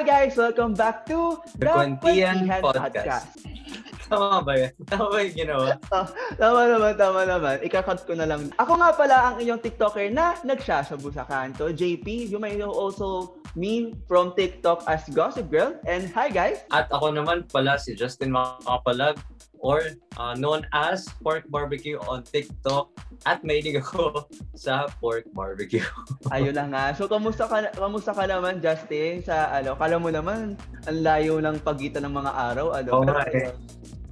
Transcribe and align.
Hi 0.00 0.24
guys! 0.24 0.32
Welcome 0.32 0.72
back 0.72 1.04
to 1.12 1.44
The 1.60 1.76
Kwantian 1.76 2.48
Podcast. 2.64 3.36
Tama 4.08 4.40
ba 4.40 4.56
yan? 4.56 4.72
Tama 4.88 5.12
ba 5.12 5.18
yung 5.20 5.36
ginawa? 5.36 5.76
Oh, 5.92 6.08
tama 6.40 6.60
naman, 6.72 6.92
tama 6.96 7.20
naman. 7.28 7.56
Ikakat 7.60 8.08
ko 8.08 8.16
na 8.16 8.24
lang. 8.24 8.48
Ako 8.56 8.80
nga 8.80 8.96
pala 8.96 9.16
ang 9.28 9.36
iyong 9.44 9.60
TikToker 9.60 10.08
na 10.08 10.40
nagsasabu 10.40 11.12
sa 11.12 11.28
kanto. 11.28 11.68
JP, 11.68 12.32
you 12.32 12.40
may 12.40 12.56
know 12.56 12.72
also 12.72 13.36
me 13.52 13.92
from 14.08 14.32
TikTok 14.32 14.88
as 14.88 15.04
Gossip 15.12 15.52
Girl. 15.52 15.76
And 15.84 16.08
hi 16.16 16.32
guys! 16.32 16.64
At 16.72 16.88
ako 16.88 17.20
naman 17.20 17.52
pala 17.52 17.76
si 17.76 17.92
Justin 17.92 18.32
Makapalag 18.32 19.20
or 19.60 19.84
uh, 20.16 20.34
known 20.34 20.64
as 20.72 21.06
Pork 21.20 21.44
Barbecue 21.52 22.00
on 22.08 22.24
TikTok 22.24 22.88
at 23.28 23.44
mahilig 23.44 23.84
ako 23.84 24.24
sa 24.56 24.88
pork 24.98 25.28
barbecue. 25.36 25.84
Ayun 26.34 26.56
na 26.56 26.64
nga. 26.68 26.84
So, 26.96 27.04
kamusta 27.04 27.44
ka, 27.44 27.68
kamusta 27.76 28.16
ka 28.16 28.24
naman, 28.24 28.64
Justin? 28.64 29.20
Sa, 29.20 29.52
ano, 29.52 29.76
kala 29.76 30.00
mo 30.00 30.08
naman, 30.08 30.56
ang 30.88 30.98
layo 31.04 31.38
ng 31.44 31.60
pagitan 31.60 32.08
ng 32.08 32.14
mga 32.16 32.32
araw. 32.32 32.66
Ano? 32.72 32.88
Oo 32.96 33.04
Pero, 33.04 33.20
eh. 33.28 33.52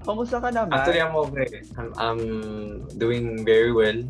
Kamusta 0.05 0.37
ka 0.41 0.49
naman? 0.53 0.77
Actually, 0.77 1.01
I'm 1.05 1.17
okay. 1.17 1.49
I'm, 1.77 1.91
I'm 1.97 2.21
doing 3.01 3.45
very 3.45 3.73
well. 3.73 4.01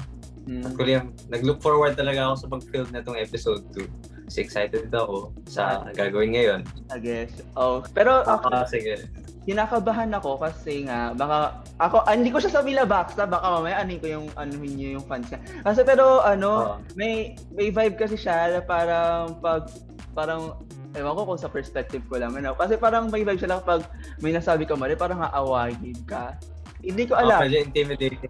Hmm. 0.47 0.67
Actually, 0.67 0.99
I'm, 0.99 1.15
nag-look 1.31 1.63
forward 1.63 1.95
talaga 1.95 2.31
ako 2.31 2.35
sa 2.35 2.47
pag-film 2.51 2.89
na 2.91 2.99
itong 3.03 3.19
episode 3.19 3.63
2. 3.75 4.27
Kasi 4.29 4.39
excited 4.45 4.93
ako 4.93 5.33
sa 5.49 5.89
gagawin 5.97 6.35
ngayon. 6.37 6.61
I 6.93 6.99
guess. 7.01 7.33
Oh, 7.57 7.81
pero 7.95 8.27
ako, 8.27 8.47
Ah, 8.53 8.67
sige. 8.69 9.09
Kinakabahan 9.49 10.13
ako 10.13 10.37
kasi 10.37 10.85
nga 10.85 11.17
baka 11.17 11.65
ako 11.81 12.05
ah, 12.05 12.13
hindi 12.13 12.29
ko 12.29 12.37
siya 12.37 12.61
sabi 12.61 12.77
labaksa 12.77 13.25
baka 13.25 13.49
mamaya 13.49 13.81
anin 13.81 13.97
ko 13.97 14.05
yung 14.05 14.27
anuhin 14.37 14.77
niyo 14.77 14.89
yung 15.01 15.07
fans 15.09 15.33
niya. 15.33 15.41
Kasi 15.65 15.81
pero 15.83 16.21
ano, 16.21 16.77
Oo. 16.77 16.85
may 16.95 17.33
may 17.57 17.73
vibe 17.73 17.97
kasi 17.97 18.21
siya 18.21 18.53
na 18.53 18.61
parang 18.61 19.41
pag 19.41 19.73
parang 20.13 20.61
ewan 20.93 21.17
ko 21.17 21.33
kung 21.33 21.41
sa 21.41 21.49
perspective 21.49 22.05
ko 22.13 22.21
lang 22.21 22.37
ano. 22.37 22.53
Kasi 22.53 22.77
parang 22.77 23.09
may 23.09 23.25
vibe 23.25 23.41
siya 23.41 23.57
lang 23.57 23.65
pag 23.65 23.89
may 24.21 24.37
nasabi 24.37 24.69
ka 24.69 24.77
mali 24.77 24.93
parang 24.93 25.25
aawayin 25.25 25.97
ka. 26.05 26.37
Hindi 26.85 27.09
ko 27.09 27.17
Oh, 27.17 27.25
alam. 27.25 27.49
medyo 27.49 27.65
intimidating. 27.65 28.21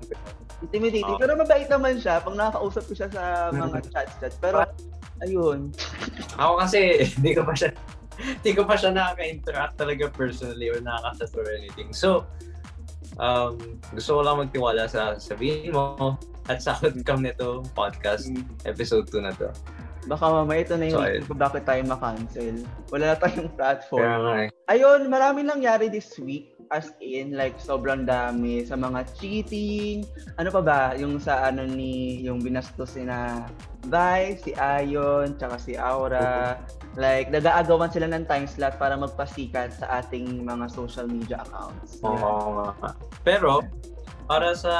Intimidating. 0.64 1.04
Oo. 1.04 1.18
Pero 1.18 1.34
mabait 1.34 1.66
naman 1.66 1.98
siya 1.98 2.22
pag 2.22 2.38
nakakausap 2.38 2.86
ko 2.86 2.92
siya 2.94 3.08
sa 3.10 3.22
mga 3.58 3.90
chats-chats. 3.90 4.38
Pero 4.38 4.62
ayun. 5.18 5.74
Ako 6.38 6.62
kasi, 6.62 6.78
hindi 7.18 7.34
ko 7.34 7.42
pa 7.42 7.52
siya, 7.58 7.74
hindi 8.42 8.50
ko 8.54 8.66
pa 8.66 8.74
siya 8.74 8.90
nakaka-interact 8.90 9.74
talaga 9.78 10.04
personally 10.10 10.68
or 10.70 10.82
nakaka-chat 10.82 11.32
or 11.38 11.46
anything. 11.54 11.90
So, 11.94 12.26
um, 13.18 13.78
gusto 13.94 14.18
ko 14.18 14.20
lang 14.26 14.42
magtiwala 14.42 14.90
sa 14.90 15.16
sabihin 15.16 15.74
mo 15.74 16.18
at 16.48 16.64
sa 16.64 16.76
outcome 16.80 17.28
nito 17.28 17.62
podcast 17.76 18.32
episode 18.64 19.06
2 19.12 19.26
na 19.26 19.32
to. 19.36 19.52
Baka 20.08 20.24
mamaya 20.24 20.64
ito 20.64 20.74
na 20.80 20.88
yung 20.88 20.96
So, 20.96 21.04
reason 21.04 21.28
kung 21.28 21.40
bakit 21.42 21.62
tayo 21.68 21.82
ma-cancel. 21.84 22.56
Wala 22.88 23.04
na 23.12 23.16
tayong 23.20 23.50
platform. 23.52 24.08
Eh. 24.40 24.48
Ayun, 24.72 25.10
maraming 25.12 25.50
nangyari 25.50 25.92
this 25.92 26.16
week. 26.16 26.56
As 26.72 26.92
in, 27.00 27.36
like, 27.36 27.56
sobrang 27.60 28.08
dami 28.08 28.64
sa 28.64 28.76
mga 28.76 29.04
cheating. 29.16 30.08
Ano 30.40 30.48
pa 30.48 30.60
ba? 30.64 30.80
Yung 30.96 31.20
sa 31.20 31.48
ano 31.48 31.64
ni, 31.68 32.24
yung 32.24 32.40
binastos 32.40 32.96
ni 32.96 33.08
na 33.08 33.48
Vi, 33.88 34.20
si 34.38 34.50
Ayon, 34.54 35.34
tsaka 35.34 35.56
si 35.56 35.74
Aura. 35.74 36.60
Like, 36.94 37.32
nag-aagawan 37.32 37.88
sila 37.88 38.10
ng 38.10 38.28
time 38.28 38.44
slot 38.44 38.76
para 38.76 38.94
magpasikat 38.94 39.72
sa 39.72 40.04
ating 40.04 40.44
mga 40.44 40.68
social 40.68 41.08
media 41.08 41.40
accounts. 41.40 41.98
Oo 42.04 42.60
nga. 42.76 42.92
Pero, 43.24 43.64
para 44.28 44.52
sa, 44.52 44.74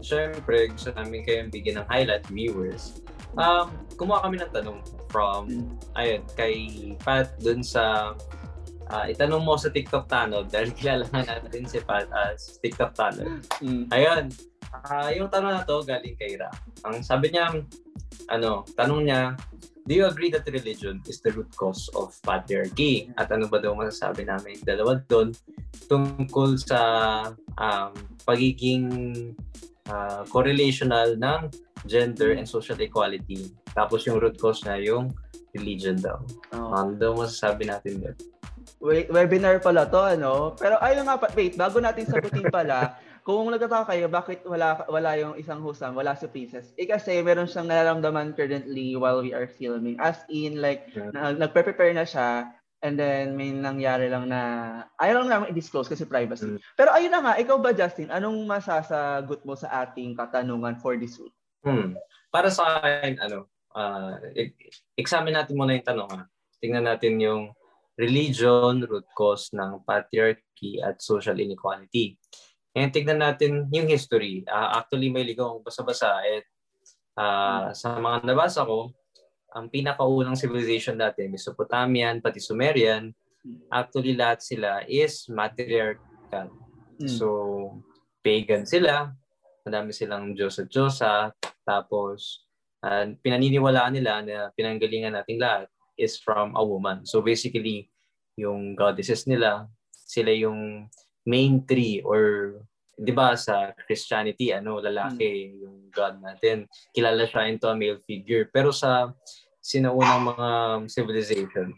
syempre, 0.00 0.72
gusto 0.72 0.88
namin 0.96 1.20
kayong 1.22 1.52
bigyan 1.52 1.84
ng 1.84 1.86
highlight 1.92 2.24
viewers, 2.32 3.04
um, 3.36 3.68
kumuha 4.00 4.24
kami 4.24 4.40
ng 4.40 4.50
tanong 4.50 4.80
from, 5.12 5.46
Mm. 5.52 5.64
ayun, 5.94 6.22
kay 6.32 6.54
Pat 7.04 7.34
dun 7.38 7.60
sa, 7.60 8.14
ah, 8.88 9.04
itanong 9.04 9.44
mo 9.44 9.54
sa 9.54 9.68
TikTok 9.68 10.08
Tanod 10.08 10.48
dahil 10.54 10.72
kilala 10.72 11.04
natin 11.12 11.66
si 11.66 11.82
Pat 11.82 12.08
as 12.10 12.56
TikTok 12.62 12.96
Tanod. 12.96 13.42
Mm. 13.60 13.84
Ayun, 13.90 14.24
ah, 14.82 15.10
yung 15.14 15.30
tanong 15.30 15.54
na 15.54 15.62
to 15.62 15.84
galing 15.86 16.18
kay 16.18 16.34
Ra. 16.34 16.50
Ang 16.82 17.06
sabi 17.06 17.30
niya, 17.30 17.54
ano, 18.26 18.66
tanong 18.74 19.02
niya, 19.06 19.38
Do 19.84 19.92
you 19.92 20.08
agree 20.08 20.32
that 20.32 20.48
religion 20.48 21.04
is 21.04 21.20
the 21.20 21.28
root 21.36 21.52
cause 21.60 21.92
of 21.92 22.16
patriarchy? 22.24 23.12
At 23.20 23.28
ano 23.28 23.52
ba 23.52 23.60
daw 23.60 23.76
masasabi 23.76 24.24
namin 24.24 24.56
dalawa 24.64 24.96
doon 25.12 25.36
tungkol 25.92 26.56
sa 26.56 26.80
um, 27.60 27.92
pagiging 28.24 28.88
ah, 29.92 30.24
correlational 30.32 31.20
ng 31.20 31.52
gender 31.84 32.32
and 32.32 32.48
social 32.48 32.80
equality. 32.80 33.52
Tapos 33.76 34.08
yung 34.08 34.16
root 34.16 34.40
cause 34.40 34.64
na 34.64 34.80
yung 34.80 35.12
religion 35.52 36.00
daw. 36.00 36.16
Oo. 36.56 36.72
Ano 36.72 36.96
daw 36.96 37.12
masasabi 37.12 37.68
natin 37.68 38.00
doon? 38.00 38.16
Wait, 38.80 39.12
webinar 39.12 39.60
pala 39.60 39.84
to, 39.84 40.00
ano? 40.00 40.56
Pero 40.56 40.80
ayun 40.80 41.04
nga, 41.04 41.20
pa- 41.20 41.32
wait, 41.36 41.60
bago 41.60 41.76
natin 41.80 42.08
sagutin 42.08 42.48
pala, 42.48 42.96
kung 43.24 43.48
nagtataka 43.48 43.96
kayo, 43.96 44.06
bakit 44.12 44.44
wala 44.44 44.84
wala 44.84 45.16
yung 45.16 45.34
isang 45.40 45.64
husam, 45.64 45.96
wala 45.96 46.12
si 46.12 46.28
Princess? 46.28 46.76
Eh 46.76 46.84
kasi 46.84 47.24
meron 47.24 47.48
siyang 47.48 47.72
nararamdaman 47.72 48.36
currently 48.36 48.92
while 49.00 49.24
we 49.24 49.32
are 49.32 49.48
filming. 49.48 49.96
As 49.96 50.20
in, 50.28 50.60
like, 50.60 50.92
Yeah. 50.92 51.08
na, 51.16 51.32
nagpe-prepare 51.32 51.96
na 51.96 52.04
siya, 52.04 52.52
and 52.84 53.00
then 53.00 53.32
may 53.32 53.48
nangyari 53.48 54.12
lang 54.12 54.28
na, 54.28 54.40
ayaw 55.00 55.24
lang 55.24 55.32
namin 55.32 55.56
i-disclose 55.56 55.88
kasi 55.88 56.04
privacy. 56.04 56.52
Mm. 56.52 56.60
Pero 56.76 56.92
ayun 56.92 57.12
na 57.16 57.24
nga, 57.24 57.34
ikaw 57.40 57.56
ba 57.56 57.72
Justin, 57.72 58.12
anong 58.12 58.44
masasagot 58.44 59.40
mo 59.48 59.56
sa 59.56 59.72
ating 59.88 60.12
katanungan 60.12 60.76
for 60.76 61.00
this 61.00 61.16
week? 61.16 61.32
Hmm. 61.64 61.96
Para 62.28 62.52
sa 62.52 62.76
akin, 62.76 63.24
ano, 63.24 63.48
e- 64.36 64.52
examine 65.00 65.32
natin 65.32 65.56
muna 65.56 65.72
yung 65.72 65.88
tanong. 65.88 66.10
Ha? 66.12 66.22
Tingnan 66.60 66.84
natin 66.84 67.16
yung 67.24 67.56
religion, 67.96 68.84
root 68.84 69.08
cause 69.16 69.48
ng 69.56 69.80
patriarchy 69.88 70.82
at 70.84 71.00
social 71.00 71.40
inequality. 71.40 72.20
And 72.74 72.90
tignan 72.90 73.22
natin 73.22 73.70
yung 73.70 73.86
history. 73.86 74.42
Ah, 74.50 74.82
actually, 74.82 75.06
may 75.06 75.22
ligaw 75.22 75.54
akong 75.54 75.66
basa-basa 75.70 76.18
at 76.18 76.44
ah, 77.14 77.70
sa 77.70 77.96
mga 78.02 78.26
nabasa 78.26 78.66
ko, 78.66 78.90
ang 79.54 79.70
pinakaunang 79.70 80.34
civilization 80.34 80.98
dati, 80.98 81.30
Mesopotamian, 81.30 82.18
pati 82.18 82.42
Sumerian, 82.42 83.14
actually 83.70 84.18
lahat 84.18 84.42
sila 84.42 84.82
is 84.90 85.30
matriarchal. 85.30 86.50
Mm. 86.98 87.06
So, 87.06 87.28
pagan 88.18 88.66
sila. 88.66 89.14
Madami 89.62 89.94
silang 89.94 90.34
Diyos 90.34 90.58
at 90.58 90.66
Diyosa. 90.66 91.30
Tapos, 91.62 92.44
uh, 92.82 93.14
pinaniniwalaan 93.22 93.94
nila 93.94 94.20
na 94.26 94.50
pinanggalingan 94.58 95.14
nating 95.14 95.38
lahat 95.38 95.70
is 95.94 96.18
from 96.18 96.58
a 96.58 96.62
woman. 96.66 97.06
So, 97.06 97.22
basically, 97.22 97.88
yung 98.34 98.74
goddesses 98.74 99.30
nila, 99.30 99.70
sila 99.94 100.34
yung 100.34 100.90
main 101.24 101.64
three 101.64 102.04
or 102.04 102.54
'di 102.94 103.12
ba 103.12 103.34
sa 103.34 103.74
Christianity 103.74 104.54
ano 104.54 104.78
lalaki 104.78 105.58
yung 105.60 105.90
god 105.90 106.22
natin. 106.22 106.70
Kilala 106.94 107.26
siya 107.26 107.50
into 107.50 107.66
a 107.66 107.74
male 107.74 107.98
figure. 108.04 108.46
Pero 108.48 108.70
sa 108.70 109.10
sinaunang 109.64 110.36
mga 110.36 110.48
civilization 110.92 111.72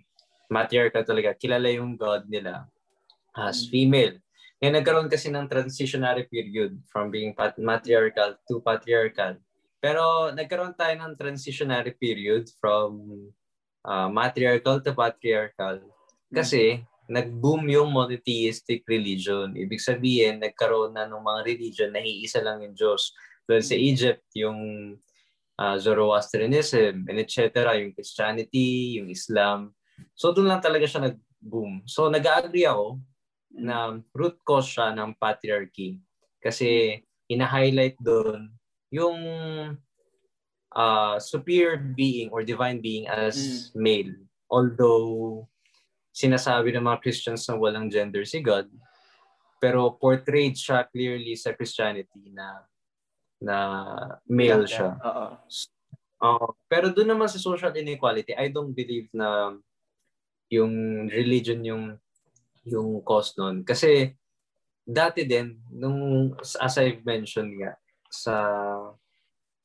matriarchal 0.51 1.03
talaga 1.03 1.35
kilala 1.35 1.71
yung 1.71 1.99
god 1.99 2.27
nila 2.31 2.67
as 3.35 3.67
female. 3.69 4.17
Kaya 4.57 4.73
nagkaroon 4.73 5.13
kasi 5.13 5.29
ng 5.29 5.45
transitionary 5.51 6.25
period 6.25 6.81
from 6.89 7.13
being 7.13 7.37
pat- 7.37 7.61
matriarchal 7.61 8.41
to 8.49 8.65
patriarchal. 8.65 9.37
Pero 9.77 10.33
nagkaroon 10.33 10.73
tayo 10.73 10.97
ng 10.97 11.13
transitionary 11.13 11.93
period 11.93 12.49
from 12.57 13.05
uh, 13.85 14.09
matriarchal 14.09 14.81
to 14.81 14.97
patriarchal. 14.97 15.85
Kasi 16.33 16.81
nag-boom 17.07 17.71
yung 17.71 17.91
monotheistic 17.95 18.83
religion. 18.87 19.55
Ibig 19.55 19.79
sabihin, 19.79 20.43
nagkaroon 20.43 20.95
na 20.95 21.07
ng 21.07 21.23
mga 21.23 21.41
religion 21.47 21.91
na 21.95 22.03
iisa 22.03 22.43
lang 22.43 22.63
yung 22.63 22.75
Diyos. 22.75 23.15
Doon 23.47 23.63
sa 23.63 23.79
Egypt, 23.79 24.27
yung 24.35 24.59
uh, 25.59 25.77
Zoroastrianism, 25.79 27.07
and 27.07 27.19
etc., 27.19 27.79
yung 27.79 27.95
Christianity, 27.95 29.01
yung 29.01 29.09
Islam. 29.09 29.73
So 30.13 30.35
doon 30.35 30.51
lang 30.51 30.63
talaga 30.63 30.85
siya 30.85 31.11
nag-boom. 31.11 31.87
So 31.89 32.11
nag-agree 32.11 32.69
ako 32.69 33.01
na 33.57 33.97
root 34.13 34.37
cause 34.45 34.69
siya 34.69 34.93
ng 34.93 35.17
patriarchy. 35.17 36.03
Kasi 36.43 37.01
ina-highlight 37.27 37.97
doon 37.99 38.53
yung 38.93 39.19
uh, 40.77 41.17
superior 41.19 41.81
being 41.81 42.31
or 42.31 42.45
divine 42.45 42.79
being 42.79 43.09
as 43.09 43.71
male. 43.75 44.13
Although 44.53 45.49
sinasabi 46.17 46.73
ng 46.73 46.89
mga 46.89 47.03
Christians 47.05 47.45
na 47.45 47.61
walang 47.61 47.93
gender 47.93 48.25
si 48.25 48.41
God, 48.41 48.73
pero 49.61 49.93
portrayed 50.01 50.57
siya 50.57 50.89
clearly 50.89 51.37
sa 51.37 51.53
Christianity 51.53 52.33
na 52.33 52.65
na 53.37 53.57
male 54.25 54.65
siya. 54.65 54.97
Oo. 54.97 55.27
Oo. 56.25 56.57
pero 56.65 56.89
doon 56.89 57.13
naman 57.13 57.29
sa 57.29 57.37
social 57.37 57.77
inequality, 57.77 58.33
I 58.33 58.49
don't 58.49 58.73
believe 58.73 59.13
na 59.13 59.53
yung 60.49 61.05
religion 61.13 61.61
yung 61.61 62.01
yung 62.65 63.05
cause 63.05 63.37
nun. 63.37 63.61
Kasi 63.69 64.17
dati 64.81 65.29
din, 65.29 65.61
nung 65.69 66.33
as 66.41 66.81
I've 66.81 67.05
mentioned 67.05 67.61
nga, 67.61 67.77
sa 68.09 68.37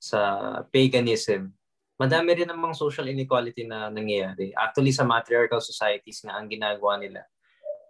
sa 0.01 0.19
paganism, 0.67 1.55
madami 2.01 2.33
rin 2.33 2.49
namang 2.49 2.73
social 2.73 3.05
inequality 3.05 3.69
na 3.69 3.93
nangyayari. 3.93 4.49
Actually, 4.57 4.89
sa 4.89 5.05
matriarchal 5.05 5.61
societies 5.61 6.25
nga 6.25 6.33
ang 6.33 6.49
ginagawa 6.49 6.97
nila, 6.97 7.21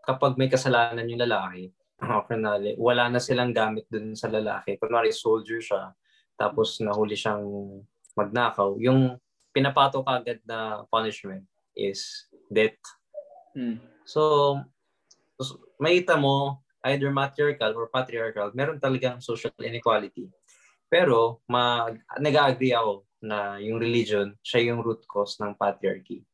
kapag 0.04 0.36
may 0.36 0.52
kasalanan 0.52 1.08
yung 1.08 1.24
lalaki, 1.24 1.72
wala 2.76 3.08
na 3.08 3.24
silang 3.24 3.56
gamit 3.56 3.88
dun 3.88 4.12
sa 4.12 4.28
lalaki. 4.28 4.76
Kunwari, 4.76 5.16
soldier 5.16 5.64
siya, 5.64 5.96
tapos 6.36 6.84
nahuli 6.84 7.16
siyang 7.16 7.48
magnakaw. 8.20 8.76
Yung 8.84 9.16
pinapato 9.56 10.04
agad 10.04 10.44
na 10.44 10.84
punishment 10.92 11.48
is 11.72 12.28
death. 12.52 12.76
Hmm. 13.56 13.80
So, 14.04 14.60
makita 15.80 16.20
mo, 16.20 16.60
either 16.84 17.14
matriarchal 17.14 17.78
or 17.80 17.88
patriarchal, 17.88 18.52
meron 18.58 18.82
talagang 18.82 19.24
social 19.24 19.56
inequality. 19.62 20.28
Pero, 20.92 21.40
mag, 21.48 21.96
nag-agree 22.20 22.76
ako 22.76 23.08
na 23.22 23.62
yung 23.62 23.78
religion, 23.78 24.34
siya 24.42 24.74
yung 24.74 24.82
root 24.82 25.06
cause 25.06 25.38
ng 25.40 25.54
patriarchy. 25.56 26.26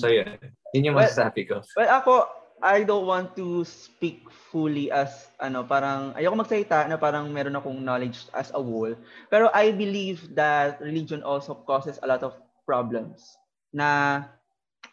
So, 0.00 0.08
hmm. 0.08 0.16
yun. 0.16 0.38
Yun 0.72 0.86
yung 0.92 0.98
masasabi 0.98 1.44
ko. 1.44 1.60
Well, 1.76 1.92
ako, 1.92 2.26
I 2.62 2.86
don't 2.86 3.04
want 3.04 3.34
to 3.36 3.66
speak 3.66 4.24
fully 4.30 4.88
as, 4.88 5.28
ano, 5.42 5.66
parang, 5.66 6.16
ayoko 6.16 6.38
magsalita 6.38 6.88
na 6.88 6.96
parang 6.96 7.28
meron 7.28 7.58
akong 7.58 7.82
knowledge 7.82 8.30
as 8.32 8.54
a 8.54 8.60
whole. 8.62 8.94
Pero 9.28 9.52
I 9.52 9.74
believe 9.74 10.32
that 10.38 10.80
religion 10.80 11.20
also 11.26 11.58
causes 11.66 12.00
a 12.00 12.08
lot 12.08 12.22
of 12.22 12.38
problems 12.64 13.36
na 13.74 14.22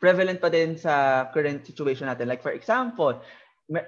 prevalent 0.02 0.42
pa 0.42 0.50
din 0.50 0.76
sa 0.76 1.28
current 1.30 1.62
situation 1.62 2.10
natin. 2.10 2.26
Like, 2.26 2.42
for 2.42 2.52
example, 2.52 3.22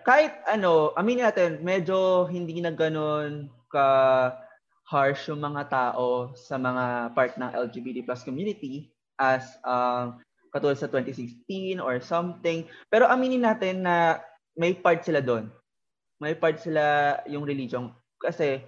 kahit 0.05 0.45
ano, 0.45 0.93
aminin 0.93 1.25
natin, 1.25 1.65
medyo 1.65 2.29
hindi 2.29 2.61
na 2.61 2.69
ganun 2.69 3.49
ka 3.73 3.87
harsh 4.91 5.31
yung 5.31 5.39
mga 5.39 5.71
tao 5.71 6.35
sa 6.35 6.59
mga 6.59 7.15
part 7.15 7.39
ng 7.39 7.47
LGBT 7.47 8.03
plus 8.03 8.27
community 8.27 8.91
as 9.15 9.55
um, 9.63 10.19
katulad 10.51 10.75
sa 10.75 10.91
2016 10.91 11.79
or 11.79 12.03
something. 12.03 12.67
Pero 12.91 13.07
aminin 13.07 13.47
natin 13.47 13.87
na 13.87 14.19
may 14.59 14.75
part 14.75 14.99
sila 15.07 15.23
doon. 15.23 15.47
May 16.19 16.35
part 16.35 16.59
sila 16.59 17.15
yung 17.23 17.47
religion. 17.47 17.95
Kasi, 18.19 18.59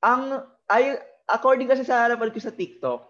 ang, 0.00 0.48
ay, 0.72 0.96
according 1.28 1.68
kasi 1.68 1.84
sa 1.84 2.08
napanood 2.08 2.32
ko 2.32 2.40
sa 2.40 2.56
TikTok, 2.56 3.04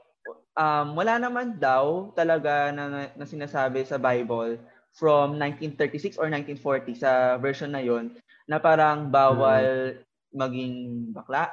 um, 0.58 0.99
wala 0.99 1.23
naman 1.23 1.56
daw 1.62 2.11
talaga 2.19 2.75
na, 2.75 3.14
na 3.14 3.25
sinasabi 3.25 3.87
sa 3.87 3.97
Bible 3.97 4.58
from 4.99 5.38
1936 5.38 6.19
or 6.19 6.26
1940 6.26 6.99
sa 6.99 7.38
version 7.38 7.70
na 7.70 7.79
yon 7.79 8.11
na 8.50 8.58
parang 8.58 9.06
bawal 9.06 9.94
hmm. 9.94 10.02
maging 10.35 10.75
bakla 11.14 11.47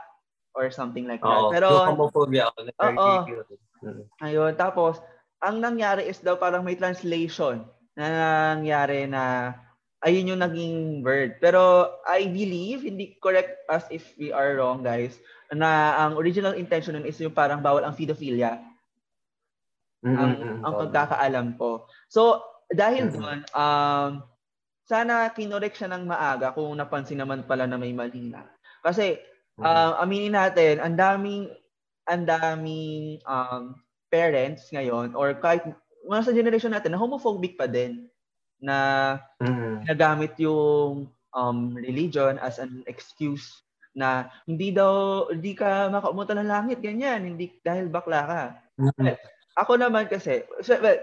or 0.58 0.74
something 0.74 1.06
like 1.06 1.22
that. 1.22 1.30
Oo, 1.30 1.54
Pero 1.54 1.70
homophobia 1.86 2.50
ako. 2.50 2.60
Oo. 2.82 3.12
Hmm. 3.78 4.02
Ayun, 4.26 4.58
tapos 4.58 4.98
ang 5.38 5.62
nangyari 5.62 6.10
is 6.10 6.18
daw 6.18 6.34
parang 6.34 6.66
may 6.66 6.74
translation 6.74 7.62
na 7.94 8.06
nangyari 8.58 9.06
na 9.06 9.54
ayun 10.02 10.34
yung 10.34 10.42
naging 10.42 11.06
word. 11.06 11.38
Pero 11.38 11.94
I 12.06 12.26
believe, 12.26 12.86
hindi 12.86 13.18
correct 13.22 13.70
as 13.70 13.86
if 13.94 14.18
we 14.18 14.34
are 14.34 14.58
wrong 14.58 14.82
guys, 14.82 15.18
na 15.54 15.98
ang 16.02 16.20
original 16.20 16.58
intention 16.58 16.98
nun 16.98 17.08
is 17.08 17.18
yung 17.22 17.34
parang 17.34 17.62
bawal 17.62 17.86
ang 17.86 17.96
pedophilia. 17.96 18.62
Mm-hmm. 20.06 20.18
Ang, 20.18 20.34
ang 20.62 20.74
pagkakaalam 20.86 21.48
ko. 21.58 21.90
So, 22.10 22.44
dahil 22.70 23.10
mm-hmm. 23.10 23.18
doon, 23.18 23.40
um, 23.56 24.12
sana 24.88 25.32
kinorek 25.34 25.76
siya 25.76 25.92
ng 25.92 26.08
maaga 26.08 26.54
kung 26.56 26.72
napansin 26.78 27.20
naman 27.20 27.44
pala 27.44 27.66
na 27.66 27.80
may 27.80 27.92
mali 27.92 28.32
na. 28.32 28.46
Kasi, 28.86 29.20
um, 29.62 29.92
aminin 30.02 30.38
natin, 30.38 30.80
ang 30.82 30.96
daming, 30.98 31.50
ang 32.08 32.24
daming 32.24 33.22
um, 33.26 33.78
parents 34.08 34.70
ngayon, 34.72 35.18
or 35.18 35.36
kahit 35.38 35.66
mga 36.08 36.24
sa 36.24 36.36
generation 36.36 36.72
natin, 36.72 36.96
na 36.96 37.02
homophobic 37.02 37.60
pa 37.60 37.68
din, 37.68 38.08
na 38.58 38.78
mm-hmm. 39.42 39.86
nagamit 39.86 40.34
yung 40.42 41.10
um, 41.34 41.60
religion 41.78 42.42
as 42.42 42.58
an 42.58 42.82
excuse 42.90 43.62
na 43.98 44.30
hindi 44.46 44.70
daw, 44.70 45.26
hindi 45.34 45.58
ka 45.58 45.90
makaumunta 45.90 46.38
ng 46.38 46.50
langit, 46.50 46.80
ganyan, 46.82 47.34
hindi 47.34 47.58
dahil 47.66 47.90
bakla 47.90 48.22
ka. 48.26 48.44
Mm-hmm. 48.78 49.18
Ako 49.58 49.74
naman 49.82 50.06
kasi, 50.06 50.46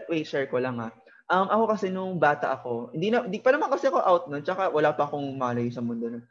wait, 0.06 0.27
share 0.31 0.47
ko 0.47 0.62
lang 0.62 0.79
ha. 0.79 0.95
Um, 1.27 1.51
ako 1.51 1.65
kasi 1.75 1.89
nung 1.91 2.21
bata 2.23 2.55
ako, 2.55 2.95
hindi 2.95 3.11
na, 3.11 3.27
hindi 3.27 3.43
pa 3.43 3.51
naman 3.51 3.73
kasi 3.73 3.91
ako 3.91 3.99
out 3.99 4.25
noon, 4.31 4.47
tsaka 4.47 4.71
wala 4.71 4.95
pa 4.95 5.11
akong 5.11 5.35
malay 5.35 5.67
sa 5.75 5.83
mundo 5.83 6.06
nun. 6.06 6.25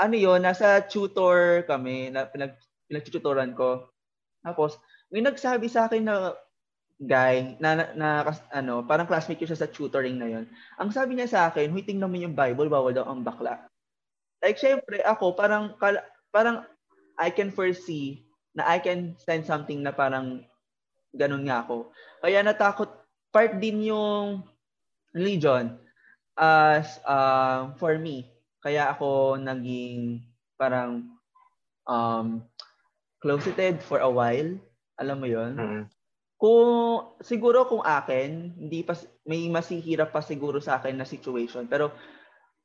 Ano 0.00 0.14
yon 0.16 0.42
nasa 0.42 0.80
tutor 0.84 1.64
kami, 1.68 2.12
na 2.12 2.28
pinag, 2.28 2.56
pinagtututoran 2.88 3.52
ko. 3.52 3.88
Tapos, 4.42 4.80
may 5.12 5.20
nagsabi 5.20 5.68
sa 5.68 5.86
akin 5.86 6.08
na 6.08 6.34
guy 7.02 7.58
na, 7.58 7.74
na, 7.74 7.84
na 7.92 8.08
ano, 8.54 8.86
parang 8.86 9.10
classmate 9.10 9.42
ko 9.42 9.46
siya 9.46 9.58
sa 9.58 9.70
tutoring 9.70 10.16
na 10.16 10.28
yon. 10.30 10.44
Ang 10.78 10.90
sabi 10.94 11.18
niya 11.18 11.28
sa 11.28 11.40
akin, 11.50 11.70
huy, 11.70 11.84
tingnan 11.84 12.08
mo 12.08 12.16
yung 12.16 12.36
Bible, 12.36 12.70
bawal 12.70 12.94
daw 12.94 13.04
ang 13.06 13.22
bakla. 13.26 13.68
Like, 14.42 14.58
syempre, 14.58 15.02
ako, 15.04 15.36
parang, 15.36 15.76
parang, 16.32 16.66
I 17.20 17.28
can 17.28 17.52
foresee 17.52 18.24
na 18.56 18.64
I 18.68 18.80
can 18.80 19.16
send 19.20 19.44
something 19.44 19.80
na 19.84 19.92
parang 19.92 20.44
ganun 21.12 21.44
nga 21.44 21.64
ako. 21.64 21.92
Kaya 22.24 22.40
natakot 22.40 22.88
part 23.32 23.60
din 23.60 23.92
yung 23.92 24.44
religion 25.12 25.76
as 26.36 27.00
uh, 27.04 27.72
for 27.76 27.96
me. 28.00 28.31
Kaya 28.62 28.94
ako 28.94 29.36
naging 29.42 30.22
parang 30.54 31.18
um, 31.84 32.46
closeted 33.18 33.82
for 33.82 33.98
a 33.98 34.08
while. 34.10 34.54
Alam 35.02 35.16
mo 35.18 35.26
yon 35.26 35.52
mm-hmm. 35.58 35.84
Kung, 36.42 36.70
siguro 37.22 37.70
kung 37.70 37.86
akin, 37.86 38.58
hindi 38.58 38.82
pa, 38.82 38.98
may 39.22 39.46
masihirap 39.46 40.10
pa 40.10 40.18
siguro 40.18 40.58
sa 40.58 40.82
akin 40.82 40.98
na 40.98 41.06
situation. 41.06 41.70
Pero 41.70 41.94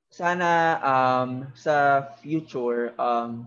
sana 0.09 0.81
um, 0.81 1.45
sa 1.53 2.01
future, 2.17 2.97
um, 2.97 3.45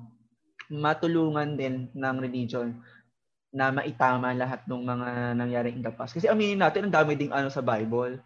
matulungan 0.70 1.58
din 1.58 1.90
ng 1.90 2.16
religion 2.22 2.78
na 3.50 3.74
maitama 3.74 4.30
lahat 4.30 4.62
ng 4.70 4.82
mga 4.86 5.08
nangyari 5.34 5.74
in 5.74 5.82
the 5.82 5.90
past. 5.90 6.14
Kasi 6.14 6.30
aminin 6.30 6.62
natin, 6.62 6.86
ang 6.86 6.94
dami 6.94 7.18
ding 7.18 7.34
ano 7.34 7.50
sa 7.50 7.66
Bible. 7.66 8.22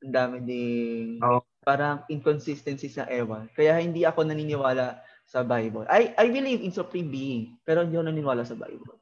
Ang 0.00 0.14
dami 0.14 0.36
ding 0.44 1.20
oh. 1.20 1.44
parang 1.60 2.04
inconsistencies 2.08 2.96
na 2.96 3.08
ewan. 3.12 3.48
Kaya 3.52 3.76
hindi 3.80 4.04
ako 4.08 4.24
naniniwala 4.24 5.00
sa 5.28 5.44
Bible. 5.44 5.84
I 5.86 6.16
I 6.16 6.26
believe 6.32 6.64
in 6.64 6.72
supreme 6.72 7.12
being, 7.12 7.60
pero 7.62 7.84
hindi 7.84 8.00
ako 8.00 8.06
naniniwala 8.08 8.42
sa 8.42 8.56
Bible. 8.56 8.96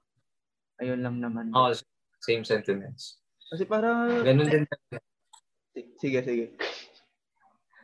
Ayun 0.83 1.03
lang 1.03 1.23
naman. 1.23 1.51
Oh, 1.55 1.71
same 2.23 2.47
sentiments. 2.47 3.19
Kasi 3.51 3.67
parang... 3.67 4.23
Ganun 4.23 4.47
din. 4.47 4.65
Sige, 5.99 6.23
sige. 6.23 6.47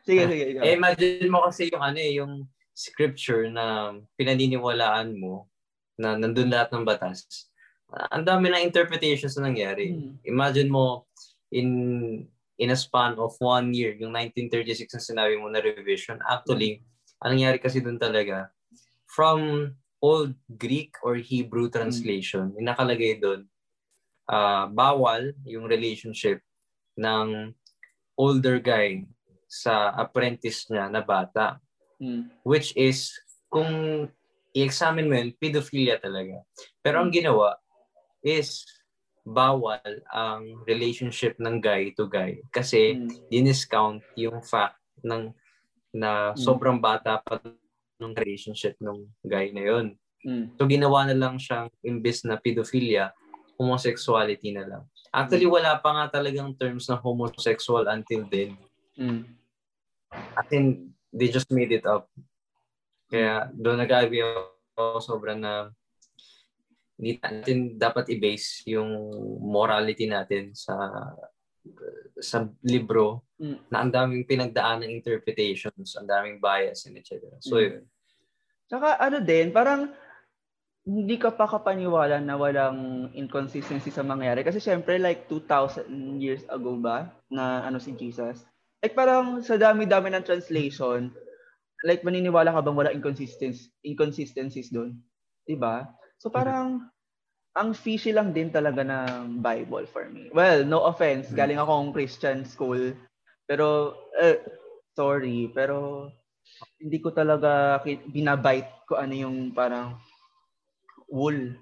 Sige, 0.04 0.28
sige. 0.28 0.44
Ikaw. 0.52 0.62
Eh, 0.68 0.76
imagine 0.76 1.32
mo 1.32 1.48
kasi 1.48 1.72
yung 1.72 1.80
ano 1.80 1.96
eh, 1.96 2.12
yung 2.20 2.44
scripture 2.76 3.48
na 3.48 3.96
pinaniniwalaan 4.20 5.16
mo 5.16 5.48
na 5.96 6.12
nandun 6.20 6.52
lahat 6.52 6.76
ng 6.76 6.84
batas 6.84 7.48
ang 8.10 8.24
dami 8.26 8.50
ng 8.50 8.66
interpretations 8.66 9.38
na 9.38 9.50
nangyari. 9.50 9.94
Hmm. 9.94 10.18
Imagine 10.26 10.68
mo, 10.70 11.06
in 11.54 12.26
in 12.58 12.70
a 12.70 12.78
span 12.78 13.18
of 13.18 13.34
one 13.42 13.74
year, 13.74 13.94
yung 13.98 14.14
1936 14.14 14.94
na 14.94 15.02
sinabi 15.02 15.34
mo 15.40 15.50
na 15.50 15.62
revision, 15.62 16.18
actually, 16.26 16.78
hmm. 16.78 17.22
ang 17.24 17.30
nangyari 17.34 17.58
kasi 17.58 17.82
dun 17.82 17.98
talaga, 17.98 18.50
from 19.10 19.72
Old 19.98 20.34
Greek 20.58 20.94
or 21.02 21.18
Hebrew 21.18 21.66
hmm. 21.66 21.74
translation, 21.74 22.54
hmm. 22.54 22.62
nakalagay 22.62 23.18
dun, 23.18 23.50
uh, 24.30 24.70
bawal 24.70 25.34
yung 25.46 25.66
relationship 25.66 26.38
ng 26.94 27.50
older 28.14 28.62
guy 28.62 29.02
sa 29.50 29.90
apprentice 29.98 30.70
niya 30.70 30.86
na 30.90 31.02
bata. 31.02 31.58
Hmm. 31.98 32.30
Which 32.46 32.74
is, 32.78 33.10
kung 33.50 34.06
i-examine 34.54 35.10
mo 35.10 35.14
yun, 35.18 35.34
pedophilia 35.34 35.98
talaga. 35.98 36.42
Pero 36.82 37.02
ang 37.02 37.10
hmm. 37.10 37.18
ginawa, 37.18 37.58
is 38.24 38.64
bawal 39.24 39.80
ang 40.12 40.60
relationship 40.68 41.40
ng 41.40 41.56
guy 41.56 41.96
to 41.96 42.04
guy 42.04 42.36
kasi 42.52 42.92
mm. 42.92 43.32
diniscount 43.32 44.04
yung 44.20 44.44
fact 44.44 44.76
ng 45.00 45.32
na 45.96 46.36
mm. 46.36 46.38
sobrang 46.38 46.76
bata 46.76 47.24
pa 47.24 47.40
ng 48.02 48.12
relationship 48.12 48.76
ng 48.84 49.08
guy 49.24 49.48
na 49.56 49.64
yon. 49.64 49.86
Mm. 50.28 50.52
So 50.60 50.68
ginawa 50.68 51.08
na 51.08 51.16
lang 51.16 51.40
siyang 51.40 51.72
imbes 51.80 52.26
na 52.28 52.36
pedophilia, 52.36 53.16
homosexuality 53.56 54.52
na 54.52 54.68
lang. 54.68 54.82
Actually 55.08 55.48
mm. 55.48 55.56
wala 55.56 55.72
pa 55.80 55.90
nga 55.96 56.20
talagang 56.20 56.52
terms 56.60 56.84
na 56.92 57.00
homosexual 57.00 57.88
until 57.88 58.28
then. 58.28 58.60
Mm. 59.00 59.24
I 60.12 60.42
think 60.52 60.92
they 61.14 61.32
just 61.32 61.48
made 61.48 61.72
it 61.72 61.88
up. 61.88 62.12
Kaya 63.08 63.48
doon 63.56 63.80
nag-agree 63.80 64.20
ako 64.76 65.00
sobrang 65.00 65.38
na 65.38 65.70
hindi 66.94 67.18
natin 67.18 67.74
dapat 67.74 68.06
i-base 68.14 68.70
yung 68.70 69.10
morality 69.42 70.06
natin 70.06 70.54
sa 70.54 70.76
sa 72.20 72.46
libro 72.62 73.24
mm. 73.40 73.72
na 73.72 73.82
ang 73.82 73.90
daming 73.90 74.28
pinagdaan 74.28 74.84
ng 74.84 74.92
interpretations, 74.92 75.96
ang 75.96 76.06
daming 76.06 76.38
bias 76.38 76.86
and 76.86 77.00
etc. 77.00 77.24
So, 77.40 77.58
mm. 77.58 77.62
yun. 77.64 77.82
Saka 78.68 79.00
ano 79.00 79.18
din, 79.20 79.50
parang 79.50 79.92
hindi 80.84 81.16
ka 81.16 81.32
pa 81.32 81.48
kapaniwala 81.48 82.20
na 82.20 82.36
walang 82.36 83.08
inconsistency 83.16 83.88
sa 83.88 84.04
mangyari. 84.04 84.44
Kasi 84.44 84.60
syempre, 84.60 85.00
like 85.00 85.24
2,000 85.32 85.88
years 86.20 86.44
ago 86.52 86.76
ba, 86.76 87.08
na 87.32 87.64
ano 87.64 87.80
si 87.80 87.96
Jesus, 87.96 88.44
like 88.84 88.92
parang 88.92 89.40
sa 89.40 89.56
dami-dami 89.56 90.12
ng 90.12 90.28
translation, 90.28 91.08
like 91.88 92.04
maniniwala 92.04 92.52
ka 92.52 92.60
bang 92.60 92.76
wala 92.76 92.92
inconsistencies, 92.92 93.72
inconsistencies 93.80 94.68
doon? 94.68 95.00
Diba? 95.48 95.88
So 96.24 96.32
parang, 96.32 96.88
ang 97.52 97.76
fishy 97.76 98.16
lang 98.16 98.32
din 98.32 98.48
talaga 98.48 98.80
ng 98.80 99.44
Bible 99.44 99.84
for 99.84 100.08
me. 100.08 100.32
Well, 100.32 100.64
no 100.64 100.88
offense, 100.88 101.28
mm-hmm. 101.28 101.38
galing 101.38 101.60
akong 101.60 101.92
Christian 101.92 102.48
school, 102.48 102.96
pero, 103.44 103.92
eh, 104.16 104.40
sorry, 104.96 105.52
pero 105.52 106.08
hindi 106.80 106.96
ko 107.04 107.12
talaga 107.12 107.76
binabite 107.84 108.88
ko 108.88 108.96
ano 108.96 109.12
yung 109.12 109.52
parang 109.52 110.00
wool 111.12 111.52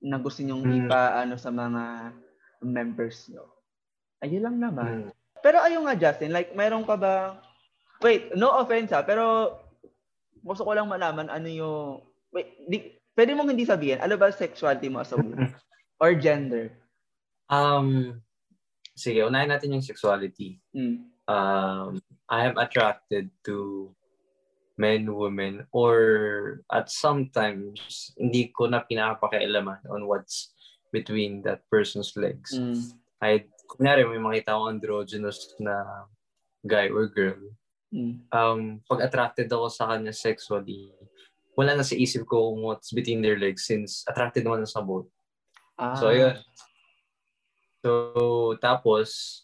na 0.00 0.16
gusto 0.16 0.40
nyong 0.40 0.64
mm. 0.64 0.76
ipa 0.84 1.20
ano 1.20 1.34
sa 1.36 1.52
mga 1.52 2.12
members 2.64 3.28
nyo. 3.28 3.44
Ayun 4.24 4.44
lang 4.44 4.56
naman. 4.56 5.10
Mm. 5.10 5.12
Pero 5.42 5.58
ayun 5.62 5.84
nga 5.84 5.98
Justin, 5.98 6.32
like 6.32 6.54
meron 6.56 6.86
ka 6.86 6.96
ba 6.96 7.44
Wait, 7.98 8.30
no 8.38 8.54
offense 8.54 8.94
ha, 8.94 9.02
pero 9.02 9.58
gusto 10.46 10.62
ko 10.62 10.70
lang 10.70 10.86
malaman 10.86 11.26
ano 11.26 11.50
yung 11.50 11.98
wait, 12.30 12.54
di, 12.70 12.94
pwede 13.18 13.34
mong 13.34 13.50
hindi 13.50 13.66
sabihin, 13.66 13.98
ano 13.98 14.14
ba 14.14 14.30
sexuality 14.30 14.86
mo 14.86 15.02
as 15.02 15.10
a 15.10 15.18
woman? 15.18 15.50
or 16.02 16.14
gender? 16.14 16.70
Um, 17.50 18.22
sige, 18.94 19.26
unahin 19.26 19.50
natin 19.50 19.74
yung 19.74 19.82
sexuality. 19.82 20.62
Mm. 20.70 21.10
Um, 21.26 21.98
I 22.30 22.46
am 22.46 22.54
attracted 22.62 23.34
to 23.50 23.90
men, 24.78 25.10
women, 25.10 25.66
or 25.74 26.62
at 26.70 26.94
sometimes, 26.94 28.14
hindi 28.14 28.54
ko 28.54 28.70
na 28.70 28.86
pinapakialaman 28.86 29.82
on 29.90 30.06
what's 30.06 30.54
between 30.94 31.42
that 31.42 31.66
person's 31.66 32.14
legs. 32.14 32.54
Mm. 32.54 32.94
I, 33.18 33.50
kunyari, 33.66 34.06
may 34.06 34.22
makita 34.22 34.54
akong 34.54 34.78
androgynous 34.78 35.58
na 35.58 36.06
guy 36.62 36.86
or 36.86 37.10
girl. 37.10 37.42
Mm. 37.90 38.22
Um, 38.30 38.78
pag 38.86 39.10
attracted 39.10 39.50
ako 39.50 39.66
sa 39.74 39.90
kanya 39.90 40.14
sexually, 40.14 40.94
wala 41.58 41.74
na 41.74 41.82
sa 41.82 41.98
isip 41.98 42.22
ko 42.30 42.54
what's 42.54 42.94
between 42.94 43.18
their 43.18 43.34
legs 43.34 43.66
since 43.66 44.06
attracted 44.06 44.46
naman 44.46 44.62
sa 44.62 44.78
both. 44.78 45.10
Ah. 45.74 45.98
So, 45.98 46.14
yun. 46.14 46.38
So, 47.82 47.90
tapos, 48.62 49.42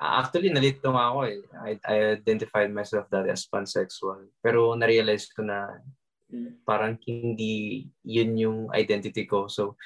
Actually, 0.00 0.48
nalito 0.48 0.88
nga 0.96 1.12
ako 1.12 1.28
eh. 1.28 1.44
I, 1.60 1.70
I 1.84 1.94
identified 2.16 2.72
myself 2.72 3.04
that 3.12 3.28
as 3.28 3.44
pansexual. 3.44 4.32
Pero 4.40 4.72
na-realize 4.72 5.28
ko 5.28 5.44
na 5.44 5.76
parang 6.64 6.96
hindi 7.04 7.84
yun 8.00 8.32
yung 8.40 8.58
identity 8.72 9.28
ko. 9.28 9.44
So, 9.52 9.76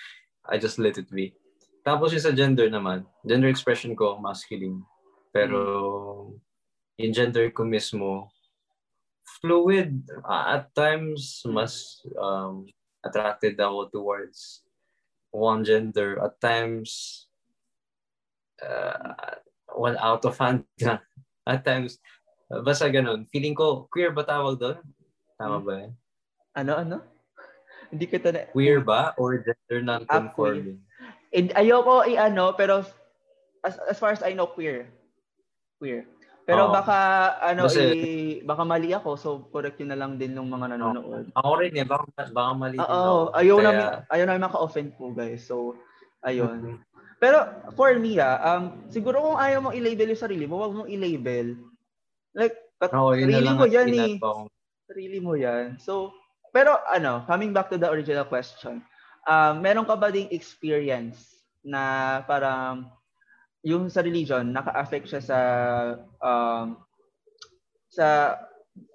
I 0.46 0.62
just 0.62 0.78
let 0.78 1.02
it 1.02 1.10
be. 1.10 1.34
Tapos 1.82 2.14
yung 2.14 2.22
sa 2.22 2.30
gender 2.30 2.70
naman, 2.70 3.02
gender 3.26 3.50
expression 3.50 3.98
ko, 3.98 4.14
masculine. 4.22 4.86
Pero 5.34 5.58
yung 6.94 7.12
gender 7.12 7.50
ko 7.50 7.66
mismo, 7.66 8.30
fluid. 9.40 10.04
At 10.28 10.74
times, 10.74 11.42
mas 11.46 12.02
um, 12.18 12.66
attracted 13.04 13.58
ako 13.58 13.88
towards 13.90 14.62
one 15.34 15.64
gender. 15.64 16.22
At 16.22 16.38
times, 16.40 17.26
uh, 18.62 19.38
one 19.74 19.98
out 19.98 20.24
of 20.24 20.38
hand 20.38 20.64
na. 20.80 21.02
At 21.44 21.60
times, 21.60 22.00
basta 22.48 22.88
ganun. 22.88 23.28
Feeling 23.28 23.52
ko, 23.52 23.84
queer 23.92 24.16
ba 24.16 24.24
tawag 24.24 24.56
doon? 24.56 24.80
Tama 25.36 25.60
ba 25.60 25.72
yan? 25.84 25.92
Ano, 26.56 26.72
ano? 26.80 26.96
Hindi 27.92 28.08
kita 28.08 28.32
na... 28.32 28.48
Queer 28.48 28.80
ba? 28.80 29.12
Or 29.20 29.36
gender 29.36 29.84
non-conforming? 29.84 30.80
Ah, 31.34 31.60
ayoko 31.60 32.08
i-ano, 32.08 32.56
pero 32.56 32.80
as, 33.60 33.76
as 33.90 33.98
far 34.00 34.16
as 34.16 34.24
I 34.24 34.32
know, 34.32 34.48
queer. 34.48 34.88
Queer. 35.82 36.08
Pero 36.44 36.68
oh. 36.68 36.72
baka, 36.72 36.98
ano, 37.40 37.64
Kasi, 37.66 37.82
i, 37.88 38.04
baka 38.44 38.62
mali 38.68 38.92
ako, 38.92 39.10
so 39.16 39.28
correct 39.48 39.80
yun 39.80 39.96
na 39.96 39.98
lang 39.98 40.20
din 40.20 40.36
ng 40.36 40.44
mga 40.44 40.76
nanonood. 40.76 41.32
Ako 41.32 41.50
rin 41.56 41.72
eh, 41.72 41.88
baka, 41.88 42.04
baka 42.28 42.52
mali 42.52 42.76
din 42.76 42.84
ako. 42.84 43.32
Ayaw 43.32 43.56
Kaya... 43.56 43.64
namin, 43.64 43.84
ayaw 44.12 44.24
namin 44.28 44.44
maka-offend 44.44 44.90
po 45.00 45.08
guys. 45.16 45.40
So, 45.48 45.80
ayun. 46.20 46.60
Mm-hmm. 46.60 46.78
Pero 47.16 47.38
for 47.72 47.96
me, 47.96 48.20
ah, 48.20 48.60
um, 48.60 48.84
siguro 48.92 49.24
kung 49.24 49.40
ayaw 49.40 49.64
mong 49.64 49.76
i-label 49.80 50.12
yung 50.12 50.20
sarili 50.20 50.44
mo, 50.44 50.60
wag 50.60 50.76
mong 50.76 50.90
i-label. 50.92 51.56
Like, 52.36 52.56
kat- 52.76 52.92
oh, 52.92 53.16
sarili 53.16 53.48
mo 53.48 53.64
yan 53.64 53.88
eh. 53.96 54.12
Sarili 54.84 55.18
mo 55.24 55.32
yan. 55.32 55.80
So, 55.80 56.12
pero 56.52 56.76
ano, 56.92 57.24
coming 57.24 57.56
back 57.56 57.72
to 57.72 57.80
the 57.80 57.88
original 57.88 58.28
question, 58.28 58.84
um, 59.24 59.64
meron 59.64 59.88
ka 59.88 59.96
ba 59.96 60.12
ding 60.12 60.28
experience 60.28 61.40
na 61.64 62.20
parang 62.28 62.92
yung 63.64 63.88
sa 63.88 64.04
religion, 64.04 64.52
naka-affect 64.52 65.08
siya 65.08 65.22
sa 65.24 65.38
um, 66.20 66.78
sa 67.88 68.38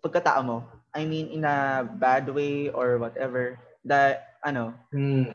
pagkatao 0.05 0.45
mo? 0.45 0.57
I 0.93 1.05
mean, 1.05 1.33
in 1.33 1.43
a 1.45 1.85
bad 1.85 2.29
way 2.29 2.69
or 2.69 3.01
whatever. 3.01 3.57
That, 3.83 4.37
ano, 4.43 4.75
hmm 4.93 5.33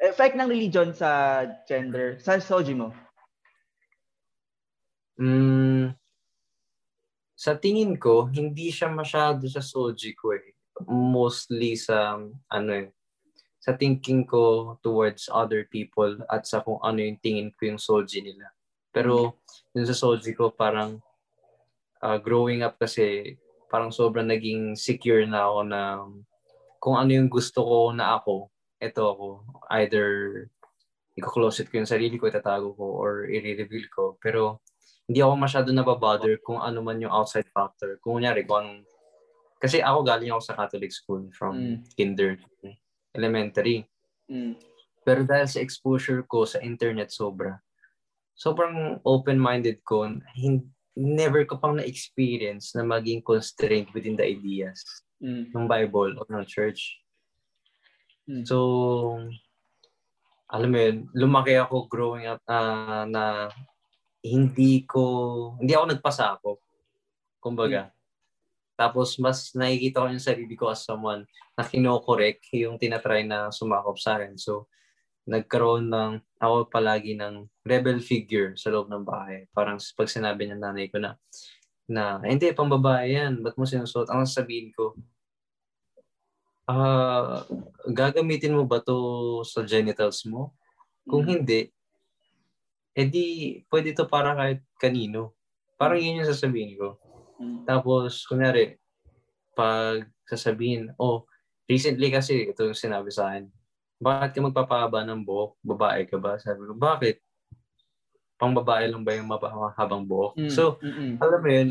effect 0.00 0.32
ng 0.32 0.48
religion 0.48 0.96
sa 0.96 1.44
gender, 1.68 2.16
sa 2.24 2.40
soji 2.40 2.72
mo? 2.72 2.88
Mm, 5.20 5.92
sa 7.36 7.52
tingin 7.60 8.00
ko, 8.00 8.24
hindi 8.32 8.72
siya 8.72 8.88
masyado 8.88 9.44
sa 9.52 9.60
soji 9.60 10.16
ko 10.16 10.32
eh. 10.32 10.56
Mostly 10.88 11.76
sa, 11.76 12.16
ano 12.48 12.70
eh, 12.72 12.88
sa 13.60 13.76
thinking 13.76 14.24
ko 14.24 14.76
towards 14.80 15.28
other 15.28 15.68
people 15.68 16.16
at 16.32 16.48
sa 16.48 16.64
kung 16.64 16.80
ano 16.80 17.04
yung 17.04 17.20
tingin 17.20 17.52
ko 17.52 17.68
yung 17.68 17.80
soji 17.80 18.24
nila. 18.24 18.48
Pero 18.90 19.38
yung 19.74 19.86
sa 19.86 19.94
soji 19.94 20.34
ko, 20.34 20.50
parang 20.50 20.98
uh, 22.02 22.18
growing 22.18 22.66
up 22.66 22.76
kasi, 22.78 23.36
parang 23.70 23.94
sobrang 23.94 24.26
naging 24.26 24.74
secure 24.74 25.22
na 25.26 25.46
ako 25.46 25.60
na 25.62 25.80
kung 26.82 26.96
ano 26.98 27.10
yung 27.14 27.30
gusto 27.30 27.62
ko 27.62 27.78
na 27.94 28.18
ako, 28.18 28.50
ito 28.80 29.02
ako, 29.04 29.28
either 29.76 30.06
i-closet 31.20 31.68
ko 31.68 31.84
yung 31.84 31.90
sarili 31.90 32.16
ko, 32.16 32.26
itatago 32.26 32.72
ko, 32.72 32.96
or 32.96 33.28
i-reveal 33.28 33.86
ko. 33.92 34.16
Pero 34.16 34.64
hindi 35.04 35.20
ako 35.20 35.34
masyado 35.36 35.68
nababother 35.70 36.40
kung 36.40 36.58
ano 36.62 36.80
man 36.80 37.02
yung 37.02 37.12
outside 37.12 37.46
factor. 37.52 38.00
Kung 38.00 38.18
kunyari, 38.18 38.48
kung 38.48 38.64
anong... 38.64 38.82
Kasi 39.60 39.84
ako 39.84 40.06
galing 40.08 40.32
ako 40.32 40.40
sa 40.40 40.56
Catholic 40.56 40.88
school 40.88 41.28
from 41.36 41.54
mm. 41.60 41.76
kinder, 41.92 42.40
elementary. 43.12 43.84
Mm. 44.32 44.56
Pero 45.04 45.20
dahil 45.28 45.44
sa 45.52 45.60
exposure 45.60 46.24
ko 46.24 46.48
sa 46.48 46.64
internet 46.64 47.12
sobra, 47.12 47.60
sobrang 48.40 48.96
open-minded 49.04 49.84
ko, 49.84 50.08
hindi, 50.32 50.64
never 50.96 51.44
ko 51.44 51.60
pang 51.60 51.76
na-experience 51.76 52.72
na 52.72 52.80
maging 52.80 53.20
constrained 53.20 53.92
within 53.92 54.16
the 54.16 54.24
ideas 54.24 54.80
mm. 55.20 55.52
ng 55.52 55.66
Bible 55.68 56.16
or 56.16 56.26
ng 56.32 56.48
church. 56.48 56.96
Hmm. 58.24 58.44
So, 58.48 58.56
alam 60.48 60.70
mo 60.72 60.78
yun, 60.80 60.96
lumaki 61.12 61.54
ako 61.60 61.86
growing 61.86 62.26
up 62.26 62.40
uh, 62.48 63.04
na 63.06 63.50
hindi 64.24 64.84
ko, 64.88 65.56
hindi 65.60 65.76
ako 65.76 65.84
nagpasa 65.90 66.40
ako. 66.40 66.60
Kumbaga. 67.42 67.90
Hmm. 67.90 67.94
Tapos, 68.80 69.20
mas 69.20 69.52
nakikita 69.52 70.00
ko 70.00 70.06
yung 70.08 70.24
sarili 70.24 70.54
ko 70.56 70.72
as 70.72 70.80
someone 70.86 71.28
na 71.52 71.64
kinokorek 71.66 72.40
yung 72.56 72.80
tinatry 72.80 73.28
na 73.28 73.52
sumakop 73.52 74.00
sa 74.00 74.16
akin. 74.16 74.40
So, 74.40 74.70
nagkaroon 75.28 75.92
ng, 75.92 76.12
ako 76.40 76.72
palagi 76.72 77.16
ng 77.16 77.44
rebel 77.66 78.00
figure 78.00 78.56
sa 78.56 78.72
loob 78.72 78.88
ng 78.88 79.04
bahay. 79.04 79.44
Parang 79.52 79.76
pag 79.76 80.08
sinabi 80.08 80.48
ng 80.48 80.60
nanay 80.60 80.88
ko 80.88 81.00
na, 81.02 81.16
na, 81.90 82.22
hindi, 82.22 82.54
pang 82.54 82.70
babae 82.70 83.18
yan. 83.18 83.42
Ba't 83.42 83.58
mo 83.58 83.66
sinusuot? 83.66 84.08
Ang 84.08 84.24
sabihin 84.24 84.70
ko, 84.72 84.94
uh, 86.70 87.44
gagamitin 87.90 88.54
mo 88.54 88.64
ba 88.64 88.78
to 88.80 89.42
sa 89.42 89.66
genitals 89.66 90.24
mo? 90.24 90.54
Kung 91.04 91.26
mm. 91.26 91.30
hindi, 91.30 91.60
edi 92.94 93.58
pwede 93.70 93.94
to 93.94 94.06
para 94.06 94.34
kahit 94.38 94.62
kanino. 94.78 95.34
Parang 95.74 95.98
yun 95.98 96.22
yung 96.22 96.30
sasabihin 96.30 96.78
ko. 96.78 96.96
Mm. 97.42 97.66
Tapos, 97.66 98.22
kunyari, 98.28 98.78
pag 99.56 100.06
sasabihin, 100.24 100.94
oh, 100.96 101.26
recently 101.66 102.10
kasi 102.10 102.50
ito 102.50 102.66
yung 102.66 102.78
sinabi 102.78 103.10
sa 103.10 103.34
akin, 103.34 103.50
bakit 104.00 104.30
ka 104.32 104.40
magpapahaba 104.40 105.04
ng 105.04 105.20
buhok? 105.20 105.60
Babae 105.60 106.08
ka 106.08 106.16
ba? 106.16 106.40
Sabi 106.40 106.64
ko, 106.64 106.72
bakit? 106.72 107.20
Pang 108.40 108.56
babae 108.56 108.88
lang 108.88 109.04
ba 109.04 109.12
yung 109.12 109.28
mahabang 109.28 110.08
buhok? 110.08 110.40
Mm, 110.40 110.48
so, 110.48 110.80
mm-mm. 110.80 111.20
alam 111.20 111.40
mo 111.44 111.50
yun, 111.52 111.70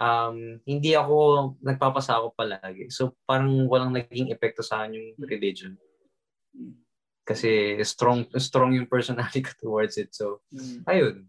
um, 0.00 0.60
hindi 0.64 0.92
ako 0.94 1.16
nagpapasako 1.60 2.36
palagi. 2.36 2.88
So 2.92 3.16
parang 3.24 3.68
walang 3.68 3.92
naging 3.92 4.32
epekto 4.32 4.60
sa 4.60 4.84
akin 4.84 4.96
yung 4.96 5.08
religion. 5.24 5.72
Kasi 7.26 7.76
strong 7.82 8.30
strong 8.38 8.78
yung 8.78 8.88
personality 8.88 9.42
ko 9.42 9.52
towards 9.58 9.98
it. 9.98 10.12
So 10.14 10.44
mm. 10.52 10.86
ayun. 10.86 11.26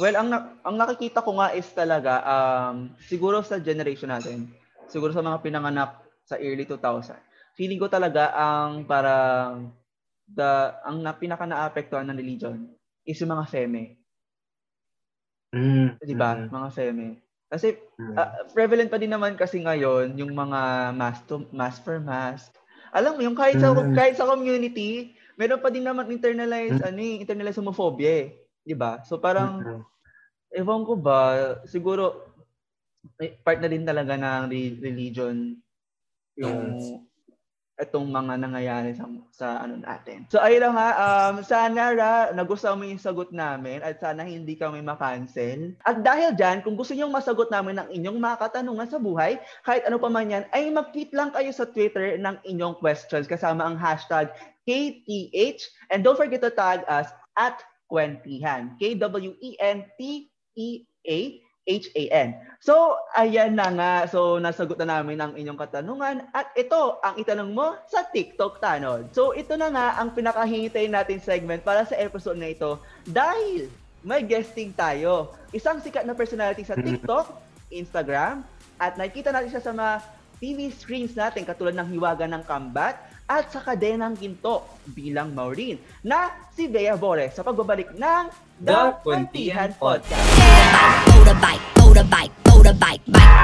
Well, 0.00 0.16
ang 0.20 0.28
na- 0.28 0.52
ang 0.64 0.76
nakikita 0.76 1.24
ko 1.24 1.40
nga 1.40 1.56
is 1.56 1.68
talaga 1.72 2.20
um 2.24 2.92
siguro 3.08 3.40
sa 3.40 3.56
generation 3.60 4.12
natin, 4.12 4.52
siguro 4.88 5.12
sa 5.16 5.24
mga 5.24 5.40
pinanganak 5.40 6.00
sa 6.28 6.36
early 6.36 6.68
2000, 6.68 7.16
feeling 7.56 7.80
ko 7.80 7.88
talaga 7.90 8.32
ang 8.34 8.84
parang 8.88 9.72
the 10.28 10.76
ang 10.86 11.02
na, 11.04 11.12
pinaka 11.16 11.44
naapektuhan 11.48 12.06
ng 12.08 12.18
religion 12.18 12.58
is 13.06 13.18
yung 13.20 13.32
mga 13.34 13.48
feme. 13.50 13.98
Mm. 15.54 15.98
'Di 16.00 16.14
ba? 16.16 16.48
Mm. 16.48 16.48
Mga 16.48 16.68
feme. 16.72 17.20
Kasi 17.52 17.76
Mm. 18.00 18.16
ah, 18.16 18.48
prevalent 18.52 18.88
pa 18.88 19.00
din 19.00 19.12
naman 19.12 19.36
kasi 19.36 19.60
ngayon 19.60 20.16
yung 20.16 20.32
mga 20.32 20.92
mass 20.96 21.20
to 21.28 21.44
mass 21.52 21.76
for 21.80 22.00
mass. 22.00 22.48
Alam 22.92 23.16
mo 23.16 23.20
yung 23.24 23.36
kahit 23.36 23.60
sa 23.60 23.72
Mm. 23.72 23.92
kahit 23.92 24.16
sa 24.16 24.28
community, 24.28 25.16
meron 25.36 25.60
pa 25.60 25.68
din 25.72 25.84
naman 25.84 26.08
internalized 26.12 26.80
Mm. 26.80 26.84
ano 26.84 27.00
eh, 27.00 27.20
internalized 27.20 27.60
homophobia, 27.60 28.12
eh. 28.24 28.26
'di 28.64 28.74
ba? 28.76 29.00
So 29.04 29.20
parang 29.20 29.64
Mm. 29.64 29.84
ewan 30.54 30.82
ko 30.88 30.94
ba, 30.98 31.20
siguro 31.68 32.32
eh, 33.20 33.36
part 33.42 33.58
na 33.62 33.70
din 33.70 33.84
talaga 33.86 34.16
ng 34.18 34.44
re- 34.52 34.78
religion 34.82 35.58
yung 36.38 36.60
itong 37.80 38.12
mga 38.12 38.36
nangyayari 38.36 38.92
sa, 38.92 39.08
sa 39.32 39.46
ano 39.64 39.80
natin. 39.80 40.28
So 40.28 40.38
ayun 40.38 40.68
lang 40.68 40.76
ha, 40.76 40.90
um, 40.92 41.40
sana 41.40 41.96
Ra, 41.96 42.12
nagustuhan 42.36 42.76
mo 42.76 42.84
yung 42.84 43.00
sagot 43.00 43.32
namin 43.32 43.80
at 43.80 43.96
sana 43.98 44.28
hindi 44.28 44.54
kami 44.54 44.84
makancel. 44.84 45.72
At 45.88 46.04
dahil 46.04 46.36
dyan, 46.36 46.60
kung 46.60 46.76
gusto 46.76 46.92
nyo 46.92 47.08
masagot 47.08 47.48
namin 47.48 47.80
ang 47.80 47.88
inyong 47.88 48.20
mga 48.20 48.36
katanungan 48.44 48.88
sa 48.92 49.00
buhay, 49.00 49.40
kahit 49.64 49.82
ano 49.88 49.96
pa 49.96 50.12
man 50.12 50.28
yan, 50.28 50.44
ay 50.52 50.68
mag-tweet 50.68 51.10
lang 51.16 51.32
kayo 51.32 51.50
sa 51.50 51.64
Twitter 51.64 52.20
ng 52.20 52.36
inyong 52.44 52.76
questions 52.78 53.24
kasama 53.24 53.64
ang 53.64 53.80
hashtag 53.80 54.28
KTH 54.68 55.90
and 55.90 56.06
don't 56.06 56.20
forget 56.20 56.38
to 56.44 56.52
tag 56.52 56.86
us 56.86 57.10
at 57.34 57.58
Kwentihan. 57.92 58.72
K-W-E-N-T-E-A-H-A-N. 61.62 62.28
So, 62.62 62.94
ayan 63.14 63.58
na 63.58 63.68
nga. 63.74 63.92
So, 64.06 64.38
nasagot 64.38 64.78
na 64.82 64.98
namin 64.98 65.18
ang 65.18 65.32
inyong 65.34 65.58
katanungan. 65.58 66.26
At 66.30 66.54
ito 66.54 66.98
ang 67.02 67.18
itanong 67.18 67.50
mo 67.54 67.74
sa 67.90 68.06
TikTok 68.06 68.62
Tanod. 68.62 69.10
So, 69.14 69.34
ito 69.34 69.54
na 69.58 69.70
nga 69.70 69.86
ang 69.98 70.14
pinakahintay 70.14 70.86
natin 70.90 71.18
segment 71.22 71.62
para 71.62 71.86
sa 71.86 71.98
episode 71.98 72.38
na 72.38 72.50
ito. 72.50 72.78
Dahil 73.06 73.70
may 74.02 74.26
guesting 74.26 74.74
tayo. 74.74 75.34
Isang 75.54 75.78
sikat 75.78 76.02
na 76.02 76.18
personality 76.18 76.66
sa 76.66 76.74
TikTok, 76.74 77.30
Instagram, 77.70 78.42
at 78.82 78.98
nakikita 78.98 79.30
natin 79.30 79.50
siya 79.54 79.62
sa 79.62 79.70
mga 79.70 80.02
TV 80.42 80.74
screens 80.74 81.14
natin 81.14 81.46
katulad 81.46 81.70
ng 81.78 81.86
Hiwaga 81.94 82.26
ng 82.26 82.42
Kambat 82.42 82.98
at 83.30 83.46
sa 83.54 83.62
Kadenang 83.62 84.18
Ginto 84.18 84.66
bilang 84.90 85.30
Maureen 85.30 85.78
na 86.02 86.34
si 86.50 86.66
Bea 86.66 86.98
Bore 86.98 87.30
sa 87.30 87.46
pagbabalik 87.46 87.94
ng 87.94 88.24
The 88.58 88.74
The 88.74 88.82
Kwentihan 89.06 89.70
Kwentihan 89.70 89.70
Podcast. 89.78 91.11
Motorbike, 91.32 91.64
motorbike, 91.80 92.34
motorbike, 92.44 93.04
bike, 93.08 93.36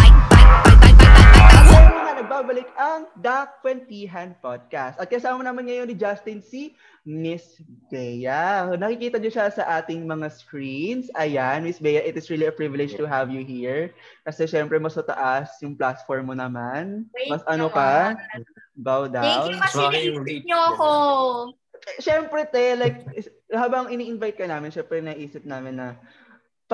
bike, 0.00 0.16
bike, 0.32 0.48
bike, 0.48 0.48
bike, 0.64 0.80
bike, 0.80 0.96
bike, 0.96 0.96
bike, 0.96 1.32
bike. 1.36 1.52
Ngayon 1.68 1.92
nga 1.92 2.12
nagbabalik 2.16 2.68
ang 2.80 3.00
The 3.20 3.38
Kwentihan 3.60 4.32
Podcast. 4.40 4.96
At 4.96 5.12
kasama 5.12 5.44
naman 5.44 5.68
ngayon 5.68 5.92
ni 5.92 5.96
Justin 6.00 6.40
si 6.40 6.72
Miss 7.04 7.60
Bea. 7.92 8.72
Nakikita 8.80 9.20
niyo 9.20 9.28
siya 9.28 9.52
sa 9.52 9.76
ating 9.76 10.08
mga 10.08 10.32
screens. 10.32 11.12
Ayan, 11.20 11.68
Miss 11.68 11.84
Bea, 11.84 12.00
it 12.00 12.16
is 12.16 12.32
really 12.32 12.48
a 12.48 12.54
privilege 12.54 12.96
to 12.96 13.04
have 13.04 13.28
you 13.28 13.44
here. 13.44 13.92
Kasi 14.24 14.48
syempre 14.48 14.80
mas 14.80 14.96
mataas 14.96 15.52
yung 15.60 15.76
platform 15.76 16.32
mo 16.32 16.34
naman. 16.40 17.04
Wait 17.12 17.28
Mas 17.28 17.44
ano 17.44 17.68
ka? 17.68 18.16
Bow 18.72 19.04
down. 19.04 19.52
Thank 19.52 19.52
you 19.52 19.60
kasi 19.60 19.84
naisip 19.92 20.48
niyo 20.48 20.60
ako. 20.72 20.90
Siyempre, 22.00 22.48
te, 22.48 22.80
like, 22.80 23.04
habang 23.52 23.92
ini-invite 23.92 24.40
ka 24.40 24.48
namin, 24.48 24.72
syempre 24.72 25.04
naisip 25.04 25.44
namin 25.44 25.76
na, 25.76 26.00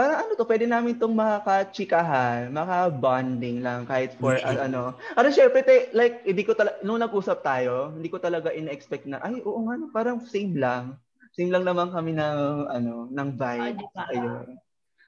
parang 0.00 0.24
ano 0.24 0.32
to, 0.32 0.48
pwede 0.48 0.64
namin 0.64 0.96
itong 0.96 1.12
makachikahan, 1.12 2.48
maka-bonding 2.48 3.60
lang 3.60 3.84
kahit 3.84 4.16
for 4.16 4.40
uh, 4.40 4.56
ano. 4.56 4.96
Ano 5.12 5.28
syempre, 5.28 5.60
te, 5.60 5.92
like, 5.92 6.24
hindi 6.24 6.40
ko 6.40 6.56
talaga, 6.56 6.80
nung 6.80 7.04
nag-usap 7.04 7.44
tayo, 7.44 7.92
hindi 7.92 8.08
ko 8.08 8.16
talaga 8.16 8.48
in-expect 8.48 9.04
na, 9.04 9.20
ay, 9.20 9.44
oo 9.44 9.60
nga, 9.68 9.76
no, 9.76 9.92
parang 9.92 10.24
same 10.24 10.56
lang. 10.56 10.96
Same 11.36 11.52
lang 11.52 11.68
naman 11.68 11.92
kami 11.92 12.16
ng, 12.16 12.38
ano, 12.72 13.12
ng 13.12 13.28
vibe. 13.36 13.60
Ah, 13.60 13.76
di 13.76 13.86
ba? 13.92 14.02
Ayun. 14.08 14.46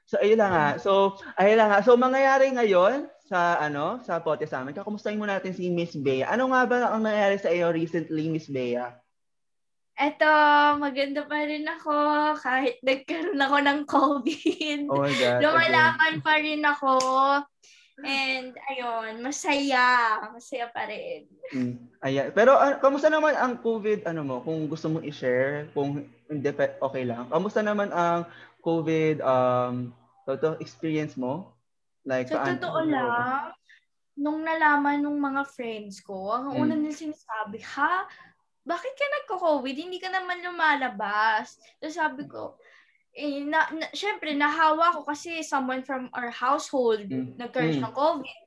So, 0.05 0.20
ayun 0.20 0.38
lang 0.44 0.52
nga. 0.52 0.68
So, 0.76 0.92
ayun 1.40 1.57
lang 1.57 1.70
nga. 1.72 1.81
So, 1.81 1.96
mangyayari 1.96 2.52
ngayon 2.52 3.09
sa, 3.24 3.57
ano, 3.57 3.96
sa 4.05 4.20
podcast 4.20 4.52
namin, 4.52 4.76
kakumustahin 4.76 5.16
mo 5.16 5.24
natin 5.24 5.57
si 5.57 5.72
Miss 5.72 5.96
Bea. 5.96 6.28
Ano 6.28 6.52
nga 6.52 6.68
ba 6.68 6.92
ang 6.92 7.00
nangyayari 7.00 7.40
sa 7.40 7.48
iyo 7.48 7.72
recently, 7.72 8.28
Miss 8.28 8.52
Bea? 8.52 8.92
Eto, 9.92 10.33
maganda 10.81 11.28
pa 11.28 11.44
rin 11.44 11.68
ako 11.68 11.94
kahit 12.40 12.81
nagkaroon 12.81 13.38
ako 13.38 13.57
ng 13.61 13.81
COVID. 13.85 14.81
Oh 14.88 15.05
my 15.05 15.12
God. 15.12 15.38
again. 15.38 15.40
Lumalaban 15.44 16.14
pa 16.24 16.35
rin 16.40 16.62
ako. 16.64 16.92
And 18.02 18.57
ayun, 18.72 19.20
masaya. 19.20 20.16
Masaya 20.33 20.72
pa 20.72 20.88
rin. 20.88 21.28
Mm. 21.52 21.76
Ayan. 22.02 22.28
Pero 22.33 22.57
ah, 22.57 22.81
kamusta 22.81 23.12
naman 23.12 23.37
ang 23.37 23.61
COVID, 23.61 24.09
ano 24.09 24.24
mo, 24.24 24.37
kung 24.40 24.64
gusto 24.66 24.88
mong 24.88 25.05
i-share, 25.05 25.68
kung 25.76 26.09
hindi 26.26 26.48
okay 26.81 27.05
lang. 27.05 27.28
Kamusta 27.28 27.61
naman 27.61 27.92
ang 27.92 28.24
COVID 28.64 29.20
um 29.20 29.92
toto 30.24 30.57
experience 30.59 31.18
mo? 31.20 31.52
Like 32.02 32.33
Sa 32.33 32.42
saan- 32.42 32.59
totoo 32.59 32.81
lang, 32.88 33.52
nung 34.16 34.40
nalaman 34.42 35.05
nung 35.05 35.20
mga 35.20 35.46
friends 35.46 36.00
ko, 36.02 36.33
ang 36.33 36.57
Mm. 36.57 36.61
una 36.64 36.74
nila 36.74 36.96
sinasabi, 36.96 37.59
ha? 37.76 38.09
Bakit 38.62 38.92
ka 38.94 39.07
nagko-COVID? 39.07 39.75
Hindi 39.75 39.98
ka 39.98 40.09
naman 40.09 40.42
lumalabas. 40.42 41.59
Tapos 41.83 41.96
sabi 41.98 42.22
ko, 42.31 42.57
eh, 43.12 43.44
na, 43.44 43.68
na, 43.75 43.87
syempre, 43.92 44.33
nahawa 44.33 44.94
ko 44.96 45.05
kasi 45.05 45.44
someone 45.44 45.85
from 45.85 46.09
our 46.16 46.33
household 46.33 47.05
Mm. 47.11 47.37
nagkaroon 47.37 47.83
Mm. 47.83 47.85
ng 47.85 47.94
COVID. 47.94 48.38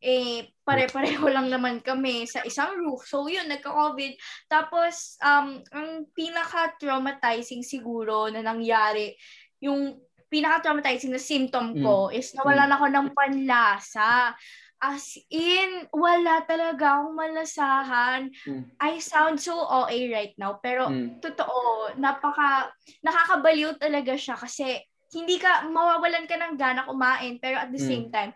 Eh, 0.00 0.48
pare-pareho 0.64 1.24
lang 1.28 1.52
naman 1.52 1.84
kami 1.84 2.24
sa 2.24 2.40
isang 2.44 2.72
roof. 2.76 3.04
So, 3.04 3.28
yun, 3.28 3.48
nagka-COVID. 3.48 4.16
Tapos, 4.48 5.20
um, 5.20 5.60
ang 5.72 6.08
pinaka-traumatizing 6.16 7.60
siguro 7.64 8.28
na 8.32 8.40
nangyari, 8.40 9.12
yung 9.60 10.00
pinaka-traumatizing 10.30 11.10
na 11.10 11.20
symptom 11.20 11.74
ko 11.74 12.08
is 12.08 12.30
nawalan 12.32 12.70
ako 12.70 12.86
ng 12.86 13.06
panlasa. 13.12 14.32
As 14.80 15.12
in, 15.28 15.84
wala 15.92 16.40
talaga 16.48 16.96
akong 17.04 17.12
malasahan. 17.12 18.32
Mm. 18.48 18.64
I 18.80 18.96
sound 18.96 19.36
so 19.36 19.52
OA 19.60 20.08
right 20.08 20.32
now, 20.40 20.56
pero 20.56 20.88
Mm. 20.88 21.20
totoo, 21.20 21.92
napaka, 22.00 22.72
nakakabaliw 23.04 23.76
talaga 23.76 24.16
siya 24.16 24.40
kasi 24.40 24.80
hindi 25.12 25.36
ka, 25.36 25.68
mawawalan 25.68 26.24
ka 26.24 26.32
ng 26.40 26.56
gana 26.56 26.88
kumain, 26.88 27.36
pero 27.36 27.60
at 27.60 27.68
the 27.68 27.76
Mm. 27.76 27.88
same 27.92 28.06
time, 28.08 28.32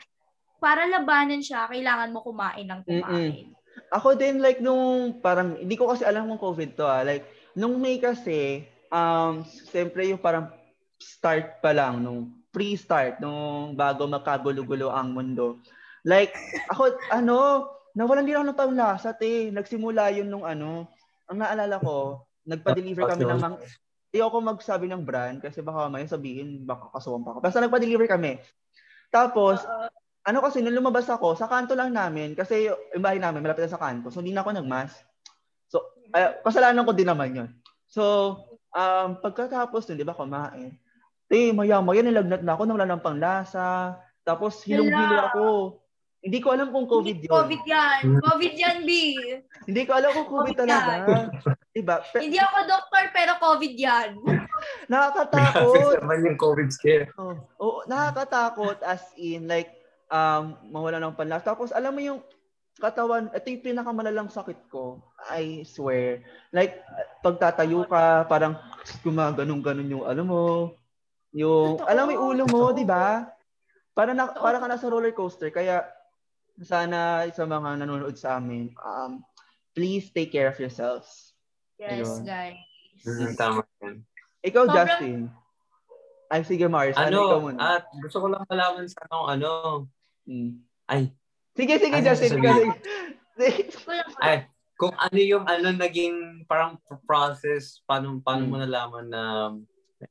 para 0.60 0.84
labanan 0.84 1.40
siya, 1.40 1.64
kailangan 1.64 2.12
mo 2.12 2.20
kumain 2.20 2.68
ng 2.68 2.84
kumain. 2.84 3.56
Ako 3.88 4.12
din 4.12 4.38
like 4.44 4.60
nung 4.60 5.16
parang 5.24 5.56
hindi 5.56 5.80
ko 5.80 5.88
kasi 5.88 6.04
alam 6.04 6.28
kung 6.28 6.40
COVID 6.52 6.76
to 6.76 6.84
ah. 6.84 7.02
Like 7.02 7.24
nung 7.56 7.80
May 7.80 7.98
kasi 7.98 8.68
um 8.92 9.42
siyempre 9.48 10.06
yung 10.06 10.20
parang 10.20 10.52
start 11.00 11.58
pa 11.58 11.74
lang 11.74 11.98
nung 12.04 12.30
pre-start 12.54 13.18
nung 13.18 13.74
bago 13.74 14.06
magkagulo-gulo 14.06 14.94
ang 14.94 15.10
mundo. 15.10 15.58
Like 16.04 16.36
ako 16.68 17.00
ano, 17.10 17.36
nawalan 17.96 18.28
din 18.28 18.36
ako 18.36 18.46
ng 18.46 18.60
panglasa 18.60 19.16
te. 19.16 19.48
Nagsimula 19.50 20.12
yun 20.12 20.28
nung 20.28 20.44
ano, 20.44 20.88
ang 21.26 21.40
naalala 21.40 21.80
ko, 21.80 22.28
nagpa-deliver 22.44 23.08
kami 23.08 23.24
ng 23.24 23.40
mang 23.40 23.58
Ayoko 24.14 24.38
magsabi 24.38 24.86
ng 24.86 25.02
brand 25.02 25.42
kasi 25.42 25.58
baka 25.58 25.90
may 25.90 26.06
sabihin 26.06 26.62
baka 26.62 26.86
kasuhan 26.94 27.26
pa 27.26 27.34
ako. 27.34 27.38
Basta 27.42 27.58
nagpa-deliver 27.58 28.06
kami. 28.06 28.38
Tapos 29.10 29.66
ano 30.24 30.40
kasi, 30.40 30.64
nung 30.64 30.72
lumabas 30.72 31.04
ako, 31.04 31.36
sa 31.36 31.44
kanto 31.44 31.76
lang 31.76 31.92
namin, 31.92 32.32
kasi 32.32 32.72
yung 32.72 33.04
bahay 33.04 33.20
namin, 33.20 33.44
malapit 33.44 33.68
na 33.68 33.76
sa 33.76 33.80
kanto, 33.80 34.08
so 34.08 34.24
hindi 34.24 34.32
na 34.32 34.40
ako 34.40 34.56
nagmas. 34.56 35.04
So, 35.68 35.84
ay, 36.16 36.40
kasalanan 36.40 36.88
ko 36.88 36.96
din 36.96 37.12
naman 37.12 37.36
yun. 37.36 37.50
So, 37.92 38.02
um, 38.72 39.20
pagkatapos 39.20 39.84
nun, 39.84 40.00
di 40.00 40.06
ba, 40.08 40.16
kumain, 40.16 40.80
eh, 41.28 41.52
maya-maya, 41.52 42.00
nilagnat 42.00 42.40
na 42.40 42.56
ako, 42.56 42.62
nawala 42.64 42.88
ng 42.88 43.04
panglasa, 43.04 44.00
tapos 44.24 44.64
hilong-hilo 44.64 45.16
ako. 45.28 45.46
Hindi 46.24 46.40
ko 46.40 46.56
alam 46.56 46.72
kung 46.72 46.88
COVID 46.88 47.16
Hindi 47.20 47.28
yun. 47.28 47.36
COVID 47.36 47.62
yan. 47.68 48.00
COVID 48.24 48.54
yan, 48.56 48.78
B. 48.88 48.90
Hindi 49.68 49.82
ko 49.84 49.92
alam 49.92 50.10
kung 50.16 50.28
COVID 50.32 50.56
COVID 50.56 50.60
talaga. 50.64 51.28
Diba? 51.76 52.00
Pe- 52.00 52.24
Hindi 52.24 52.40
ako 52.40 52.56
doktor, 52.64 53.04
pero 53.12 53.36
COVID 53.36 53.74
yan. 53.76 54.08
nakakatakot. 54.92 56.00
naman 56.00 56.24
yung 56.24 56.38
COVID 56.40 56.68
scare. 56.72 57.12
Oh, 57.20 57.36
oh, 57.60 57.80
nakakatakot 57.84 58.80
as 58.80 59.04
in 59.20 59.44
like 59.44 59.68
um 60.08 60.56
mawala 60.72 60.96
ng 60.96 61.12
panlasa. 61.12 61.52
Tapos 61.52 61.76
alam 61.76 61.92
mo 61.92 62.00
yung 62.00 62.20
katawan, 62.80 63.30
ito 63.30 63.46
yung 63.52 63.64
pinakamalalang 63.64 64.32
sakit 64.32 64.66
ko. 64.72 65.04
I 65.30 65.62
swear. 65.68 66.24
Like 66.50 66.80
pagtatayo 67.20 67.84
ka, 67.84 68.24
parang 68.26 68.56
gumaganong-ganon 69.04 69.92
yung 69.92 70.04
alam 70.08 70.26
mo, 70.26 70.74
yung 71.36 71.78
Totoo. 71.78 71.90
alam 71.90 72.04
mo 72.08 72.10
yung 72.16 72.26
ulo 72.32 72.44
mo, 72.48 72.72
'di 72.72 72.88
ba? 72.88 73.28
Para 73.94 74.10
na, 74.10 74.26
para 74.26 74.58
ka 74.58 74.66
nasa 74.66 74.90
roller 74.90 75.14
coaster 75.14 75.54
kaya 75.54 75.86
sana 76.62 77.26
sa 77.34 77.42
mga 77.42 77.82
nanonood 77.82 78.14
sa 78.14 78.38
amin, 78.38 78.70
um, 78.78 79.24
please 79.74 80.14
take 80.14 80.30
care 80.30 80.46
of 80.46 80.58
yourselves. 80.58 81.34
Yes, 81.80 82.06
Ayun. 82.06 82.22
guys. 82.22 82.60
Mm, 83.02 83.34
tama 83.34 83.60
yan. 83.82 83.94
Ikaw, 84.44 84.62
Sobrang- 84.64 84.76
Justin. 84.78 85.20
Ay, 86.30 86.40
sige, 86.46 86.66
Mars. 86.66 86.94
Ano, 86.94 87.10
ikaw 87.10 87.38
Ano, 87.38 87.44
muna. 87.44 87.58
at 87.58 87.84
gusto 87.98 88.16
ko 88.18 88.26
lang 88.30 88.42
malaman 88.46 88.86
sa 88.86 88.98
ano, 89.06 89.16
ano, 89.26 89.48
Mm. 90.24 90.62
ay, 90.88 91.10
Sige, 91.54 91.74
sige, 91.78 91.94
Ano 91.94 92.06
Justin. 92.06 92.38
ko. 92.42 92.50
Ay, 94.18 94.46
kung 94.74 94.94
ano 94.94 95.18
yung 95.18 95.46
ano 95.46 95.70
naging 95.70 96.42
parang 96.46 96.78
process, 97.06 97.78
paano, 97.86 98.18
paano 98.18 98.42
mo 98.46 98.58
nalaman 98.58 99.06
na 99.06 99.22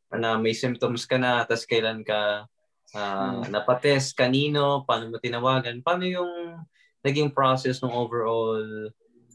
na 0.10 0.40
may 0.40 0.56
symptoms 0.56 1.04
ka 1.04 1.20
na, 1.20 1.44
tapos 1.44 1.68
kailan 1.68 2.00
ka 2.02 2.48
ah, 2.94 3.42
Hmm. 3.42 3.50
napatest, 3.50 4.14
kanino, 4.14 4.86
paano 4.86 5.10
mo 5.10 5.18
tinawagan, 5.18 5.82
paano 5.82 6.06
yung 6.06 6.62
naging 7.04 7.34
process 7.34 7.82
ng 7.84 7.92
overall 7.92 8.64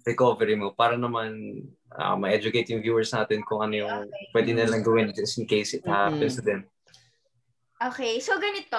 recovery 0.07 0.57
mo 0.57 0.73
para 0.73 0.97
naman 0.97 1.63
ah, 1.93 2.17
ma-educate 2.17 2.71
yung 2.73 2.81
viewers 2.81 3.13
natin 3.13 3.45
kung 3.45 3.61
ano 3.61 3.75
yung 3.75 3.97
Okay. 4.09 4.25
pwede 4.33 4.51
nilang 4.55 4.85
gawin 4.85 5.13
just 5.13 5.37
in 5.37 5.45
case 5.45 5.75
it 5.77 5.85
happens 5.85 6.37
to 6.37 6.45
them. 6.45 6.65
Okay, 7.79 8.19
so 8.19 8.37
ganito. 8.39 8.79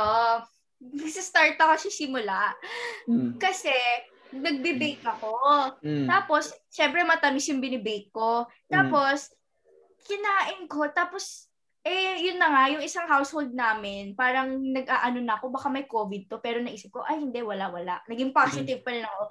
Nagsa-start 0.79 1.59
ako 1.59 1.73
sa 1.75 1.91
simula. 1.91 2.39
Mm. 3.03 3.35
Kasi, 3.35 3.71
nagbe-bake 4.31 5.03
ako. 5.03 5.35
Mm. 5.83 6.07
Tapos, 6.07 6.55
syempre 6.71 7.03
matamis 7.03 7.47
yung 7.51 7.59
binibake 7.59 8.07
ko. 8.15 8.47
Tapos, 8.69 9.31
kinain 10.07 10.63
ko. 10.71 10.87
Tapos, 10.91 11.48
eh, 11.79 12.19
yun 12.19 12.35
na 12.35 12.51
nga, 12.51 12.63
yung 12.69 12.83
isang 12.83 13.07
household 13.07 13.55
namin, 13.55 14.11
parang 14.11 14.59
nag-aano 14.59 15.23
na 15.23 15.39
ako, 15.39 15.45
baka 15.49 15.67
may 15.71 15.87
COVID 15.87 16.27
to. 16.27 16.37
Pero 16.43 16.59
naisip 16.59 16.91
ko, 16.91 17.07
ay 17.07 17.23
hindi, 17.23 17.39
wala, 17.39 17.71
wala. 17.71 18.03
Naging 18.05 18.35
positive 18.35 18.83
pa 18.83 18.91
rin 18.91 19.07
ako. 19.07 19.21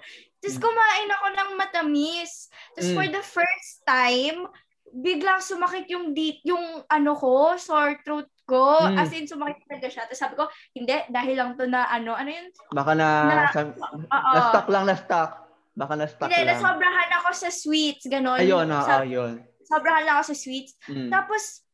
Tapos, 0.41 0.57
Mm. 0.57 0.65
kumain 0.65 1.11
ako 1.13 1.27
ng 1.29 1.51
matamis. 1.55 2.33
Tapos, 2.73 2.89
Mm. 2.89 2.97
for 2.97 3.07
the 3.07 3.21
first 3.23 3.73
time, 3.85 4.49
biglang 4.89 5.45
sumakit 5.45 5.85
yung 5.93 6.17
deep, 6.17 6.41
yung 6.43 6.65
ano 6.89 7.13
ko, 7.13 7.61
sore 7.61 8.01
throat 8.01 8.33
ko. 8.49 8.81
Mm. 8.89 8.97
As 8.97 9.13
in, 9.13 9.29
sumakit 9.29 9.61
talaga 9.69 9.89
siya. 9.93 10.03
Tapos 10.09 10.17
sabi 10.17 10.35
ko, 10.35 10.49
hindi, 10.73 10.97
dahil 11.13 11.37
lang 11.37 11.53
to 11.53 11.69
na 11.69 11.85
ano, 11.85 12.17
ano 12.17 12.31
yun? 12.33 12.49
Baka 12.73 12.97
na, 12.97 13.09
Na- 13.29 13.53
sa, 13.53 13.61
Oo. 13.69 14.33
na-stuck 14.33 14.67
lang, 14.73 14.85
na-stuck. 14.89 15.31
Baka 15.77 15.95
na-stuck 15.95 16.27
Hindi, 16.33 16.49
lang. 16.49 16.57
nasobrahan 16.57 17.11
ako 17.21 17.29
sa 17.37 17.49
sweets, 17.53 18.09
gano'n. 18.09 18.41
Ayun, 18.41 18.65
oo, 18.67 18.83
Sa- 18.83 19.05
ayun. 19.05 19.45
sobrahan 19.63 20.03
lang 20.09 20.17
ako 20.19 20.33
sa 20.33 20.37
sweets. 20.41 20.73
Mm. 20.89 21.13
Tapos, 21.13 21.68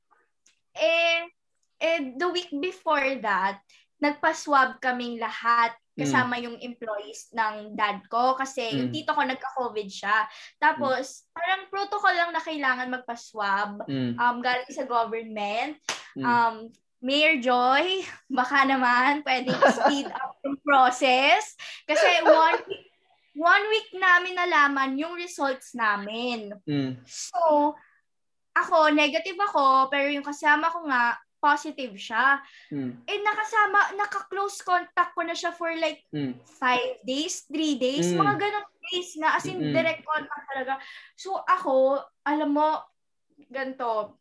eh, 0.75 1.27
eh, 1.81 2.01
the 2.15 2.29
week 2.31 2.51
before 2.51 3.19
that, 3.23 3.63
nagpa-swab 4.03 4.83
kaming 4.83 5.17
lahat 5.17 5.73
kasama 5.95 6.43
yung 6.43 6.59
employees 6.59 7.31
ng 7.31 7.79
dad 7.79 8.03
ko 8.11 8.35
kasi 8.35 8.67
yung 8.75 8.91
Mm. 8.91 8.95
tito 8.99 9.15
ko 9.15 9.23
nagka-COVID 9.23 9.87
siya. 9.87 10.27
Tapos, 10.59 11.23
parang 11.31 11.71
protocol 11.71 12.11
lang 12.11 12.35
na 12.35 12.43
kailangan 12.43 12.91
magpa-swab 12.91 13.87
Mm. 13.87 14.19
um, 14.19 14.37
galing 14.43 14.71
sa 14.75 14.83
government. 14.83 15.79
Mm. 16.19 16.27
Um, 16.27 16.55
Mayor 16.99 17.39
Joy, 17.39 18.03
baka 18.43 18.67
naman 18.67 19.23
pwedeng 19.23 19.55
speed 19.79 20.11
up 20.11 20.35
yung 20.43 20.59
process. 20.67 21.55
Kasi 21.87 22.27
one 22.27 22.59
week, 22.67 22.91
one 23.39 23.65
week 23.71 23.89
namin 23.95 24.35
nalaman 24.35 24.99
yung 24.99 25.15
results 25.15 25.79
namin. 25.79 26.59
Mm. 26.67 26.99
So, 27.07 27.79
ako, 28.55 28.95
negative 28.95 29.39
ako, 29.39 29.91
pero 29.91 30.07
yung 30.09 30.25
kasama 30.27 30.71
ko 30.71 30.87
nga, 30.87 31.19
positive 31.45 31.93
siya. 32.01 32.41
Mm. 32.73 33.05
Eh, 33.05 33.21
nakasama, 33.21 33.93
naka-close 34.01 34.65
contact 34.65 35.13
ko 35.13 35.21
na 35.29 35.37
siya 35.37 35.53
for 35.53 35.69
like 35.77 36.01
Mm. 36.09 36.41
five 36.57 37.05
days, 37.05 37.45
three 37.45 37.77
days, 37.77 38.09
Mm. 38.17 38.25
mga 38.25 38.35
ganong 38.41 38.69
days 38.89 39.11
na, 39.21 39.37
as 39.37 39.45
in 39.45 39.61
Mm-mm. 39.61 39.77
direct 39.77 40.01
contact 40.09 40.45
talaga. 40.49 40.81
So, 41.21 41.37
ako, 41.45 42.01
alam 42.25 42.49
mo, 42.57 42.81
ganito, 43.53 44.17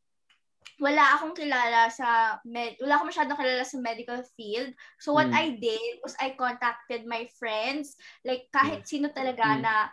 wala 0.84 1.15
akong 1.15 1.38
kilala 1.38 1.88
sa 1.93 2.39
med 2.43 2.76
wala 2.82 2.98
akong 2.98 3.13
masyadong 3.13 3.39
kilala 3.39 3.63
sa 3.63 3.78
medical 3.80 4.19
field. 4.36 4.74
So 4.98 5.13
what 5.13 5.30
Mm. 5.30 5.38
I 5.38 5.46
did 5.62 6.02
was 6.02 6.17
I 6.17 6.34
contacted 6.34 7.06
my 7.06 7.30
friends, 7.38 7.93
like 8.26 8.50
kahit 8.50 8.84
sino 8.89 9.13
talaga 9.13 9.43
Mm. 9.43 9.62
na 9.63 9.88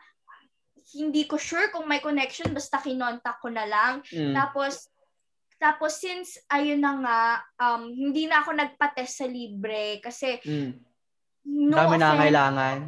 hindi 0.93 1.25
ko 1.25 1.37
sure 1.37 1.69
kung 1.69 1.85
may 1.85 2.01
connection 2.01 2.51
basta 2.51 2.79
kinontak 2.79 3.39
ko 3.39 3.49
na 3.49 3.65
lang. 3.65 4.01
Mm. 4.11 4.35
Tapos 4.35 4.89
tapos 5.61 5.93
since 6.01 6.41
ayun 6.49 6.81
na 6.81 6.93
nga 6.99 7.19
um 7.61 7.89
hindi 7.89 8.25
na 8.25 8.41
ako 8.41 8.57
nagpa-test 8.57 9.21
sa 9.21 9.27
libre 9.29 10.01
kasi 10.01 10.41
Mm. 10.41 10.73
no 11.69 11.77
Dami 11.77 11.97
na 11.97 12.09
offense- 12.11 12.21
kailangan. 12.25 12.79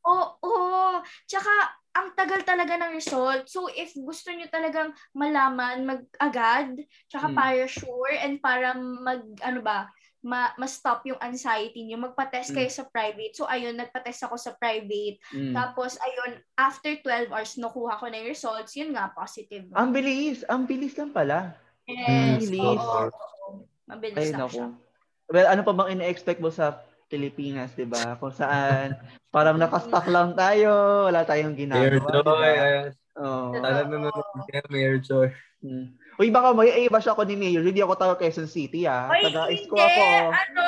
Oo. 0.00 0.36
Oh, 0.42 0.96
Tsaka, 1.24 1.50
ang 1.90 2.12
tagal 2.14 2.44
talaga 2.44 2.76
ng 2.76 2.92
result. 2.92 3.48
So, 3.48 3.66
if 3.66 3.92
gusto 3.96 4.30
nyo 4.30 4.46
talagang 4.46 4.92
malaman 5.12 5.82
mag-agad, 5.84 6.76
tsaka 7.08 7.28
Mm. 7.28 7.36
para 7.36 7.64
sure, 7.66 8.14
and 8.14 8.36
para 8.38 8.72
mag, 8.76 9.20
ano 9.42 9.60
ba, 9.60 9.88
ma- 10.20 10.52
ma-stop 10.54 11.00
yung 11.04 11.16
anxiety 11.18 11.80
nyo, 11.82 11.96
magpa-test 11.98 12.52
Mm. 12.52 12.56
kayo 12.56 12.70
sa 12.70 12.84
private. 12.84 13.32
So, 13.32 13.48
ayun, 13.48 13.72
nagpa-test 13.74 14.20
ako 14.22 14.36
sa 14.36 14.52
private. 14.52 15.16
Mm. 15.32 15.56
Tapos, 15.56 15.96
ayun, 15.96 16.36
after 16.54 16.92
12 17.00 17.28
hours, 17.28 17.56
nakuha 17.56 17.96
ko 17.96 18.04
na 18.06 18.20
yung 18.20 18.28
results. 18.28 18.76
Yun 18.76 18.92
nga, 18.92 19.08
positive. 19.10 19.64
Ang 19.72 19.90
bilis. 19.90 20.44
Ang 20.44 20.68
bilis 20.68 20.92
lang 20.94 21.10
pala. 21.10 21.56
Yes. 21.88 22.46
bilis. 22.46 22.60
Oo. 22.60 23.08
oo. 23.08 23.64
Mabilis 23.88 24.20
Ay, 24.20 24.30
lang 24.30 24.40
naku. 24.46 24.54
siya. 24.54 24.68
Well, 25.26 25.48
ano 25.48 25.62
pa 25.62 25.72
bang 25.72 25.90
ina-expect 25.96 26.38
mo 26.38 26.50
sa 26.50 26.78
Pilipinas, 27.06 27.74
di 27.74 27.82
ba? 27.82 28.14
Kung 28.14 28.30
saan 28.30 28.94
parang 29.28 29.58
nakastock 29.58 30.06
lang 30.06 30.34
tayo, 30.34 30.70
wala 31.06 31.26
tayong 31.26 31.58
Mayor 31.58 31.98
ginagawa, 31.98 32.14
di 32.14 32.22
Joy, 32.22 32.22
ba? 32.22 32.62
ayan. 32.62 32.88
Oo. 33.18 33.46
Sana 33.52 33.68
nanonood 33.82 34.26
ka, 34.46 34.58
Mayor 34.70 34.96
Joy. 35.02 35.28
Hmm. 35.60 35.98
Uy, 36.20 36.28
baka 36.28 36.52
may 36.52 36.84
i-bash 36.84 37.08
ako 37.08 37.24
ni 37.24 37.32
Mayor. 37.32 37.64
Hindi 37.64 37.80
ako 37.80 37.96
taga 37.96 38.20
Quezon 38.20 38.44
City, 38.44 38.84
ah. 38.84 39.08
Oy, 39.08 39.24
Taga 39.24 39.48
hindi. 39.48 39.64
Isko 39.64 39.72
ako. 39.72 40.04
Ano, 40.28 40.64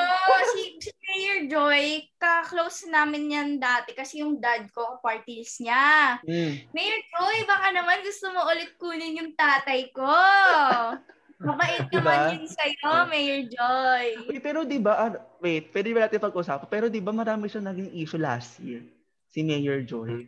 si, 0.49 0.61
si 0.81 0.89
Mayor 1.05 1.39
Joy, 1.45 2.09
ka-close 2.17 2.89
namin 2.89 3.29
yan 3.29 3.49
dati 3.61 3.93
kasi 3.93 4.25
yung 4.25 4.41
dad 4.41 4.65
ko, 4.73 4.97
parties 5.05 5.61
niya. 5.61 6.17
Hmm. 6.25 6.57
Mayor 6.73 7.01
Joy, 7.05 7.45
baka 7.45 7.69
naman 7.69 8.01
gusto 8.01 8.33
mo 8.33 8.49
ulit 8.49 8.73
kunin 8.81 9.21
yung 9.21 9.37
tatay 9.37 9.93
ko. 9.93 10.09
Mabait 11.45 11.85
Diba? 11.85 12.01
naman 12.01 12.33
yun 12.33 12.49
sa'yo, 12.49 13.05
Mayor 13.05 13.41
Joy. 13.45 14.05
Uy, 14.33 14.41
pero 14.41 14.65
di 14.65 14.81
ba, 14.81 15.05
ano, 15.05 15.21
wait, 15.37 15.69
pwede 15.69 15.93
ba 15.93 16.09
natin 16.09 16.17
pag-usapan? 16.17 16.65
Pero 16.65 16.89
di 16.89 16.97
ba 16.97 17.13
marami 17.13 17.45
siya 17.45 17.61
naging 17.61 17.93
issue 17.93 18.17
last 18.17 18.57
year? 18.57 18.81
Si 19.29 19.45
Mayor 19.45 19.85
Joy. 19.85 20.25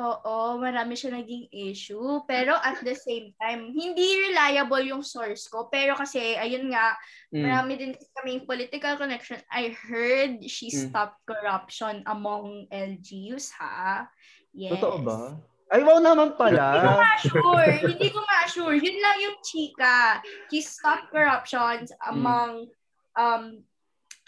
Oo, 0.00 0.56
marami 0.56 0.96
siya 0.96 1.12
naging 1.12 1.52
issue. 1.52 2.24
Pero 2.24 2.56
at 2.56 2.80
the 2.80 2.96
same 2.96 3.36
time, 3.36 3.68
hindi 3.68 4.00
reliable 4.24 4.80
yung 4.88 5.04
source 5.04 5.44
ko. 5.44 5.68
Pero 5.68 5.92
kasi, 5.92 6.40
ayun 6.40 6.72
nga, 6.72 6.96
Hmm. 7.28 7.44
marami 7.44 7.72
din 7.76 7.92
kaming 8.16 8.48
political 8.48 8.96
connection. 8.96 9.36
I 9.52 9.76
heard 9.76 10.40
she 10.48 10.72
Mm. 10.72 10.88
stopped 10.88 11.20
corruption 11.28 12.00
among 12.08 12.64
LGUs, 12.72 13.52
ha? 13.60 14.08
Yes. 14.50 14.80
Totoo 14.80 15.04
ba? 15.04 15.36
Ay, 15.70 15.86
wow 15.86 16.02
naman 16.02 16.34
Hindi 16.34 16.34
ko 16.34 16.42
pala. 16.42 16.98
nga 16.98 17.14
sure. 17.22 17.70
Hindi 17.78 18.08
ko 18.10 18.18
nga 18.18 18.40
sure. 18.50 18.74
Yun 18.74 18.98
lang 18.98 19.16
yung 19.22 19.38
chika. 19.38 20.18
She 20.50 20.58
stopped 20.58 21.14
corruptions 21.14 21.94
among 22.10 22.66
um 23.14 23.62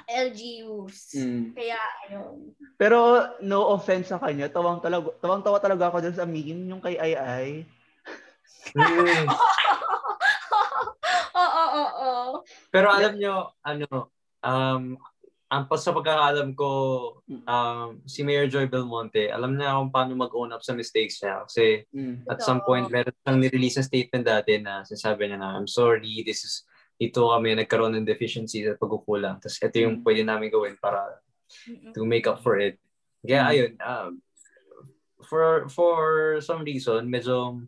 LGUs. 0.08 1.14
Hmm. 1.14 1.52
Kaya, 1.54 1.78
ayun. 2.08 2.54
Pero 2.78 2.98
no 3.42 3.70
offense 3.72 4.10
sa 4.10 4.18
kanya, 4.18 4.50
tawang 4.50 4.82
talaga, 4.82 5.12
tawang 5.22 5.42
tawa 5.42 5.58
talaga 5.62 5.88
ako 5.90 5.96
dun 6.02 6.16
sa 6.16 6.26
meme 6.26 6.70
yung 6.70 6.82
kay 6.82 6.96
Ai 6.98 7.14
Ai. 7.14 7.50
Mm. 8.74 9.26
Oo, 11.32 11.62
oo, 11.64 11.84
oo. 12.06 12.26
Pero 12.70 12.92
alam 12.92 13.16
nyo, 13.18 13.50
ano, 13.64 13.88
um, 14.44 14.94
ang 15.52 15.64
pas 15.68 15.80
sa 15.84 15.92
pagkakaalam 15.92 16.56
ko, 16.56 16.70
um, 17.28 18.00
si 18.08 18.24
Mayor 18.24 18.48
Joy 18.48 18.68
Belmonte, 18.68 19.28
alam 19.28 19.52
niya 19.56 19.76
kung 19.76 19.92
paano 19.92 20.16
mag-own 20.16 20.52
up 20.54 20.64
sa 20.64 20.72
mistakes 20.72 21.20
niya. 21.20 21.44
Kasi 21.44 21.84
Hmm. 21.92 22.24
at 22.24 22.40
Ito. 22.40 22.46
some 22.46 22.60
point, 22.64 22.88
meron 22.88 23.12
siyang 23.24 23.40
nirelease 23.40 23.76
na 23.76 23.84
statement 23.84 24.24
dati 24.24 24.56
na 24.60 24.84
sinasabi 24.86 25.28
niya 25.28 25.38
na, 25.40 25.56
I'm 25.60 25.68
sorry, 25.68 26.24
this 26.24 26.44
is, 26.46 26.64
dito 26.96 27.28
kami 27.28 27.56
nagkaroon 27.56 27.98
ng 27.98 28.06
deficiencies 28.06 28.68
at 28.68 28.78
pagkukulang. 28.78 29.38
Tapos 29.38 29.58
ito 29.58 29.76
yung 29.78 30.00
pwede 30.02 30.22
namin 30.22 30.48
gawin 30.48 30.76
para 30.78 31.18
to 31.92 32.04
make 32.04 32.24
up 32.24 32.40
for 32.40 32.56
it. 32.56 32.78
Kaya 33.20 33.42
Mm. 33.42 33.50
ayun, 33.50 33.72
um, 33.78 34.10
for 35.22 35.66
for 35.68 35.98
some 36.40 36.62
reason, 36.62 37.06
medyo 37.06 37.62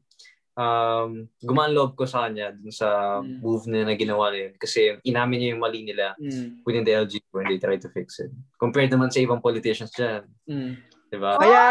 um, 0.55 1.11
gumaan 1.43 1.75
loob 1.75 1.99
ko 1.99 2.07
sa 2.07 2.27
kanya 2.27 2.55
dun 2.55 2.71
sa 2.71 3.19
Mm. 3.19 3.43
move 3.43 3.65
na, 3.67 3.83
na 3.85 3.95
ginawa 3.95 4.31
niya 4.31 4.51
yun. 4.51 4.55
Kasi 4.55 4.81
inamin 5.03 5.37
niya 5.39 5.51
yung 5.51 5.63
mali 5.63 5.83
nila 5.83 6.15
Hmm. 6.15 6.63
within 6.63 6.87
the 6.87 6.95
LG 6.95 7.19
when 7.35 7.51
they 7.51 7.59
try 7.59 7.75
to 7.75 7.91
fix 7.91 8.23
it. 8.23 8.31
Compared 8.55 8.87
naman 8.89 9.11
sa 9.11 9.19
ibang 9.19 9.43
politicians 9.43 9.91
dyan. 9.91 10.23
Hmm. 10.47 10.79
Di 11.11 11.19
ba? 11.19 11.37
Kaya, 11.37 11.63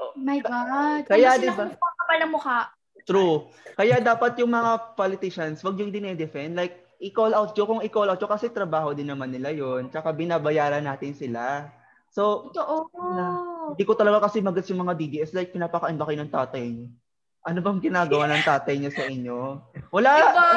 Oh 0.00 0.16
my 0.16 0.38
God. 0.40 1.06
Kaya, 1.06 1.36
Ano 1.36 1.42
diba? 1.42 1.64
kung 1.70 1.94
kapal 1.96 2.18
ang 2.18 2.32
mukha? 2.32 2.58
True. 3.10 3.50
Kaya 3.74 3.98
dapat 3.98 4.38
yung 4.38 4.54
mga 4.54 4.94
politicians, 4.94 5.58
wag 5.66 5.82
yung 5.82 5.90
dinedefend. 5.90 6.54
Like, 6.54 6.86
i-call 7.02 7.34
out 7.34 7.50
nyo 7.58 7.64
kung 7.66 7.82
i-call 7.82 8.06
out 8.06 8.22
nyo 8.22 8.30
kasi 8.30 8.54
trabaho 8.54 8.94
din 8.94 9.10
naman 9.10 9.34
nila 9.34 9.50
yon 9.50 9.90
Tsaka 9.90 10.14
binabayaran 10.14 10.86
natin 10.86 11.10
sila. 11.18 11.66
So, 12.14 12.54
Totoo. 12.54 13.74
hindi 13.74 13.82
ko 13.82 13.98
talaga 13.98 14.30
kasi 14.30 14.38
magets 14.38 14.70
yung 14.70 14.86
mga 14.86 14.94
DDS. 14.94 15.34
Like, 15.34 15.50
pinapakain 15.50 15.98
ba 15.98 16.06
kayo 16.06 16.22
ng 16.22 16.30
tatay 16.30 16.62
niyo? 16.70 16.86
Ano 17.42 17.58
bang 17.64 17.80
ginagawa 17.82 18.30
ng 18.30 18.44
tatay 18.46 18.78
niyo 18.78 18.90
sa 18.94 19.04
inyo? 19.08 19.38
Wala. 19.90 20.12
Diba? 20.14 20.50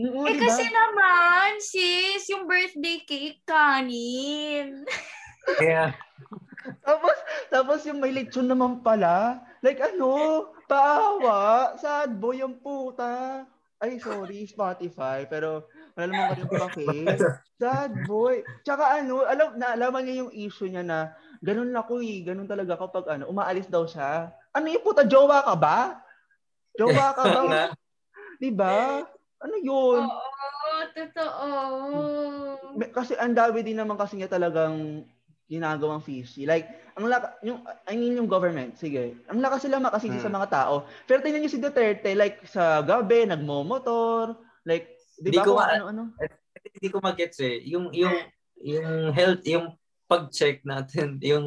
Oo, 0.00 0.24
eh 0.24 0.38
diba? 0.38 0.44
kasi 0.46 0.64
naman, 0.70 1.48
sis, 1.58 2.24
yung 2.30 2.46
birthday 2.46 3.02
cake 3.04 3.42
kanin. 3.44 4.86
Kaya, 5.58 5.92
tapos, 6.86 7.16
tapos 7.50 7.78
yung 7.84 7.98
may 7.98 8.14
lechon 8.14 8.46
naman 8.46 8.80
pala. 8.80 9.42
Like 9.60 9.80
ano, 9.84 10.48
paawa, 10.64 11.76
sad 11.76 12.16
boy 12.16 12.40
yung 12.40 12.56
puta. 12.60 13.44
Ay, 13.80 13.96
sorry, 13.96 14.44
Spotify. 14.44 15.24
Pero 15.24 15.68
wala 15.96 16.04
naman 16.08 16.36
kayong 16.36 16.52
pake. 16.68 17.00
Sad 17.56 17.92
boy. 18.04 18.44
Tsaka 18.64 19.00
ano, 19.00 19.24
alam, 19.24 19.56
naalaman 19.56 20.04
niya 20.04 20.24
yung 20.24 20.32
issue 20.32 20.68
niya 20.68 20.84
na 20.84 21.12
ganun 21.40 21.72
ako 21.72 22.04
eh. 22.04 22.20
Ganun 22.24 22.48
talaga 22.48 22.76
kapag 22.76 23.08
ano, 23.08 23.28
umaalis 23.32 23.68
daw 23.68 23.88
siya. 23.88 24.32
Ano 24.52 24.68
yung 24.68 24.84
puta, 24.84 25.04
jowa 25.04 25.44
ka 25.44 25.54
ba? 25.56 26.04
Jowa 26.76 27.16
ka 27.16 27.24
ba? 27.24 27.72
Di 28.36 28.52
ba? 28.52 29.04
Ano 29.40 29.56
yun? 29.60 30.04
Oo, 30.04 30.76
totoo. 30.92 31.44
Kasi 32.92 33.16
ang 33.16 33.32
dami 33.32 33.64
din 33.64 33.80
naman 33.80 33.96
kasi 33.96 34.20
niya 34.20 34.28
talagang 34.28 35.04
ginagawang 35.50 35.98
fishy. 36.00 36.46
Like, 36.46 36.70
ang 36.94 37.10
laka, 37.10 37.34
yung, 37.42 37.58
I 37.84 37.98
mean 37.98 38.14
yung 38.14 38.30
government, 38.30 38.78
sige. 38.78 39.18
Ang 39.26 39.42
lakas 39.42 39.66
sila 39.66 39.82
makasisi 39.82 40.22
Hmm. 40.22 40.24
sa 40.24 40.30
mga 40.30 40.48
tao. 40.48 40.86
Pero 41.04 41.20
tingnan 41.20 41.42
niyo 41.42 41.50
si 41.50 41.58
Duterte, 41.58 42.14
like 42.14 42.46
sa 42.46 42.80
gabi, 42.80 43.26
nagmo-motor, 43.26 44.38
like, 44.62 44.94
di 45.18 45.34
Di 45.34 45.36
ba 45.36 45.42
ko 45.42 45.52
kung 45.52 45.58
ma- 45.58 45.74
ano-ano? 45.74 46.02
Hindi 46.78 46.88
ko 46.88 46.98
magets 47.02 47.42
eh. 47.42 47.58
Yung, 47.66 47.90
yung, 47.90 48.14
yung 48.62 49.10
health, 49.10 49.42
yung 49.44 49.74
pag-check 50.06 50.62
natin, 50.62 51.18
yung 51.34 51.46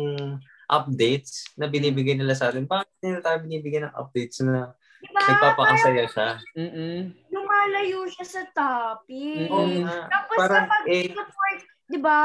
updates 0.68 1.48
na 1.56 1.72
binibigay 1.72 2.20
nila 2.20 2.36
sa 2.36 2.52
atin, 2.52 2.68
bakit 2.68 2.92
nila 3.00 3.24
tayo 3.24 3.38
binibigyan 3.40 3.88
ng 3.88 3.96
updates 3.96 4.44
na 4.44 4.74
Diba? 5.00 5.20
nagpapakasaya 5.20 6.06
siya? 6.08 6.30
Mm-mm. 6.56 7.12
Lumalayo 7.30 8.08
siya 8.08 8.26
sa 8.26 8.42
topic. 8.52 9.48
Mm-mm. 9.52 9.84
Tapos 10.08 10.38
Parang, 10.40 10.66
kapag 10.66 10.84
eh, 10.88 11.12
support, 11.12 11.60
di 11.86 12.00
ba? 12.00 12.22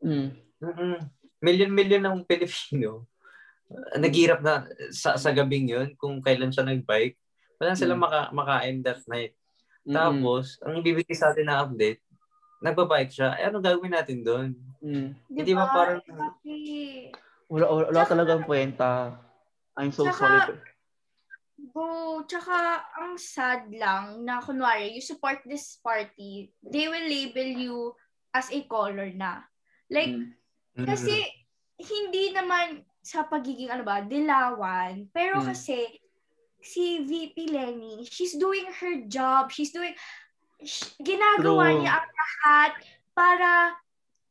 Mm. 0.00 0.28
Mm 0.60 0.98
million-million 1.36 2.00
ng 2.00 2.24
Pilipino, 2.24 3.04
uh, 3.68 3.96
naghirap 4.00 4.40
na 4.40 4.64
sa, 4.88 5.20
sa 5.20 5.30
gabing 5.30 5.68
yun 5.68 5.92
kung 6.00 6.18
kailan 6.24 6.48
siya 6.48 6.64
nag-bike. 6.64 7.14
Wala 7.60 7.76
sila 7.76 7.92
Mm. 7.92 8.00
maka, 8.00 8.20
makain 8.32 8.76
that 8.80 9.04
night. 9.06 9.36
Mm-mm. 9.84 9.94
Tapos, 9.94 10.56
ang 10.64 10.80
ibibigay 10.80 11.12
sa 11.12 11.30
atin 11.30 11.46
na 11.46 11.60
update, 11.60 12.00
nagbabike 12.64 13.12
siya, 13.12 13.36
eh 13.36 13.46
ano 13.46 13.60
gagawin 13.60 13.92
natin 13.92 14.24
doon? 14.24 14.48
Mm. 14.80 15.12
Di 15.28 15.44
Hindi 15.44 15.52
ba 15.52 15.68
parang- 15.68 16.00
Exactly. 16.02 17.12
Wala, 17.46 17.64
wala, 17.68 17.84
wala 17.92 18.00
Tsaka- 18.02 18.12
talagang 18.16 18.42
kwenta. 18.42 18.90
I'm 19.76 19.92
so 19.92 20.08
Tsaka- 20.08 20.18
sorry. 20.18 20.56
Bro, 21.56 22.24
tsaka 22.24 22.56
ang 22.96 23.16
sad 23.20 23.68
lang 23.72 24.24
na 24.24 24.40
kunwari, 24.40 24.96
you 24.96 25.04
support 25.04 25.44
this 25.44 25.76
party, 25.80 26.48
they 26.64 26.88
will 26.88 27.04
label 27.04 27.44
you 27.46 27.76
as 28.32 28.48
a 28.48 28.60
color 28.64 29.12
na. 29.12 29.44
Like, 29.88 30.16
Mm. 30.16 30.32
Kasi 30.84 31.24
hindi 31.80 32.32
naman 32.32 32.84
sa 33.00 33.24
pagiging 33.24 33.70
ano 33.70 33.86
ba, 33.86 34.02
dilawan, 34.02 35.06
pero 35.14 35.40
Mm. 35.40 35.46
kasi 35.46 35.78
si 36.58 37.06
VP 37.06 37.48
Lenny, 37.48 38.02
she's 38.04 38.34
doing 38.34 38.66
her 38.68 39.06
job, 39.06 39.48
she's 39.48 39.70
doing, 39.70 39.94
sh- 40.58 40.90
ginagawa 40.98 41.70
True. 41.70 41.78
niya 41.80 41.92
ang 42.02 42.10
lahat 42.10 42.72
para 43.14 43.50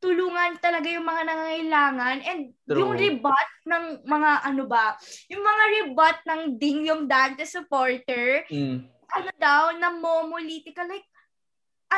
tulungan 0.04 0.60
talaga 0.60 0.86
yung 0.92 1.08
mga 1.08 1.24
nangangailangan 1.24 2.18
and 2.22 2.42
True. 2.68 2.84
yung 2.84 2.92
rebut 2.94 3.50
ng 3.66 4.04
mga 4.04 4.32
ano 4.44 4.64
ba, 4.68 5.00
yung 5.32 5.42
mga 5.42 5.64
rebut 5.80 6.18
ng 6.28 6.42
Ding 6.60 6.84
yung 6.86 7.08
Dante 7.08 7.48
supporter, 7.48 8.44
Mm. 8.52 8.86
ano 9.16 9.30
daw, 9.40 9.72
na 9.80 9.96
momolitical, 9.96 10.92
like, 10.92 11.08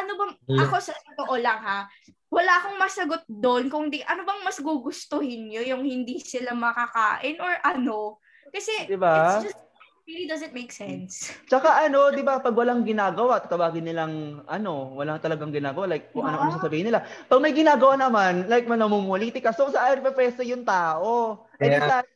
ano 0.03 0.11
bang, 0.15 0.31
Yeah. 0.47 0.63
ako 0.67 0.75
sa 0.79 0.93
totoo 0.95 1.35
lang 1.41 1.59
ha, 1.59 1.89
wala 2.27 2.51
akong 2.59 2.77
masagot 2.77 3.23
doon 3.27 3.67
kung 3.71 3.87
di, 3.91 4.03
ano 4.03 4.23
bang 4.23 4.41
mas 4.43 4.59
gugustuhin 4.59 5.49
nyo, 5.51 5.61
yung 5.63 5.83
hindi 5.83 6.19
sila 6.19 6.53
makakain 6.53 7.39
or 7.39 7.53
ano. 7.63 8.21
Kasi, 8.51 8.87
Diba? 8.87 9.11
it's 9.11 9.51
just, 9.51 9.59
really 10.07 10.23
doesn't 10.23 10.55
make 10.55 10.71
sense. 10.71 11.35
Tsaka 11.51 11.83
ano, 11.83 12.15
'di 12.15 12.23
ba, 12.23 12.39
pag 12.39 12.55
walang 12.55 12.87
ginagawa, 12.87 13.43
tatawagin 13.43 13.83
nilang 13.91 14.39
ano, 14.47 14.95
walang 14.95 15.19
talagang 15.19 15.51
ginagawa, 15.51 15.83
like 15.83 16.15
kung 16.15 16.23
ano-ano 16.23 16.47
Diba? 16.47 16.63
sasabihin 16.63 16.87
nila. 16.87 17.03
Pag 17.27 17.43
may 17.43 17.51
ginagawa 17.51 17.99
naman, 17.99 18.47
like 18.47 18.63
manamumuliti 18.71 19.43
ka, 19.43 19.51
so 19.51 19.67
saan 19.67 19.99
pepesto 19.99 20.47
yung 20.47 20.63
tao? 20.63 21.43
Eh, 21.59 21.67
di 21.67 21.75
Yeah. 21.75 21.91
sa- 21.91 22.07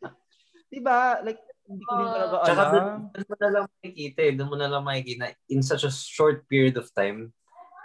'di 0.72 0.80
ba? 0.80 1.20
Like 1.20 1.44
hindi 1.68 1.84
ko 1.84 1.94
din 2.00 2.08
talaga 2.16 2.36
Tsaka 2.48 2.64
doon, 2.64 2.72
alam. 2.72 3.00
doon 3.12 3.28
mo 3.28 3.36
na 3.36 3.50
lang 3.52 3.64
makikita 3.68 4.20
eh. 4.24 4.32
Doon 4.40 4.50
mo 4.50 4.56
na 4.56 4.68
lang 4.72 4.84
makikita 4.88 5.26
in 5.52 5.62
such 5.64 5.84
a 5.84 5.92
short 5.92 6.48
period 6.48 6.76
of 6.80 6.88
time. 6.96 7.36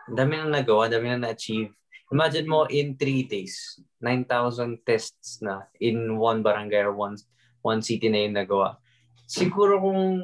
Ang 0.06 0.16
dami 0.16 0.32
na 0.38 0.62
nagawa, 0.62 0.86
ang 0.86 0.94
dami 0.98 1.06
na 1.10 1.30
na-achieve. 1.30 1.74
Imagine 2.14 2.46
mo 2.46 2.70
in 2.70 2.94
three 2.94 3.26
days, 3.26 3.82
9,000 3.98 4.78
tests 4.86 5.42
na 5.42 5.66
in 5.82 6.14
one 6.14 6.42
barangay 6.46 6.86
or 6.86 6.94
one, 6.94 7.18
one 7.66 7.82
city 7.82 8.06
na 8.06 8.22
yung 8.22 8.38
nagawa. 8.38 8.78
Siguro 9.26 9.82
kung 9.82 10.22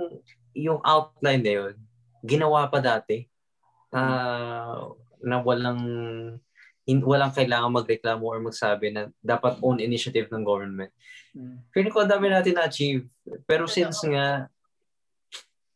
yung 0.54 0.78
outline 0.86 1.42
na 1.42 1.52
yun, 1.58 1.74
ginawa 2.22 2.70
pa 2.70 2.78
dati, 2.78 3.26
ah, 3.90 4.94
na 5.22 5.42
walang 5.42 5.82
in, 6.86 6.98
walang 7.02 7.34
kailangan 7.34 7.74
magreklamo 7.74 8.22
or 8.22 8.38
magsabi 8.42 8.94
na 8.94 9.10
dapat 9.22 9.58
own 9.62 9.78
initiative 9.78 10.30
ng 10.30 10.46
government. 10.46 10.90
Mm. 11.34 11.62
Feeling 11.70 11.94
ko 11.94 12.06
dami 12.06 12.30
natin 12.30 12.58
na-achieve. 12.58 13.06
Pero 13.46 13.70
since 13.70 14.02
nga, 14.06 14.46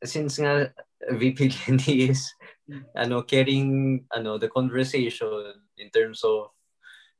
since 0.03 0.39
nga 0.39 0.71
VP 1.07 1.51
Lenny 1.51 1.95
is 2.11 2.31
ano 2.93 3.23
carrying 3.23 3.71
ano 4.11 4.37
the 4.37 4.49
conversation 4.49 5.55
in 5.77 5.87
terms 5.89 6.21
of 6.21 6.51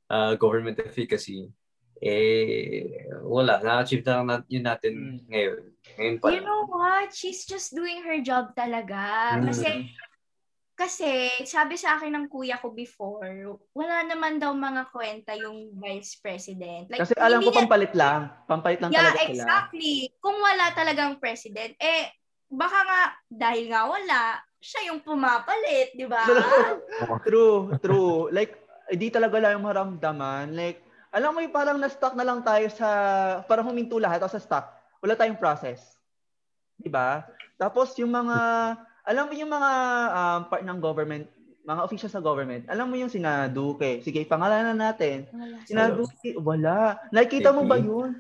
uh, 0.09 0.35
government 0.35 0.79
efficacy 0.81 1.47
eh 1.97 2.85
wala 3.23 3.57
na-achieve 3.59 4.05
na 4.05 4.13
lang 4.13 4.27
nat- 4.29 4.51
yun 4.51 4.65
natin 4.65 4.95
Mm. 4.95 5.19
ngayon 5.27 5.61
ngayon 5.97 6.15
pa 6.19 6.27
You 6.29 6.43
know 6.43 6.67
what? 6.67 7.09
She's 7.11 7.47
just 7.47 7.73
doing 7.73 8.05
her 8.05 8.19
job 8.21 8.53
talaga. 8.53 9.33
Mm. 9.39 9.49
Kasi, 9.49 9.69
kasi, 10.77 11.11
sabi 11.49 11.81
sa 11.81 11.97
akin 11.97 12.13
ng 12.13 12.27
kuya 12.29 12.61
ko 12.61 12.69
before, 12.69 13.25
wala 13.73 14.05
naman 14.05 14.37
daw 14.37 14.53
mga 14.53 14.93
kwenta 14.93 15.33
yung 15.33 15.73
vice 15.73 16.21
president. 16.21 16.85
Like, 16.93 17.01
Kasi 17.01 17.17
alam 17.17 17.41
ko 17.41 17.49
niya- 17.49 17.59
pampalit 17.65 17.93
lang. 17.97 18.29
Pampalit 18.45 18.81
lang 18.85 18.93
Yeah, 18.93 19.09
talaga 19.09 19.21
sila. 19.25 19.33
exactly. 19.33 19.95
Kung 20.21 20.37
wala 20.37 20.69
talagang 20.77 21.17
president, 21.17 21.73
eh, 21.81 22.13
baka 22.47 22.77
nga, 22.85 23.03
dahil 23.25 23.73
nga 23.73 23.83
wala, 23.89 24.21
siya 24.67 24.91
yung 24.91 25.01
pumapalit, 25.07 25.95
di 25.95 26.11
ba? 26.11 26.27
true, 27.27 27.71
true. 27.79 28.27
Like, 28.35 28.59
hindi 28.91 29.15
talaga 29.15 29.39
lang 29.39 29.63
yung 29.63 29.67
maramdaman. 29.71 30.59
Like, 30.59 30.83
alam 31.15 31.31
mo 31.31 31.39
yung 31.39 31.55
parang 31.55 31.79
na-stuck 31.79 32.19
na 32.19 32.27
lang 32.27 32.43
tayo 32.43 32.67
sa, 32.75 32.89
parang 33.47 33.71
huminto 33.71 33.95
lahat 34.03 34.27
o 34.27 34.31
sa 34.31 34.43
stuck. 34.43 34.67
Wala 34.99 35.15
tayong 35.15 35.39
process. 35.39 35.95
Di 36.75 36.91
ba? 36.91 37.23
Tapos 37.55 37.95
yung 38.03 38.11
mga, 38.11 38.39
alam 39.07 39.25
mo 39.31 39.35
yung 39.39 39.55
mga 39.55 39.71
um, 40.11 40.41
part 40.51 40.67
ng 40.67 40.79
government, 40.83 41.31
mga 41.63 41.81
officials 41.87 42.15
sa 42.15 42.23
government, 42.23 42.67
alam 42.67 42.91
mo 42.91 42.99
yung 42.99 43.11
sina 43.11 43.47
Duque. 43.47 44.03
Sige, 44.03 44.27
pangalanan 44.27 44.75
natin. 44.75 45.31
Sina 45.63 45.95
Hello. 45.95 46.03
Duque, 46.03 46.35
wala. 46.43 46.99
Nakikita 47.15 47.55
mo 47.55 47.63
ba 47.71 47.79
yun? 47.79 48.19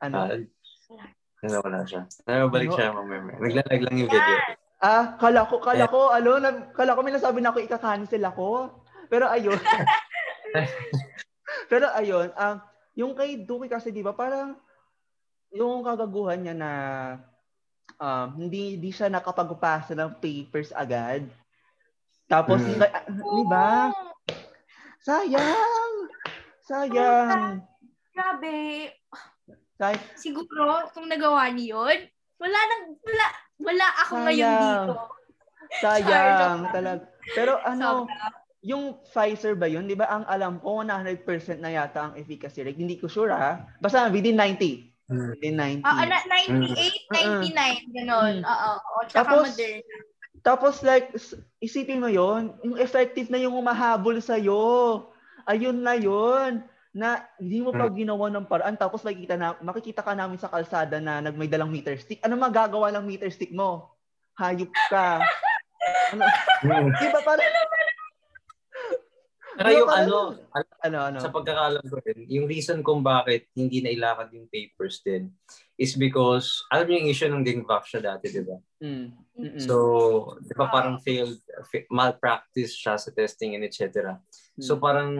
Ano? 0.00 0.16
Ah, 0.28 0.36
nawala 1.40 1.88
siya. 1.88 2.04
Nabalik 2.28 2.68
Ano? 2.68 2.76
siya 2.76 2.92
mamaya. 2.92 3.36
Naglalag 3.40 3.80
lang 3.80 3.96
yung 3.96 4.12
video. 4.12 4.36
Ah, 4.80 5.20
kala 5.20 5.44
ko, 5.44 5.60
kala 5.60 5.84
ko, 5.86 6.08
ano, 6.08 6.40
nag, 6.40 6.72
kala 6.72 6.96
ko 6.96 7.00
may 7.04 7.12
nasabi 7.12 7.44
na 7.44 7.52
ako 7.52 7.60
ika-cancel 7.60 8.24
ako. 8.24 8.48
Pero 9.12 9.28
ayun. 9.28 9.60
Pero 11.70 11.86
ayun, 11.92 12.32
um, 12.32 12.56
yung 12.96 13.12
kay 13.14 13.38
Duque 13.38 13.70
kasi 13.70 13.90
'di 13.90 14.02
ba, 14.02 14.10
parang 14.10 14.58
yung 15.50 15.82
kagaguhan 15.82 16.42
niya 16.42 16.54
na 16.54 16.70
um, 17.96 18.28
hindi 18.38 18.78
hindi 18.78 18.90
siya 18.90 19.06
nakapagpasa 19.06 19.94
ng 19.94 20.18
papers 20.18 20.70
agad. 20.72 21.26
Tapos, 22.26 22.62
Mm. 22.62 22.78
na- 22.78 23.04
'di 23.06 23.42
ba? 23.46 23.90
Sayang. 25.02 25.94
Sayang. 26.64 27.66
Grabe. 28.14 28.90
Say- 29.74 30.06
Siguro, 30.14 30.86
kung 30.92 31.08
nagawa 31.08 31.48
niyo 31.50 31.88
yun, 31.88 32.04
wala 32.36 32.58
nang, 32.58 32.84
wala, 33.00 33.26
wala 33.60 33.86
ako 34.02 34.12
ngayon 34.24 34.48
Sayang. 34.50 34.84
dito. 34.88 34.94
sayang 35.78 36.60
talaga. 36.72 37.02
Pero 37.30 37.52
ano, 37.62 38.04
Sobra. 38.04 38.26
yung 38.60 38.84
Pfizer 39.06 39.54
ba 39.54 39.68
yun? 39.68 39.86
Di 39.86 39.94
ba 39.94 40.10
ang 40.10 40.24
alam 40.26 40.58
ko, 40.58 40.82
100% 40.82 41.22
na 41.60 41.70
yata 41.70 42.10
ang 42.10 42.14
efficacy 42.16 42.60
rate. 42.60 42.80
Hindi 42.80 42.98
ko 42.98 43.06
sure 43.06 43.30
ha. 43.30 43.68
Basta 43.78 44.10
within 44.10 44.34
90. 44.34 44.90
Hmm. 45.06 45.30
Within 45.34 45.54
90. 45.54 45.82
Oo, 45.82 46.02
na, 46.06 46.18
98, 46.26 47.50
99, 47.50 47.96
gano'n. 47.98 48.34
Mm. 48.40 48.46
Oo, 48.46 48.70
oo. 48.72 48.98
Tsaka 49.06 49.18
Tapos, 49.26 49.46
Moderna. 49.52 49.96
Tapos 50.40 50.74
like, 50.80 51.12
s- 51.12 51.36
isipin 51.60 52.00
mo 52.00 52.08
yon 52.08 52.56
yung 52.64 52.80
effective 52.80 53.28
na 53.28 53.36
yung 53.36 53.52
umahabol 53.52 54.16
sa'yo. 54.18 55.04
Ayun 55.44 55.84
na 55.84 55.98
yon 55.98 56.64
na 56.90 57.22
hindi 57.38 57.62
mo 57.62 57.70
pa 57.70 57.86
ginawa 57.86 58.26
ng 58.28 58.46
paraan 58.46 58.74
tapos 58.74 59.00
makikita 59.00 59.38
na 59.38 59.54
makikita 59.62 60.02
ka 60.02 60.10
namin 60.10 60.36
sa 60.36 60.50
kalsada 60.50 60.98
na 60.98 61.22
nagmay 61.22 61.46
dalang 61.46 61.70
meter 61.70 61.94
stick. 61.94 62.18
Ano 62.20 62.34
magagawa 62.34 62.90
ng 62.90 63.06
meter 63.06 63.30
stick 63.30 63.54
mo? 63.54 63.94
Hayop 64.34 64.70
ka. 64.90 65.22
Ano, 66.12 66.22
Hmm. 66.60 66.90
di 66.92 67.06
ba 67.08 67.20
parang 67.22 67.46
Pero 69.60 69.76
yung 69.76 69.88
parang- 69.88 70.08
ano, 70.08 70.18
Ano, 70.80 70.98
ano? 71.04 71.18
sa 71.20 71.28
pagkakalam 71.28 71.84
ko 71.84 72.00
rin, 72.00 72.24
yung 72.26 72.48
reason 72.48 72.80
kung 72.80 73.04
bakit 73.04 73.44
hindi 73.52 73.84
nailakad 73.84 74.32
yung 74.32 74.48
papers 74.48 75.04
din 75.04 75.28
is 75.76 75.92
because, 75.92 76.64
alam 76.68 76.88
niyo 76.88 76.96
yung 76.98 77.10
issue 77.10 77.28
ng 77.28 77.44
Dingvac 77.44 77.84
siya 77.84 78.00
dati, 78.00 78.32
di 78.32 78.40
ba? 78.40 78.56
Mm. 78.80 79.08
So, 79.60 79.74
di 80.40 80.54
ba 80.54 80.64
parang 80.66 80.96
failed, 80.98 81.36
fa- 81.66 81.88
malpractice 81.88 82.72
siya 82.72 82.96
sa 82.96 83.10
testing 83.10 83.52
and 83.52 83.64
etc. 83.64 84.16
So 84.56 84.76
Mm. 84.76 84.80
parang, 84.80 85.10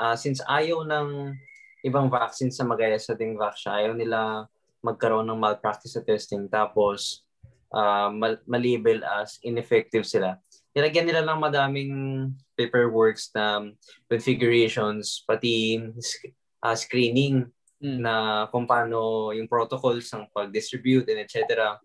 ah, 0.00 0.16
since 0.16 0.40
ayaw 0.48 0.80
ng 0.88 1.36
ibang 1.84 2.08
vaccines 2.08 2.56
sa 2.56 2.64
magaya 2.64 2.96
sa 2.96 3.12
Dingvac 3.12 3.60
siya, 3.60 3.84
ayaw 3.84 3.92
nila 3.92 4.48
magkaroon 4.80 5.28
ng 5.28 5.36
malpractice 5.36 6.00
sa 6.00 6.04
testing 6.04 6.48
tapos 6.48 7.20
ah, 7.68 8.08
mal- 8.08 8.40
malabel 8.48 9.04
as 9.04 9.36
ineffective 9.44 10.08
sila. 10.08 10.40
Nilagyan 10.72 11.04
nila 11.04 11.20
ng 11.28 11.38
madaming 11.38 11.92
paperworks 12.56 13.28
na 13.36 13.68
configurations, 14.08 15.20
pati 15.28 15.76
sc- 16.00 16.32
ah, 16.64 16.72
screening 16.72 17.44
Mm. 17.80 18.04
na 18.04 18.14
kung 18.52 18.68
paano 18.68 19.32
yung 19.32 19.48
protocols 19.48 20.04
ng 20.12 20.28
pag-distribute 20.36 21.08
and 21.08 21.24
etc. 21.24 21.80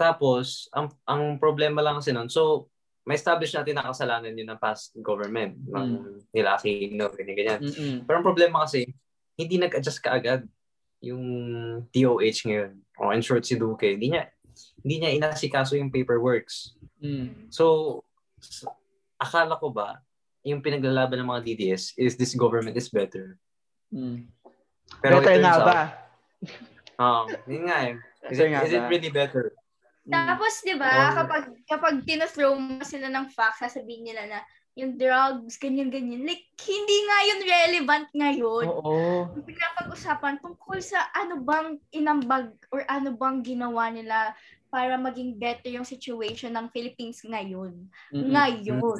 Tapos, 0.00 0.64
ang 0.72 0.88
ang 1.04 1.36
problema 1.36 1.84
lang 1.84 2.00
kasi 2.00 2.08
nun, 2.08 2.32
so, 2.32 2.69
may 3.04 3.16
establish 3.16 3.56
natin 3.56 3.76
na 3.76 3.88
kasalanan 3.88 4.36
yun 4.36 4.48
ng 4.50 4.60
past 4.60 4.92
government, 5.00 5.56
ng 5.56 6.20
nila 6.30 6.60
Aquino, 6.60 7.08
ganyan, 7.16 7.36
ganyan. 7.36 7.60
Mm-mm. 7.64 7.96
Pero 8.04 8.16
ang 8.20 8.26
problema 8.26 8.64
kasi, 8.68 8.86
hindi 9.40 9.56
nag-adjust 9.56 10.04
kaagad 10.04 10.44
yung 11.00 11.24
DOH 11.88 12.44
ngayon. 12.44 12.72
O 13.00 13.12
in 13.16 13.24
short, 13.24 13.48
si 13.48 13.56
Duque, 13.56 13.96
hindi 13.96 14.12
niya, 14.12 14.28
hindi 14.84 15.00
niya 15.00 15.16
inasikaso 15.16 15.80
yung 15.80 15.88
paperworks. 15.88 16.76
Mm. 17.00 17.48
So, 17.48 18.04
akala 19.16 19.56
ko 19.56 19.72
ba, 19.72 20.04
yung 20.44 20.60
pinaglalaban 20.60 21.20
ng 21.20 21.28
mga 21.28 21.44
DDS 21.44 21.96
is 21.96 22.16
this 22.16 22.36
government 22.36 22.76
is 22.76 22.92
better. 22.92 23.40
Mm. 23.92 24.28
Pero 25.00 25.24
Better 25.24 25.40
nga 25.40 25.52
out, 25.56 25.64
ba? 25.64 25.80
Um, 27.00 27.26
yun 27.48 27.64
nga 27.64 27.78
eh. 27.88 27.94
Is, 28.28 28.36
Better 28.36 28.52
it, 28.52 28.64
is 28.68 28.72
it 28.76 28.84
really 28.92 29.12
better? 29.12 29.56
Mm. 30.08 30.12
Tapos, 30.12 30.52
di 30.64 30.74
ba, 30.74 30.88
Or- 30.88 31.14
kapag, 31.22 31.44
kapag 31.68 31.94
tinathrow 32.08 32.56
mo 32.56 32.80
sila 32.80 33.12
ng 33.12 33.28
facts, 33.30 33.60
sasabihin 33.60 34.08
nila 34.08 34.24
na, 34.26 34.40
yung 34.78 34.94
drugs, 34.96 35.58
ganyan-ganyan. 35.58 36.22
Like, 36.24 36.46
hindi 36.62 36.96
nga 37.04 37.18
yun 37.26 37.40
relevant 37.42 38.06
ngayon. 38.14 38.64
Oo. 38.70 38.96
Yung 39.34 39.46
pinapag-usapan 39.46 40.38
tungkol 40.38 40.78
sa 40.78 41.10
ano 41.10 41.42
bang 41.42 41.76
inambag 41.90 42.54
or 42.70 42.86
ano 42.86 43.10
bang 43.12 43.42
ginawa 43.42 43.90
nila 43.90 44.32
para 44.70 44.94
maging 44.94 45.34
better 45.34 45.74
yung 45.74 45.84
situation 45.84 46.54
ng 46.54 46.70
Philippines 46.70 47.20
ngayon. 47.26 47.90
Mm-mm. 48.14 48.30
Ngayon. 48.30 48.98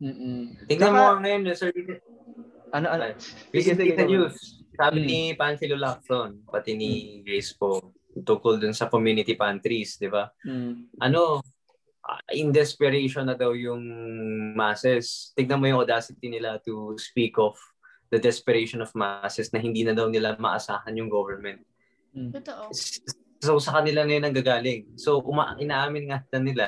Mm-mm. 0.00 0.40
Tingnan 0.70 0.94
mo 0.94 1.18
ngayon, 1.18 1.42
sir. 1.58 1.74
Ano, 2.70 2.86
ano? 2.88 3.04
Sa 3.18 3.74
go. 3.74 4.06
news. 4.06 4.36
Sabi 4.78 5.04
Mm. 5.04 5.08
ni 5.10 5.20
Panfilo 5.34 5.76
Lacson, 5.76 6.40
pati 6.46 6.78
ni 6.78 7.20
Grace 7.26 7.52
po, 7.52 7.92
tungkol 8.14 8.58
dun 8.58 8.74
sa 8.74 8.90
community 8.90 9.38
pantries, 9.38 9.96
di 9.96 10.10
ba? 10.10 10.26
Mm. 10.42 10.90
Ano, 10.98 11.38
ah, 12.02 12.20
in 12.34 12.50
desperation 12.50 13.30
na 13.30 13.38
daw 13.38 13.54
yung 13.54 13.80
masses. 14.54 15.30
Tignan 15.38 15.62
mo 15.62 15.66
yung 15.70 15.82
audacity 15.82 16.26
nila 16.26 16.58
to 16.66 16.98
speak 16.98 17.38
of 17.38 17.54
the 18.10 18.18
desperation 18.18 18.82
of 18.82 18.90
masses 18.98 19.54
na 19.54 19.62
hindi 19.62 19.86
na 19.86 19.94
daw 19.94 20.10
nila 20.10 20.34
maasahan 20.34 20.98
yung 20.98 21.06
government. 21.06 21.62
Mm. 22.10 22.34
Totoo. 22.34 22.74
So 23.40 23.56
sa 23.62 23.80
kanila 23.80 24.02
na 24.02 24.18
yun 24.18 24.26
ang 24.26 24.36
gagaling. 24.36 24.98
So 24.98 25.22
uma- 25.22 25.54
inaamin 25.56 26.10
nga 26.10 26.18
na 26.34 26.40
nila 26.42 26.66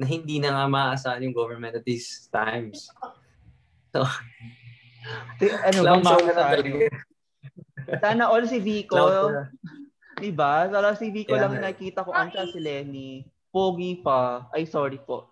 na 0.00 0.04
hindi 0.08 0.40
na 0.40 0.56
nga 0.56 0.64
maasahan 0.64 1.24
yung 1.28 1.36
government 1.36 1.76
at 1.76 1.84
these 1.84 2.28
times. 2.32 2.88
Ti- 5.38 5.60
Ano 5.70 5.78
makasali? 6.00 6.32
talaga. 6.32 6.88
Sana 8.02 8.26
all 8.32 8.44
si 8.50 8.58
Vico. 8.58 8.96
Diba? 10.18 10.68
Sana 10.72 10.96
si 10.96 11.12
Vico 11.12 11.36
Kaya 11.36 11.48
lang 11.48 11.60
nga. 11.60 11.72
nakita 11.72 12.00
ko 12.04 12.10
ang 12.12 12.32
si 12.32 12.60
Lenny. 12.60 13.10
Pogi 13.52 14.00
pa. 14.00 14.48
Ay, 14.52 14.68
sorry 14.68 15.00
po. 15.00 15.28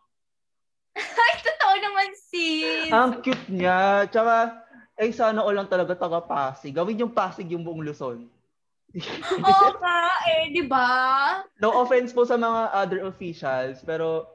Ay, 0.96 1.34
totoo 1.40 1.74
naman, 1.80 2.08
sis. 2.16 2.88
Ang 2.92 3.20
cute 3.24 3.48
niya. 3.50 4.08
Tsaka, 4.08 4.64
ay 4.94 5.10
sana 5.10 5.42
all 5.42 5.58
lang 5.58 5.66
talaga 5.66 5.98
taga 5.98 6.22
Pasig. 6.22 6.70
Gawin 6.70 7.02
yung 7.02 7.14
Pasig 7.14 7.50
yung 7.50 7.66
buong 7.66 7.82
Luzon. 7.82 8.30
Oo 9.42 9.68
ka, 9.74 9.98
eh, 10.30 10.54
di 10.54 10.62
ba? 10.70 10.86
No 11.58 11.82
offense 11.82 12.14
po 12.14 12.22
sa 12.22 12.38
mga 12.38 12.70
other 12.70 13.00
officials, 13.02 13.82
pero 13.82 14.33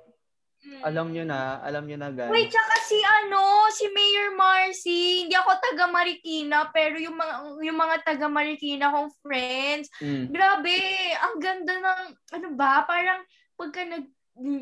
Mm. 0.59 0.81
alam 0.83 1.07
nyo 1.15 1.23
na, 1.23 1.39
alam 1.63 1.87
nyo 1.87 1.95
na 1.95 2.11
guys. 2.11 2.27
Wait, 2.27 2.51
tsaka 2.51 2.75
si 2.83 2.99
ano, 2.99 3.39
si 3.71 3.87
Mayor 3.95 4.35
Marcy, 4.35 5.01
hindi 5.23 5.31
ako 5.31 5.55
taga 5.55 5.87
Marikina, 5.87 6.67
pero 6.75 6.99
yung 6.99 7.15
mga 7.15 7.33
yung 7.63 7.79
mga 7.79 7.95
taga 8.03 8.27
Marikina 8.27 8.91
kong 8.91 9.07
friends, 9.23 9.87
Mm. 10.03 10.35
grabe, 10.35 10.75
ang 11.15 11.35
ganda 11.39 11.73
ng 11.79 12.01
ano 12.35 12.47
ba, 12.59 12.83
parang 12.83 13.23
pagka 13.55 13.87
nag 13.87 14.03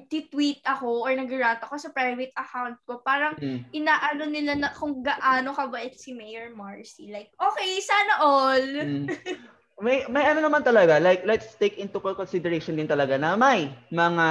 tweet 0.09 0.61
ako 0.65 1.05
or 1.05 1.13
nag-rant 1.13 1.61
ako 1.61 1.77
sa 1.77 1.93
private 1.93 2.33
account 2.33 2.77
ko, 2.85 3.01
parang 3.01 3.37
Mm. 3.37 3.61
inaano 3.73 4.23
nila 4.25 4.53
na 4.53 4.69
kung 4.73 5.01
gaano 5.01 5.53
kabait 5.53 5.93
si 5.93 6.13
Mayor 6.13 6.49
Marcy. 6.53 7.09
Like, 7.09 7.29
okay, 7.37 7.77
sana 7.81 8.13
all. 8.21 8.61
Mm. 8.61 9.05
may 9.85 10.01
may 10.09 10.25
ano 10.25 10.41
naman 10.41 10.65
talaga, 10.65 10.97
like 10.97 11.21
let's 11.25 11.53
take 11.57 11.77
into 11.77 12.01
consideration 12.01 12.73
din 12.73 12.89
talaga 12.89 13.17
na 13.17 13.37
may 13.37 13.69
mga 13.93 14.25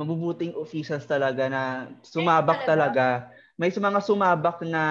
mabubuting 0.00 0.56
officials 0.56 1.04
talaga 1.04 1.52
na 1.52 1.92
sumabak 2.00 2.64
talaga. 2.64 3.28
talaga. 3.28 3.36
May 3.60 3.68
mga 3.68 4.00
sumabak 4.00 4.64
na 4.64 4.82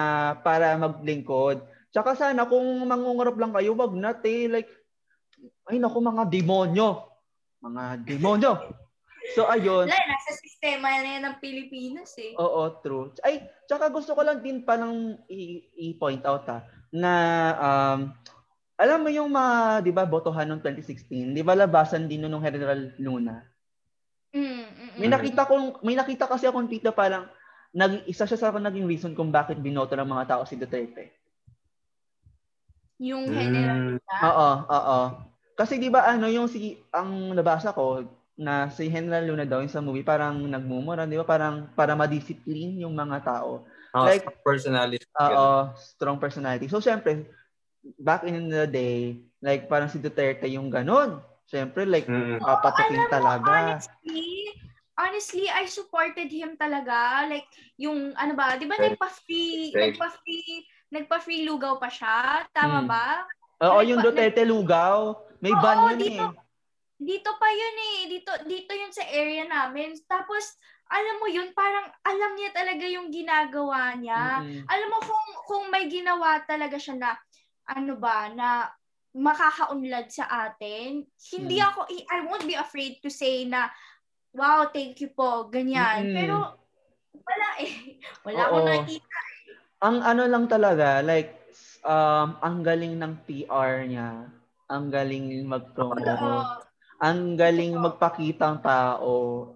para 0.46 0.78
maglingkod. 0.78 1.66
Tsaka 1.90 2.14
sana 2.14 2.46
kung 2.46 2.86
mangungurap 2.86 3.34
lang 3.34 3.50
kayo, 3.50 3.74
wag 3.74 3.90
na 3.98 4.14
te. 4.14 4.46
Like, 4.46 4.70
ay 5.66 5.82
naku 5.82 5.98
mga 5.98 6.30
demonyo. 6.30 7.10
Mga 7.58 8.06
demonyo. 8.06 8.52
So 9.34 9.50
ayun. 9.50 9.90
Wala, 9.90 10.06
nasa 10.06 10.38
sistema 10.38 11.02
na 11.02 11.18
yan 11.18 11.22
ng 11.26 11.36
Pilipinas 11.42 12.14
eh. 12.22 12.38
Oo, 12.38 12.78
true. 12.78 13.10
Ay, 13.26 13.42
tsaka 13.66 13.90
gusto 13.90 14.14
ko 14.14 14.22
lang 14.22 14.38
din 14.38 14.62
pa 14.62 14.78
nang 14.78 15.18
i- 15.26 15.66
i-point 15.90 16.22
out 16.22 16.46
ha, 16.46 16.62
na 16.94 17.12
um, 17.58 17.98
alam 18.80 19.02
mo 19.02 19.10
yung 19.12 19.28
mga, 19.28 19.84
di 19.84 19.92
ba, 19.92 20.08
botohan 20.08 20.48
noong 20.48 20.62
2016, 20.64 21.36
di 21.36 21.42
ba 21.44 21.52
labasan 21.52 22.08
din 22.08 22.24
nun 22.24 22.38
ng 22.38 22.46
General 22.46 22.80
Luna? 22.96 23.49
Mm, 24.30 24.62
mm, 24.62 24.90
May 24.98 25.08
mm. 25.10 25.14
nakita 25.14 25.42
ko, 25.46 25.54
may 25.82 25.96
nakita 25.98 26.24
kasi 26.30 26.46
akong 26.46 26.70
na 26.70 26.94
parang 26.94 27.24
nag, 27.74 28.06
isa 28.06 28.26
siya 28.26 28.38
sa 28.38 28.54
naging 28.54 28.86
reason 28.86 29.12
kung 29.14 29.30
bakit 29.30 29.58
binoto 29.58 29.94
ng 29.94 30.06
mga 30.06 30.26
tao 30.26 30.42
si 30.46 30.54
Duterte. 30.54 31.14
Yung 33.00 33.26
general 33.32 33.96
Mm. 33.96 34.22
Oo, 34.26 34.50
oo. 34.68 35.00
Kasi 35.56 35.76
di 35.76 35.88
ba 35.92 36.08
ano 36.08 36.26
yung 36.28 36.48
si 36.48 36.76
ang 36.92 37.32
nabasa 37.36 37.72
ko 37.72 38.04
na 38.40 38.72
si 38.72 38.88
General 38.88 39.20
Luna 39.20 39.44
daw 39.44 39.60
yung 39.60 39.68
sa 39.72 39.84
movie 39.84 40.00
parang 40.00 40.48
nagmumura, 40.48 41.04
di 41.04 41.20
ba? 41.20 41.28
Parang 41.28 41.68
para 41.76 41.92
ma-discipline 41.92 42.80
yung 42.80 42.96
mga 42.96 43.20
tao. 43.20 43.68
Oh, 43.92 44.06
Like- 44.08 44.24
personality. 44.40 45.04
Oo, 45.20 45.76
strong 45.76 46.16
personality. 46.16 46.64
So, 46.72 46.80
syempre, 46.80 47.28
back 48.00 48.24
in 48.24 48.48
the 48.48 48.64
day, 48.64 49.20
like, 49.44 49.68
parang 49.68 49.92
si 49.92 50.00
Duterte 50.00 50.48
yung 50.48 50.72
ganun. 50.72 51.20
Syempre, 51.50 51.82
like, 51.82 52.06
Alam 52.06 52.38
mo, 52.38 53.10
talaga. 53.10 53.50
Honestly, 53.50 54.54
honestly, 54.94 55.44
I 55.50 55.66
supported 55.66 56.30
him 56.30 56.54
talaga. 56.54 57.26
Like, 57.26 57.50
yung, 57.74 58.14
ano 58.14 58.38
ba, 58.38 58.54
di 58.54 58.70
ba 58.70 58.78
nagpa-free, 58.78 59.74
Right. 59.74 59.98
nagpa-free, 59.98 60.50
nagpa-free 60.94 61.42
lugaw 61.42 61.82
pa 61.82 61.90
siya? 61.90 62.46
Tama 62.54 62.86
Hmm. 62.86 62.88
ba? 62.88 63.26
Oo, 63.66 63.82
Nagpa- 63.82 63.88
yung 63.90 63.98
Duterte 63.98 64.46
lugaw. 64.46 65.18
May 65.42 65.50
Oo, 65.50 65.58
ban 65.58 65.90
yun 65.90 65.98
dito. 65.98 66.24
eh. 66.30 66.38
Dito 67.00 67.30
pa 67.34 67.48
yun 67.50 67.76
eh. 67.82 67.98
Dito, 68.14 68.30
dito 68.46 68.72
yun 68.76 68.92
sa 68.94 69.02
area 69.10 69.42
namin. 69.50 69.98
Tapos, 70.06 70.54
alam 70.86 71.18
mo 71.18 71.26
yun, 71.26 71.50
parang 71.50 71.90
alam 72.06 72.30
niya 72.38 72.50
talaga 72.54 72.84
yung 72.86 73.10
ginagawa 73.10 73.94
niya. 73.98 74.38
Mm-mm. 74.42 74.70
Alam 74.70 74.88
mo 74.90 74.98
kung 75.02 75.26
kung 75.50 75.64
may 75.70 75.90
ginawa 75.90 76.42
talaga 76.46 76.78
siya 76.78 76.94
na 76.98 77.10
ano 77.66 77.94
ba 77.98 78.26
na 78.34 78.70
makakaunlad 79.10 80.06
sa 80.08 80.26
atin, 80.50 81.02
hindi 81.34 81.56
Mm. 81.58 81.66
ako 81.66 81.80
I 81.90 81.96
I 82.06 82.18
won't 82.26 82.46
be 82.46 82.54
afraid 82.54 83.02
to 83.02 83.10
say 83.10 83.42
na 83.42 83.66
wow, 84.30 84.70
thank 84.70 85.02
you 85.02 85.10
po, 85.10 85.50
ganyan. 85.50 86.06
Mm-mm. 86.06 86.14
Pero 86.14 86.36
wala 87.18 87.48
eh. 87.58 87.98
Wala 88.26 88.40
Oo. 88.46 88.46
akong 88.46 88.68
nakita. 88.70 89.18
Ang 89.80 89.96
ano 90.04 90.22
lang 90.28 90.44
talaga, 90.46 91.00
like, 91.02 91.40
um, 91.82 92.36
ang 92.38 92.62
galing 92.62 92.94
ng 93.00 93.12
PR 93.26 93.88
niya. 93.88 94.28
Ang 94.70 94.92
galing 94.92 95.42
mag-promote. 95.48 96.68
Ang 97.00 97.34
galing 97.34 97.74
magpakita 97.80 98.44
ang 98.44 98.60
tao. 98.60 99.12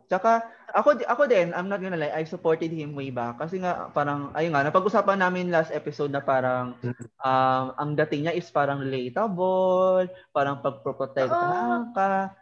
Tsaka, 0.09 0.43
ako, 0.75 0.99
ako 1.07 1.23
din, 1.31 1.55
I'm 1.55 1.71
not 1.71 1.79
gonna 1.79 1.97
lie, 1.97 2.11
I 2.11 2.27
supported 2.27 2.75
him 2.75 2.99
way 2.99 3.15
back. 3.15 3.39
Kasi 3.39 3.63
nga, 3.63 3.89
parang, 3.95 4.35
ayun 4.35 4.51
nga, 4.51 4.67
napag-usapan 4.67 5.23
namin 5.23 5.55
last 5.55 5.71
episode 5.71 6.11
na 6.11 6.19
parang, 6.19 6.75
um, 7.23 7.65
ang 7.79 7.95
dating 7.95 8.27
niya 8.27 8.35
is 8.35 8.51
parang 8.51 8.83
relatable, 8.83 10.11
parang 10.35 10.59
pagproprotektahan 10.59 11.95
ka. 11.95 12.35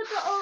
Totoo. 0.00 0.34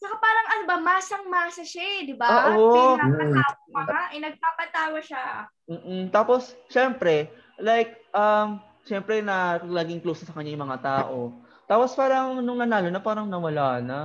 Saka 0.00 0.16
parang 0.16 0.46
ano 0.56 0.62
ba, 0.64 0.76
masang-masa 0.78 1.66
siya 1.66 1.84
eh, 2.00 2.00
di 2.08 2.14
ba? 2.14 2.54
Oo. 2.54 2.72
Pinapatawa 2.96 3.54
pa 3.74 3.80
nga, 3.84 4.02
eh, 4.14 4.20
nagpapatawa 4.22 4.98
siya. 5.02 5.24
Mm-mm. 5.66 6.08
Tapos, 6.14 6.54
syempre, 6.70 7.28
like, 7.58 7.98
um, 8.14 8.62
syempre 8.86 9.20
na 9.20 9.60
laging 9.60 10.00
close 10.00 10.24
sa 10.24 10.32
kanya 10.32 10.54
yung 10.54 10.64
mga 10.70 10.80
tao. 10.80 11.34
Tapos 11.70 11.94
parang 11.94 12.42
nung 12.42 12.58
nanalo 12.58 12.90
na, 12.90 12.98
parang 12.98 13.30
nawala 13.30 13.78
na. 13.78 14.00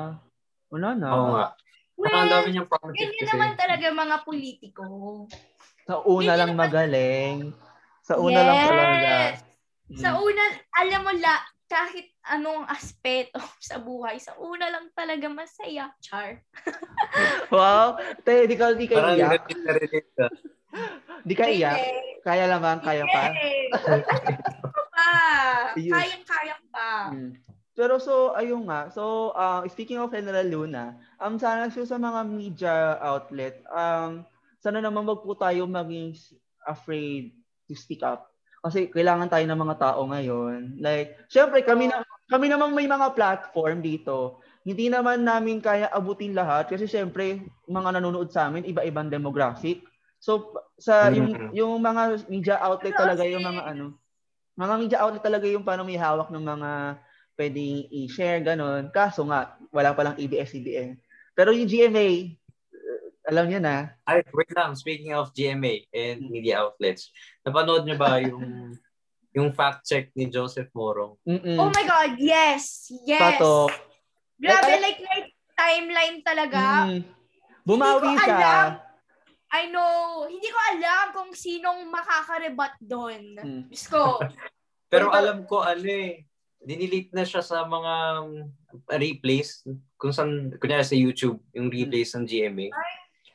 Wala 0.70 0.94
na. 0.94 1.10
Oo 1.10 1.26
nga. 1.34 1.48
Saka 1.96 2.12
ang 2.12 2.28
Well, 2.28 2.34
dami 2.34 2.48
niyang 2.52 2.68
promises 2.68 3.00
ganyan 3.00 3.16
kasi. 3.18 3.32
naman 3.32 3.52
talaga 3.56 3.86
mga 3.90 4.18
politiko. 4.22 4.84
Sa 5.86 5.94
una 6.02 6.12
Hindi 6.12 6.28
lang 6.36 6.52
naman- 6.52 6.62
magaling. 6.62 7.38
Sa 8.02 8.14
una 8.18 8.40
lang 8.40 8.60
talaga. 8.62 9.12
Yes! 9.32 9.40
Mm. 9.86 9.98
Sa 9.98 10.10
una, 10.18 10.44
alam 10.76 11.02
mo 11.02 11.12
la, 11.14 11.36
kahit 11.66 12.08
anong 12.26 12.66
aspeto 12.68 13.38
sa 13.64 13.78
buhay, 13.78 14.18
sa 14.18 14.34
una 14.36 14.68
lang 14.68 14.90
talaga 14.92 15.26
masaya. 15.28 15.94
Char. 16.00 16.42
Wow. 17.48 17.96
Te, 18.22 18.44
di 18.44 18.56
ka, 18.56 18.74
di 18.74 18.86
ka 18.86 18.98
Parang 18.98 19.16
iyak. 19.16 19.46
Di 21.24 21.34
ka 21.34 21.46
iyak. 21.48 21.80
Kaya 22.22 22.50
naman, 22.50 22.82
kaya 22.82 23.06
pa. 23.06 23.32
Yes! 23.32 23.72
Ano 23.80 24.84
pa? 24.92 25.10
Ayun. 25.78 25.94
Kayang-kaya 25.94 26.56
pa. 26.70 26.90
Mm. 27.10 27.32
Pero 27.76 28.00
so, 28.00 28.32
ayun 28.40 28.64
nga. 28.72 28.88
So, 28.88 29.36
uh, 29.36 29.68
speaking 29.68 30.00
of 30.00 30.10
General 30.16 30.48
Luna, 30.48 30.96
um, 31.20 31.36
sana 31.36 31.68
so 31.68 31.84
sa 31.84 32.00
mga 32.00 32.24
media 32.24 32.74
outlet, 33.04 33.60
um, 33.68 34.24
sana 34.64 34.80
naman 34.80 35.04
wag 35.04 35.22
po 35.22 35.36
tayo 35.36 35.68
maging 35.68 36.16
afraid 36.64 37.36
to 37.68 37.76
speak 37.76 38.00
up. 38.00 38.32
Kasi 38.64 38.90
kailangan 38.90 39.30
tayo 39.30 39.46
ng 39.46 39.60
mga 39.60 39.76
tao 39.78 40.02
ngayon. 40.10 40.80
Like, 40.82 41.20
syempre 41.30 41.62
kami 41.62 41.92
na 41.92 42.02
kami 42.32 42.50
naman 42.50 42.74
may 42.74 42.90
mga 42.90 43.14
platform 43.14 43.84
dito. 43.86 44.42
Hindi 44.66 44.90
naman 44.90 45.22
namin 45.22 45.62
kaya 45.62 45.86
abutin 45.94 46.34
lahat 46.34 46.74
kasi 46.74 46.90
syempre 46.90 47.46
mga 47.70 48.02
nanonood 48.02 48.34
sa 48.34 48.50
amin 48.50 48.66
iba-ibang 48.66 49.14
demographic. 49.14 49.86
So 50.18 50.58
sa 50.82 51.14
yung 51.14 51.30
Mhm. 51.30 51.54
yung 51.54 51.78
mga 51.78 52.26
media 52.26 52.58
outlet 52.58 52.98
talaga 52.98 53.22
yung 53.30 53.46
mga 53.46 53.62
ano, 53.78 54.02
mga 54.58 54.76
media 54.82 54.98
outlet 55.06 55.22
talaga 55.22 55.46
yung 55.46 55.62
parang 55.62 55.86
may 55.86 56.02
hawak 56.02 56.34
ng 56.34 56.42
mga 56.42 56.72
pwedeng 57.36 57.88
i-share, 57.92 58.40
ganun. 58.42 58.90
Kaso 58.90 59.28
nga, 59.28 59.56
wala 59.70 59.92
palang 59.92 60.16
ABS-CBN. 60.16 60.96
Pero 61.36 61.52
yung 61.52 61.68
GMA, 61.68 62.36
uh, 62.72 63.02
alam 63.28 63.46
niyo 63.48 63.60
na. 63.60 63.92
Ay, 64.08 64.24
wait 64.32 64.52
lang. 64.56 64.72
Speaking 64.74 65.12
of 65.14 65.36
GMA 65.36 65.88
and 65.92 66.32
media 66.32 66.64
outlets, 66.64 67.12
napanood 67.44 67.84
niyo 67.84 67.98
ba 68.00 68.20
yung 68.20 68.74
yung 69.36 69.52
fact 69.52 69.84
check 69.84 70.16
ni 70.16 70.32
Joseph 70.32 70.72
Morong? 70.72 71.20
Mm-mm. 71.28 71.60
Oh 71.60 71.68
my 71.68 71.84
God, 71.84 72.16
yes! 72.16 72.88
Yes! 73.04 73.20
Pato. 73.20 73.68
Grabe, 74.40 74.80
Like, 74.80 74.80
like, 74.80 75.02
like, 75.04 75.30
timeline 75.56 76.24
talaga. 76.24 76.88
Mm. 76.88 77.04
Bumawi 77.68 78.16
Hindi 78.16 78.20
ko 78.20 78.24
siya. 78.24 78.38
alam. 78.40 78.70
I 79.52 79.64
know, 79.72 79.92
hindi 80.28 80.48
ko 80.48 80.60
alam 80.72 81.06
kung 81.12 81.32
sinong 81.36 81.84
makakarebat 81.92 82.76
doon. 82.80 83.22
Mm. 83.36 83.62
Diyos 83.68 83.88
ko. 83.92 84.24
Pero 84.92 85.12
Pero- 85.12 85.16
alam 85.16 85.44
ko 85.44 85.60
ano 85.60 85.84
eh, 85.84 86.24
dinilit 86.66 87.14
na 87.14 87.22
siya 87.22 87.46
sa 87.46 87.62
mga 87.64 87.94
replays 88.98 89.62
kung 89.96 90.12
saan, 90.12 90.50
kunyari 90.58 90.82
sa 90.82 90.98
YouTube, 90.98 91.38
yung 91.54 91.70
replays 91.70 92.12
ng 92.18 92.26
GMA. 92.26 92.68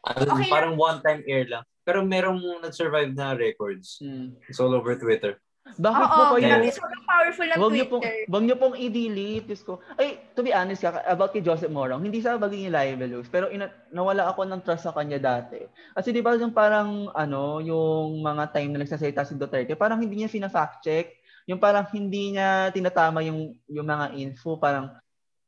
Ano, 0.04 0.34
Okay 0.34 0.50
parang 0.50 0.74
one-time 0.74 1.22
air 1.24 1.46
lang. 1.46 1.64
Pero 1.86 2.04
merong 2.04 2.60
nag-survive 2.60 3.14
na 3.14 3.32
records. 3.32 4.02
Mm. 4.02 4.36
It's 4.50 4.60
all 4.60 4.74
over 4.74 4.98
Twitter. 4.98 5.38
Bakit 5.78 6.02
Oo, 6.02 6.10
po 6.10 6.22
kayo? 6.34 6.50
grabe, 6.50 6.66
sobrang 6.72 7.04
powerful 7.06 7.46
ng 7.46 7.58
niyo 7.70 7.86
pong, 7.86 8.02
Twitter. 8.02 8.26
huwag 8.26 8.44
niyo 8.48 8.56
pong 8.58 8.74
i-delete. 8.74 9.46
Diyos 9.46 9.62
ko. 9.62 9.78
Ay, 9.94 10.18
to 10.34 10.42
be 10.42 10.50
honest, 10.50 10.82
kaka- 10.82 11.06
about 11.06 11.30
kay 11.30 11.44
Joseph 11.44 11.70
Morong, 11.70 12.02
hindi 12.02 12.18
sa 12.18 12.34
magiging 12.34 12.74
libelous, 12.74 13.30
pero 13.30 13.52
ina- 13.52 13.70
nawala 13.92 14.26
ako 14.32 14.48
ng 14.50 14.64
trust 14.66 14.88
sa 14.88 14.96
kanya 14.96 15.20
dati. 15.20 15.62
Kasi 15.94 16.10
di 16.10 16.24
ba 16.24 16.34
yung 16.34 16.50
parang, 16.50 17.12
ano, 17.14 17.62
yung 17.62 18.18
mga 18.18 18.50
time 18.50 18.70
na 18.74 18.82
nagsasalita 18.82 19.22
si 19.22 19.38
Duterte, 19.38 19.78
parang 19.78 20.00
hindi 20.00 20.18
niya 20.18 20.32
fina-fact 20.32 20.82
check. 20.82 21.19
Yung 21.48 21.60
parang 21.62 21.86
hindi 21.94 22.36
niya 22.36 22.68
tinatama 22.74 23.24
yung, 23.24 23.56
yung 23.70 23.86
mga 23.88 24.16
info. 24.18 24.60
Parang, 24.60 24.92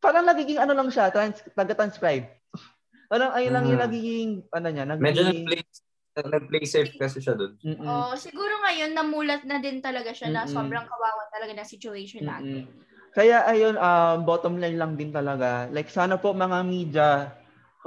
parang 0.01 0.25
nagiging 0.25 0.61
ano 0.61 0.73
lang 0.73 0.89
siya, 0.89 1.13
trans, 1.13 1.43
taga-transcribe. 1.53 2.27
parang 3.13 3.33
ayun 3.37 3.53
lang 3.53 3.65
yung 3.69 3.81
Mm. 3.83 3.87
nagiging, 3.89 4.31
ano 4.53 4.67
niya, 4.73 4.85
Medyo 4.89 5.23
nagiging, 5.25 5.47
nag-play, 5.47 5.61
nag-play 6.17 6.65
safe 6.69 6.93
kasi 6.97 7.21
siya 7.21 7.37
doon. 7.37 7.53
Oh, 7.63 8.13
siguro 8.19 8.53
ngayon 8.67 8.93
namulat 8.93 9.43
na 9.47 9.63
din 9.63 9.79
talaga 9.81 10.11
siya 10.13 10.29
na 10.33 10.45
Mm-mm. 10.45 10.55
sobrang 10.55 10.87
kawawa 10.89 11.23
talaga 11.31 11.53
na 11.57 11.65
situation 11.65 12.25
natin. 12.27 12.69
Kaya 13.13 13.45
ayun, 13.45 13.77
um, 13.77 14.25
bottom 14.25 14.57
line 14.57 14.81
lang 14.81 14.97
din 14.97 15.13
talaga. 15.13 15.69
Like 15.69 15.93
sana 15.93 16.17
po 16.17 16.33
mga 16.33 16.59
media, 16.65 17.09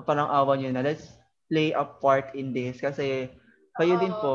parang 0.06 0.30
awa 0.30 0.54
nyo 0.54 0.70
na, 0.70 0.86
let's 0.86 1.18
play 1.50 1.74
a 1.74 1.82
part 1.82 2.34
in 2.38 2.54
this. 2.54 2.78
Kasi 2.78 3.34
kayo 3.74 3.94
din 3.98 4.14
Oo. 4.14 4.22
po, 4.22 4.34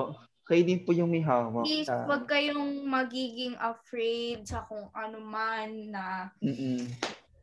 kayo 0.51 0.67
din 0.67 0.83
po 0.83 0.91
yung 0.91 1.07
may 1.07 1.23
hawak. 1.23 1.63
Please, 1.63 1.87
sa- 1.87 2.11
wag 2.11 2.27
kayong 2.27 2.83
magiging 2.83 3.55
afraid 3.55 4.43
sa 4.43 4.67
kung 4.67 4.91
ano 4.91 5.23
man 5.23 5.71
na 5.89 6.35
Mm-mm. 6.43 6.91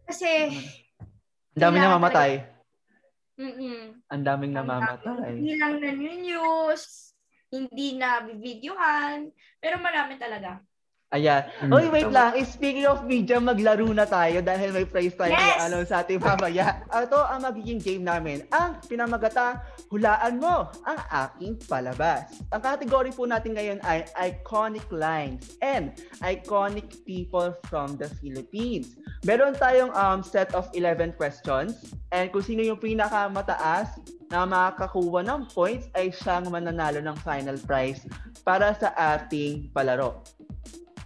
kasi 0.03 0.51
Ang 1.55 1.61
daming 1.63 1.79
Kailangan 1.79 1.95
namamatay. 1.95 2.31
mm 3.39 3.81
Ang 4.11 4.23
daming 4.23 4.53
namamatay. 4.53 5.31
Hindi 5.31 5.53
lang 5.55 5.75
na 5.79 5.91
news, 5.95 6.83
hindi 7.47 7.95
na 7.95 8.09
videohan, 8.27 9.31
pero 9.57 9.79
marami 9.79 10.19
talaga. 10.19 10.59
Ayan. 11.15 11.47
Mm, 11.63 11.71
Oy, 11.71 11.87
wait 11.87 12.11
lang. 12.11 12.35
Eh, 12.35 12.43
Speaking 12.43 12.83
of 12.83 13.07
media, 13.07 13.39
maglaro 13.39 13.87
na 13.95 14.03
tayo 14.03 14.43
dahil 14.43 14.75
may 14.75 14.83
prize 14.83 15.15
tayo 15.15 15.31
Yes! 15.31 15.63
ano 15.63 15.79
sa 15.87 16.03
ating 16.03 16.19
mamaya. 16.19 16.83
Ito 16.91 17.15
ang 17.31 17.47
magiging 17.47 17.79
game 17.79 18.03
namin. 18.03 18.43
Ang 18.51 18.75
pinamagata, 18.91 19.63
hulaan 19.87 20.43
mo 20.43 20.67
ang 20.83 20.99
aking 21.07 21.63
palabas. 21.63 22.27
Ang 22.51 22.59
category 22.59 23.15
po 23.15 23.23
natin 23.23 23.55
ngayon 23.55 23.79
ay 23.87 24.03
iconic 24.19 24.83
lines 24.91 25.55
and 25.63 25.95
iconic 26.19 26.99
people 27.07 27.55
from 27.71 27.95
the 27.95 28.11
Philippines. 28.19 28.99
Meron 29.23 29.55
tayong 29.55 29.95
um, 29.95 30.19
set 30.19 30.51
of 30.51 30.67
11 30.75 31.15
questions 31.15 31.87
and 32.11 32.35
kung 32.35 32.43
sino 32.43 32.59
yung 32.59 32.83
pinakamataas 32.83 33.95
na 34.27 34.43
makakakuha 34.43 35.23
ng 35.23 35.47
points 35.55 35.87
ay 35.95 36.11
siyang 36.11 36.51
mananalo 36.51 36.99
ng 36.99 37.15
final 37.23 37.55
prize 37.63 38.03
para 38.43 38.75
sa 38.75 38.91
ating 38.91 39.71
palaro. 39.71 40.19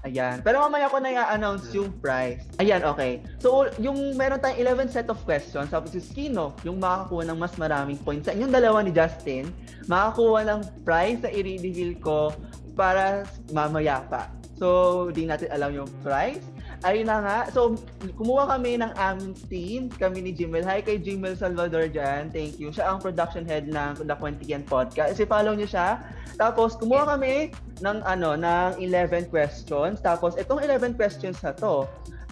Ayan. 0.02 0.41
Pero 0.41 0.66
mamaya 0.66 0.89
ko 0.89 0.97
na 0.97 1.14
i-announce 1.14 1.70
yung 1.78 1.93
prize. 2.02 2.41
Ayan, 2.58 2.82
okay. 2.82 3.22
So, 3.38 3.70
yung 3.78 4.18
meron 4.18 4.41
tayong 4.41 4.89
11 4.89 4.89
set 4.89 5.08
of 5.14 5.22
questions. 5.22 5.70
Tapos 5.70 5.93
yung 5.93 6.08
sino, 6.10 6.43
yung 6.66 6.82
makakakuha 6.82 7.30
ng 7.30 7.38
mas 7.38 7.54
maraming 7.62 8.02
points. 8.02 8.26
Sa 8.26 8.34
inyong 8.34 8.49
dalawa 8.49 8.82
ni 8.82 8.89
Justin, 8.89 9.54
makakakuha 9.86 10.39
ng 10.49 10.60
prize 10.82 11.22
na 11.22 11.30
i-reveal 11.30 11.93
ko 12.02 12.34
para 12.74 13.30
mamaya 13.54 14.02
pa. 14.10 14.34
So, 14.58 15.10
di 15.10 15.26
natin 15.26 15.49
alam 15.54 15.74
yung 15.74 15.89
prize. 16.06 16.41
Ayun 16.82 17.05
na 17.05 17.21
nga. 17.21 17.39
So, 17.53 17.77
kumuha 18.17 18.57
kami 18.57 18.82
ng 18.82 18.89
aming 18.97 19.38
team. 19.45 19.82
Kami 19.93 20.25
ni 20.25 20.32
Jimel. 20.34 20.65
Hi 20.65 20.82
kay 20.82 20.97
Jimel 20.97 21.38
Salvador 21.38 21.86
dyan. 21.86 22.34
Thank 22.34 22.57
you. 22.57 22.73
Siya 22.73 22.89
ang 22.89 22.97
production 22.97 23.45
head 23.45 23.69
ng 23.69 24.01
The 24.01 24.17
Quantian 24.17 24.65
Podcast. 24.65 25.13
Kasi 25.13 25.29
follow 25.29 25.53
niyo 25.53 25.69
siya. 25.69 26.01
Tapos, 26.41 26.73
kumuha 26.82 27.05
kami 27.05 27.53
ng 27.86 28.01
ano 28.01 28.34
ng 28.34 28.82
11 28.82 29.29
questions. 29.29 30.01
Tapos, 30.01 30.34
itong 30.41 30.57
11 30.57 30.97
questions 30.97 31.38
na 31.45 31.53
to 31.53 31.86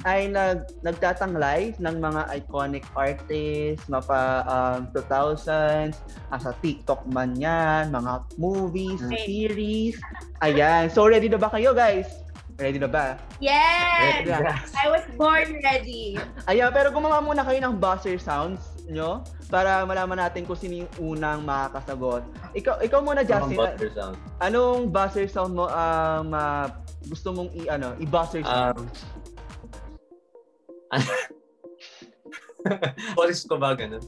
ay 0.08 0.32
nag 0.32 0.64
nagtatanglay 0.80 1.76
ng 1.76 1.96
mga 2.00 2.22
iconic 2.32 2.88
artists, 2.96 3.84
mapa 3.92 4.48
um, 4.48 4.88
2000s, 4.96 6.00
asa 6.32 6.56
TikTok 6.64 7.04
man 7.12 7.36
yan, 7.36 7.92
mga 7.92 8.24
movies, 8.40 9.04
Okay. 9.04 9.28
series. 9.28 9.96
Ayan. 10.40 10.88
So, 10.88 11.04
ready 11.04 11.28
na 11.28 11.36
ba 11.36 11.52
kayo, 11.52 11.76
guys? 11.76 12.08
Ready 12.60 12.76
na 12.76 12.92
ba? 12.92 13.16
Yes! 13.40 14.28
Ready 14.28 14.36
na. 14.36 14.60
I 14.76 14.92
was 14.92 15.08
born 15.16 15.64
ready. 15.64 16.20
Ayan, 16.44 16.76
pero 16.76 16.92
gumawa 16.92 17.24
muna 17.24 17.48
kayo 17.48 17.56
ng 17.64 17.80
buzzer 17.80 18.20
sounds 18.20 18.60
nyo 18.84 19.24
para 19.48 19.88
malaman 19.88 20.28
natin 20.28 20.44
kung 20.44 20.60
sino 20.60 20.84
yung 20.84 20.92
unang 21.00 21.40
makakasagot. 21.48 22.20
Ikaw, 22.52 22.84
ikaw 22.84 23.00
muna, 23.00 23.24
Justin. 23.24 23.56
butter 23.56 23.88
sound. 23.96 24.20
Anong 24.44 24.92
buzzer 24.92 25.24
sound 25.32 25.56
mo 25.56 25.72
um, 25.72 26.36
ah, 26.36 26.68
gusto 27.08 27.32
mong 27.32 27.48
i 27.56 27.72
ano, 27.72 27.96
i-buzzer 27.96 28.44
sound? 28.44 28.92
Um, 30.92 31.00
boses 33.18 33.48
ko 33.48 33.56
ba 33.56 33.72
ganun? 33.72 34.04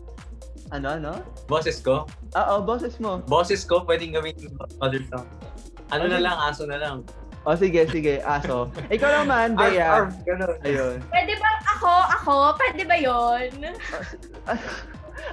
ano 0.71 0.87
ano? 0.91 1.11
Boses 1.47 1.79
ko? 1.79 2.03
Oo, 2.35 2.55
boses 2.67 2.99
mo. 2.99 3.23
Boses 3.31 3.63
ko 3.63 3.87
pwedeng 3.87 4.11
gawin 4.11 4.35
yung 4.43 4.59
butter 4.59 5.03
sound. 5.07 5.27
Ano 5.87 6.03
Ano? 6.07 6.15
na 6.15 6.19
lang, 6.19 6.35
aso 6.35 6.67
na 6.67 6.75
lang. 6.75 7.07
O 7.41 7.57
sige, 7.57 7.89
sige, 7.89 8.21
aso. 8.21 8.69
Ikaw 8.87 9.09
naman, 9.19 9.57
Bea. 9.57 9.81
Arf, 9.81 10.13
arf, 10.13 10.21
ganun. 10.21 10.53
Ayun. 10.61 10.97
Pwede 11.09 11.33
ba 11.35 11.49
ako? 11.67 11.91
Ako? 12.13 12.33
Pwede 12.53 12.83
ba 12.85 12.93
yon? 12.93 13.49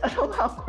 ano 0.01 0.21
ba 0.27 0.39
ako? 0.49 0.61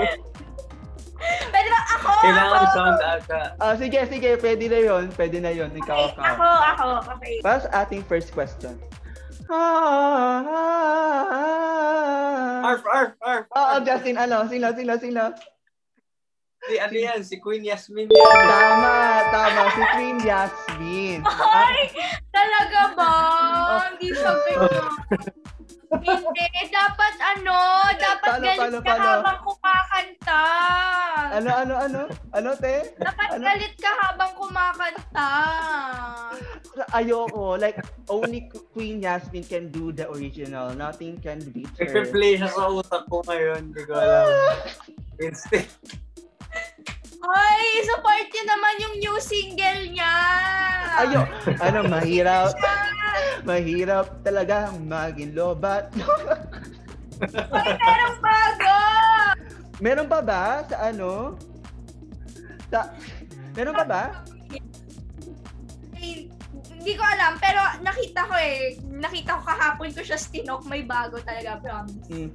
Pwede 1.48 1.70
ba 1.70 1.80
ako? 1.96 2.10
Kailangan 2.20 2.60
ako? 2.60 2.76
sound 2.76 3.00
ata. 3.02 3.42
Ah, 3.56 3.76
sige, 3.76 4.00
sige, 4.06 4.36
pwede 4.36 4.68
na 4.68 4.80
yon, 4.82 5.04
pwede 5.16 5.40
na 5.40 5.52
yon. 5.52 5.72
Ikaw, 5.72 5.98
Okay, 6.06 6.20
ikaw. 6.20 6.28
ako, 6.28 6.48
ako. 6.68 6.88
Okay. 7.16 7.36
Para 7.40 7.60
sa 7.62 7.70
ating 7.80 8.04
first 8.04 8.36
question. 8.36 8.76
Ah, 9.50 10.44
Arf, 12.62 12.84
arf, 12.86 13.12
arf. 13.20 13.46
Oo, 13.50 13.76
Justin, 13.82 14.20
ano? 14.20 14.44
Sino, 14.46 14.76
sino, 14.76 14.94
sino? 14.98 15.24
Si, 16.70 16.78
ano 16.78 16.94
yan? 16.94 17.20
Si 17.26 17.36
Queen 17.42 17.66
Yasmin 17.66 18.06
yan. 18.06 18.46
Tama, 18.46 18.98
tama. 19.34 19.62
Si 19.74 19.82
Queen 19.98 20.18
Yasmin. 20.22 21.20
Ay, 21.26 21.90
talaga 22.30 22.82
ba? 22.94 23.14
Oh. 23.18 23.82
Hindi 23.90 24.14
siya 24.14 24.34
ganyan. 24.46 24.86
Hindi, 25.90 26.46
dapat 26.70 27.14
ano, 27.18 27.58
dapat 27.98 28.30
Paano, 28.38 28.46
galit 28.46 28.60
paano, 28.62 28.78
ka 28.78 28.86
paano? 28.86 29.10
habang 29.10 29.40
kumakanta. 29.42 30.44
Ano, 31.34 31.50
ano, 31.50 31.74
ano? 31.82 32.02
Ano, 32.38 32.50
te? 32.54 32.94
Dapat 33.02 33.28
Ano? 33.34 33.42
galit 33.50 33.74
ka 33.82 33.92
habang 34.06 34.32
kumakanta. 34.38 35.30
Ayoko. 36.94 37.58
Like, 37.58 37.82
only 38.06 38.46
Queen 38.70 39.02
Yasmin 39.02 39.42
can 39.42 39.74
do 39.74 39.90
the 39.90 40.06
original. 40.14 40.70
Nothing 40.78 41.18
can 41.18 41.42
beat 41.50 41.74
her. 41.82 41.90
Nagpe-play 41.90 42.38
siya 42.38 42.54
sa 42.54 42.70
utak 42.70 43.10
ko 43.10 43.26
ngayon. 43.26 43.74
Hindi 43.74 43.82
ko 43.90 43.94
alam. 43.98 44.30
Instinct. 45.26 45.74
Ay, 47.20 47.84
support 47.84 48.26
niyo 48.32 48.44
naman 48.48 48.74
yung 48.80 48.96
new 49.04 49.16
single 49.20 49.82
niya. 49.92 50.16
Ayo, 51.04 51.20
ano, 51.60 51.80
mahirap. 51.92 52.56
Mahirap 53.44 54.24
talaga 54.24 54.72
maging 54.80 55.36
lobat. 55.36 55.92
Ay, 57.52 57.70
merong 57.76 58.18
bago. 58.24 58.76
Meron 59.80 60.08
pa 60.08 60.20
ba 60.24 60.64
sa 60.68 60.92
ano? 60.92 61.36
Sa, 62.72 62.92
meron 63.56 63.76
pa 63.76 63.84
ba? 63.84 64.04
Ay, 66.00 66.32
hindi 66.72 66.94
ko 66.96 67.04
alam, 67.04 67.36
pero 67.44 67.60
nakita 67.84 68.24
ko 68.24 68.36
eh. 68.40 68.80
Nakita 68.88 69.40
ko 69.40 69.42
kahapon 69.44 69.92
ko 69.92 70.00
siya 70.04 70.16
stinok. 70.16 70.64
May 70.72 70.88
bago 70.88 71.20
talaga, 71.20 71.60
promise. 71.60 72.08
Hmm. 72.08 72.32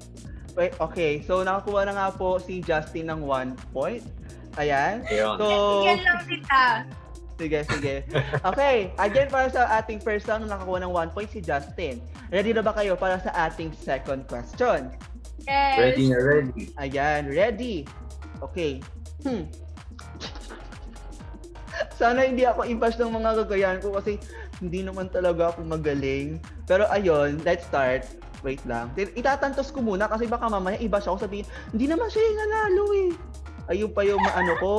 Wait, 0.54 0.76
okay. 0.76 1.24
So, 1.24 1.40
nakakuha 1.40 1.88
na 1.88 1.92
nga 1.96 2.08
po 2.12 2.36
si 2.36 2.60
Justin 2.60 3.08
ng 3.08 3.24
one 3.24 3.56
point. 3.72 4.04
Ayan. 4.56 5.02
Ayun. 5.10 5.36
So, 5.38 5.46
Yan 5.82 6.00
lang 6.02 6.20
kita. 6.26 6.62
sige, 7.34 7.58
sige. 7.66 7.94
Okay. 8.46 8.94
Again, 8.94 9.26
para 9.26 9.50
sa 9.50 9.66
ating 9.82 9.98
first 9.98 10.30
round, 10.30 10.46
nakakuha 10.46 10.86
ng 10.86 10.92
one 10.94 11.10
point 11.10 11.26
si 11.26 11.42
Justin. 11.42 11.98
Ready 12.30 12.54
na 12.54 12.62
ba 12.62 12.70
kayo 12.74 12.94
para 12.94 13.18
sa 13.18 13.34
ating 13.50 13.74
second 13.74 14.22
question? 14.30 14.94
Yes. 15.44 15.76
Ready 15.76 16.04
na 16.14 16.18
ready. 16.22 16.62
Ayan, 16.78 17.22
ready. 17.28 17.76
Okay. 18.40 18.78
Hmm. 19.26 19.50
Sana 21.98 22.22
hindi 22.22 22.46
ako 22.46 22.66
impas 22.70 22.94
ng 22.98 23.10
mga 23.10 23.44
gagayan 23.44 23.78
ko 23.82 23.98
kasi 23.98 24.18
hindi 24.62 24.86
naman 24.86 25.10
talaga 25.10 25.50
ako 25.50 25.66
magaling. 25.66 26.38
Pero 26.70 26.86
ayun, 26.90 27.42
let's 27.42 27.66
start. 27.66 28.06
Wait 28.44 28.60
lang. 28.68 28.92
Itatantos 28.94 29.72
ko 29.72 29.80
muna 29.80 30.06
kasi 30.06 30.28
baka 30.28 30.46
mamaya 30.46 30.76
iba 30.78 31.00
siya 31.00 31.16
ako 31.16 31.24
sabihin, 31.24 31.46
hindi 31.72 31.86
naman 31.88 32.06
siya 32.12 32.22
yung 32.22 32.38
nanalo 32.44 32.84
eh. 32.92 33.10
Ayun 33.72 33.90
pa 33.92 34.04
yung 34.04 34.20
maano 34.20 34.54
ko, 34.60 34.74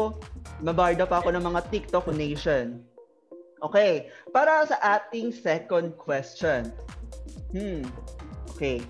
mabarda 0.61 1.09
pa 1.09 1.21
ako 1.21 1.33
ng 1.33 1.43
mga 1.45 1.61
TikTok 1.73 2.07
nation. 2.13 2.85
Okay, 3.63 4.13
para 4.29 4.61
sa 4.69 4.77
ating 4.99 5.33
second 5.33 5.97
question. 5.97 6.69
Hmm. 7.49 7.81
Okay. 8.53 8.83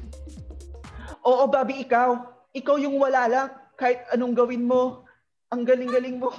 Oo, 1.24 1.48
Bobby, 1.48 1.88
ikaw. 1.88 2.22
Ikaw 2.52 2.76
yung 2.82 3.00
wala 3.00 3.26
lang. 3.26 3.48
Kahit 3.80 4.04
anong 4.12 4.36
gawin 4.36 4.68
mo. 4.68 5.08
Ang 5.50 5.64
galing-galing 5.64 6.20
mo. 6.20 6.34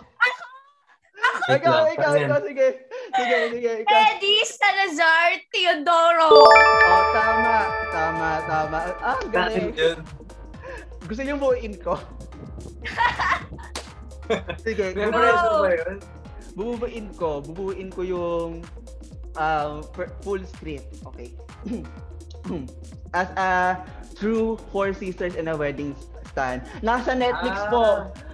Wait 1.47 1.63
ikaw, 1.63 1.87
ikaw, 1.95 2.11
ano 2.11 2.27
ikaw, 2.27 2.41
sige. 2.43 2.69
Sige, 3.15 3.37
sige, 3.55 3.73
ikaw. 3.87 3.95
Eddie 3.95 4.43
Salazar 4.51 5.31
Teodoro. 5.55 6.31
Oh, 6.43 7.05
tama, 7.15 7.57
tama, 7.95 8.29
tama. 8.51 8.79
Ah, 8.99 9.15
ang 9.15 9.31
galing. 9.31 9.71
Gusto 11.07 11.23
niyo 11.23 11.39
buuin 11.39 11.79
ko? 11.79 11.95
sige, 14.67 14.95
Memorize 14.95 15.43
mo 15.43 15.57
ba 15.63 15.71
yun? 15.73 15.97
bubuin 16.57 17.07
ko. 17.15 17.31
Bubuin 17.41 17.89
ko 17.89 18.01
yung 18.03 18.51
um, 19.37 19.73
per- 19.93 20.13
full 20.25 20.41
script. 20.43 20.89
Okay. 21.05 21.37
As 23.13 23.29
a 23.37 23.81
true 24.15 24.57
Four 24.73 24.95
Sisters 24.95 25.35
in 25.35 25.49
a 25.49 25.57
Wedding 25.57 25.93
stand. 26.33 26.63
Nasa 26.81 27.13
Netflix 27.13 27.57
Ah. 27.57 27.69
po. 27.69 27.85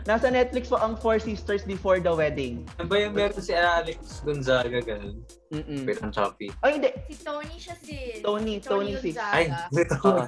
Nasa 0.02 0.26
Netflix 0.26 0.66
po 0.66 0.74
ang 0.76 0.98
Four 0.98 1.22
Sisters 1.22 1.62
Before 1.62 2.02
the 2.02 2.10
Wedding. 2.10 2.66
Ano 2.78 2.90
ba 2.90 2.98
yung 2.98 3.14
meron 3.14 3.38
si 3.38 3.54
Alex 3.54 4.18
Gonzaga 4.26 4.82
ganun? 4.82 5.22
Mm-mm. 5.54 5.86
Wait, 5.86 6.02
ang 6.02 6.10
choppy. 6.10 6.50
Ay, 6.58 6.78
hindi. 6.78 6.90
Si 7.06 7.22
Tony 7.22 7.54
siya 7.54 7.74
sis. 7.78 8.18
Tony, 8.18 8.58
Tony 8.58 8.98
sis. 8.98 9.14
Gonzaga. 9.14 9.30
Ay, 9.30 9.44
ito. 9.86 9.96
Oo. 10.02 10.24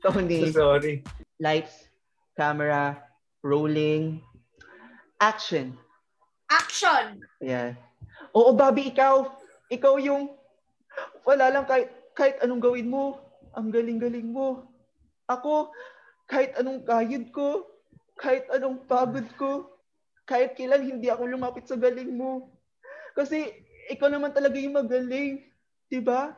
Tony. 0.00 0.38
Sorry. 0.56 1.04
Lights, 1.36 1.92
camera, 2.32 2.96
rolling, 3.42 4.22
action. 5.22 5.74
Action. 6.48 7.22
Ayan. 7.44 7.76
Oo, 8.32 8.56
Bobby, 8.56 8.90
ikaw. 8.90 9.28
Ikaw 9.68 9.94
yung 10.00 10.32
wala 11.28 11.52
lang 11.52 11.64
kahit, 11.68 11.92
kahit 12.16 12.40
anong 12.40 12.62
gawin 12.62 12.88
mo. 12.88 13.20
Ang 13.54 13.68
galing-galing 13.74 14.32
mo. 14.32 14.64
Ako, 15.28 15.72
kahit 16.28 16.56
anong 16.56 16.84
kayod 16.84 17.28
ko, 17.32 17.68
kahit 18.16 18.48
anong 18.50 18.84
pagod 18.88 19.24
ko, 19.36 19.70
kahit 20.28 20.56
kailan 20.56 20.84
hindi 20.84 21.08
ako 21.08 21.24
lumapit 21.24 21.64
sa 21.64 21.76
galing 21.76 22.12
mo. 22.16 22.52
Kasi 23.16 23.48
ikaw 23.88 24.12
naman 24.12 24.36
talaga 24.36 24.60
yung 24.60 24.76
magaling. 24.76 25.40
Diba? 25.88 26.36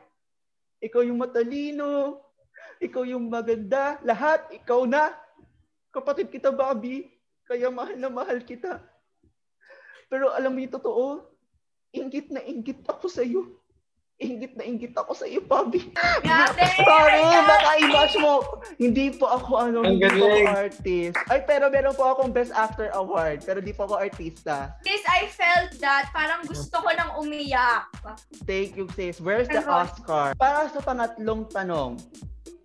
Ikaw 0.79 1.03
yung 1.03 1.19
matalino. 1.19 2.23
Ikaw 2.79 3.03
yung 3.05 3.27
maganda. 3.27 3.99
Lahat, 4.01 4.47
ikaw 4.49 4.87
na. 4.87 5.11
Kapatid 5.91 6.31
kita, 6.31 6.55
Bobby. 6.55 7.11
Kaya 7.43 7.67
mahal 7.67 7.99
na 7.99 8.07
mahal 8.07 8.39
kita. 8.47 8.79
Pero 10.07 10.31
alam 10.31 10.55
mo 10.55 10.59
yung 10.63 10.71
totoo, 10.71 11.23
inggit 11.91 12.31
na 12.31 12.39
inggit 12.43 12.83
ako 12.87 13.11
sa 13.11 13.23
iyo. 13.23 13.59
Inggit 14.21 14.53
na 14.53 14.63
inggit 14.63 14.93
ako 14.93 15.11
sa 15.17 15.27
iyo, 15.27 15.43
Bobby. 15.43 15.91
Grabe. 16.23 16.63
Sorry, 16.79 17.19
baka 17.43 17.69
i-match 17.81 18.15
mo. 18.21 18.45
Hindi 18.77 19.11
po 19.17 19.27
ako 19.27 19.51
ano, 19.57 19.77
Ang 19.81 19.97
hindi 19.97 20.07
po 20.15 20.29
ako 20.29 20.51
artist. 20.51 21.15
Ay, 21.27 21.39
pero 21.43 21.67
meron 21.67 21.95
po 21.97 22.03
akong 22.07 22.31
Best 22.31 22.53
Actor 22.53 22.93
Award. 22.95 23.43
Pero 23.43 23.59
di 23.59 23.73
po 23.73 23.89
ako 23.89 23.99
artista. 23.99 24.77
Sis, 24.85 25.03
I 25.09 25.25
felt 25.27 25.73
that. 25.81 26.13
Parang 26.13 26.45
gusto 26.45 26.75
ko 26.79 26.89
nang 26.93 27.17
umiyak. 27.17 27.89
Thank 28.47 28.77
you, 28.77 28.85
sis. 28.93 29.19
Where's 29.19 29.49
the? 29.49 29.59
Oscar? 29.65 30.37
Para 30.37 30.69
sa 30.69 30.79
pangatlong 30.79 31.49
tanong, 31.49 31.97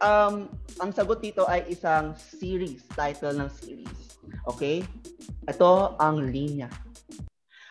um, 0.00 0.48
ang 0.80 0.90
sagot 0.92 1.20
dito 1.20 1.44
ay 1.48 1.64
isang 1.68 2.12
series, 2.16 2.84
title 2.92 3.36
ng 3.36 3.50
series. 3.50 4.18
Okay? 4.48 4.82
Ito 5.46 5.96
ang 5.96 6.30
linya. 6.30 6.68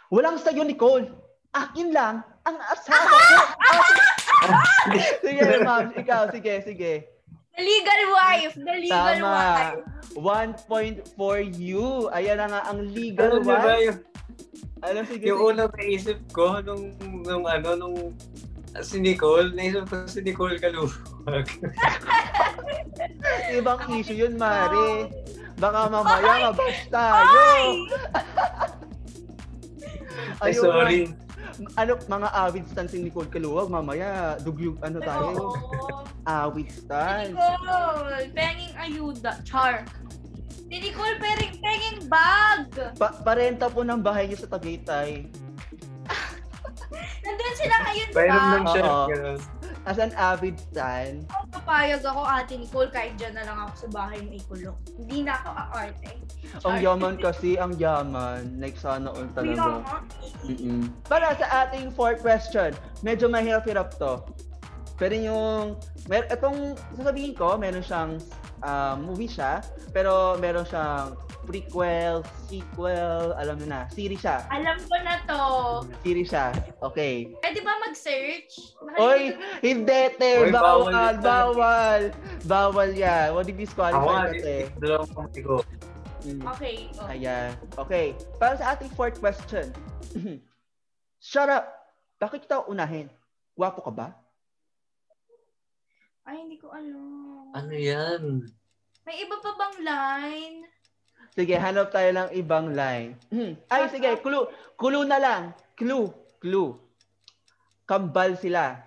Walang 0.09 0.39
sa'yo, 0.39 0.63
Nicole. 0.63 1.11
Akin 1.55 1.91
lang 1.91 2.23
ang 2.45 2.57
asawa 2.61 3.09
ko. 3.09 3.37
sige, 5.25 5.41
ma'am. 5.65 5.85
Ikaw, 5.97 6.21
sige, 6.29 6.53
sige. 6.61 6.93
The 7.55 7.63
legal 7.63 8.01
wife. 8.11 8.53
The 8.59 8.75
legal 8.83 9.15
Tama. 9.23 9.31
wife. 9.31 9.79
One 10.19 10.51
point 10.67 10.97
for 11.15 11.39
you. 11.39 12.11
Ayan 12.11 12.43
na 12.43 12.47
nga 12.51 12.61
ang 12.67 12.83
legal 12.91 13.39
Alam 13.39 13.43
niyo 13.43 13.47
ba 13.47 13.59
wife. 13.63 13.83
yung, 13.87 13.99
Ano, 14.85 14.99
sige, 15.07 15.25
yung 15.25 15.39
sige. 15.39 15.49
unang 15.55 15.71
naisip 15.79 16.19
ko 16.29 16.59
nung, 16.61 16.93
nung 17.23 17.47
ano, 17.47 17.69
nung 17.73 17.95
si 18.83 18.99
Nicole, 18.99 19.53
naisip 19.55 19.87
ko 19.87 20.03
si 20.09 20.19
Nicole 20.19 20.59
Kalubag. 20.59 21.47
Ibang 23.59 23.81
issue 23.95 24.17
yun, 24.17 24.35
Mare. 24.35 25.07
Baka 25.55 25.87
mamaya 25.87 26.27
Ay! 26.27 26.41
mabash 26.51 26.81
tayo. 26.91 27.23
Ay! 27.31 27.67
Ay, 30.43 30.51
Ayun, 30.51 30.63
sorry. 30.67 30.99
ano, 31.79 31.95
mga 32.11 32.29
avid 32.35 32.67
stans 32.67 32.91
ni 32.91 33.07
Nicole 33.07 33.31
Kaluwag, 33.31 33.71
mamaya, 33.71 34.35
dugyog, 34.43 34.75
ano 34.83 34.99
tayo, 34.99 35.55
Si 36.27 36.83
stans. 36.83 37.31
Nicole, 37.31 38.27
penging 38.35 38.73
ayuda. 38.75 39.39
Char. 39.47 39.87
Si 40.67 40.75
Nicole, 40.75 41.15
penging, 41.23 41.55
penging 41.63 41.99
bag. 42.11 42.67
Pa 42.99 43.15
parenta 43.23 43.71
po 43.71 43.85
ng 43.87 44.01
bahay 44.03 44.27
niyo 44.27 44.43
sa 44.43 44.51
Tagaytay. 44.51 45.31
Nandun 47.25 47.53
sila 47.57 47.75
ngayon, 47.81 48.07
di 48.07 48.13
Bayram 48.13 48.37
ba? 48.37 48.53
ng 48.55 48.65
chef. 48.69 48.85
Oo. 48.85 49.05
ganun. 49.09 49.39
As 49.85 50.01
an 50.01 50.13
avid 50.17 50.57
stan, 50.57 51.29
Papayag 51.53 52.01
ako, 52.01 52.21
ate 52.25 52.57
Nicole, 52.57 52.89
kahit 52.89 53.13
dyan 53.21 53.37
na 53.37 53.45
lang 53.45 53.57
ako 53.65 53.85
sa 53.85 53.87
bahay 53.93 54.17
mo 54.25 54.33
ikulong. 54.33 54.77
Hindi 54.97 55.17
na 55.25 55.37
ako 55.37 55.49
aarte. 55.53 56.11
ang 56.65 56.77
yaman 56.81 57.13
kasi, 57.21 57.57
ang 57.57 57.73
yaman. 57.77 58.57
Like, 58.57 58.77
sana 58.81 59.13
all 59.13 59.29
talaga. 59.37 59.85
Mm-mm. 60.45 60.89
Para 61.05 61.37
sa 61.37 61.65
ating 61.65 61.93
fourth 61.93 62.25
question, 62.25 62.73
medyo 63.05 63.29
mahirap-hirap 63.29 63.93
to. 64.01 64.25
Pero 64.97 65.13
yung, 65.13 65.77
mer 66.09 66.25
itong 66.33 66.73
sasabihin 66.97 67.37
ko, 67.37 67.53
meron 67.53 67.85
siyang 67.85 68.17
ah, 68.63 68.95
movie 68.95 69.31
siya, 69.31 69.59
pero 69.91 70.39
meron 70.39 70.63
siyang 70.67 71.17
prequel, 71.45 72.25
sequel, 72.49 73.37
alam 73.37 73.61
mo 73.61 73.65
na, 73.69 73.85
series 73.93 74.19
siya. 74.19 74.43
Alam 74.49 74.81
ko 74.81 74.95
na 75.05 75.15
to. 75.29 75.41
Series 76.01 76.29
siya. 76.33 76.51
Okay. 76.81 77.31
Pwede 77.39 77.59
ba 77.61 77.77
mag-search? 77.85 78.53
Oy, 78.97 79.37
hindi, 79.61 80.01
te. 80.17 80.31
Oy, 80.41 80.49
bawal 80.49 80.89
Bawal, 80.89 81.15
bawal. 81.21 82.01
Bawal 82.49 82.89
yan. 82.97 83.37
What 83.37 83.45
if 83.47 83.55
Ako 83.55 83.61
disqualify 83.61 84.33
ka, 84.33 84.41
te? 84.41 84.57
dalawang 84.81 85.11
kamay 85.13 85.41
ko. 85.45 85.55
Mm. 86.25 86.41
ko. 86.41 86.47
Okay. 86.57 86.75
Oh. 86.97 87.13
Ayan. 87.13 87.49
Okay. 87.85 88.07
Para 88.41 88.57
sa 88.57 88.73
ating 88.73 88.89
fourth 88.97 89.21
question. 89.21 89.69
Shut 91.21 91.49
up. 91.49 91.69
Bakit 92.17 92.49
kita 92.49 92.65
unahin? 92.65 93.07
Gwapo 93.53 93.85
ka 93.85 93.91
ba? 93.93 94.07
Ay, 96.25 96.41
hindi 96.41 96.57
ko 96.57 96.73
alam. 96.73 97.34
Ano 97.55 97.71
yan? 97.71 98.43
May 99.07 99.23
iba 99.23 99.39
pa 99.39 99.51
bang 99.55 99.77
line? 99.79 100.57
Sige, 101.31 101.55
hanap 101.55 101.87
tayo 101.87 102.11
ng 102.11 102.29
ibang 102.35 102.75
line. 102.75 103.15
Ay, 103.71 103.87
sige. 103.87 104.11
Clue. 104.19 104.51
Clue 104.75 105.07
na 105.07 105.15
lang. 105.15 105.41
Clue. 105.79 106.11
Clue. 106.43 106.75
Kambal 107.87 108.35
sila. 108.35 108.83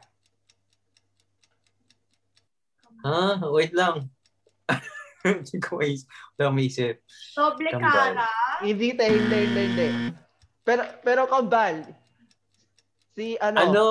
Ha? 3.09 3.41
Wait 3.57 3.73
lang. 3.73 4.13
Hindi 5.25 5.57
ko 5.65 5.81
mais. 5.81 6.05
Wala 6.37 6.53
maisip. 6.53 7.01
Doble 7.33 7.73
Kambal. 7.73 7.89
cara? 8.21 8.29
Hindi. 8.61 8.93
Hindi, 8.93 9.09
hindi, 9.49 9.63
hindi. 9.65 9.89
Pero, 10.61 10.83
pero 11.01 11.25
kambal. 11.25 11.81
Si 13.17 13.41
ano? 13.41 13.57
Ano? 13.57 13.89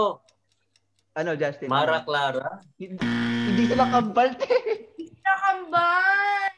Ano, 1.18 1.34
Justin? 1.34 1.66
Mara 1.66 2.06
Clara? 2.06 2.62
Hindi, 2.78 3.02
hindi 3.50 3.64
sila 3.66 3.90
kambal, 3.90 4.38
te. 4.38 4.46
Nakambal! 5.18 6.52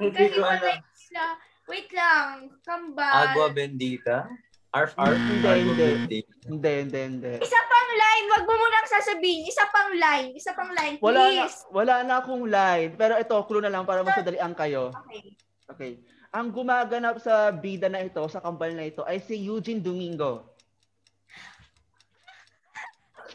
Hindi 0.00 0.24
ko 0.32 0.40
alam. 0.42 0.80
sila. 0.96 1.24
Wait 1.68 1.92
lang. 1.92 2.48
Kambal. 2.64 3.12
Agua 3.28 3.52
Bendita? 3.52 4.24
Arf 4.72 4.96
Arf? 4.96 5.12
Hindi, 5.12 5.44
Agua 5.44 5.60
hindi. 5.60 5.84
Bendita. 5.84 6.32
Hindi, 6.48 6.72
hindi, 6.80 7.00
hindi. 7.04 7.32
Isa 7.36 7.60
pang 7.60 7.90
line. 7.92 8.26
Wag 8.32 8.44
mo 8.44 8.54
munang 8.56 8.88
sasabihin. 8.88 9.44
Isa 9.44 9.64
pang 9.68 9.92
line. 9.92 10.28
Isa 10.32 10.50
pang 10.56 10.72
line. 10.72 10.96
Wala 10.98 11.20
na, 11.28 11.44
Please. 11.44 11.58
wala 11.68 11.94
na 12.00 12.14
akong 12.24 12.44
line. 12.48 12.90
Pero 12.96 13.12
ito, 13.20 13.36
clue 13.44 13.60
na 13.60 13.68
lang 13.68 13.84
para 13.84 14.00
masadalian 14.00 14.56
kayo. 14.56 14.88
Okay. 15.04 15.36
Okay. 15.68 15.92
Ang 16.28 16.48
gumaganap 16.48 17.20
sa 17.20 17.48
bida 17.48 17.88
na 17.88 18.00
ito, 18.00 18.24
sa 18.28 18.40
kambal 18.40 18.72
na 18.72 18.88
ito, 18.88 19.04
ay 19.04 19.20
si 19.20 19.36
Eugene 19.36 19.80
Domingo. 19.80 20.56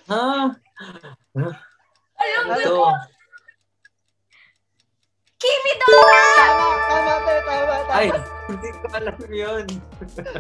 Ha? 0.10 0.52
Alam 1.34 2.44
Ano? 2.52 2.68
ko. 2.76 2.88
Kimi 5.40 5.74
Dora! 5.80 6.24
Tama, 6.40 6.68
tama, 6.88 7.14
tama, 7.24 7.76
tama. 7.84 7.94
Ay, 7.94 8.08
hindi 8.46 8.70
ko 8.72 8.86
alam 8.92 9.18
yun. 9.26 9.66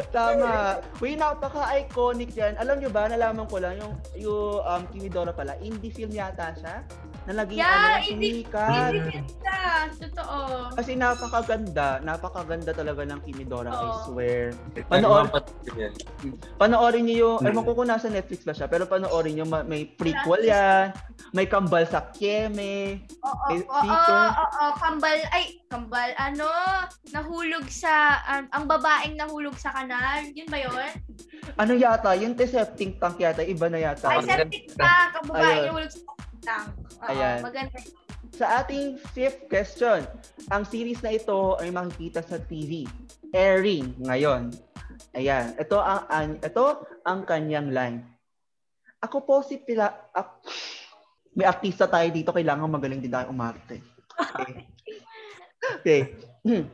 Tama. 0.09 0.79
Uy, 0.99 1.15
napaka-iconic 1.15 2.31
yan. 2.31 2.53
Alam 2.55 2.77
nyo 2.77 2.89
ba, 2.89 3.07
nalaman 3.07 3.47
ko 3.47 3.57
lang, 3.57 3.79
yung, 3.79 3.93
yung 4.17 4.59
um, 4.59 4.81
Kimi 4.89 5.07
Dora 5.07 5.31
pala, 5.31 5.55
indie 5.57 5.89
film 5.89 6.11
yata 6.11 6.51
siya, 6.53 6.83
na 7.23 7.31
naging 7.39 7.57
Yeah, 7.57 7.71
ano, 7.71 8.03
indie- 8.03 8.43
sumikat. 8.43 8.91
Hindi 8.91 8.99
kita. 9.17 9.57
Totoo. 9.95 10.37
Kasi 10.73 10.91
napakaganda, 10.93 11.87
napakaganda 12.01 12.71
talaga 12.71 13.01
ng 13.03 13.19
Kimi 13.21 13.43
Dora, 13.43 13.69
I 13.69 13.77
Oo. 13.79 13.99
swear. 14.05 14.51
Yan. 15.73 15.93
Panoorin 16.55 17.03
niyo 17.03 17.15
yung, 17.17 17.37
Hmm. 17.39 17.47
ewan 17.49 17.63
ko 17.63 17.71
kung 17.73 17.87
nasa 17.87 18.07
Netflix 18.07 18.43
ba 18.43 18.51
siya, 18.51 18.67
pero 18.67 18.83
panoorin 18.85 19.33
niyo, 19.33 19.45
ma- 19.45 19.63
may 19.63 19.87
prequel 19.87 20.43
yan, 20.43 20.91
may 21.31 21.45
kambal 21.45 21.83
sa 21.85 22.11
Kieme, 22.11 22.99
Oo, 23.19 23.31
oo, 23.55 23.81
oo, 23.81 24.27
oo, 24.35 24.65
kambal, 24.77 25.17
ay, 25.31 25.43
kambal, 25.65 26.09
ano, 26.15 26.47
nahulog 27.09 27.65
sa, 27.65 27.92
an- 28.25 28.51
ang 28.51 28.65
babaeng 28.65 29.15
nahulog 29.15 29.55
sa 29.57 29.73
kanal, 29.73 30.23
yun 30.31 30.47
ba 30.47 30.59
yun? 30.59 30.91
ano 31.53 31.71
yata, 31.75 32.15
yung 32.17 32.33
septic 32.35 32.97
tank 32.97 33.19
yata, 33.19 33.43
iba 33.43 33.67
na 33.67 33.79
yata. 33.79 34.09
Ay, 34.09 34.25
septic 34.25 34.73
tank, 34.73 35.11
ang 35.19 35.25
babaeng 35.27 35.53
Ayun. 35.53 35.67
nahulog 35.69 35.91
sa 35.91 36.01
tank. 36.41 36.69
Oo, 36.73 37.09
Ayan. 37.09 37.37
maganda. 37.43 37.77
Sa 38.33 38.45
ating 38.59 38.97
fifth 39.13 39.45
question, 39.45 40.01
ang 40.49 40.63
series 40.65 40.97
na 41.05 41.13
ito 41.13 41.53
ay 41.61 41.69
makikita 41.69 42.25
sa 42.25 42.41
TV. 42.41 42.89
Airing 43.29 43.93
ngayon. 44.01 44.49
Ayan, 45.13 45.53
ito 45.53 45.77
ang, 45.77 46.01
ang 46.09 46.29
ito 46.41 46.65
ang 47.05 47.21
kanyang 47.23 47.69
line. 47.69 48.01
Ako 49.03 49.21
po 49.21 49.45
si 49.45 49.61
Pila 49.61 50.09
ak- 50.09 50.41
may 51.33 51.45
artista 51.45 51.85
tayo 51.85 52.09
dito, 52.09 52.33
kailangan 52.33 52.69
magaling 52.69 53.01
din 53.01 53.13
tayo 53.13 53.29
umarte. 53.29 53.77
Okay. 55.73 56.05
okay. 56.43 56.69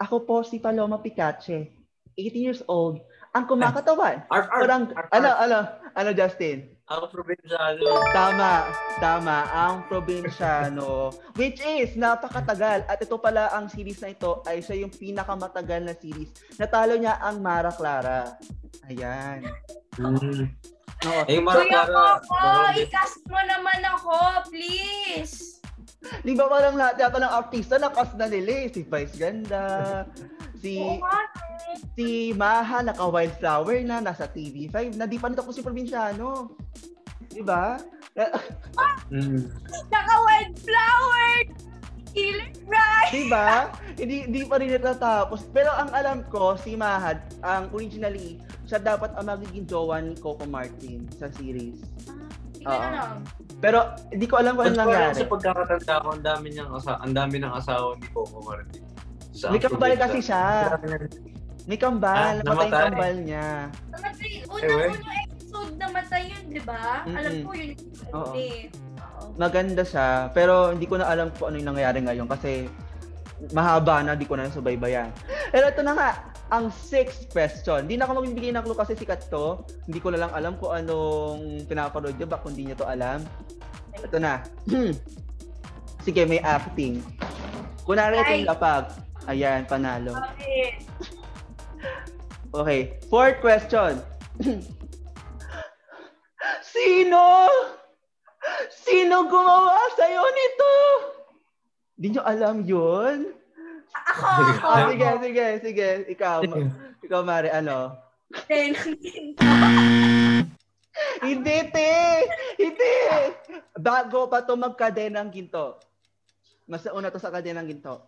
Ako 0.00 0.24
po 0.24 0.40
si 0.40 0.56
Paloma 0.56 0.96
Picache, 1.04 1.76
18 2.16 2.32
years 2.40 2.62
old, 2.64 3.04
ang 3.36 3.44
kumakatawan. 3.44 4.24
Arf 4.32 4.48
Arf. 4.48 4.64
Parang, 4.64 4.82
Arf, 4.96 5.08
ano, 5.12 5.28
Arf. 5.28 5.42
ano, 5.44 5.56
ano, 5.92 6.10
Justin? 6.16 6.72
Ang 6.90 7.06
probinsyano. 7.06 7.86
Tama, 8.10 8.52
tama. 8.98 9.36
Ang 9.52 9.76
probinsyano. 9.86 11.14
Which 11.38 11.62
is, 11.62 11.94
napakatagal. 11.94 12.88
At 12.90 12.98
ito 12.98 13.14
pala, 13.20 13.52
ang 13.54 13.70
series 13.70 14.02
na 14.02 14.10
ito 14.10 14.42
ay 14.48 14.64
siya 14.64 14.82
yung 14.82 14.90
pinakamatagal 14.90 15.86
na 15.86 15.94
series. 15.94 16.32
Natalo 16.58 16.98
niya 16.98 17.20
ang 17.22 17.38
Mara 17.38 17.70
Clara. 17.70 18.34
Ayan. 18.90 19.46
Hmm. 20.00 20.50
Oo. 21.06 21.22
Eh, 21.28 21.38
Mara 21.38 21.62
Kuya 21.62 21.86
Clara. 21.86 22.18
Coco, 22.24 22.42
i-cast 22.74 23.20
mo 23.30 23.38
naman 23.38 23.80
ako, 23.84 24.16
please. 24.50 25.59
Di 26.00 26.32
ba 26.32 26.48
parang 26.48 26.80
lahat 26.80 26.96
yata 26.96 27.20
ng 27.20 27.34
artista 27.36 27.76
nakas 27.76 28.16
na 28.16 28.24
nila 28.24 28.64
eh. 28.64 28.72
Si 28.72 28.80
Vice 28.88 29.16
Ganda, 29.20 29.64
si, 30.56 30.80
nga, 31.00 31.18
si 31.92 32.32
Maha, 32.32 32.80
naka 32.80 33.04
Wildflower 33.04 33.78
na, 33.84 34.00
nasa 34.00 34.24
TV5 34.24 34.96
na. 34.96 35.04
Di 35.04 35.20
pa 35.20 35.28
nito 35.28 35.44
ko 35.44 35.52
si 35.52 35.60
probinsyano. 35.60 36.56
Di 37.28 37.44
ba? 37.44 37.76
Hmm. 39.12 39.48
naka-wildflower. 39.92 41.34
Killer 42.10 42.50
right. 42.66 43.10
Di 43.14 43.22
ba? 43.30 43.70
hindi 43.94 44.26
hindi 44.26 44.42
pa 44.42 44.58
rin 44.58 44.74
natatapos. 44.74 45.46
Pero 45.54 45.70
ang 45.70 45.94
alam 45.94 46.26
ko, 46.26 46.58
si 46.58 46.74
Mahad, 46.74 47.22
ang 47.44 47.70
originally, 47.70 48.42
siya 48.66 48.82
dapat 48.82 49.14
ang 49.14 49.30
magiging 49.30 49.68
jowa 49.68 50.02
ni 50.02 50.16
Coco 50.18 50.42
Martin 50.48 51.06
sa 51.14 51.30
series. 51.30 51.84
Hindi 52.60 52.68
ko 52.68 52.76
Oo. 52.76 52.88
alam. 52.92 53.10
Pero 53.56 53.78
hindi 54.12 54.26
ko 54.28 54.34
alam 54.36 54.52
kung 54.52 54.66
ano 54.66 54.74
alam 54.74 54.86
nangyari. 54.86 55.16
sa 55.16 55.24
pagkakatanda 55.26 55.94
ko, 55.96 56.08
ang 56.12 56.24
dami 56.24 56.46
niyang 56.52 56.70
asa 56.70 56.92
ang 57.00 57.12
dami 57.16 57.36
ng 57.40 57.52
asawa 57.56 57.88
ni 57.96 58.06
Coco 58.12 58.38
Martin. 58.44 58.84
Sa 59.32 59.48
May 59.48 59.56
kambal 59.58 59.92
kasi 59.96 60.18
siya. 60.20 60.44
May 61.64 61.78
kambal, 61.78 62.12
Ah, 62.12 62.32
namatay 62.38 62.60
yung 62.60 62.76
kambal 62.84 63.14
niya. 63.22 63.48
Namatay, 63.88 64.28
Eh, 64.28 64.44
unang-unang 64.44 65.18
episode 65.24 65.72
namatay 65.76 66.22
yun, 66.28 66.42
di 66.50 66.60
ba? 66.60 66.82
Alam 67.06 67.32
Mm-mm. 67.32 67.44
ko 67.44 67.52
yun. 67.54 67.70
Oo. 68.12 68.32
Eh. 68.34 68.68
Maganda 69.36 69.82
siya, 69.82 70.06
pero 70.30 70.76
hindi 70.76 70.84
ko 70.84 71.00
na 71.00 71.08
alam 71.08 71.32
kung 71.32 71.48
ano 71.48 71.56
yung 71.56 71.68
nangyayari 71.72 72.00
ngayon 72.02 72.28
kasi 72.28 72.68
mahaba 73.52 74.04
na, 74.04 74.12
di 74.12 74.28
ko 74.28 74.36
na 74.36 74.44
nasubaybayan. 74.44 75.08
Pero 75.48 75.64
ito 75.66 75.80
na 75.80 75.92
nga, 75.94 76.10
ang 76.50 76.74
sixth 76.74 77.30
question. 77.30 77.86
Hindi 77.86 77.96
na 77.96 78.10
ako 78.10 78.22
magbibigay 78.22 78.50
ng 78.54 78.64
clue 78.66 78.78
kasi 78.78 78.98
sikat 78.98 79.30
to. 79.30 79.62
Hindi 79.86 80.02
ko 80.02 80.10
na 80.10 80.26
lang 80.26 80.32
alam 80.34 80.58
kung 80.58 80.74
anong 80.74 81.64
pinapanood 81.70 82.18
niyo 82.18 82.26
ba 82.26 82.42
kung 82.42 82.52
hindi 82.52 82.70
niyo 82.70 82.76
to 82.82 82.90
alam. 82.90 83.22
Ito 83.94 84.18
na. 84.18 84.42
Sige, 86.04 86.26
may 86.26 86.42
acting. 86.42 87.06
Kunwari 87.86 88.18
ito 88.18 88.32
Ay. 88.34 88.36
yung 88.42 88.50
lapag. 88.50 88.84
Ayan, 89.30 89.62
panalo. 89.66 90.18
Okay. 90.36 90.66
Okay, 92.50 92.98
fourth 93.06 93.38
question. 93.38 94.02
Sino? 96.74 97.46
Sino 98.74 99.22
gumawa 99.30 99.78
sa'yo 99.94 100.24
nito? 100.34 100.74
Di 101.94 102.10
nyo 102.10 102.22
alam 102.26 102.66
yun? 102.66 103.38
Ako, 104.10 104.26
ako. 104.58 104.66
Ah, 104.66 104.86
sige, 104.90 105.08
sige, 105.22 105.46
sige. 105.62 105.88
Ikaw, 106.12 106.38
ma- 106.46 106.70
ikaw, 107.00 107.20
Mari, 107.22 107.48
ano? 107.50 107.94
Then, 108.46 108.74
Hindi, 111.20 111.56
te! 111.72 111.92
Hindi! 112.60 112.94
Bago 113.74 114.28
pa 114.28 114.44
to 114.44 114.54
magkadenang 114.54 115.32
ginto. 115.32 115.80
Mas 116.68 116.84
una 116.90 117.10
to 117.10 117.18
sa 117.18 117.32
kadenang 117.32 117.66
ginto. 117.66 117.98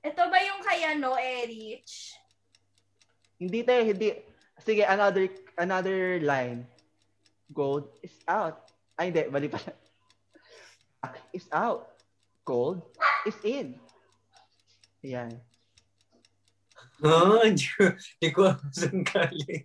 ito 0.00 0.22
ba 0.22 0.38
yung 0.38 0.62
kay 0.62 0.86
ano, 0.86 1.18
Erich? 1.18 2.14
Hindi, 3.36 3.66
te, 3.66 3.74
hindi. 3.82 4.14
Sige, 4.62 4.86
another 4.86 5.26
another 5.58 6.22
line. 6.22 6.62
Gold 7.50 7.90
is 8.00 8.14
out. 8.30 8.70
Ay, 8.94 9.10
hindi. 9.10 9.26
Bali 9.28 9.50
pala. 9.50 9.74
Is 11.36 11.46
out. 11.52 11.86
Gold 12.42 12.82
is 13.26 13.38
in. 13.42 13.78
Ayan. 15.04 15.30
Ah, 17.04 17.44
hindi 17.44 17.66
ko, 17.76 17.82
hindi 17.92 18.28
ko 18.32 18.40
alam 18.48 18.70
saan 18.72 19.04
galing. 19.04 19.64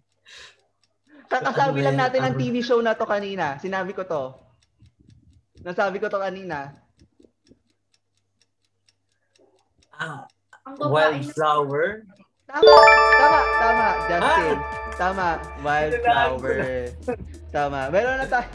Kakasabi 1.32 1.80
lang 1.80 1.96
natin 1.96 2.20
ng 2.28 2.36
Ano? 2.36 2.42
TV 2.44 2.60
show 2.60 2.84
na 2.84 2.92
to 2.92 3.08
kanina. 3.08 3.56
Sinabi 3.56 3.96
ko 3.96 4.04
to. 4.04 4.36
Nasabi 5.64 6.04
ko 6.04 6.12
to 6.12 6.20
kanina. 6.20 6.76
Ah, 9.96 10.28
Wildflower? 10.66 12.04
Tama, 12.52 12.76
tama, 13.16 13.40
tama, 13.64 13.88
Justin. 14.12 14.58
Tama, 15.00 15.28
wildflower. 15.64 16.58
Tama. 17.50 17.80
Meron 17.90 18.20
na 18.20 18.28
tayo. 18.28 18.50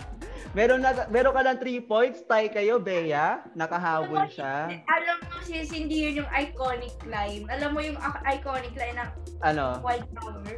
Meron 0.56 0.80
na 0.80 1.04
meron 1.12 1.36
ka 1.36 1.42
lang 1.44 1.60
3 1.60 1.84
points. 1.84 2.24
Tie 2.24 2.48
kayo, 2.48 2.80
Bea. 2.80 3.44
Nakahabol 3.52 4.24
siya. 4.32 4.72
Alam 4.88 5.18
mo, 5.28 5.36
sis, 5.44 5.68
hindi 5.68 6.08
yun 6.08 6.24
yung 6.24 6.30
iconic 6.32 6.96
line. 7.04 7.44
Alam 7.52 7.76
mo 7.76 7.80
yung 7.84 8.00
iconic 8.24 8.72
line 8.72 8.96
ng 8.96 9.10
Ano? 9.44 9.84
Wildflower? 9.84 10.56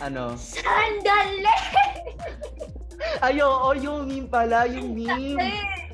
Ano? 0.00 0.32
Sandali! 0.40 1.44
Ayo, 3.28 3.44
oh, 3.44 3.76
yung 3.76 4.08
meme 4.08 4.32
pala, 4.32 4.64
yung 4.64 4.96
meme. 4.96 5.36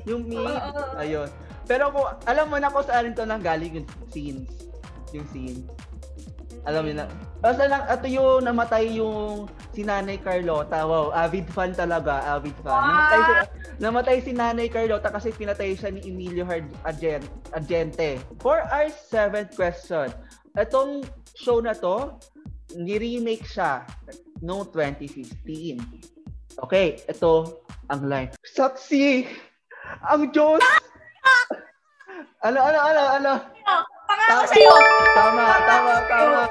Yung 0.07 0.23
meme. 0.31 0.55
Ayun. 0.95 1.27
Pero 1.67 1.91
kung 1.91 2.07
alam 2.23 2.47
mo 2.47 2.55
na 2.55 2.71
kung 2.71 2.87
saan 2.87 3.11
to 3.11 3.27
nang 3.27 3.43
galing 3.43 3.83
yung 3.83 3.87
scenes. 4.07 4.47
Yung 5.11 5.27
scene. 5.35 5.67
Alam 6.69 6.81
mo 6.87 6.91
na. 6.93 7.05
Basta 7.41 7.65
lang, 7.65 7.89
ito 7.89 8.05
yung 8.05 8.45
namatay 8.45 9.01
yung 9.01 9.49
si 9.73 9.81
Nanay 9.81 10.21
Carlota. 10.21 10.85
Wow, 10.85 11.09
avid 11.09 11.49
fan 11.49 11.73
talaga, 11.73 12.21
avid 12.37 12.53
fan. 12.61 12.77
Namatay 12.77 13.19
si, 13.21 13.33
namatay 13.81 14.17
si 14.21 14.31
Nanay 14.37 14.67
Carlota 14.69 15.09
kasi 15.09 15.33
pinatay 15.33 15.73
siya 15.73 15.89
ni 15.89 16.05
Emilio 16.05 16.45
Hard 16.45 16.69
Argent, 16.85 17.25
Argente. 17.57 18.21
For 18.45 18.61
our 18.69 18.93
seventh 18.93 19.57
question, 19.57 20.13
itong 20.53 21.01
show 21.33 21.65
na 21.65 21.73
to, 21.73 22.13
ni-remake 22.77 23.45
siya 23.49 23.81
noong 24.45 24.69
2015. 24.69 25.81
Okay, 26.61 27.01
ito 27.09 27.65
ang 27.89 28.05
line. 28.05 28.29
Saksi! 28.45 29.25
Ang 30.13 30.29
Diyos! 30.29 30.61
ano, 32.45 32.59
ano, 32.61 32.79
ano, 32.85 33.01
ano? 33.17 33.33
Pangako 34.11 34.43
Tama. 34.43 34.51
sa'yo! 34.51 34.75
Tama, 35.11 35.45
tama, 35.63 35.93
tama. 36.05 36.41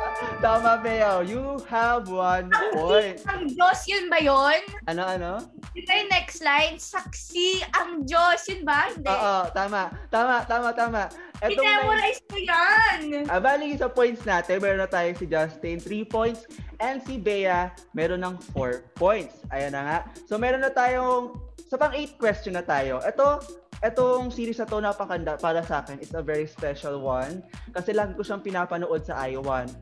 Tama, 0.41 0.71
Bea. 0.81 1.13
You 1.21 1.61
have 1.69 2.09
one 2.09 2.49
point. 2.73 3.21
Ang 3.29 3.53
Diyos 3.53 3.81
yun 3.85 4.09
ba 4.09 4.17
yun? 4.17 4.61
Ano, 4.89 5.05
ano? 5.05 5.33
Ba 5.77 5.93
yung 5.93 6.09
next 6.09 6.41
line? 6.41 6.81
Saksi 6.81 7.61
ang 7.77 8.09
Diyos. 8.09 8.41
Yun 8.49 8.65
ba? 8.65 8.89
Hindi. 8.89 9.05
Oo, 9.07 9.39
tama. 9.53 9.93
Tama, 10.09 10.49
tama, 10.49 10.69
tama. 10.73 11.03
Etong 11.41 11.61
line, 11.61 11.77
Memorize 11.85 12.21
ko 12.25 12.37
yan. 12.37 12.99
ah, 13.29 13.41
bali 13.41 13.73
sa 13.73 13.89
points 13.89 14.25
natin, 14.25 14.61
meron 14.61 14.81
na 14.81 14.89
tayo 14.89 15.09
si 15.17 15.25
Justin, 15.25 15.81
3 15.81 16.05
points. 16.05 16.45
And 16.81 17.01
si 17.01 17.17
Bea, 17.17 17.73
meron 17.93 18.21
ng 18.21 18.37
4 18.53 18.85
points. 18.93 19.41
Ayan 19.49 19.73
na 19.73 19.83
nga. 19.85 19.99
So, 20.25 20.37
meron 20.37 20.61
na 20.61 20.69
tayong, 20.69 21.37
sa 21.65 21.77
pang 21.77 21.93
8 21.93 22.17
question 22.17 22.57
na 22.57 22.65
tayo. 22.65 23.01
Ito, 23.01 23.41
Etong 23.81 24.29
series 24.29 24.61
na 24.61 24.69
to 24.69 24.77
napakanda 24.77 25.41
para 25.41 25.65
sa 25.65 25.81
akin. 25.81 25.97
It's 25.99 26.13
a 26.13 26.21
very 26.21 26.45
special 26.45 27.01
one. 27.01 27.41
Kasi 27.73 27.97
lagi 27.97 28.13
ko 28.13 28.21
siyang 28.21 28.45
pinapanood 28.45 29.09
sa 29.09 29.25
I1 29.25 29.73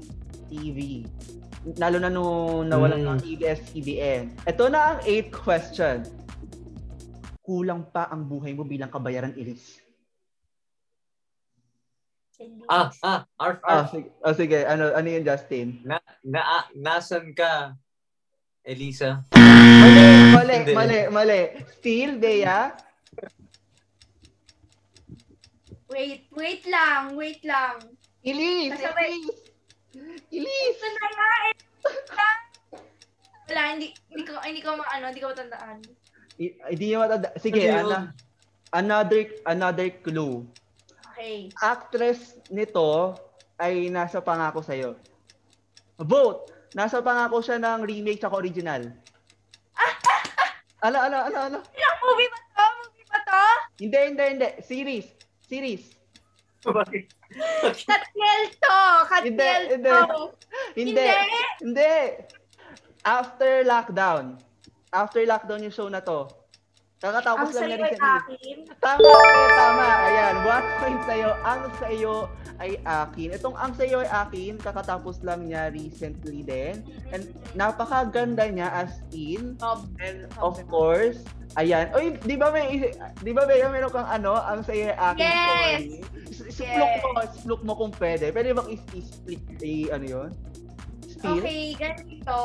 TV. 0.46 1.02
Lalo 1.74 1.98
na 1.98 2.06
nung 2.06 2.70
nawalan 2.70 3.02
Mm. 3.02 3.08
ng 3.10 3.20
EBS-CBN. 3.26 4.22
Ito 4.46 4.70
na 4.70 4.94
ang 4.94 4.98
eighth 5.02 5.34
question. 5.34 6.06
Kulang 7.42 7.90
pa 7.90 8.06
ang 8.06 8.22
buhay 8.22 8.54
mo 8.54 8.62
bilang 8.62 8.86
kabayaran, 8.86 9.34
Iris. 9.34 9.82
Ah, 12.70 12.94
ah, 13.02 13.26
Arf, 13.34 13.58
Ah, 13.66 13.82
Arf. 13.82 13.90
sige, 13.90 14.08
oh, 14.22 14.30
sige. 14.30 14.58
Ano, 14.62 14.94
ano 14.94 15.08
yun, 15.10 15.26
Justin? 15.26 15.82
Na, 15.82 15.98
na, 16.22 16.38
ah, 16.38 16.64
nasan 16.70 17.34
ka, 17.34 17.74
Elisa? 18.62 19.26
Mali, 19.34 20.06
mali, 20.30 20.56
mali, 20.70 20.98
mali. 21.10 21.40
Still, 21.74 22.14
Bea? 22.14 22.78
Wait, 25.88 26.28
wait 26.30 26.62
lang, 26.64 27.16
wait 27.16 27.40
lang. 27.42 27.80
Ilis! 28.20 28.76
Kasabay. 28.76 29.08
Ilis! 29.94 30.20
Ilis! 30.28 30.76
Ito 30.76 30.86
na 30.86 31.06
nga, 31.08 31.28
eh. 31.42 31.54
Wala, 33.48 33.60
hindi, 33.72 33.86
hindi 34.12 34.22
ko, 34.22 34.36
hindi 34.44 34.60
ko, 34.60 34.76
ma- 34.76 34.90
ano, 34.92 35.08
hindi 35.08 35.20
ko 35.20 35.32
matandaan. 35.32 35.78
I- 36.36 36.54
Hindi 36.68 36.84
niya 36.86 36.98
matanda. 37.00 37.28
Sige, 37.36 37.60
Ano 37.64 37.72
yun? 37.72 37.80
ano, 37.80 37.96
another, 38.70 39.22
another 39.44 39.88
clue. 39.98 40.44
Okay. 41.10 41.48
Actress 41.58 42.20
nito 42.46 43.16
ay 43.56 43.88
nasa 43.88 44.20
pangako 44.20 44.60
sa'yo. 44.60 44.94
Vote! 45.98 46.52
Nasa 46.76 47.00
pangako 47.00 47.40
siya 47.40 47.56
ng 47.56 47.82
remake 47.82 48.20
tsaka 48.20 48.36
original. 48.36 48.84
Ano, 50.78 50.94
ano, 51.00 51.16
ano, 51.26 51.38
ano? 51.42 51.58
Ilang 51.74 51.98
movie 51.98 52.28
ba 52.28 52.38
to? 52.54 52.66
Movie 52.78 53.06
ba 53.08 53.18
to? 53.18 53.42
Hindi, 53.82 53.98
hindi, 54.06 54.24
hindi. 54.30 54.48
Series. 54.62 55.08
Series. 55.48 55.96
Bakit? 56.60 57.08
Katniel 57.88 58.42
to! 58.60 58.80
Katniel 59.08 59.32
Hindi, 59.32 59.52
hindi. 59.72 59.88
to! 59.88 60.20
Hindi. 60.76 61.08
Hindi. 61.64 61.96
After 63.08 63.64
lockdown. 63.64 64.36
After 64.92 65.24
lockdown 65.24 65.64
yung 65.64 65.72
show 65.72 65.88
na 65.88 66.04
to. 66.04 66.28
Kakatapos 66.98 67.54
Ang 67.54 67.54
lang 67.54 67.68
niya 67.70 67.78
recently. 67.78 68.10
akin. 68.18 68.56
Tama, 68.82 69.06
eh, 69.06 69.48
tama. 69.54 69.86
Ayan, 70.02 70.34
one 70.42 70.68
point 70.82 71.02
sa'yo. 71.06 71.30
Ang 71.46 71.62
sa'yo 71.78 72.14
ay 72.58 72.72
akin. 72.82 73.28
Itong 73.38 73.54
ang 73.54 73.70
sa'yo 73.70 74.02
ay 74.02 74.10
akin, 74.10 74.58
kakatapos 74.58 75.22
lang 75.22 75.46
niya 75.46 75.70
recently 75.70 76.42
din. 76.42 76.82
And 77.14 77.30
napakaganda 77.54 78.50
niya 78.50 78.66
as 78.74 78.98
in. 79.14 79.54
And 80.02 80.26
of 80.42 80.58
course, 80.66 81.22
ayan. 81.54 81.94
Oy, 81.94 82.18
di 82.18 82.34
ba 82.34 82.50
may, 82.50 82.90
di 83.22 83.30
ba 83.30 83.46
may 83.46 83.62
meron 83.62 83.94
kang 83.94 84.10
ano, 84.10 84.34
ang 84.34 84.66
sa'yo 84.66 84.90
ay 84.90 84.96
akin 84.98 85.22
Yes! 85.22 85.38
story? 85.38 85.86
Yes. 86.58 86.98
mo, 86.98 87.22
suplok 87.30 87.62
mo 87.62 87.72
kung 87.78 87.92
pwede. 87.94 88.34
Pwede 88.34 88.50
bang 88.50 88.68
is-split, 88.74 89.42
eh, 89.62 89.86
ano 89.94 90.02
yun? 90.04 90.30
Steal? 91.06 91.38
Okay, 91.38 91.78
ganito. 91.78 92.38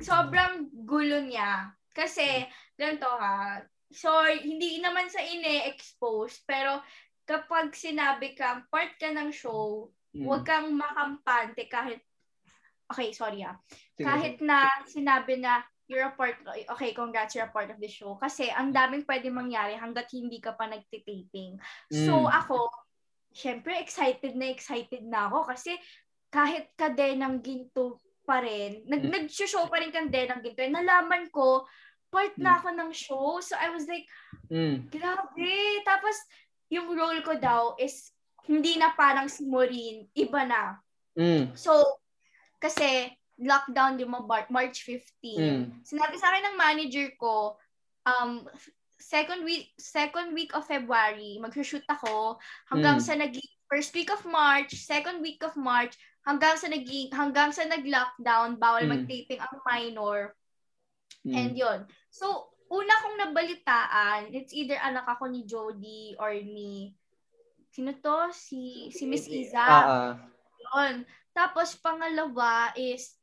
Sobrang 0.00 0.72
gulo 0.88 1.20
niya. 1.20 1.76
Kasi, 1.92 2.48
ganito 2.80 3.04
ha. 3.04 3.60
So, 3.92 4.08
hindi 4.24 4.80
naman 4.80 5.12
sa 5.12 5.20
ine-expose, 5.20 6.40
pero 6.48 6.80
kapag 7.28 7.76
sinabi 7.76 8.32
kang 8.32 8.64
part 8.72 8.96
ka 8.96 9.12
ng 9.12 9.28
show, 9.28 9.92
Hmm. 10.10 10.26
huwag 10.26 10.42
kang 10.42 10.74
makampante 10.74 11.68
kahit 11.70 12.00
Okay, 12.90 13.14
sorry 13.14 13.46
ah. 13.46 13.54
Kahit 13.94 14.42
na 14.42 14.66
sinabi 14.82 15.38
na 15.38 15.62
you're 15.86 16.02
a 16.02 16.10
part, 16.10 16.42
okay, 16.74 16.90
congrats, 16.90 17.38
you're 17.38 17.46
a 17.46 17.54
part 17.54 17.70
of 17.70 17.78
the 17.78 17.86
show. 17.86 18.18
Kasi 18.18 18.50
ang 18.50 18.74
daming 18.74 19.06
pwede 19.06 19.30
mangyari 19.30 19.78
hanggat 19.78 20.10
hindi 20.10 20.42
ka 20.42 20.58
pa 20.58 20.66
nagtitaping. 20.66 21.54
So 21.86 22.26
Mm. 22.26 22.34
ako, 22.34 22.66
syempre 23.30 23.78
excited 23.78 24.34
na 24.34 24.50
excited 24.50 25.06
na 25.06 25.30
ako 25.30 25.46
kasi 25.54 25.78
kahit 26.34 26.74
kadenang 26.74 27.38
ginto 27.38 28.02
pa 28.26 28.42
rin, 28.42 28.82
nag 28.90 29.06
Mm. 29.06 29.30
nag-show 29.30 29.70
pa 29.70 29.78
rin 29.78 29.94
kang 29.94 30.10
denang 30.10 30.42
ginto. 30.42 30.62
eh, 30.66 30.70
Nalaman 30.74 31.30
ko, 31.30 31.62
part 32.10 32.34
na 32.36 32.58
ako 32.58 32.68
ng 32.74 32.90
show. 32.90 33.38
So 33.40 33.54
I 33.56 33.70
was 33.70 33.86
like, 33.86 34.04
Mm. 34.50 34.90
grabe. 34.90 35.54
Tapos 35.86 36.16
yung 36.66 36.90
role 36.98 37.22
ko 37.22 37.38
daw 37.38 37.78
is 37.78 38.10
hindi 38.50 38.74
na 38.76 38.90
parang 38.98 39.30
si 39.30 39.46
Maureen, 39.46 40.10
iba 40.12 40.42
na. 40.42 40.82
Mm. 41.14 41.54
So, 41.54 41.70
kasi 42.58 43.14
lockdown 43.38 43.96
ba 43.96 44.20
Mar- 44.20 44.50
March 44.50 44.82
15. 44.82 45.06
Mm. 45.38 45.62
Sinabi 45.86 46.18
sa 46.18 46.34
akin 46.34 46.50
ng 46.50 46.58
manager 46.58 47.14
ko, 47.14 47.54
um, 48.04 48.42
second 49.00 49.46
week 49.46 49.72
second 49.80 50.34
week 50.36 50.52
of 50.52 50.66
February, 50.66 51.38
mag-shoot 51.40 51.86
ako 51.88 52.36
hanggang 52.68 52.98
Mm. 53.00 53.06
sa 53.06 53.14
naging 53.16 53.50
first 53.70 53.94
week 53.94 54.10
of 54.10 54.20
March, 54.26 54.74
second 54.76 55.22
week 55.22 55.40
of 55.46 55.54
March, 55.54 55.94
hanggang 56.26 56.58
sa 56.58 56.66
naging 56.66 57.08
hanggang 57.14 57.54
sa 57.54 57.64
nag-lockdown, 57.64 58.58
bawal 58.58 58.82
Mm. 58.84 58.92
mag-taping 58.98 59.40
ang 59.40 59.56
minor. 59.64 60.34
Mm. 61.24 61.34
And 61.36 61.52
yon. 61.56 61.78
So, 62.10 62.26
una 62.66 62.94
kong 63.00 63.16
nabalitaan, 63.18 64.30
it's 64.30 64.50
either 64.50 64.76
anak 64.76 65.06
ako 65.06 65.26
ni 65.26 65.46
Jody 65.46 66.14
or 66.18 66.34
ni 66.34 66.94
sino 67.70 67.94
to? 67.94 68.30
Si 68.30 68.90
si 68.90 69.06
Miss 69.06 69.26
Iza. 69.26 69.62
Ah. 69.62 70.10
Yun. 70.58 71.02
Tapos, 71.30 71.78
pangalawa 71.78 72.74
is 72.74 73.14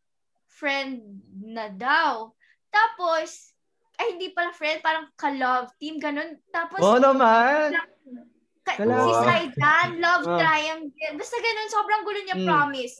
friend 0.47 1.03
na 1.37 1.67
daw. 1.67 2.31
Tapos, 2.67 3.51
ay 3.97 4.15
hindi 4.15 4.31
pala 4.31 4.51
friend, 4.51 4.79
parang 4.79 5.11
ka-love 5.13 5.67
team, 5.77 5.99
ganun. 5.99 6.39
Tapos, 6.47 6.79
Oo 6.79 6.97
naman. 6.97 7.75
ka- 8.63 8.79
Kala- 8.79 8.99
si 8.99 9.13
Saidan, 9.23 9.99
love 9.99 10.25
Ah. 10.27 10.37
triangle. 10.37 11.13
Basta 11.15 11.35
ganun, 11.35 11.69
sobrang 11.71 12.01
gulo 12.03 12.19
niya, 12.21 12.37
Mm. 12.37 12.47
promise. 12.47 12.95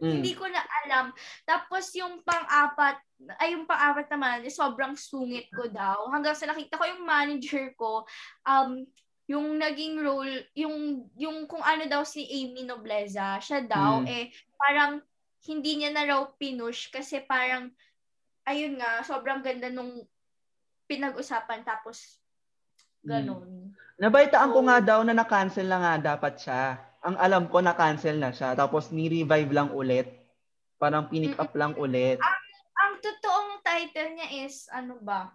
Mm. 0.00 0.12
Hindi 0.16 0.32
ko 0.32 0.48
na 0.48 0.64
alam. 0.82 1.12
Tapos, 1.44 1.92
yung 1.92 2.24
pang-apat, 2.24 2.96
ay 3.36 3.52
yung 3.52 3.68
pang-apat 3.68 4.08
naman, 4.08 4.48
sobrang 4.48 4.96
sungit 4.96 5.52
ko 5.52 5.68
daw. 5.68 6.08
Hanggang 6.08 6.32
sa 6.32 6.48
nakita 6.48 6.80
ko 6.80 6.88
yung 6.88 7.04
manager 7.04 7.76
ko, 7.76 8.08
um, 8.48 8.80
yung 9.28 9.60
naging 9.60 10.00
role, 10.00 10.40
yung, 10.56 11.06
yung 11.14 11.44
kung 11.46 11.60
ano 11.62 11.84
daw 11.86 12.02
si 12.02 12.24
Amy 12.26 12.64
Nobleza, 12.64 13.38
siya 13.38 13.60
daw, 13.62 14.02
Mm. 14.02 14.08
eh, 14.08 14.24
parang 14.56 15.04
hindi 15.46 15.78
niya 15.78 15.92
na 15.92 16.04
raw 16.08 16.20
pinush 16.34 16.88
kasi 16.90 17.20
parang, 17.22 17.70
ayun 18.48 18.80
nga, 18.80 19.04
sobrang 19.04 19.44
ganda 19.44 19.70
nung 19.70 20.02
pinag-usapan 20.90 21.62
tapos 21.62 22.18
ganun. 23.06 23.70
Nabaitaan 24.00 24.50
ko 24.50 24.60
So- 24.60 24.66
nga 24.66 24.78
daw 24.82 25.00
na 25.06 25.14
na-cancel 25.14 25.68
na 25.70 25.78
nga 25.78 25.94
dapat 26.16 26.34
siya. 26.40 26.89
Ang 27.00 27.16
alam 27.16 27.48
ko 27.48 27.60
na-cancel 27.60 28.16
na 28.16 28.30
siya. 28.30 28.52
Tapos 28.52 28.88
ni-revive 28.90 29.50
lang 29.50 29.72
ulit. 29.72 30.08
Parang 30.76 31.08
pinick 31.08 31.36
up 31.36 31.52
lang 31.52 31.76
ulit. 31.76 32.20
Ang 32.76 32.92
totoong 32.98 33.60
title 33.60 34.16
niya 34.16 34.28
is, 34.44 34.64
ano 34.68 34.96
ba? 34.98 35.32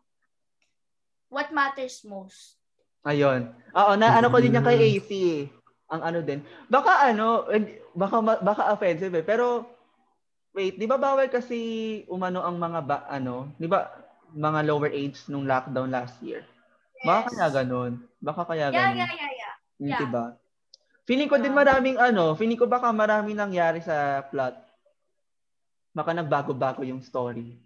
What 1.30 1.50
Matters 1.50 2.06
Most. 2.06 2.58
Ayun. 3.02 3.54
Oo, 3.72 3.94
na 3.94 4.18
ano 4.18 4.30
ko 4.30 4.38
din 4.38 4.54
niya 4.54 4.66
kay 4.66 4.78
AC. 4.98 5.10
eh. 5.12 5.44
Ang 5.86 6.02
ano 6.02 6.20
din. 6.22 6.42
Baka 6.66 7.06
ano, 7.06 7.46
eh, 7.50 7.82
baka 7.94 8.18
baka 8.42 8.74
offensive 8.74 9.14
eh. 9.14 9.22
Pero 9.22 9.70
wait, 10.50 10.74
'di 10.74 10.90
ba 10.90 10.98
bawal 10.98 11.30
kasi 11.30 11.58
umano 12.08 12.42
ang 12.42 12.58
mga 12.58 12.80
ba, 12.82 12.98
ano, 13.06 13.54
'di 13.58 13.70
ba 13.70 13.94
mga 14.34 14.66
lower 14.66 14.90
age 14.90 15.22
nung 15.30 15.46
lockdown 15.46 15.94
last 15.94 16.18
year? 16.26 16.42
Baka 17.06 17.30
Yes. 17.30 17.30
kaya 17.30 17.48
ganun. 17.62 17.92
Baka 18.18 18.42
kaya 18.44 18.74
Yeah, 18.74 18.90
ganun. 18.90 18.98
yeah, 18.98 19.14
yeah, 19.14 19.32
yeah. 19.32 19.54
Hmm, 19.78 19.86
yeah. 19.86 20.00
diba? 20.02 20.26
Feeling 21.06 21.30
ko 21.30 21.38
din 21.38 21.54
maraming 21.54 22.02
ano, 22.02 22.34
feeling 22.34 22.58
ko 22.58 22.66
baka 22.66 22.90
maraming 22.90 23.38
nangyari 23.38 23.78
sa 23.82 24.26
plot. 24.26 24.58
Baka 25.94 26.12
nagbago-bago 26.18 26.82
yung 26.82 27.06
story. 27.06 27.62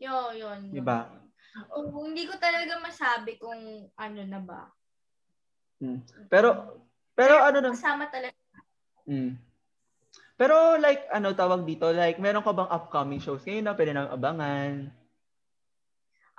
Yo, 0.00 0.32
yun. 0.32 0.72
yun. 0.72 0.80
Diba? 0.80 1.04
Oo, 1.76 2.08
hindi 2.08 2.24
ko 2.24 2.40
talaga 2.40 2.80
masabi 2.80 3.36
kung 3.36 3.92
ano 3.92 4.20
na 4.24 4.40
ba. 4.40 4.72
Hmm. 5.80 6.00
Pero 6.32 6.80
pero 7.12 7.36
ano 7.44 7.58
na 7.60 7.76
Kasama 7.76 8.08
talaga. 8.08 8.36
Mm. 9.04 9.36
Pero 10.40 10.80
like, 10.80 11.04
ano 11.12 11.36
tawag 11.36 11.68
dito? 11.68 11.92
Like, 11.92 12.16
meron 12.16 12.40
ka 12.40 12.56
bang 12.56 12.72
upcoming 12.72 13.20
shows 13.20 13.44
ngayon 13.44 13.68
na 13.68 13.76
pwede 13.76 13.92
nang 13.92 14.08
abangan? 14.08 14.88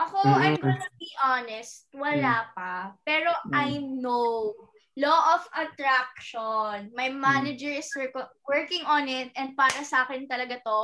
Ako, 0.02 0.18
Mm-mm. 0.26 0.42
I'm 0.42 0.58
gonna 0.58 0.90
be 0.98 1.10
honest, 1.22 1.86
wala 1.94 2.50
pa. 2.58 2.98
Pero 3.06 3.30
Mm. 3.46 3.54
I 3.54 3.70
know 3.78 4.58
law 5.00 5.40
of 5.40 5.48
attraction. 5.56 6.92
My 6.92 7.08
Mm. 7.08 7.24
manager 7.24 7.72
is 7.72 7.88
work- 7.96 8.36
working 8.44 8.84
on 8.84 9.08
it 9.08 9.32
and 9.40 9.56
para 9.56 9.88
sa 9.88 10.04
akin 10.04 10.28
talaga 10.28 10.60
to. 10.60 10.82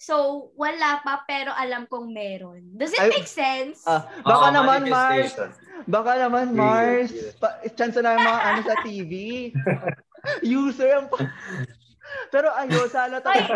So, 0.00 0.14
wala 0.56 1.04
pa 1.04 1.20
pero 1.28 1.52
alam 1.52 1.84
kong 1.84 2.08
meron. 2.08 2.64
Does 2.72 2.96
it 2.96 3.04
make 3.12 3.28
sense? 3.28 3.84
Ah, 3.84 4.08
baka 4.24 4.46
Oo, 4.48 4.54
naman, 4.56 4.80
Mars. 4.88 5.36
Baka 5.84 6.12
naman, 6.16 6.56
Mars. 6.56 7.12
Pa, 7.36 7.60
chance 7.76 8.00
na 8.00 8.16
yung 8.16 8.24
mga 8.24 8.42
ano 8.42 8.60
sa 8.64 8.76
TV. 8.80 9.12
User 10.44 10.96
ang 10.96 11.08
pa- 11.12 11.28
Pero 12.32 12.50
ayo, 12.56 12.88
sana 12.88 13.20
Ay, 13.22 13.22
tayo. 13.44 13.54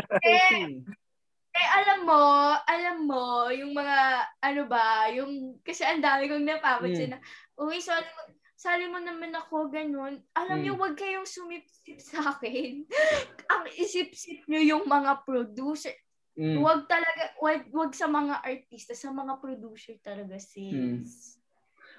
Eh, 1.55 1.69
alam 1.71 2.03
mo, 2.03 2.23
alam 2.67 2.97
mo, 3.07 3.47
yung 3.55 3.71
mga, 3.71 3.99
ano 4.43 4.63
ba, 4.67 5.07
yung, 5.15 5.55
kasi 5.63 5.87
ang 5.87 6.03
dami 6.03 6.27
kong 6.27 6.43
napapansin 6.43 7.15
na, 7.15 7.23
uy, 7.55 7.79
mo, 8.11 8.34
sali 8.65 8.89
mo 8.89 8.97
naman 8.97 9.37
ako, 9.37 9.69
ganun. 9.69 10.25
Alam 10.33 10.57
Mm. 10.57 10.63
niyo, 10.65 10.73
wag 10.81 10.97
kayong 10.97 11.29
sumipsip 11.29 12.01
sa 12.01 12.33
akin. 12.33 12.89
ang 13.53 13.69
isip-sip 13.77 14.49
niyo 14.49 14.61
yung 14.65 14.85
mga 14.89 15.21
producer. 15.29 15.93
Mm. 16.33 16.65
Wag 16.65 16.89
talaga, 16.89 17.37
wag, 17.45 17.69
wag 17.69 17.93
sa 17.93 18.09
mga 18.09 18.41
artista, 18.41 18.97
sa 18.97 19.13
mga 19.13 19.37
producer 19.37 19.93
talaga, 20.01 20.41
Mm. 20.41 21.05
sis. 21.05 21.37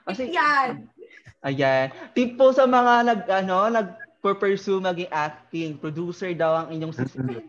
Kasi, 0.05 0.34
Yan. 0.34 0.89
ayan. 1.45 1.93
Tip 2.18 2.34
po 2.34 2.49
sa 2.49 2.66
mga 2.66 3.13
nag, 3.13 3.22
ano, 3.30 3.70
nag 3.70 3.89
pursue 4.26 4.82
maging 4.82 5.13
acting, 5.13 5.78
producer 5.78 6.34
daw 6.34 6.66
ang 6.66 6.74
inyong. 6.74 6.97
Bakit 6.97 7.45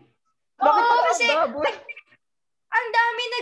Oo, 0.61 0.93
ka 0.93 0.95
kasi- 1.09 1.33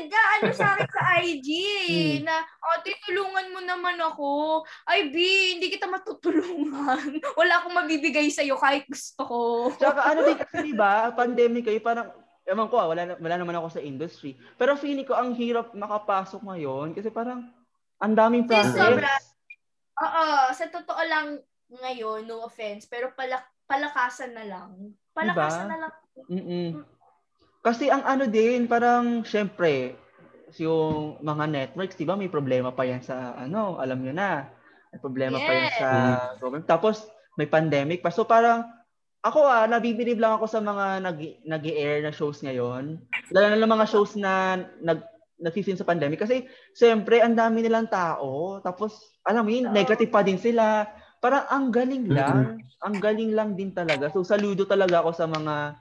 nag-ano 0.05 0.53
sa 0.53 0.77
akin 0.77 0.89
sa 0.93 1.01
IG 1.17 1.49
eh, 1.49 2.13
Mm. 2.21 2.29
na, 2.29 2.45
ate, 2.45 2.93
tulungan 3.09 3.47
mo 3.49 3.59
naman 3.65 3.97
ako. 3.97 4.61
Ay, 4.85 5.09
B, 5.09 5.15
hindi 5.57 5.73
kita 5.73 5.89
matutulungan. 5.89 7.17
Wala 7.39 7.53
akong 7.59 7.73
mabibigay 7.73 8.29
sa'yo 8.29 8.55
kahit 8.55 8.85
gusto 8.85 9.21
ko. 9.25 9.39
Tsaka 9.73 10.13
ano 10.13 10.19
din 10.21 10.37
kasi 10.45 10.57
diba, 10.61 11.09
pandemic 11.17 11.65
kayo, 11.65 11.81
parang, 11.81 12.13
ewan 12.45 12.69
ko 12.69 12.77
ah, 12.77 12.87
wala, 12.93 13.17
wala 13.17 13.35
naman 13.41 13.57
ako 13.57 13.67
sa 13.73 13.81
industry. 13.81 14.37
Pero 14.55 14.77
feeling 14.77 15.09
ko 15.09 15.17
ang 15.17 15.33
hirap 15.33 15.73
makapasok 15.73 16.45
ngayon 16.45 16.93
kasi 16.93 17.09
parang 17.09 17.49
ang 17.97 18.13
daming 18.13 18.45
sobra. 18.45 19.09
Oo, 19.95 20.25
sa 20.53 20.69
totoo 20.69 21.01
lang 21.09 21.41
ngayon, 21.71 22.29
no 22.29 22.45
offense, 22.45 22.85
pero 22.85 23.09
palak 23.17 23.41
palakasan 23.65 24.37
na 24.37 24.45
lang. 24.45 24.93
Palakasan 25.15 25.65
Diba? 25.65 25.71
na 25.73 25.77
lang. 25.81 25.93
Mm-mm. 26.29 26.69
Kasi 27.65 27.89
ang 27.89 28.05
ano 28.05 28.29
din, 28.29 28.69
parang 28.69 29.25
syempre, 29.25 29.97
yung 30.61 31.17
mga 31.25 31.49
networks, 31.49 31.97
di 31.97 32.05
ba 32.05 32.13
may 32.13 32.29
problema 32.29 32.69
pa 32.69 32.85
yan 32.85 33.01
sa 33.01 33.33
ano, 33.33 33.81
alam 33.81 34.05
nyo 34.05 34.13
na. 34.13 34.45
May 34.93 35.01
problema 35.01 35.41
pa 35.41 35.49
yan 35.49 35.65
Yes. 35.73 35.79
sa 35.81 35.89
government. 36.37 36.69
Tapos 36.69 37.09
may 37.41 37.49
pandemic 37.49 38.05
pa. 38.05 38.13
So 38.13 38.23
parang, 38.23 38.69
ako 39.25 39.49
ah, 39.49 39.65
nabibilib 39.65 40.21
lang 40.21 40.37
ako 40.37 40.45
sa 40.45 40.61
mga 40.61 41.01
nag, 41.01 41.19
nag-air 41.41 42.05
na 42.05 42.13
shows 42.13 42.45
ngayon. 42.45 43.01
Lalo 43.33 43.45
na 43.49 43.57
lang 43.57 43.73
mga 43.73 43.89
shows 43.89 44.13
na 44.13 44.61
nag, 44.85 45.01
nagsisin 45.41 45.75
sa 45.75 45.89
pandemic. 45.89 46.21
Kasi, 46.21 46.45
syempre, 46.77 47.19
ang 47.19 47.33
dami 47.33 47.65
nilang 47.65 47.89
tao. 47.89 48.61
Tapos, 48.61 49.17
alam 49.25 49.43
mo 49.43 49.51
yun, 49.51 49.67
Oo. 49.67 49.75
negative 49.75 50.13
pa 50.13 50.21
din 50.21 50.37
sila. 50.37 50.85
Parang 51.19 51.49
ang 51.49 51.73
galing 51.73 52.05
lang. 52.07 52.61
Ang 52.85 53.01
galing 53.01 53.33
lang 53.33 53.57
din 53.57 53.73
talaga. 53.73 54.13
So, 54.13 54.21
saludo 54.21 54.69
talaga 54.69 55.01
ako 55.01 55.11
sa 55.17 55.25
mga 55.25 55.75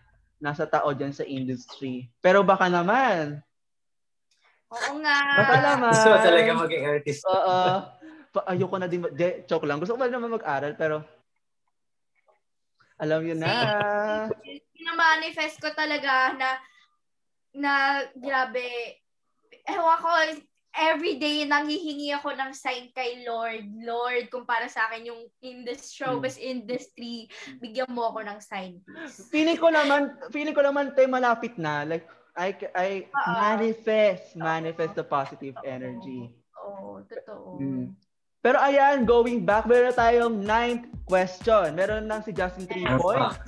nasa 0.44 0.68
tao 0.68 0.92
dyan 0.92 1.16
sa 1.16 1.24
industry. 1.24 2.12
Pero 2.20 2.44
baka 2.44 2.68
naman, 2.68 3.40
Oo 4.68 5.00
nga. 5.00 5.18
baka 5.40 5.54
naman. 5.64 5.92
Gusto 5.96 6.10
mo 6.12 6.18
talaga 6.20 6.50
maging 6.68 6.84
artist. 6.84 7.22
Oo. 7.24 7.60
Pa- 8.34 8.46
ayoko 8.52 8.76
na 8.76 8.90
din, 8.90 9.00
ma- 9.00 9.14
de, 9.14 9.48
joke 9.48 9.64
lang. 9.64 9.80
Gusto 9.80 9.96
ko 9.96 10.04
naman 10.04 10.36
mag-aral, 10.36 10.76
pero 10.76 11.00
alam 13.00 13.24
yun 13.24 13.40
na. 13.40 13.48
Pinamanifest 14.76 15.64
ko 15.64 15.72
talaga 15.72 16.36
na 16.36 16.48
na 17.54 17.72
grabe 18.18 18.98
ewan 19.64 19.98
ko 20.02 20.10
every 20.74 21.16
day 21.16 21.46
nanghihingi 21.46 22.10
ako 22.18 22.34
ng 22.34 22.50
sign 22.50 22.90
kay 22.90 23.22
Lord 23.22 23.62
Lord 23.78 24.26
kung 24.28 24.42
para 24.42 24.66
sa 24.66 24.90
akin 24.90 25.06
yung 25.06 25.22
in 25.40 25.62
the 25.62 25.78
showbiz 25.78 26.34
industry 26.36 27.30
bigyan 27.62 27.90
mo 27.94 28.10
ako 28.10 28.26
ng 28.26 28.38
sign 28.42 28.82
please 28.82 29.30
Feeling 29.30 29.58
ko 29.58 29.70
naman, 29.70 30.14
feeling 30.34 30.54
ko 30.54 30.62
naman 30.62 30.94
tayo 30.94 31.06
malapit 31.10 31.54
na. 31.58 31.86
Like, 31.86 32.06
I, 32.34 32.50
I 32.74 32.88
Oo. 33.06 33.30
manifest, 33.30 34.34
manifest 34.34 34.98
the 34.98 35.06
positive 35.06 35.54
energy. 35.62 36.34
oo 36.64 37.02
totoo 37.06 37.60
Mm. 37.60 37.94
Pero 38.44 38.60
ayan, 38.60 39.08
going 39.08 39.40
back, 39.40 39.64
meron 39.64 39.96
tayong 39.96 40.36
ninth 40.44 40.84
question. 41.08 41.72
Meron 41.72 42.04
lang 42.04 42.20
si 42.20 42.28
Justin 42.28 42.68
3 42.68 43.00
points. 43.00 43.40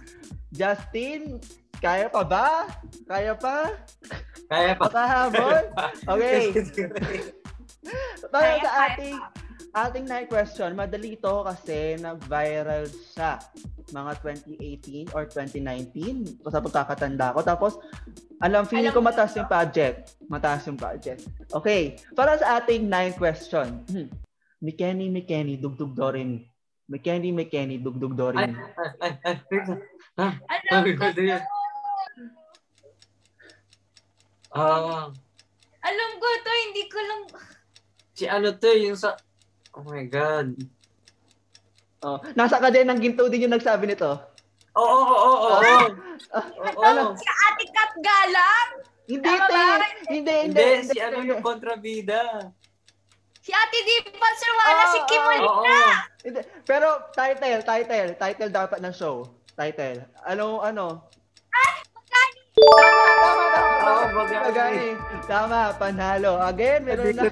Justin, 0.57 1.37
kaya 1.87 2.07
pa 2.11 2.23
ba? 2.27 2.49
Kaya 3.07 3.33
pa? 3.39 3.57
Kaya 4.51 4.73
pa. 4.75 4.85
Pakahabol? 4.91 5.63
Okay. 6.19 6.51
Kaya, 8.35 8.59
sa 8.59 8.71
ating 8.91 9.15
ating 9.77 10.05
ninth 10.11 10.31
question, 10.33 10.75
madali 10.75 11.15
ito 11.15 11.47
kasi 11.47 11.95
nag-viral 12.03 12.91
siya 12.91 13.39
mga 13.95 14.19
2018 14.19 15.15
or 15.15 15.31
2019 15.31 16.43
sa 16.51 16.59
pagkakatanda 16.59 17.39
ko. 17.39 17.41
Tapos, 17.47 17.79
alam, 18.43 18.67
feeling 18.67 18.91
Alam 18.91 18.99
ko 18.99 19.07
mataas 19.07 19.39
yung 19.39 19.47
budget. 19.47 20.11
Mataas 20.27 20.67
yung 20.67 20.75
budget. 20.81 21.23
Okay. 21.55 21.95
Para 22.19 22.35
sa 22.35 22.59
ating 22.59 22.91
ninth 22.91 23.15
question. 23.15 23.87
Hmm. 23.87 24.11
Mikeni, 24.59 25.07
Mikeni, 25.07 25.55
dugdug 25.61 25.95
do 25.95 26.09
re 26.11 26.25
mi. 26.27 26.43
Mikeni, 26.91 27.31
Mikeni, 27.31 27.79
dugdug 27.79 28.19
do 28.19 28.35
re 28.35 28.43
Ay, 28.43 28.47
mi. 28.51 28.59
ay, 28.59 29.13
ay, 29.15 29.15
ay, 29.23 29.37
wait 29.55 29.65
lang. 29.71 29.83
alam 30.19 30.33
Sabi 30.67 30.91
ko 30.99 31.07
ko 31.07 31.07
din. 31.15 31.39
Ah, 34.57 35.07
alam 35.85 36.11
ko 36.17 36.27
to 36.41 36.53
hindi 36.67 36.83
ko 36.89 36.99
lang 36.99 37.21
si 38.17 38.25
ano 38.25 38.49
to, 38.57 38.73
yung 38.73 38.97
sa... 38.97 39.13
Oh 39.77 39.85
my 39.85 40.09
God. 40.09 40.57
Oh, 42.01 42.17
nasa 42.33 42.57
ka 42.57 42.73
din 42.73 42.89
ng 42.89 42.97
ginto 42.97 43.29
din 43.29 43.45
yung 43.45 43.53
nagsabi 43.53 43.85
nito. 43.85 44.09
Oo, 44.73 45.01
oo, 45.05 45.17
oo, 45.17 45.49
oo. 45.53 45.87
Oo. 46.81 47.05
si 47.17 47.27
Ate 47.29 47.65
Kat 47.73 47.93
Galang 48.01 48.71
Hindi, 49.09 49.25
Tama 49.25 49.47
te. 49.49 49.53
ba? 49.53 49.65
Hindi, 49.77 49.85
hindi. 50.11 50.35
Hindi, 50.49 50.65
hindi, 50.81 50.93
si 50.93 50.99
ano 51.01 51.17
yung 51.23 51.41
kontrabida. 51.41 52.53
si 53.41 53.55
Ate 53.55 53.79
Dimple 53.87 54.35
Surwala 54.37 54.73
Ah, 54.75 54.89
si 54.91 54.99
Kim 55.07 55.23
ah, 55.23 55.27
Molina 55.29 55.47
Oo. 55.47 55.93
Hindi. 56.27 56.41
Pero 56.65 56.87
title, 57.15 57.63
title, 57.63 58.11
title 58.19 58.51
dapat 58.51 58.79
ng 58.83 58.95
show. 58.97 59.29
Title. 59.57 60.05
Ano, 60.27 60.61
ano? 60.61 61.09
Tama, 61.49 61.86
tama, 62.57 63.45
tama. 63.53 63.87
Oo, 63.87 64.05
bagay. 64.17 64.41
Bagay. 64.49 64.77
Tama, 65.27 65.61
panalo. 65.77 66.33
Again, 66.41 66.81
meron 66.87 67.13
na. 67.13 67.25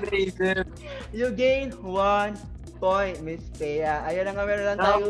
You 1.10 1.32
gain 1.32 1.72
one 1.80 2.36
point, 2.76 3.22
Miss 3.24 3.44
Thea. 3.56 4.04
Ayun 4.04 4.28
na 4.28 4.32
nga, 4.36 4.44
meron 4.44 4.66
lang 4.68 4.78
No. 4.78 4.84
tayo. 4.84 5.08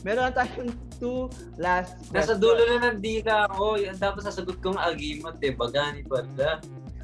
Meron 0.00 0.22
lang 0.30 0.36
tayong 0.36 0.70
two 0.96 1.28
last 1.60 2.00
Nasa 2.08 2.32
question. 2.32 2.40
dulo 2.40 2.62
na 2.64 2.88
ng 2.88 2.98
dita 3.00 3.44
ako. 3.50 3.76
Yan, 3.76 3.96
tapos 4.00 4.24
sasagot 4.24 4.56
kong 4.64 4.80
agimat 4.80 5.36
eh. 5.44 5.52
Bagani 5.52 6.00
pala. 6.08 6.60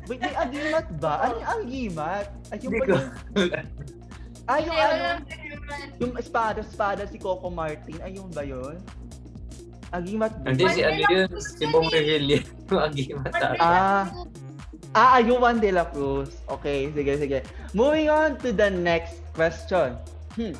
Wait, 0.06 0.22
may 0.22 0.32
agimat 0.32 0.86
ba? 1.02 1.12
Ano 1.26 1.34
yung 1.36 1.50
agimat? 1.60 2.26
Ay, 2.48 2.58
yung 2.62 2.72
yung... 2.78 3.04
Ay, 4.46 4.60
yung 4.62 4.78
ano? 4.78 5.06
Yung 5.98 6.12
espada-espada 6.14 7.10
si 7.10 7.18
Coco 7.18 7.50
Martin. 7.50 7.98
Ay, 7.98 8.14
yung 8.14 8.30
ba 8.30 8.46
yun? 8.46 8.78
Agimat 9.90 10.32
Hindi 10.42 10.64
si 10.68 10.80
ano 10.82 11.00
yun, 11.06 11.28
si 11.36 11.62
yun 11.62 11.70
Bong. 11.70 11.86
Revilla. 11.88 12.38
Agimat 12.88 13.30
Mandela 13.30 13.56
Ah. 13.58 14.04
Cruz. 14.04 14.44
Ah, 14.92 15.20
Ayuman 15.20 15.60
de 15.60 15.70
la 15.70 15.84
Cruz. 15.84 16.40
Okay, 16.48 16.88
sige, 16.90 17.12
sige. 17.16 17.38
Moving 17.70 18.08
on 18.08 18.40
to 18.40 18.48
the 18.48 18.72
next 18.72 19.20
question. 19.30 20.00
Hmm. 20.34 20.56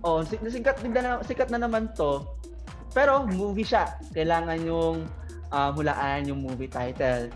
Oh, 0.00 0.24
si- 0.24 0.40
sikat, 0.40 0.80
din 0.80 0.90
na, 0.90 1.20
sikat 1.20 1.52
na 1.52 1.60
naman 1.60 1.92
to. 1.92 2.24
Pero 2.90 3.28
movie 3.28 3.62
siya. 3.62 3.92
Kailangan 4.10 4.56
yung 4.62 5.04
ah, 5.48 5.68
hulaan 5.70 6.24
yung 6.24 6.40
movie 6.40 6.66
title. 6.66 7.28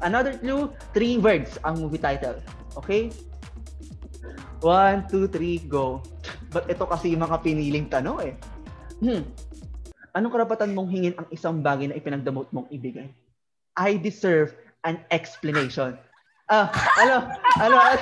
Another 0.00 0.34
clue, 0.34 0.68
three 0.90 1.16
words 1.16 1.54
ang 1.62 1.78
movie 1.78 2.00
title. 2.00 2.34
Okay? 2.74 3.14
One, 4.60 5.06
two, 5.06 5.24
three, 5.24 5.62
go. 5.62 6.02
But 6.50 6.66
ito 6.66 6.84
kasi 6.84 7.14
yung 7.14 7.22
mga 7.22 7.36
piniling 7.40 7.86
tanong 7.86 8.18
eh. 8.22 8.34
Hmm. 8.98 9.22
Anong 10.10 10.32
karapatan 10.32 10.74
mong 10.74 10.88
hingin 10.88 11.14
ang 11.14 11.28
isang 11.30 11.60
bagay 11.60 11.86
na 11.86 11.94
ipinagdamot 11.94 12.50
mong 12.50 12.66
ibigay? 12.68 13.06
I 13.74 13.94
deserve 13.94 14.52
an 14.82 14.98
explanation. 15.08 15.94
Ah, 16.46 16.66
ano, 16.98 17.30
ano, 17.56 17.76
ano, 17.78 17.94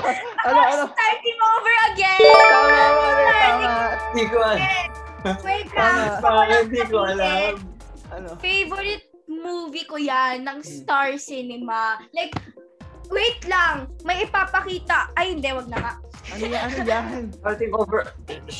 ano, 0.42 0.58
ano, 0.58 0.84
Starting 0.88 1.40
over 1.44 1.74
again! 1.86 2.20
tama, 2.24 2.64
mali, 2.64 3.24
tama, 3.28 3.72
Hindi 4.08 4.24
ko 4.24 4.36
alam. 4.40 4.60
Wait 5.44 5.66
Tama. 5.68 6.32
lang. 6.48 6.64
hindi 6.64 6.82
ko 6.88 6.96
alam. 7.04 7.52
ano. 8.08 8.28
Favorite 8.40 9.04
movie 9.28 9.84
ko 9.84 10.00
yan 10.00 10.48
ng 10.48 10.58
Hmm. 10.58 10.72
Star 10.80 11.20
Cinema. 11.20 12.00
Like, 12.16 12.32
wait 13.12 13.44
lang. 13.44 13.92
May 14.00 14.24
ipapakita. 14.24 15.12
Ay, 15.12 15.36
hindi. 15.36 15.52
Wag 15.52 15.68
na 15.68 15.78
nga. 15.78 15.92
Ano 16.28 16.44
yan, 16.44 16.60
ano 16.60 16.80
yan? 16.84 17.04
Starting 17.40 17.72
over. 17.72 18.00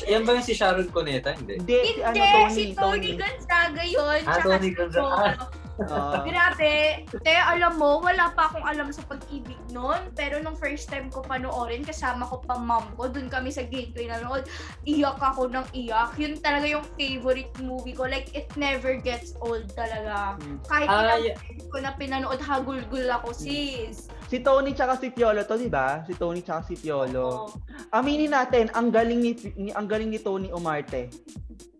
Yan 0.09 0.21
ba 0.25 0.31
yung 0.37 0.45
si 0.45 0.53
Sharon 0.57 0.89
Cuneta? 0.89 1.37
Hindi. 1.37 1.61
Hindi, 1.61 1.77
si 1.85 2.01
ano, 2.01 2.15
Tony, 2.17 2.53
si 2.53 2.63
Tony 2.73 3.11
Gonzaga 3.13 3.83
yun. 3.85 4.19
Ah, 4.25 4.39
Tony 4.41 4.69
Gonzaga. 4.73 5.05
Tony. 5.37 5.68
Ah, 5.87 6.19
Grabe. 6.21 7.07
Te, 7.23 7.33
alam 7.33 7.79
mo, 7.79 8.03
wala 8.03 8.35
pa 8.35 8.51
akong 8.51 8.67
alam 8.67 8.91
sa 8.91 8.99
pag-ibig 9.07 9.55
noon. 9.71 10.11
Pero 10.11 10.43
nung 10.43 10.59
first 10.59 10.91
time 10.91 11.07
ko 11.07 11.23
panoorin, 11.23 11.87
kasama 11.87 12.27
ko 12.27 12.43
pa 12.43 12.59
mom 12.59 12.83
ko, 12.99 13.07
dun 13.07 13.31
kami 13.31 13.47
sa 13.47 13.63
gateway 13.63 14.11
nanood, 14.11 14.43
iyak 14.83 15.15
ako 15.15 15.47
ng 15.47 15.63
iyak. 15.71 16.11
Yun 16.19 16.35
talaga 16.39 16.67
yung 16.67 16.83
favorite 16.99 17.53
movie 17.63 17.95
ko. 17.95 18.03
Like, 18.03 18.27
it 18.35 18.51
never 18.59 18.99
gets 18.99 19.31
old 19.39 19.71
talaga. 19.71 20.35
Hmm. 20.35 20.59
Kahit 20.67 20.89
Ah, 20.89 20.99
ilang 21.15 21.21
yeah. 21.31 21.67
ko 21.69 21.77
na 21.79 21.91
pinanood, 21.95 22.39
hagulgul 22.43 23.07
ako, 23.07 23.31
sis. 23.31 24.11
si 24.29 24.37
Tony 24.43 24.73
tsaka 24.73 24.99
si 24.99 25.09
Piolo 25.09 25.41
to, 25.41 25.55
di 25.55 25.71
ba? 25.71 26.03
Si 26.03 26.13
Tony 26.13 26.43
tsaka 26.43 26.67
si 26.67 26.75
Piolo. 26.75 27.47
Oo. 27.47 27.55
Aminin 27.89 28.29
natin, 28.29 28.67
ang 28.75 28.91
galing 28.91 29.17
ni, 29.17 29.31
ni 29.55 29.69
ang 29.71 29.87
galing 29.87 30.11
ni 30.11 30.19
Tony 30.19 30.51
Umarte. 30.51 31.09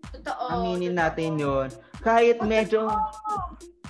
Totoo. 0.10 0.46
Aminin 0.50 0.94
totoo. 0.94 1.02
natin 1.04 1.32
'yon. 1.38 1.68
Kahit 2.00 2.40
medyo. 2.42 2.88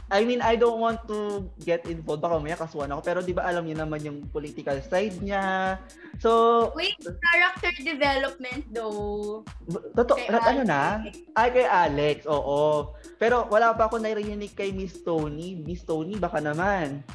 I 0.09 0.25
mean, 0.25 0.41
I 0.41 0.57
don't 0.57 0.77
want 0.77 1.05
to 1.05 1.45
get 1.61 1.85
involved 1.85 2.19
baka 2.19 2.35
mamaya 2.35 2.57
kasuhan 2.57 2.89
ako 2.89 3.01
pero 3.01 3.19
'di 3.21 3.31
ba 3.31 3.45
alam 3.45 3.61
niyo 3.61 3.77
naman 3.77 4.01
yung 4.01 4.25
political 4.27 4.73
side 4.81 5.21
niya. 5.21 5.77
So, 6.17 6.69
Wait, 6.73 6.97
character 6.99 7.69
development 7.79 8.65
though. 8.73 9.45
totoo, 9.93 10.17
ano 10.27 10.61
na? 10.65 11.05
Ay, 11.33 11.49
kay 11.53 11.67
Alex, 11.69 12.25
oo. 12.25 12.89
Pero 13.15 13.45
wala 13.47 13.71
pa 13.71 13.85
ako 13.85 14.01
narinig 14.01 14.51
kay 14.51 14.73
Miss 14.73 14.97
Tony. 14.99 15.61
Miss 15.61 15.85
Tony, 15.85 16.17
baka 16.17 16.41
naman. 16.41 17.05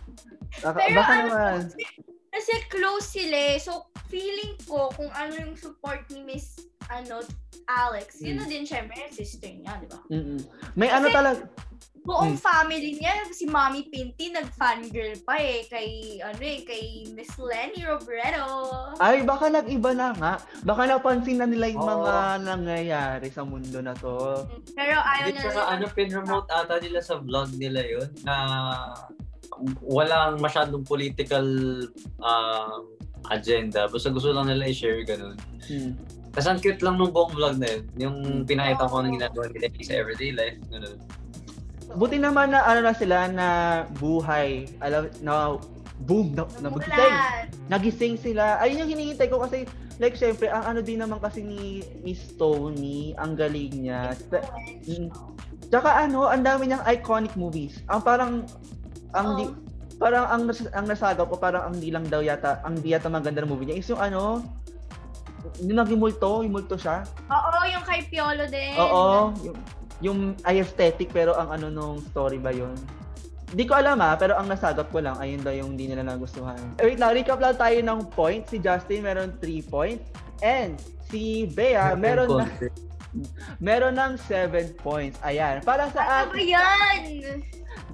Baka, 0.63 0.79
Pero 0.79 0.95
baka 0.95 1.13
ano, 1.13 1.23
naman. 1.27 1.59
Kasi, 1.67 1.83
kasi 2.31 2.53
close 2.71 3.07
sila 3.11 3.37
eh. 3.51 3.59
So, 3.59 3.91
feeling 4.07 4.55
ko 4.63 4.95
kung 4.95 5.11
ano 5.11 5.35
yung 5.35 5.59
support 5.59 6.07
ni 6.09 6.23
Miss 6.23 6.63
ano, 6.87 7.25
Alex, 7.65 8.21
yun 8.21 8.37
na 8.37 8.45
Hmm. 8.45 8.53
din 8.53 8.65
syempre 8.65 9.01
sister 9.09 9.49
niya, 9.49 9.81
di 9.81 9.89
ba? 9.89 9.99
Mm-mm. 10.07 10.37
May 10.77 10.89
ano 10.89 11.09
Kasi- 11.09 11.17
talaga, 11.17 11.41
Buong 12.05 12.37
Hmm. 12.37 12.39
family 12.39 13.01
niya, 13.01 13.33
si 13.33 13.49
Mommy 13.49 13.89
Pinty, 13.89 14.29
nag-fangirl 14.29 15.25
pa 15.25 15.41
eh, 15.41 15.65
kay, 15.65 15.89
ano 16.21 16.37
eh, 16.37 16.61
kay 16.61 17.09
Miss 17.11 17.33
Lenny 17.35 17.81
Robredo. 17.81 18.45
ay 19.01 19.25
baka 19.25 19.49
nag-iba 19.49 19.97
na 19.97 20.13
nga. 20.13 20.33
Baka 20.63 20.85
napansin 20.85 21.41
na 21.41 21.49
nila 21.49 21.73
yung 21.73 21.81
Oo. 21.81 21.93
mga 21.97 22.15
nangyayari 22.45 23.33
sa 23.33 23.41
mundo 23.41 23.81
na 23.81 23.97
to. 23.97 24.45
Pero 24.77 25.01
ayaw 25.01 25.33
Hindi, 25.33 25.41
na 25.41 25.45
tsaka 25.49 25.63
ano, 25.65 25.85
pinremote 25.91 26.49
ata 26.53 26.77
nila 26.77 27.01
sa 27.01 27.17
vlog 27.17 27.49
nila 27.57 27.81
yun 27.81 28.09
na 28.21 28.35
walang 29.81 30.37
masyadong 30.39 30.85
political 30.85 31.47
um, 32.21 32.81
agenda. 33.31 33.89
Basta 33.89 34.13
gusto 34.13 34.29
lang 34.29 34.45
nila 34.45 34.69
i-share 34.69 35.09
ganun. 35.09 35.41
Hmm. 35.65 35.97
Tapos 36.37 36.49
ang 36.51 36.61
cute 36.61 36.83
lang 36.83 37.01
nung 37.01 37.17
buong 37.17 37.33
vlog 37.33 37.57
na 37.57 37.69
yun. 37.71 37.83
Yung 37.97 38.17
pinakita 38.45 38.85
ko 38.85 39.01
ng 39.01 39.17
ginagawa 39.17 39.49
nila 39.49 39.73
sa 39.81 39.95
everyday 39.95 40.37
life. 40.37 40.61
Ganun. 40.69 40.99
Buti 41.95 42.19
naman 42.19 42.51
na 42.51 42.67
ano 42.67 42.81
na 42.83 42.95
sila 42.95 43.31
na 43.31 43.49
buhay. 43.99 44.67
Alam 44.83 45.11
na 45.23 45.57
boom 46.05 46.35
na, 46.35 46.45
nagising. 46.59 46.91
Namulan. 46.91 47.45
Nagising 47.71 48.17
sila. 48.19 48.59
Ayun 48.59 48.83
yung 48.85 48.91
hinihintay 48.99 49.31
ko 49.31 49.39
kasi 49.39 49.65
like 50.03 50.19
syempre 50.19 50.51
ang 50.51 50.67
ano 50.67 50.81
din 50.83 50.99
naman 50.99 51.23
kasi 51.23 51.47
ni 51.47 51.87
Miss 52.03 52.35
Tony, 52.35 53.15
ang 53.15 53.39
galing 53.39 53.87
niya. 53.87 54.19
Sa-. 54.27 54.43
Tsaka 55.71 56.07
ano, 56.07 56.27
ang 56.27 56.43
dami 56.43 56.71
niyang 56.71 56.83
iconic 56.91 57.35
movies. 57.39 57.79
Ang 57.87 58.03
parang 58.03 58.33
ang 59.15 59.29
di, 59.39 59.47
Oo. 59.47 59.55
parang 60.03 60.27
ang 60.27 60.43
nas, 60.51 60.67
ang 60.75 60.91
nasagap 60.91 61.31
ko 61.31 61.39
parang 61.39 61.71
ang 61.71 61.77
di 61.79 61.95
lang 61.95 62.03
daw 62.11 62.19
yata 62.19 62.59
ang 62.67 62.83
di 62.83 62.91
yata 62.91 63.07
maganda 63.07 63.47
na 63.47 63.47
movie 63.47 63.71
niya 63.71 63.79
is 63.79 63.87
yung 63.87 64.03
ano 64.03 64.43
yung 65.63 65.79
naging 65.79 66.01
multo, 66.01 66.41
yung 66.43 66.57
multo 66.57 66.75
siya. 66.75 67.05
Oo, 67.29 67.59
yung 67.69 67.85
kay 67.85 68.01
Piolo 68.09 68.49
din. 68.49 68.75
Oo, 68.81 69.31
yung, 69.45 69.57
yung 70.03 70.35
aesthetic 70.43 71.11
pero 71.13 71.35
ang 71.35 71.55
ano 71.55 71.67
nung 71.71 72.03
story 72.11 72.39
ba 72.39 72.51
yun? 72.51 72.75
Hindi 73.55 73.71
ko 73.71 73.79
alam 73.79 74.03
ah, 74.03 74.19
pero 74.19 74.35
ang 74.35 74.51
nasagap 74.51 74.91
ko 74.91 74.99
lang, 74.99 75.15
ayun 75.23 75.39
daw 75.45 75.55
yung 75.55 75.79
hindi 75.79 75.87
nila 75.87 76.03
nagustuhan. 76.03 76.59
Eh, 76.83 76.91
wait 76.91 76.99
lang, 76.99 77.15
recap 77.15 77.39
lang 77.39 77.55
tayo 77.55 77.79
ng 77.79 78.01
points. 78.11 78.51
Si 78.51 78.59
Justin 78.59 79.07
meron 79.07 79.31
3 79.39 79.63
points. 79.71 80.03
And 80.43 80.75
si 81.07 81.47
Bea 81.55 81.95
meron 81.95 82.43
na, 82.43 82.51
meron 83.63 83.95
ng 83.95 84.19
7 84.27 84.75
points. 84.83 85.23
Ayan. 85.23 85.63
Para 85.63 85.87
sa 85.95 86.27
Ano 86.27 86.35
atin, 86.35 86.51
yan? 86.51 86.99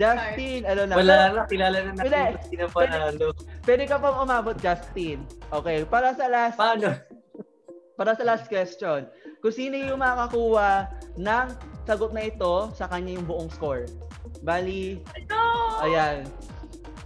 Justin, 0.00 0.64
ano 0.64 0.82
na. 0.88 0.94
Wala 0.96 1.14
na, 1.28 1.40
kilala 1.44 1.78
na 1.84 1.92
natin 1.92 2.08
Wala. 2.08 2.20
yung 2.32 2.44
sino 2.48 2.64
panalo. 2.72 3.26
Pwede 3.60 3.84
ka 3.84 4.00
pang 4.00 4.16
umabot, 4.24 4.56
Justin. 4.56 5.20
Okay, 5.52 5.84
para 5.84 6.16
sa 6.16 6.24
last 6.32 6.56
Paano? 6.56 6.96
para 8.00 8.16
sa 8.16 8.24
last 8.24 8.48
question. 8.48 9.04
Kung 9.40 9.54
sino 9.56 9.74
yung 9.74 10.00
makakakuha 10.00 10.92
ng 11.16 11.46
sagot 11.88 12.12
na 12.12 12.28
ito, 12.28 12.68
sa 12.76 12.86
kanya 12.86 13.16
yung 13.16 13.26
buong 13.26 13.48
score. 13.48 13.88
Bali, 14.44 15.00
No! 15.32 15.80
ayan. 15.80 16.28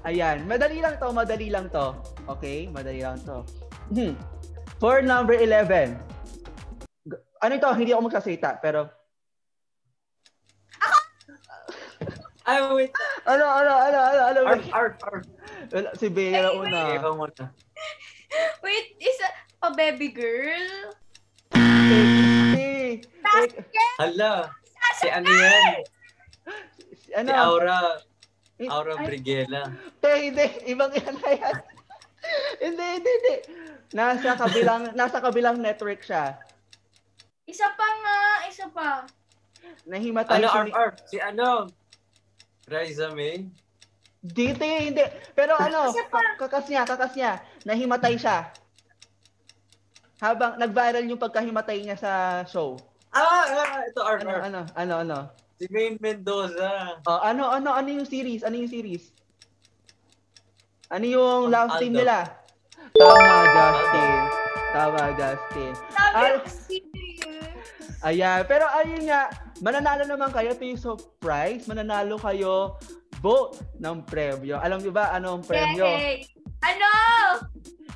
Ayan. 0.04 0.42
Madali 0.44 0.82
lang 0.82 0.98
to, 0.98 1.08
madali 1.14 1.48
lang 1.48 1.70
to. 1.70 1.94
Okay? 2.28 2.66
Madali 2.68 3.00
lang 3.00 3.16
to. 3.22 3.46
Hmm. 3.94 4.18
For 4.76 5.00
number 5.00 5.38
11. 5.38 5.96
G- 7.06 7.22
Ano 7.40 7.52
ito? 7.54 7.68
Hindi 7.72 7.94
ako 7.94 8.02
magsasalita, 8.10 8.58
pero... 8.60 8.90
Ay, 12.44 12.60
wait. 12.76 12.92
Ano, 13.24 13.48
ano, 13.48 13.72
ano, 13.72 13.98
ano, 14.04 14.20
ano? 14.20 14.40
Arf, 14.44 14.68
arf, 14.68 14.94
arf. 15.00 15.24
Wala, 15.72 15.88
si 15.96 16.12
Bea 16.12 16.44
na 16.44 16.52
una. 16.52 16.80
Wait, 18.60 19.00
isa 19.00 19.24
pa 19.56 19.72
baby 19.72 20.12
girl? 20.12 20.92
Si, 21.54 22.00
si, 22.50 22.66
Hala. 23.98 24.50
Si 24.98 25.06
ano 25.08 25.28
yan? 25.30 25.62
si, 26.98 27.10
ano? 27.12 27.28
Si 27.28 27.34
Aura. 27.34 27.78
Aura. 28.66 28.92
Brigela. 29.00 29.62
Te, 30.00 30.30
hindi. 30.30 30.46
Ibang 30.66 30.92
yan 30.92 31.14
na 31.14 31.30
yan. 31.30 31.56
hindi, 32.62 32.84
hindi, 32.98 33.10
hindi. 33.10 33.34
Nasa 33.92 34.34
kabilang, 34.34 34.82
nasa 34.98 35.18
kabilang 35.20 35.58
network 35.58 36.02
siya. 36.02 36.38
Isa 37.44 37.68
pa 37.70 37.86
nga, 38.00 38.18
isa 38.48 38.66
pa. 38.68 39.04
Nahimatay 39.84 40.40
Ano, 40.40 40.48
siya 40.48 40.62
arf, 40.62 40.72
arf? 40.74 40.94
Si 41.04 41.18
ano? 41.20 41.68
Raisa 42.64 43.12
May? 43.12 43.44
Dito 44.24 44.64
hindi. 44.64 45.04
Pero 45.36 45.52
ano, 45.54 45.92
Isa 45.92 46.08
pa. 46.08 46.16
ka- 46.16 46.48
kakas 46.48 46.72
niya, 46.72 46.88
kakas 46.88 47.12
niya. 47.12 47.32
Nahimatay 47.68 48.16
siya. 48.16 48.48
Habang 50.22 50.58
nag-viral 50.58 51.04
yung 51.06 51.18
pagkahimatay 51.18 51.82
niya 51.82 51.96
sa 51.98 52.12
show. 52.46 52.78
Ah, 53.14 53.46
ah, 53.46 53.82
ito, 53.86 54.00
arf, 54.02 54.22
Ano, 54.22 54.34
ano, 54.42 54.60
ano, 54.74 54.94
ano. 55.02 55.18
Si 55.58 55.70
Maine 55.70 55.98
Mendoza. 56.02 56.98
Oh, 57.06 57.22
ano, 57.22 57.50
ano, 57.50 57.70
ano 57.70 57.88
yung 57.88 58.06
series? 58.06 58.42
Ano 58.42 58.58
yung 58.58 58.70
series? 58.70 59.14
Ano 60.90 61.06
yung 61.06 61.50
love 61.50 61.78
team 61.78 61.94
nila? 61.94 62.26
Tama, 62.94 63.38
Justin. 63.50 64.18
Tama, 64.74 65.02
Justin. 65.14 65.72
Sabi 65.94 66.14
Al-. 66.14 66.42
Ayan. 68.04 68.40
Pero 68.44 68.64
ayun 68.68 69.02
nga, 69.08 69.32
mananalo 69.64 70.04
naman 70.04 70.30
kayo. 70.30 70.52
Ito 70.52 70.62
yung 70.66 70.82
surprise. 70.82 71.64
Mananalo 71.66 72.20
kayo 72.20 72.76
vote 73.24 73.64
ng 73.80 74.04
premyo. 74.04 74.60
Alam 74.60 74.84
niyo 74.84 74.92
ba 74.92 75.16
ano 75.16 75.40
ang 75.40 75.42
premyo? 75.42 75.88
Yay! 75.88 76.28
Ano? 76.60 76.90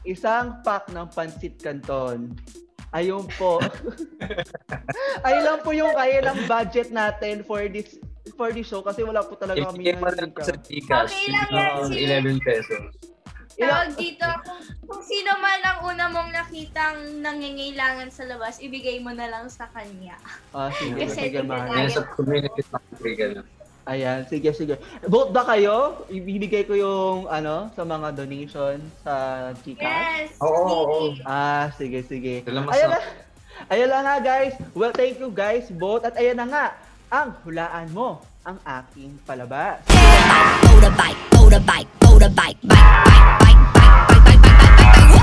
Isang 0.06 0.62
pack 0.62 0.90
ng 0.90 1.08
pansit 1.10 1.58
canton. 1.58 2.34
Ayun 2.94 3.28
po. 3.36 3.60
Ayun 5.26 5.42
lang 5.44 5.58
po 5.60 5.76
yung 5.76 5.92
kaya 5.92 6.24
ng 6.24 6.48
budget 6.48 6.88
natin 6.88 7.44
for 7.44 7.60
this 7.68 8.00
for 8.32 8.48
the 8.52 8.64
show 8.64 8.80
kasi 8.80 9.04
wala 9.04 9.20
po 9.24 9.36
talaga 9.36 9.68
kami 9.72 9.92
lang 9.92 10.32
sa 10.40 10.56
Gcash. 10.56 11.12
Okay 11.12 11.26
lang 11.28 11.48
yan, 11.52 11.68
mo 11.76 11.80
ng 11.84 11.92
sige. 11.92 12.38
11 12.40 12.48
pesos. 12.48 12.84
Tawag 13.58 13.90
dito, 13.98 14.22
kung, 14.46 14.62
kung 14.86 15.02
sino 15.02 15.34
man 15.42 15.58
ang 15.66 15.78
una 15.82 16.06
mong 16.06 16.30
nakitang 16.30 17.18
nangingailangan 17.18 18.06
sa 18.14 18.22
labas, 18.30 18.62
ibigay 18.62 19.02
mo 19.02 19.10
na 19.10 19.26
lang 19.26 19.50
sa 19.50 19.66
kanya. 19.74 20.14
Ah, 20.54 20.70
sige, 20.70 20.94
Kasi 20.94 21.26
sige, 21.26 21.42
tingnan 21.42 21.66
Mare. 21.66 21.66
Ngayon 21.74 21.90
sa 21.90 22.02
community 22.14 22.62
na 22.70 22.78
kaibigan. 22.78 23.30
Ayan, 23.88 24.20
sige, 24.28 24.52
sige. 24.52 24.76
Vote 25.08 25.32
ba 25.32 25.48
kayo? 25.48 26.04
Ibibigay 26.12 26.68
ko 26.68 26.76
yung 26.76 27.24
ano 27.24 27.72
sa 27.72 27.88
mga 27.88 28.12
donation 28.12 28.76
sa 29.00 29.12
Gcash? 29.64 29.80
Yes! 29.80 30.36
Oo, 30.44 30.52
oh, 30.52 30.68
oh, 30.68 30.84
oh. 30.92 31.08
Ah, 31.24 31.72
sige, 31.72 32.04
sige. 32.04 32.44
Salamat 32.44 32.68
ayan 32.76 32.88
na. 32.92 33.00
Ayan 33.72 33.88
na 33.88 33.98
nga, 34.04 34.16
guys. 34.20 34.54
Well, 34.76 34.92
thank 34.92 35.16
you, 35.16 35.32
guys, 35.32 35.72
both. 35.72 36.04
At 36.04 36.20
ayan 36.20 36.36
na 36.36 36.46
nga, 36.52 36.64
ang 37.08 37.32
hulaan 37.48 37.88
mo 37.96 38.20
ang 38.44 38.60
aking 38.60 39.16
palabas. 39.24 39.80
Motorbike, 40.68 41.20
motorbike, 41.32 41.88
motorbike, 42.04 42.60
bike, 42.60 42.68
bike, 42.68 43.40
bike, 43.40 43.60
bike. 43.72 43.77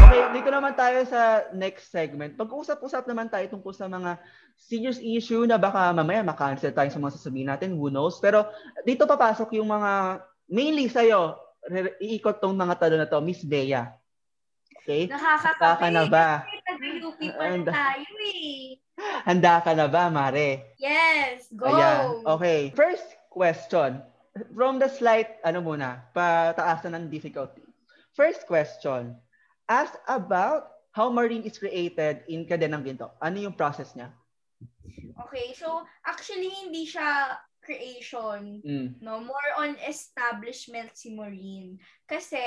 Okay, 0.06 0.22
dito 0.38 0.50
naman 0.54 0.78
tayo 0.78 1.02
sa 1.10 1.50
next 1.58 1.90
segment. 1.90 2.38
Pag-usap-usap 2.38 3.10
naman 3.10 3.26
tayo 3.26 3.50
tungkol 3.50 3.74
sa 3.74 3.90
mga 3.90 4.22
serious 4.54 5.02
issue 5.02 5.50
na 5.50 5.58
baka 5.58 5.90
mamaya 5.90 6.22
makancel 6.22 6.70
tayo 6.70 6.90
sa 6.94 7.02
mga 7.02 7.16
sasabihin 7.18 7.50
natin, 7.50 7.74
who 7.74 7.90
knows. 7.90 8.22
Pero 8.22 8.46
dito 8.86 9.10
papasok 9.10 9.58
yung 9.58 9.74
mga, 9.74 10.22
mainly 10.46 10.86
sa'yo, 10.86 11.42
iikot 11.98 12.38
tong 12.38 12.54
mga 12.54 12.78
tanong 12.78 13.02
na 13.02 13.10
to, 13.10 13.18
Miss 13.20 13.42
Bea. 13.42 13.98
Okay? 14.86 15.10
Nakakakapi. 15.10 15.58
Handa 15.58 15.82
ka 15.82 15.88
na 15.90 16.04
ba? 16.06 16.28
Nag-UP 16.46 17.22
pa 17.34 17.46
tayo 17.74 18.12
eh. 18.22 18.78
Handa 19.26 19.54
ka 19.66 19.72
na 19.74 19.90
ba, 19.90 20.14
Mare? 20.14 20.78
Yes, 20.78 21.50
go! 21.50 21.66
Ayan. 21.66 22.22
Okay. 22.24 22.70
First 22.78 23.18
question. 23.34 24.06
From 24.54 24.78
the 24.78 24.88
slight, 24.92 25.42
ano 25.42 25.66
muna, 25.66 26.06
pataasan 26.14 26.94
ng 26.94 27.06
difficulty. 27.10 27.66
First 28.14 28.46
question. 28.46 29.18
Ask 29.66 29.98
about 30.06 30.70
how 30.94 31.10
marine 31.10 31.44
is 31.44 31.58
created 31.58 32.22
in 32.30 32.46
Cadenang 32.46 32.86
Ginto. 32.86 33.12
Ano 33.18 33.42
yung 33.42 33.58
process 33.58 33.98
niya? 33.98 34.14
Okay, 35.26 35.52
so 35.58 35.84
actually 36.06 36.54
hindi 36.64 36.86
siya 36.86 37.40
creation, 37.66 38.62
Mm. 38.62 39.02
no? 39.02 39.18
More 39.26 39.50
on 39.58 39.74
establishment 39.82 40.94
si 40.94 41.18
Maureen. 41.18 41.82
Kasi, 42.06 42.38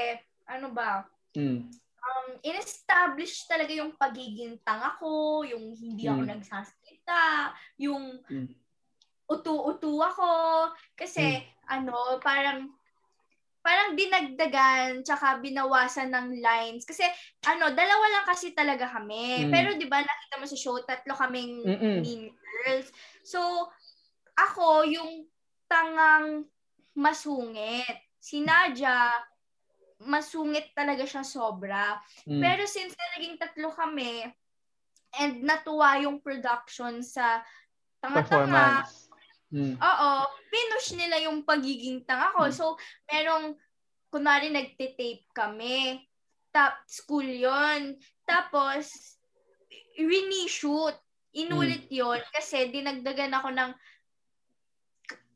ano 0.47 0.71
ba, 0.71 1.03
Mm. 1.35 1.67
um, 1.99 2.29
in-establish 2.47 3.51
talaga 3.51 3.75
yung 3.75 3.99
pagiging 3.99 4.63
tanga 4.63 4.95
ko, 5.03 5.43
yung 5.43 5.75
hindi 5.75 6.07
ako 6.07 6.23
Mm. 6.23 6.31
nagsasalita, 6.39 7.23
yung 7.83 8.23
Mm. 8.31 8.55
utu-utu 9.27 9.93
ako. 9.99 10.31
Kasi, 10.95 11.43
ano, 11.67 12.23
parang, 12.23 12.78
parang 13.61 13.99
dinagdagan, 13.99 15.03
tsaka 15.05 15.43
binawasan 15.43 16.09
ng 16.15 16.41
lines. 16.41 16.87
Kasi, 16.87 17.05
ano, 17.45 17.75
dalawa 17.75 18.05
lang 18.15 18.25
kasi 18.27 18.57
talaga 18.57 18.89
kami. 18.89 19.47
Mm. 19.47 19.51
Pero, 19.53 19.69
di 19.77 19.87
ba, 19.87 20.01
nakita 20.01 20.41
mo 20.41 20.47
sa 20.47 20.59
show, 20.59 20.77
tatlo 20.83 21.13
kaming 21.19 21.67
Mm-mm. 21.67 21.97
mean 22.01 22.23
girls. 22.33 22.89
So, 23.27 23.69
ako, 24.39 24.87
yung 24.89 25.27
tangang 25.69 26.49
masungit. 26.97 28.07
Si 28.19 28.41
Nadia, 28.43 29.11
masungit 30.03 30.71
talaga 30.73 31.03
siya 31.03 31.27
sobra. 31.27 31.99
Mm. 32.25 32.41
Pero 32.43 32.63
since 32.71 32.95
na 32.95 33.07
naging 33.19 33.37
tatlo 33.37 33.75
kami, 33.75 34.27
and 35.19 35.41
natuwa 35.43 35.99
yung 36.05 36.21
production 36.21 37.01
sa 37.01 37.43
tanga-tanga, 37.99 38.85
Performance. 38.85 39.08
Mm. 39.49 39.81
oo, 39.81 40.11
pinush 40.53 40.93
nila 40.93 41.17
yung 41.25 41.41
pagiging 41.41 42.05
tanga 42.05 42.37
ko. 42.37 42.49
Hmm. 42.49 42.53
So, 42.53 42.65
merong, 43.09 43.57
kunwari 44.13 44.53
nagtitape 44.53 45.25
kami, 45.33 46.05
tap, 46.53 46.85
school 46.85 47.25
yon 47.25 47.97
Tapos, 48.25 49.17
re-shoot. 49.97 50.97
Inulit 51.33 51.89
Hmm. 51.89 51.97
yon 51.97 52.21
kasi 52.33 52.69
dinagdagan 52.69 53.33
ako 53.37 53.49
ng, 53.53 53.71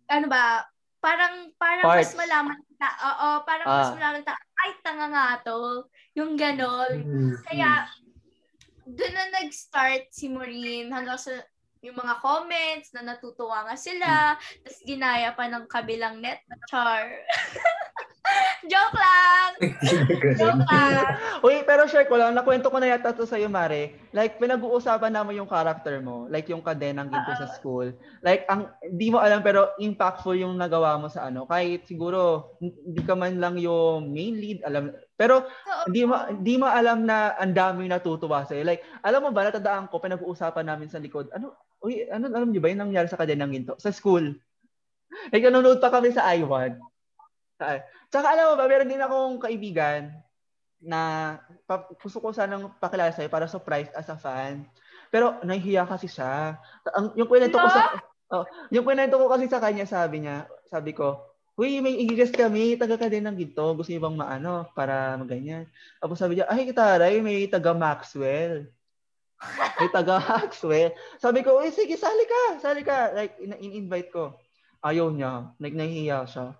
ano 0.08 0.26
ba, 0.28 0.64
parang, 1.00 1.48
parang 1.56 1.88
mas 1.88 2.12
Parts. 2.12 2.16
malaman 2.16 2.60
ta, 2.76 2.90
oo, 3.00 3.28
parang 3.48 3.66
mas 3.68 3.88
Ah. 3.90 3.94
malaman 3.96 4.22
ta, 4.24 4.36
ay, 4.36 4.70
tanga 4.84 5.06
nga 5.08 5.26
to. 5.40 5.88
Yung 6.16 6.36
ganon. 6.36 7.00
Kaya, 7.48 7.88
doon 8.84 9.12
na 9.14 9.24
nag-start 9.40 10.12
si 10.12 10.28
Maureen 10.28 10.92
hanggang 10.92 11.16
sa 11.16 11.32
yung 11.82 11.98
mga 11.98 12.14
comments 12.22 12.94
na 12.94 13.02
natutuwa 13.02 13.66
nga 13.66 13.76
sila. 13.76 14.38
Tapos 14.38 14.80
ginaya 14.86 15.34
pa 15.34 15.50
ng 15.50 15.66
kabilang 15.66 16.22
net 16.22 16.40
char. 16.70 17.10
Joke 18.62 18.94
lang! 18.94 19.50
Joke 20.38 20.64
lang! 20.70 21.06
Uy, 21.42 21.66
pero 21.66 21.90
share 21.90 22.06
ko 22.06 22.14
lang, 22.14 22.30
nakwento 22.30 22.70
ko 22.70 22.78
na 22.78 22.94
yata 22.94 23.10
to 23.10 23.26
sa'yo, 23.26 23.50
Mare. 23.50 23.98
Like, 24.14 24.38
pinag-uusapan 24.38 25.10
naman 25.10 25.34
yung 25.34 25.50
character 25.50 25.98
mo, 25.98 26.30
like 26.30 26.46
yung 26.46 26.62
kadenang 26.62 27.10
ginto 27.10 27.32
sa 27.34 27.50
ah. 27.50 27.54
school. 27.58 27.90
Like, 28.22 28.46
ang 28.46 28.70
di 28.86 29.10
mo 29.10 29.18
alam 29.18 29.42
pero 29.42 29.74
impactful 29.82 30.38
yung 30.38 30.54
nagawa 30.54 30.94
mo 31.02 31.10
sa 31.10 31.26
ano. 31.26 31.42
Kahit 31.50 31.90
siguro, 31.90 32.54
hindi 32.62 33.02
ka 33.02 33.18
man 33.18 33.42
lang 33.42 33.58
yung 33.58 34.14
main 34.14 34.38
lead, 34.38 34.62
alam. 34.62 34.94
Pero, 35.18 35.42
hindi 35.90 36.06
mo, 36.06 36.14
di 36.38 36.54
mo 36.54 36.70
alam 36.70 37.02
na 37.02 37.34
ang 37.34 37.50
dami 37.50 37.90
natutuwa 37.90 38.46
sa'yo. 38.46 38.62
Like, 38.62 38.86
alam 39.02 39.26
mo 39.26 39.34
ba, 39.34 39.42
natandaan 39.50 39.90
ko, 39.90 39.98
pinag-uusapan 39.98 40.70
namin 40.70 40.86
sa 40.86 41.02
likod, 41.02 41.34
ano, 41.34 41.58
uy, 41.82 42.06
ano, 42.06 42.30
alam 42.30 42.54
niyo 42.54 42.62
ba 42.62 42.70
yung 42.70 42.86
nangyari 42.86 43.10
sa 43.10 43.18
kadenang 43.18 43.50
ginto? 43.50 43.74
Sa 43.82 43.90
school. 43.90 44.38
Like, 45.34 45.42
nanonood 45.42 45.82
pa 45.82 45.90
kami 45.90 46.14
sa 46.14 46.30
I1. 46.30 46.91
Saan? 47.62 47.80
Tsaka 48.10 48.26
alam 48.34 48.44
mo 48.50 48.54
ba, 48.58 48.66
meron 48.66 48.90
din 48.90 48.98
akong 48.98 49.38
kaibigan 49.38 50.10
na 50.82 51.38
pa, 51.62 51.86
gusto 52.02 52.18
ko 52.18 52.34
sanang 52.34 52.74
pakilala 52.82 53.14
sa'yo 53.14 53.30
para 53.30 53.46
surprise 53.46 53.86
as 53.94 54.10
a 54.10 54.18
fan. 54.18 54.66
Pero 55.14 55.38
nahihiya 55.46 55.86
kasi 55.86 56.10
siya. 56.10 56.58
Ang, 56.90 57.14
yung 57.14 57.30
kwento 57.30 57.54
no? 57.54 57.62
ko 57.62 57.68
sa... 57.70 57.82
Oh, 58.32 58.48
yung 58.72 58.82
kwento 58.82 59.14
ko 59.14 59.28
kasi 59.30 59.46
sa 59.46 59.62
kanya, 59.62 59.86
sabi 59.86 60.26
niya, 60.26 60.48
sabi 60.66 60.96
ko, 60.96 61.32
Uy, 61.52 61.84
may 61.84 62.00
igigas 62.00 62.32
kami, 62.32 62.80
taga 62.80 62.96
ka 62.96 63.12
din 63.12 63.28
ng 63.28 63.36
ginto. 63.36 63.76
Gusto 63.76 63.92
niyo 63.92 64.00
bang 64.08 64.16
maano 64.16 64.64
para 64.72 65.20
maganyan? 65.20 65.68
Tapos 66.00 66.16
sabi 66.16 66.40
niya, 66.40 66.48
ay, 66.48 66.72
taray, 66.72 67.20
may 67.20 67.44
taga 67.44 67.76
Maxwell. 67.76 68.72
May 69.76 69.88
taga 69.92 70.16
Maxwell. 70.32 70.96
Sabi 71.20 71.44
ko, 71.44 71.60
uy, 71.60 71.68
sige, 71.68 72.00
sali 72.00 72.24
ka, 72.24 72.42
sali 72.56 72.80
ka. 72.80 73.12
Like, 73.12 73.36
in-invite 73.36 74.08
ko. 74.08 74.32
Ayaw 74.80 75.12
niya. 75.12 75.52
Like, 75.60 75.76
nahihiya 75.76 76.24
siya. 76.24 76.56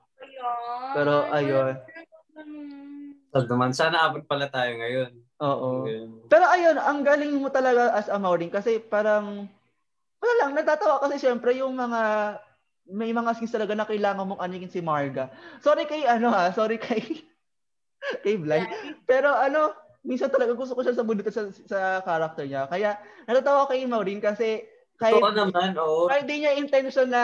Pero, 0.95 1.13
ayun. 1.33 1.75
Sad 3.33 3.49
naman. 3.49 3.71
Sana 3.73 4.09
abot 4.09 4.23
pala 4.29 4.49
tayo 4.53 4.77
ngayon. 4.77 5.11
Oo. 5.41 5.89
Ayun. 5.89 6.11
Pero 6.29 6.45
ayun, 6.47 6.77
ang 6.77 7.01
galing 7.01 7.33
mo 7.41 7.49
talaga 7.49 7.97
as 7.97 8.07
a 8.13 8.21
Maureen 8.21 8.53
kasi 8.53 8.79
parang, 8.79 9.49
wala 10.23 10.33
lang, 10.39 10.51
natatawa 10.55 11.03
kasi 11.03 11.19
syempre 11.19 11.57
yung 11.57 11.75
mga, 11.75 12.01
may 12.93 13.11
mga 13.11 13.35
scenes 13.35 13.55
talaga 13.55 13.75
na 13.75 13.89
kailangan 13.89 14.27
mong 14.29 14.43
anigin 14.43 14.71
si 14.71 14.85
Marga. 14.85 15.33
Sorry 15.65 15.89
kay 15.89 16.05
ano 16.05 16.31
ha, 16.31 16.53
sorry 16.53 16.77
kay, 16.77 17.01
kay 18.25 18.37
Bly. 18.39 18.63
Pero 19.09 19.33
ano, 19.33 19.75
minsan 20.05 20.31
talaga 20.31 20.55
gusto 20.55 20.77
ko 20.77 20.83
siya 20.85 20.95
sa 20.95 21.07
bunot 21.07 21.27
sa, 21.31 21.49
sa 21.51 21.81
character 22.05 22.45
niya. 22.47 22.69
Kaya 22.69 23.01
natatawa 23.27 23.67
kay 23.67 23.83
Maureen 23.89 24.23
kasi 24.23 24.63
kahit, 25.01 25.19
Totoo 25.19 25.35
naman, 25.35 25.75
oo. 25.75 26.07
kahit 26.07 26.29
di 26.31 26.45
niya 26.45 26.55
intention 26.55 27.11
na 27.11 27.23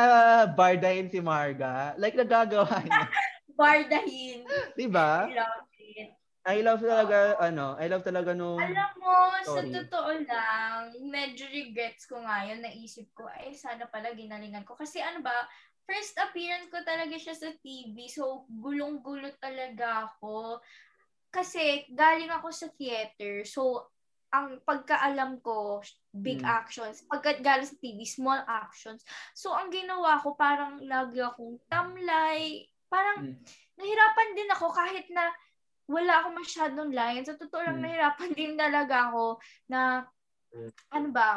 bardahin 0.51 1.07
si 1.13 1.23
Marga, 1.23 1.95
like 2.01 2.19
nagagawa 2.19 2.81
niya. 2.83 3.07
Bardahin. 3.59 4.47
diba? 4.79 5.27
I 5.27 5.35
love 5.35 5.67
it. 5.83 6.11
I 6.47 6.57
love 6.63 6.81
talaga, 6.81 7.35
ano, 7.43 7.75
I 7.77 7.91
love 7.91 8.07
talaga 8.07 8.31
nung, 8.33 8.63
Alam 8.63 8.91
mo, 9.03 9.15
sa 9.43 9.61
Sorry. 9.61 9.75
totoo 9.75 10.11
lang, 10.25 10.95
medyo 11.11 11.45
regrets 11.51 12.07
ko 12.07 12.23
ngayon. 12.23 12.63
Naisip 12.63 13.11
ko, 13.19 13.27
ay, 13.27 13.53
sana 13.59 13.91
pala 13.91 14.15
ginalingan 14.15 14.63
ko. 14.63 14.79
Kasi 14.79 15.03
ano 15.03 15.21
ba, 15.21 15.35
first 15.91 16.15
appearance 16.17 16.71
ko 16.71 16.79
talaga 16.87 17.19
siya 17.19 17.35
sa 17.35 17.51
TV. 17.61 18.07
So, 18.07 18.47
gulong-gulo 18.49 19.35
talaga 19.43 20.07
ako. 20.15 20.63
Kasi, 21.35 21.91
galing 21.93 22.31
ako 22.33 22.49
sa 22.55 22.69
theater. 22.79 23.43
So, 23.45 23.91
ang 24.33 24.61
pagkaalam 24.65 25.41
ko, 25.45 25.83
big 26.15 26.41
Mm. 26.41 26.49
actions. 26.49 27.05
Pagka 27.09 27.39
galing 27.43 27.69
sa 27.69 27.77
TV, 27.81 28.03
small 28.09 28.41
actions. 28.49 29.05
So, 29.37 29.53
ang 29.53 29.69
ginawa 29.75 30.21
ko, 30.25 30.35
parang 30.39 30.81
lagi 30.85 31.21
akong 31.21 31.61
tamlay. 31.69 32.65
Parang, 32.89 33.17
Mm. 33.23 33.37
nahirapan 33.77 34.29
din 34.35 34.51
ako 34.51 34.67
kahit 34.73 35.07
na 35.13 35.29
wala 35.89 36.21
akong 36.21 36.37
masyadong 36.37 36.91
lines. 36.93 37.29
Sa 37.29 37.37
totoo 37.37 37.61
lang, 37.65 37.81
Mm. 37.81 37.85
nahirapan 37.85 38.31
din 38.41 38.53
talaga 38.57 39.13
ako 39.13 39.41
na, 39.69 40.05
Mm. 40.53 40.71
ano 40.93 41.09
ba, 41.13 41.29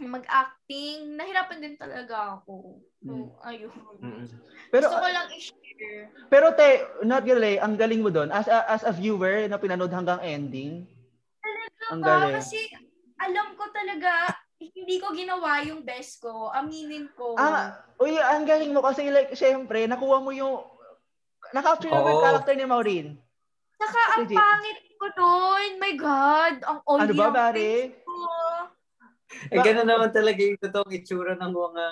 mag-acting. 0.00 1.12
Nahirapan 1.14 1.58
din 1.60 1.76
talaga 1.76 2.40
ako. 2.40 2.80
So, 3.04 3.12
Mm. 3.12 3.46
ayun. 3.46 3.72
Mm-mm. 4.00 4.26
pero, 4.72 4.86
Gusto 4.88 4.96
ko 4.96 5.08
lang 5.12 5.28
i-share. 5.34 6.02
Pero 6.30 6.46
te, 6.54 6.68
not 7.04 7.26
gonna 7.26 7.42
lie, 7.42 7.58
ang 7.60 7.74
galing 7.76 8.00
mo 8.00 8.08
doon. 8.08 8.30
As 8.30 8.46
a, 8.46 8.64
as 8.70 8.82
a 8.86 8.94
viewer 8.94 9.44
na 9.50 9.58
pinanood 9.60 9.92
hanggang 9.92 10.22
ending. 10.22 10.86
Ang 11.90 12.00
Diba? 12.00 12.08
galing. 12.08 12.34
Kasi, 12.38 12.60
alam 13.18 13.58
ko 13.58 13.64
talaga, 13.74 14.30
hindi 14.60 15.00
ko 15.00 15.16
ginawa 15.16 15.64
yung 15.64 15.80
best 15.80 16.20
ko. 16.20 16.52
Aminin 16.52 17.08
ko. 17.16 17.32
Ah, 17.34 17.80
uy, 17.96 18.20
ang 18.20 18.44
galing 18.44 18.70
mo 18.70 18.84
kasi 18.84 19.08
like, 19.08 19.32
syempre, 19.32 19.88
nakuha 19.88 20.20
mo 20.20 20.30
yung, 20.30 20.60
na-capture 21.50 21.88
mo 21.88 22.04
yung 22.04 22.20
character 22.22 22.52
ni 22.52 22.68
Maureen. 22.68 23.08
Saka 23.80 24.00
ang 24.14 24.28
Legit. 24.28 24.36
pangit 24.36 24.78
ko 25.00 25.06
doon. 25.16 25.68
My 25.80 25.94
God. 25.96 26.54
Ang 26.60 26.78
oily 26.84 27.00
Ano 27.08 27.12
ba, 27.16 27.24
ang 27.24 27.34
pare? 27.34 27.68
face 27.88 27.96
ko. 28.04 28.16
Eh, 29.48 29.56
gano'n 29.56 29.88
naman 29.88 30.10
talaga 30.12 30.42
yung 30.42 30.60
totoong 30.60 30.92
itsura 30.92 31.32
ng 31.38 31.52
mga 31.54 31.84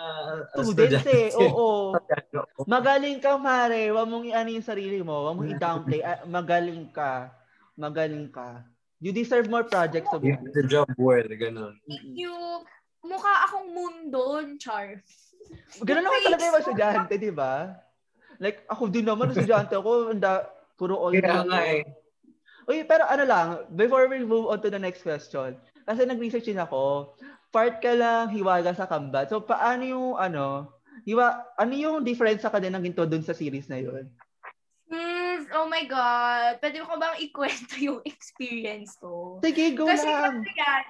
uh, 0.52 0.64
Students 0.68 1.06
eh, 1.08 1.30
oo. 1.40 1.94
Oo. 1.96 2.62
Magaling 2.68 3.22
ka, 3.24 3.40
Mare. 3.40 3.88
Huwag 3.88 4.10
mong 4.10 4.28
i-ano 4.28 4.50
yung 4.52 4.66
sarili 4.66 5.00
mo. 5.00 5.24
Huwag 5.24 5.38
mong 5.40 5.50
i-downplay. 5.56 6.02
Ah, 6.04 6.20
Magaling 6.28 6.92
ka. 6.92 7.32
Magaling 7.78 8.28
ka. 8.28 8.66
You 8.98 9.14
deserve 9.14 9.46
more 9.46 9.62
projects 9.62 10.10
of 10.10 10.26
Yung 10.26 10.50
The 10.50 10.66
job 10.66 10.90
well, 10.98 11.22
gano'n. 11.22 11.78
Thank 11.86 12.18
you. 12.18 12.34
Mukha 13.06 13.34
akong 13.46 13.70
moon 13.70 13.96
doon, 14.10 14.58
Char. 14.58 14.98
Ganun 15.86 16.02
naman 16.02 16.20
talaga 16.26 16.42
yung 16.42 16.58
estudyante, 16.58 17.14
di 17.14 17.30
ba? 17.30 17.78
Like, 18.42 18.66
ako 18.66 18.90
din 18.90 19.06
naman, 19.06 19.30
estudyante 19.30 19.78
ako, 19.78 20.10
anda, 20.10 20.50
puro 20.74 20.98
all 20.98 21.14
Kaya 21.14 21.46
nga 21.46 21.62
eh. 21.62 21.86
Uy, 22.68 22.84
pero 22.84 23.06
ano 23.06 23.24
lang, 23.24 23.46
before 23.72 24.10
we 24.10 24.20
move 24.26 24.50
on 24.50 24.60
to 24.60 24.68
the 24.68 24.82
next 24.82 25.06
question, 25.06 25.56
kasi 25.86 26.04
nag-research 26.04 26.44
din 26.44 26.60
ako, 26.60 27.14
part 27.54 27.80
ka 27.80 27.94
lang 27.94 28.28
hiwaga 28.34 28.74
sa 28.74 28.84
kambat. 28.84 29.30
So, 29.30 29.40
paano 29.40 29.86
yung, 29.86 30.18
ano, 30.18 30.74
hiwa, 31.06 31.48
ano 31.54 31.72
yung 31.72 32.04
difference 32.04 32.42
sa 32.44 32.52
kanila 32.52 32.76
ng 32.76 32.92
ginto 32.92 33.06
dun 33.06 33.24
sa 33.24 33.32
series 33.32 33.70
na 33.70 33.78
yun? 33.78 34.10
Hmm, 35.38 35.54
oh 35.54 35.66
my 35.66 35.86
God. 35.86 36.58
Pwede 36.58 36.82
ko 36.82 36.92
bang 36.94 37.16
ikwento 37.22 37.78
yung 37.86 38.02
experience 38.02 38.98
ko? 38.98 39.38
Sige, 39.38 39.72
go 39.72 39.86
Kasi 39.86 40.04
lang. 40.04 40.42
kasi 40.42 40.50
yan, 40.52 40.84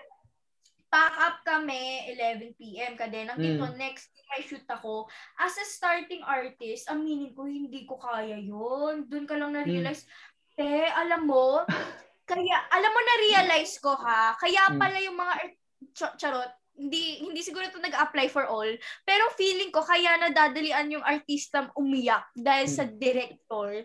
pack 0.89 1.15
up 1.21 1.37
kami 1.45 2.09
11pm 2.17 2.97
kadena 2.97 3.37
Mm. 3.37 3.45
dito 3.45 3.65
next 3.77 4.09
day 4.09 4.25
may 4.27 4.41
shoot 4.41 4.65
ako 4.65 5.05
as 5.37 5.53
a 5.53 5.67
starting 5.69 6.25
artist 6.25 6.89
aminin 6.89 7.37
ko 7.37 7.45
hindi 7.45 7.85
ko 7.85 8.01
kaya 8.01 8.41
yun 8.41 9.05
doon 9.05 9.29
ka 9.29 9.37
lang 9.37 9.53
na-realize 9.53 10.09
te 10.57 10.65
alam 10.89 11.29
mo 11.29 11.61
kaya 12.25 12.57
alam 12.73 12.89
mo 12.89 13.01
na-realize 13.05 13.77
ko 13.81 13.93
ha 13.93 14.33
kaya 14.41 14.65
Mm. 14.73 14.81
pala 14.81 14.97
yung 14.97 15.13
mga 15.13 15.35
art- 15.37 15.61
ch- 15.93 16.17
charot 16.17 16.49
hindi 16.73 17.21
hindi 17.21 17.45
siguro 17.45 17.69
ito 17.69 17.77
nag-apply 17.77 18.33
for 18.33 18.49
all 18.49 18.73
pero 19.05 19.29
feeling 19.37 19.69
ko 19.69 19.85
kaya 19.85 20.17
nadadalian 20.17 20.89
yung 20.89 21.05
artista 21.05 21.69
umiyak 21.77 22.33
dahil 22.33 22.65
sa 22.65 22.89
director 22.89 23.85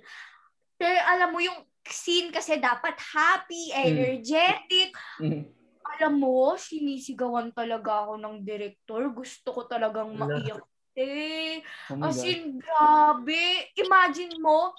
pero 0.84 1.00
alam 1.08 1.32
mo 1.32 1.40
yung 1.40 1.64
scene 1.88 2.28
kasi 2.28 2.60
dapat 2.60 3.00
happy, 3.00 3.72
energetic, 3.72 4.92
Mm. 5.16 5.48
alam 5.96 6.14
mo, 6.20 6.60
sinisigawan 6.60 7.56
talaga 7.56 8.04
ako 8.08 8.20
ng 8.20 8.36
director. 8.44 9.08
Gusto 9.16 9.56
ko 9.56 9.62
talagang 9.64 10.12
maiyak. 10.12 10.60
Eh, 10.94 11.64
Oh 11.90 12.04
as 12.06 12.20
in, 12.22 12.60
grabe. 12.60 13.72
Imagine 13.80 14.36
mo, 14.38 14.76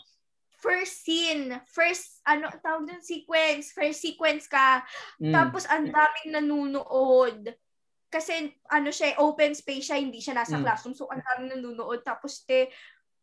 first 0.60 1.04
scene, 1.04 1.60
first, 1.68 2.20
ano, 2.24 2.48
tawag 2.60 2.86
dun, 2.88 3.02
sequence, 3.04 3.72
first 3.74 4.00
sequence 4.00 4.44
ka, 4.48 4.84
Mm. 5.20 5.32
tapos 5.32 5.64
ang 5.68 5.88
daming 5.88 6.28
nanunood. 6.36 7.52
Kasi, 8.08 8.46
ano 8.70 8.94
siya, 8.94 9.18
open 9.18 9.58
space 9.58 9.90
siya, 9.90 9.98
hindi 9.98 10.22
siya 10.22 10.38
nasa 10.38 10.54
Mm. 10.56 10.62
classroom. 10.62 10.94
So, 10.94 11.10
ang 11.10 11.18
daming 11.20 11.58
nanunood. 11.58 12.06
Tapos, 12.06 12.46
te, 12.46 12.70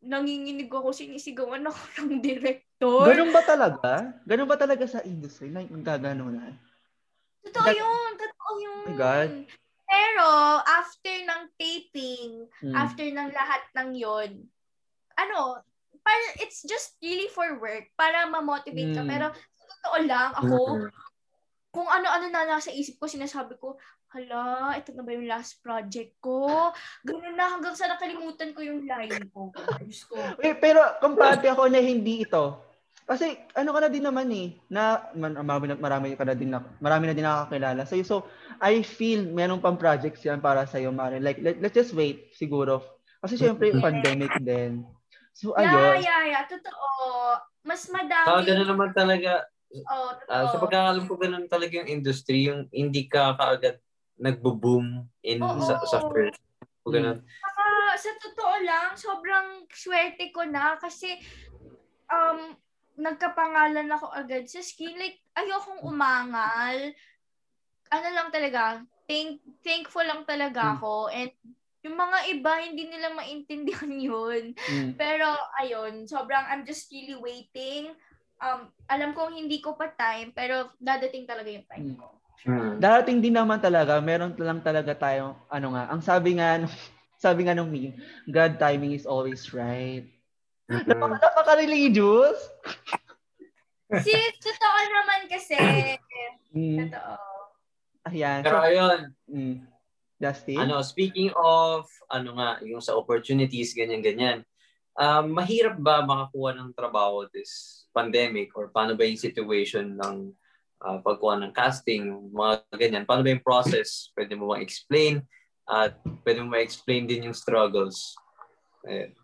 nanginginig 0.02 0.66
ako, 0.68 0.90
sinisigawan 0.90 1.62
ako 1.62 1.78
ng 2.02 2.18
director. 2.18 3.06
Ganun 3.06 3.30
ba 3.30 3.42
talaga? 3.46 3.92
Ganun 4.26 4.50
ba 4.50 4.58
talaga 4.58 4.84
sa 4.84 5.00
industry 5.06 5.48
na 5.48 5.62
yung 5.62 5.86
gaganunan? 5.86 6.58
Totoo 7.42 7.62
That- 7.62 7.78
yun, 7.78 8.10
totoo 8.18 8.50
yun. 8.58 8.82
Oh 8.82 8.90
my 8.90 8.96
God. 8.98 9.30
Pero, 9.92 10.26
after 10.64 11.14
ng 11.22 11.42
taping, 11.54 12.32
Mm. 12.64 12.74
after 12.74 13.04
ng 13.04 13.28
lahat 13.30 13.62
ng 13.76 13.88
yon 13.92 14.30
ano, 15.14 15.60
para, 16.02 16.24
it's 16.40 16.64
just 16.64 16.96
really 16.98 17.28
for 17.30 17.60
work, 17.60 17.86
para 17.94 18.26
ma-motivate 18.26 18.96
ka. 18.96 19.04
Mm. 19.04 19.10
Pero, 19.10 19.26
totoo 19.60 19.98
lang, 20.02 20.30
ako, 20.34 20.58
kung 21.70 21.86
ano-ano 21.86 22.26
na 22.28 22.48
nasa 22.48 22.72
isip 22.72 22.96
ko, 22.96 23.06
sinasabi 23.06 23.54
ko, 23.60 23.76
hala, 24.12 24.76
ito 24.76 24.92
na 24.92 25.00
ba 25.00 25.10
yung 25.16 25.24
last 25.24 25.64
project 25.64 26.20
ko? 26.20 26.68
Ganun 27.00 27.32
na, 27.32 27.48
hanggang 27.48 27.72
sa 27.72 27.88
nakalimutan 27.88 28.52
ko 28.52 28.60
yung 28.60 28.84
line 28.84 29.32
ko. 29.32 29.48
Diyos 29.80 30.04
ko. 30.04 30.20
Wait, 30.36 30.60
pero 30.60 30.84
kumparte 31.00 31.48
ako 31.48 31.72
na 31.72 31.80
hindi 31.80 32.22
ito. 32.22 32.60
Kasi 33.02 33.34
ano 33.56 33.74
ka 33.74 33.80
na 33.82 33.90
din 33.90 34.04
naman 34.04 34.28
eh, 34.30 34.54
na 34.70 35.10
man- 35.16 35.40
marami, 35.42 35.64
na- 35.72 35.80
marami 35.80 36.06
ka 36.14 36.22
na 36.22 36.36
din 36.36 36.52
na, 36.52 36.60
marami 36.78 37.08
na 37.10 37.16
din 37.16 37.26
nakakilala 37.26 37.82
sa'yo. 37.82 38.04
So, 38.04 38.16
I 38.62 38.84
feel 38.84 39.26
meron 39.26 39.58
pang 39.58 39.80
projects 39.80 40.22
yan 40.22 40.38
para 40.38 40.68
sa'yo, 40.68 40.92
Mare. 40.94 41.18
Like, 41.18 41.40
let, 41.42 41.58
let's 41.58 41.74
just 41.74 41.96
wait, 41.96 42.30
siguro. 42.36 42.84
Kasi 43.18 43.40
syempre, 43.40 43.72
Yeah. 43.72 43.80
pandemic 43.80 44.32
din. 44.38 44.86
So, 45.32 45.56
Yeah, 45.56 45.72
ayun. 45.72 46.04
yeah, 46.04 46.22
yeah. 46.30 46.44
Totoo. 46.46 46.86
Mas 47.64 47.88
madami. 47.88 48.26
Saka 48.28 48.42
gano'n 48.44 48.68
naman 48.68 48.90
talaga, 48.92 49.48
Oh, 49.88 50.12
ah, 50.28 50.52
sa 50.52 50.60
totoo. 50.60 50.68
pagkakalam 50.68 51.04
ko 51.08 51.16
gano'n 51.16 51.48
talaga 51.48 51.80
yung 51.80 51.88
industry, 51.88 52.44
yung 52.52 52.68
hindi 52.68 53.08
ka 53.08 53.32
kaagad 53.40 53.80
nagbo-boom 54.18 55.08
in 55.22 55.40
Oo. 55.40 55.60
sa, 55.60 55.80
sa 55.84 56.04
first. 56.08 56.40
O 56.82 56.90
Ganun. 56.90 57.22
Saka, 57.22 57.64
sa 57.94 58.10
totoo 58.18 58.54
lang, 58.66 58.88
sobrang 58.98 59.64
swerte 59.70 60.34
ko 60.34 60.42
na 60.42 60.74
kasi 60.76 61.14
um, 62.10 62.52
nagkapangalan 62.98 63.86
ako 63.88 64.10
agad 64.10 64.44
sa 64.50 64.60
skin. 64.60 64.98
Like, 64.98 65.22
ayokong 65.38 65.80
umangal. 65.86 66.90
Ano 67.88 68.08
lang 68.10 68.28
talaga, 68.34 68.82
thank, 69.06 69.40
thankful 69.62 70.02
lang 70.02 70.26
talaga 70.26 70.60
Mm. 70.60 70.72
ako. 70.78 70.92
And 71.08 71.30
yung 71.82 71.98
mga 71.98 72.18
iba, 72.30 72.52
hindi 72.62 72.84
nila 72.86 73.10
maintindihan 73.14 73.90
yun. 74.10 74.54
Mm. 74.54 74.94
Pero, 74.98 75.26
ayun, 75.58 76.06
sobrang, 76.06 76.46
I'm 76.50 76.62
just 76.62 76.90
really 76.90 77.18
waiting. 77.18 77.94
Um, 78.42 78.70
alam 78.90 79.14
kong 79.14 79.38
hindi 79.38 79.62
ko 79.62 79.78
pa 79.78 79.90
time, 79.94 80.34
pero 80.34 80.74
dadating 80.78 81.26
talaga 81.26 81.46
yung 81.46 81.66
time 81.66 81.88
Mm. 81.94 81.98
ko. 81.98 82.21
Hmm. 82.42 82.82
Darating 82.82 83.22
din 83.22 83.38
naman 83.38 83.62
talaga, 83.62 84.02
meron 84.02 84.34
lang 84.34 84.58
talaga 84.60 84.90
tayong, 84.98 85.38
ano 85.46 85.66
nga, 85.78 85.84
ang 85.90 86.02
sabi 86.02 86.38
nga, 86.38 86.58
sabi 87.24 87.46
nga 87.46 87.54
nung 87.54 87.70
meme, 87.70 87.94
God 88.26 88.58
timing 88.58 88.98
is 88.98 89.06
always 89.06 89.54
right. 89.54 90.06
Mhm. 90.66 90.90
Napaka, 90.90 91.16
napaka-religious. 91.22 92.38
Sis, 94.04 94.34
totoo 94.40 94.80
naman 94.88 95.20
kasi. 95.28 95.58
Mm. 96.56 96.88
Totoo. 96.88 97.14
Ayan. 98.08 98.40
Pero 98.42 98.58
So, 98.58 98.64
ayun, 98.66 99.00
mm. 99.28 99.56
Justin? 100.22 100.58
ano, 100.62 100.80
speaking 100.86 101.34
of, 101.34 101.86
ano 102.06 102.38
nga, 102.38 102.62
yung 102.62 102.80
sa 102.80 102.94
opportunities, 102.94 103.74
ganyan-ganyan, 103.74 104.46
um, 104.96 105.34
mahirap 105.34 105.76
ba 105.78 106.02
makakuha 106.02 106.56
ng 106.56 106.70
trabaho 106.72 107.26
this 107.30 107.84
pandemic 107.92 108.54
or 108.56 108.70
paano 108.70 108.96
ba 108.96 109.04
yung 109.04 109.20
situation 109.20 109.98
ng 109.98 110.32
uh, 110.82 110.98
pagkuha 111.00 111.38
ng 111.40 111.54
casting, 111.54 112.30
mga 112.34 112.66
ganyan, 112.74 113.06
paano 113.06 113.22
ba 113.22 113.32
yung 113.32 113.46
process? 113.46 114.10
Pwede 114.12 114.34
mo 114.34 114.50
bang 114.52 114.66
explain? 114.66 115.22
At 115.64 115.96
pwede 116.26 116.42
mo 116.42 116.52
ma-explain 116.52 117.06
din 117.06 117.30
yung 117.30 117.38
struggles? 117.38 118.18
Ayun. 118.82 119.14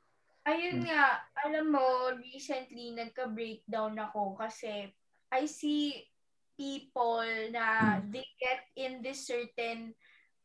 Ayun 0.48 0.78
nga, 0.86 1.20
alam 1.44 1.66
mo, 1.74 2.14
recently 2.16 2.94
nagka-breakdown 2.96 3.98
ako 4.00 4.38
kasi 4.38 4.88
I 5.28 5.44
see 5.44 6.08
people 6.56 7.28
na 7.52 8.00
they 8.08 8.24
get 8.40 8.64
in 8.74 8.98
this 9.04 9.28
certain 9.28 9.94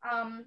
um 0.06 0.46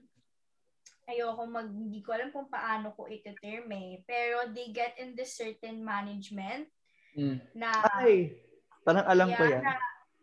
ayoko 1.04 1.44
mag 1.44 1.68
hindi 1.68 2.00
ko 2.00 2.16
alam 2.16 2.32
kung 2.32 2.48
paano 2.48 2.96
ko 2.96 3.10
ite-term 3.10 3.68
eh, 3.76 4.00
pero 4.08 4.48
they 4.56 4.72
get 4.72 4.96
in 5.02 5.12
this 5.18 5.36
certain 5.36 5.84
management 5.84 6.72
Mm. 7.18 7.42
na 7.58 7.74
Ay, 7.98 8.38
parang 8.86 9.10
alam 9.10 9.34
ko 9.34 9.42
Yeah, 9.42 9.58
yan. 9.58 9.64
Na, 9.66 9.76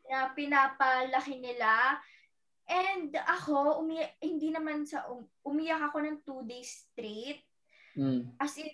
na 0.09 0.33
pinapalaki 0.33 1.41
nila. 1.41 2.01
And 2.65 3.13
ako, 3.13 3.85
umiyak, 3.85 4.17
hindi 4.25 4.49
naman 4.49 4.89
sa, 4.89 5.05
um, 5.13 5.29
umiyak 5.45 5.93
ako 5.93 5.97
ng 6.01 6.17
two 6.25 6.41
days 6.49 6.89
straight. 6.89 7.45
Mm. 7.95 8.27
As 8.43 8.59
in, 8.59 8.73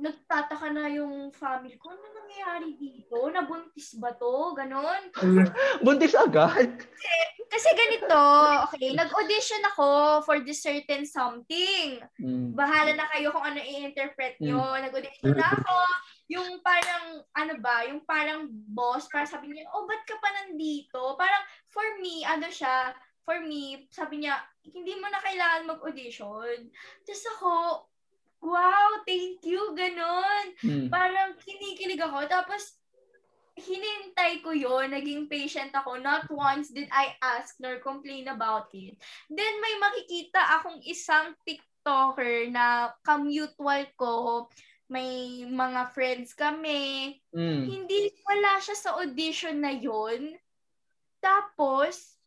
nagtataka 0.00 0.72
na 0.72 0.88
yung 0.88 1.28
family 1.34 1.76
ko, 1.76 1.92
ano 1.92 2.00
nangyayari 2.00 2.78
dito? 2.80 3.28
Nabuntis 3.28 3.98
ba 4.00 4.16
to? 4.16 4.56
Ganon. 4.56 5.12
Buntis 5.84 6.16
agad. 6.16 6.72
Kasi 7.50 7.68
ganito, 7.76 8.22
okay, 8.70 8.94
nag-audition 8.96 9.60
ako 9.74 10.22
for 10.24 10.40
this 10.40 10.62
certain 10.62 11.04
something. 11.04 12.00
Mm. 12.16 12.56
Bahala 12.56 12.96
na 12.96 13.10
kayo 13.12 13.34
kung 13.34 13.44
ano 13.44 13.60
i-interpret 13.60 14.40
nyo. 14.40 14.62
Nag-audition 14.78 15.36
na 15.36 15.50
ako. 15.50 15.76
Yung 16.30 16.62
parang, 16.62 17.26
ano 17.34 17.54
ba, 17.58 17.82
yung 17.90 18.06
parang 18.06 18.46
boss, 18.70 19.10
para 19.10 19.26
sabi 19.26 19.50
niya, 19.50 19.66
oh, 19.74 19.82
ba't 19.82 20.06
ka 20.06 20.14
pa 20.22 20.30
nandito? 20.30 21.18
Parang, 21.18 21.42
for 21.66 21.98
me, 21.98 22.22
ano 22.22 22.46
siya, 22.46 22.94
for 23.26 23.42
me, 23.42 23.90
sabi 23.90 24.22
niya, 24.22 24.38
hindi 24.62 24.94
mo 24.94 25.10
na 25.10 25.18
kailangan 25.18 25.70
mag-audition. 25.74 26.70
Tapos 27.02 27.24
ako, 27.34 27.52
wow, 28.46 29.02
thank 29.02 29.42
you, 29.42 29.74
ganon. 29.74 30.46
Mm. 30.62 30.86
Parang 30.86 31.34
kinikilig 31.42 31.98
ako. 31.98 32.30
Tapos, 32.30 32.80
hinintay 33.60 34.40
ko 34.40 34.56
yon 34.56 34.94
naging 34.94 35.28
patient 35.28 35.74
ako. 35.76 36.00
Not 36.00 36.24
once 36.32 36.72
did 36.72 36.88
I 36.88 37.12
ask 37.20 37.60
nor 37.60 37.82
complain 37.84 38.32
about 38.32 38.72
it. 38.72 38.96
Then 39.28 39.54
may 39.60 39.74
makikita 39.76 40.40
akong 40.60 40.80
isang 40.86 41.36
TikToker 41.44 42.48
na 42.48 42.94
kamutual 43.04 43.84
ko, 44.00 44.46
may 44.90 45.46
mga 45.46 45.94
friends 45.94 46.34
kami. 46.34 47.14
Mm. 47.30 47.62
Hindi, 47.70 48.10
wala 48.26 48.58
siya 48.58 48.76
sa 48.76 48.90
audition 48.98 49.62
na 49.62 49.70
yon 49.70 50.34
Tapos, 51.22 52.18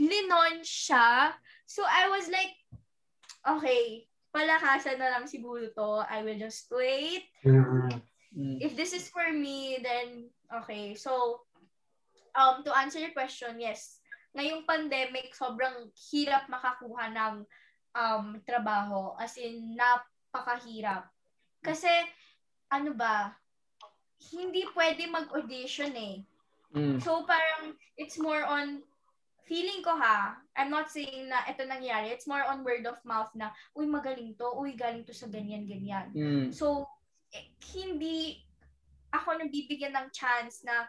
linon 0.00 0.64
siya. 0.64 1.36
So 1.68 1.84
I 1.84 2.08
was 2.08 2.32
like, 2.32 2.56
okay, 3.44 4.08
palakasan 4.32 4.96
na 4.96 5.12
lang 5.12 5.28
siguro 5.28 5.68
to. 5.76 6.08
I 6.08 6.24
will 6.24 6.40
just 6.40 6.72
wait. 6.72 7.28
Mm. 7.44 8.00
If 8.64 8.72
this 8.80 8.96
is 8.96 9.12
for 9.12 9.28
me, 9.28 9.84
then 9.84 10.32
okay. 10.64 10.96
So, 10.96 11.44
um, 12.32 12.64
to 12.64 12.72
answer 12.72 13.02
your 13.02 13.12
question, 13.12 13.60
yes. 13.60 14.00
Ngayong 14.32 14.64
pandemic, 14.64 15.34
sobrang 15.36 15.90
hirap 16.08 16.48
makakuha 16.48 17.12
ng 17.12 17.34
um, 17.92 18.40
trabaho. 18.46 19.18
As 19.18 19.36
in, 19.36 19.76
napakahirap. 19.76 21.10
Kasi, 21.60 21.90
ano 22.72 22.94
ba, 22.94 23.34
hindi 24.32 24.64
pwede 24.76 25.08
mag-audition 25.08 25.92
eh. 25.96 26.16
Mm. 26.70 27.02
So 27.02 27.26
parang 27.26 27.74
it's 27.98 28.14
more 28.20 28.46
on 28.46 28.84
feeling 29.50 29.82
ko 29.82 29.98
ha, 29.98 30.38
I'm 30.54 30.70
not 30.70 30.86
saying 30.86 31.26
na 31.26 31.42
ito 31.50 31.66
nangyari, 31.66 32.14
it's 32.14 32.30
more 32.30 32.46
on 32.46 32.62
word 32.62 32.86
of 32.86 33.02
mouth 33.02 33.34
na, 33.34 33.50
uy 33.74 33.90
magaling 33.90 34.38
to, 34.38 34.46
uy 34.54 34.78
galing 34.78 35.02
to 35.02 35.14
sa 35.16 35.26
ganyan, 35.26 35.66
ganyan. 35.66 36.14
Mm. 36.14 36.54
So, 36.54 36.86
eh, 37.34 37.50
hindi 37.74 38.38
ako 39.10 39.42
nabibigyan 39.42 39.98
ng 39.98 40.08
chance 40.14 40.62
na, 40.62 40.86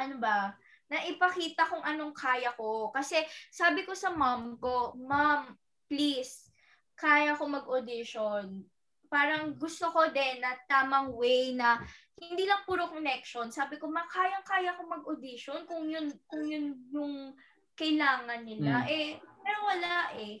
ano 0.00 0.16
ba, 0.16 0.56
na 0.88 1.04
ipakita 1.04 1.68
kung 1.68 1.84
anong 1.84 2.16
kaya 2.16 2.56
ko. 2.56 2.88
Kasi 2.88 3.20
sabi 3.52 3.84
ko 3.84 3.92
sa 3.92 4.16
mom 4.16 4.56
ko, 4.56 4.96
mom, 4.96 5.52
please, 5.92 6.48
kaya 6.96 7.36
ko 7.36 7.44
mag-audition. 7.44 8.64
Parang 9.12 9.52
gusto 9.60 9.92
ko 9.92 10.08
din 10.08 10.40
na 10.40 10.56
tamang 10.64 11.12
way 11.12 11.52
na 11.52 11.76
hindi 12.16 12.48
lang 12.48 12.64
puro 12.64 12.88
connection. 12.88 13.52
Sabi 13.52 13.76
ko, 13.76 13.92
makayang-kaya 13.92 14.72
ko 14.80 14.88
mag-audition 14.88 15.68
kung 15.68 15.84
yun, 15.84 16.08
kung 16.24 16.48
yun 16.48 16.80
yung 16.88 17.36
kailangan 17.76 18.40
nila. 18.40 18.88
Mm. 18.88 18.88
Eh, 18.88 19.08
pero 19.44 19.58
wala 19.68 20.16
eh. 20.16 20.40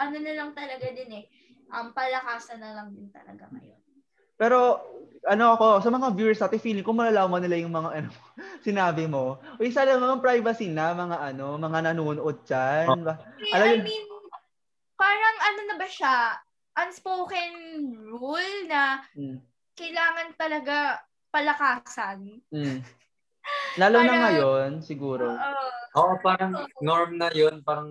Ano 0.00 0.16
na 0.16 0.32
lang 0.32 0.56
talaga 0.56 0.88
din 0.88 1.12
eh. 1.12 1.24
Um, 1.68 1.92
palakasan 1.92 2.64
na 2.64 2.72
lang 2.72 2.96
din 2.96 3.12
talaga 3.12 3.52
ngayon. 3.52 3.80
Pero, 4.40 4.80
ano 5.28 5.44
ako, 5.52 5.84
sa 5.84 5.92
mga 5.92 6.16
viewers 6.16 6.40
natin, 6.40 6.64
feeling 6.64 6.86
ko 6.86 6.96
malalaman 6.96 7.44
nila 7.44 7.60
yung 7.60 7.76
mga, 7.76 7.90
ano, 8.00 8.10
sinabi 8.66 9.04
mo. 9.04 9.36
Uy, 9.60 9.68
sana 9.68 10.00
mga 10.00 10.24
privacy 10.24 10.72
na, 10.72 10.96
mga 10.96 11.20
ano, 11.20 11.60
mga 11.60 11.92
nanonood 11.92 12.48
dyan. 12.48 13.04
Ba- 13.04 13.20
Eh, 13.44 13.52
Alam 13.52 13.84
I 13.84 13.84
mean, 13.84 14.04
parang 14.96 15.36
ano 15.44 15.60
na 15.68 15.76
ba 15.76 15.84
siya? 15.84 16.40
Unspoken 16.80 17.52
rule 18.06 18.66
na 18.66 19.04
Mm. 19.12 19.38
kailangan 19.74 20.28
talaga 20.34 20.76
palakasan. 21.28 22.40
Mm. 22.48 22.80
Lalo 23.76 23.96
na 23.96 24.04
Parang- 24.04 24.22
ngayon, 24.24 24.70
siguro. 24.80 25.26
Oo. 25.30 25.66
Oo, 25.90 26.14
parang 26.20 26.54
norm 26.78 27.18
na 27.18 27.28
yun. 27.30 27.62
Parang 27.62 27.90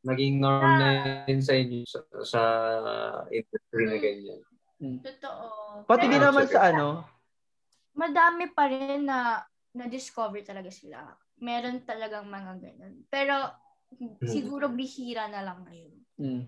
naging 0.00 0.38
norm 0.38 0.72
na 0.76 0.88
yun 1.26 1.42
sa 1.42 1.52
inyo 1.52 1.82
sa, 1.84 2.00
sa 2.22 2.42
industry 3.28 3.84
na 3.86 3.98
ganyan. 3.98 4.40
totoo. 4.80 5.84
Pati 5.84 6.08
Pero 6.08 6.12
din 6.12 6.22
naman 6.22 6.46
sa 6.48 6.72
ano, 6.72 7.04
madami 7.92 8.48
pa 8.48 8.64
rin 8.64 9.04
na 9.04 9.44
na-discover 9.70 10.40
talaga 10.40 10.72
sila. 10.72 11.04
Meron 11.36 11.84
talagang 11.84 12.24
mga 12.24 12.52
ganun. 12.58 13.04
Pero 13.06 13.34
siguro 14.24 14.70
bihira 14.70 15.26
na 15.26 15.42
lang 15.42 15.62
ngayon. 15.64 15.94
mm. 16.16 16.42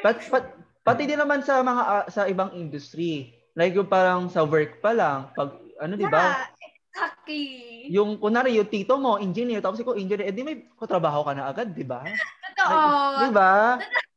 Pat, 0.00 0.18
pat, 0.28 0.44
pati 0.90 1.06
din 1.06 1.20
naman 1.22 1.40
sa 1.46 1.62
mga 1.62 1.82
ah, 1.86 2.04
sa 2.10 2.26
ibang 2.26 2.50
industry. 2.58 3.30
Like 3.54 3.78
yung 3.78 3.86
parang 3.86 4.26
sa 4.26 4.42
work 4.42 4.82
pa 4.82 4.90
lang, 4.90 5.30
pag 5.38 5.54
ano 5.78 5.94
'di 5.94 6.08
ba? 6.10 6.18
Yeah, 6.18 6.42
exactly. 6.66 7.46
Yung 7.94 8.18
kunari 8.18 8.58
yung 8.58 8.66
tito 8.66 8.98
mo 8.98 9.22
engineer 9.22 9.62
tapos 9.62 9.78
ikaw 9.78 9.94
engineer, 9.94 10.26
edi 10.30 10.42
may 10.42 10.66
katrabaho 10.74 11.22
ka 11.22 11.32
na 11.34 11.46
agad, 11.46 11.70
'di 11.70 11.86
ba? 11.86 12.02
Totoo. 12.58 13.22
'Di 13.22 13.28
ba? 13.30 13.78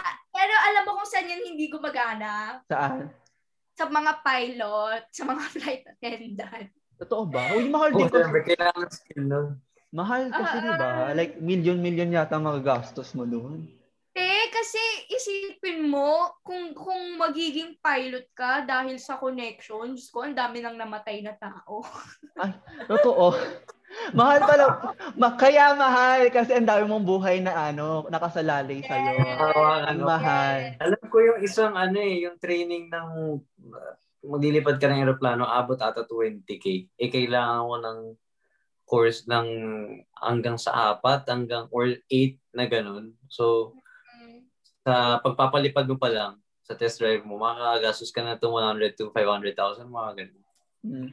Ah, 0.00 0.16
Pero 0.32 0.54
alam 0.56 0.82
mo 0.88 0.90
kung 0.96 1.08
saan 1.10 1.28
yun 1.28 1.44
hindi 1.52 1.68
gumagana? 1.68 2.64
Saan? 2.64 3.12
Sa 3.76 3.84
mga 3.92 4.24
pilot, 4.24 5.02
sa 5.12 5.22
mga 5.28 5.42
flight 5.52 5.82
attendant. 5.84 6.68
Totoo 6.96 7.28
ba? 7.28 7.52
Uy, 7.52 7.68
mahal 7.68 7.92
Oh, 7.92 7.98
din 8.00 8.08
siyempre, 8.08 8.40
kailangan 8.44 8.88
skill 8.88 9.22
nun. 9.28 9.48
Mahal 9.90 10.30
kasi, 10.32 10.56
Ah, 10.56 10.62
'di 10.64 10.72
ba? 10.80 10.90
Like 11.12 11.40
million-million 11.42 12.14
yata 12.14 12.38
ang 12.38 12.46
magagastos 12.46 13.12
mo 13.12 13.26
doon. 13.26 13.68
Kasi 14.50 14.82
isipin 15.08 15.86
mo, 15.86 16.34
kung 16.42 16.74
kung 16.74 17.16
magiging 17.16 17.78
pilot 17.78 18.26
ka 18.34 18.66
dahil 18.66 18.98
sa 18.98 19.16
connection, 19.16 19.94
Diyos 19.94 20.10
ko, 20.10 20.26
ang 20.26 20.34
dami 20.34 20.60
nang 20.60 20.76
namatay 20.76 21.22
na 21.22 21.38
tao. 21.38 21.86
Totoo. 22.90 23.32
mahal 24.14 24.38
pala. 24.46 24.64
Ma- 25.18 25.34
kaya 25.34 25.74
mahal 25.74 26.30
kasi 26.30 26.54
ang 26.54 26.66
dami 26.66 26.86
mong 26.86 27.06
buhay 27.06 27.42
na 27.42 27.70
ano, 27.70 28.06
nakasalalay 28.06 28.82
sa 28.86 28.94
iyo. 28.98 29.18
Parang 29.38 29.82
Ang 29.86 30.00
ano, 30.02 30.06
mahal. 30.06 30.58
alam 30.78 31.02
ko 31.10 31.16
yung 31.18 31.40
isang 31.42 31.74
ano 31.74 31.98
eh, 31.98 32.26
yung 32.26 32.38
training 32.38 32.90
ng 32.90 33.08
uh, 33.70 33.94
maglilipad 34.26 34.76
ka 34.78 34.86
ng 34.90 35.00
aeroplano, 35.00 35.48
abot 35.48 35.78
ata 35.80 36.04
20k. 36.04 36.90
Eh, 36.98 37.08
kailangan 37.08 37.66
mo 37.66 37.76
ng 37.80 37.98
course 38.84 39.26
ng 39.30 39.46
hanggang 40.18 40.58
sa 40.58 40.94
apat, 40.94 41.22
hanggang 41.30 41.70
or 41.70 41.94
eight 42.10 42.42
na 42.50 42.66
ganun. 42.66 43.14
So, 43.30 43.74
sa 44.80 45.20
pagpapalipad 45.20 45.84
mo 45.84 45.96
pa 45.96 46.08
lang, 46.08 46.32
sa 46.64 46.72
test 46.72 47.00
drive 47.00 47.26
mo, 47.26 47.36
makakagastos 47.36 48.08
ka 48.08 48.22
na 48.22 48.36
itong 48.36 48.56
100 48.56 48.96
to 48.96 49.10
500,000, 49.12 49.84
mga 49.84 50.10
ganun. 50.16 50.44
Mm. 50.80 51.10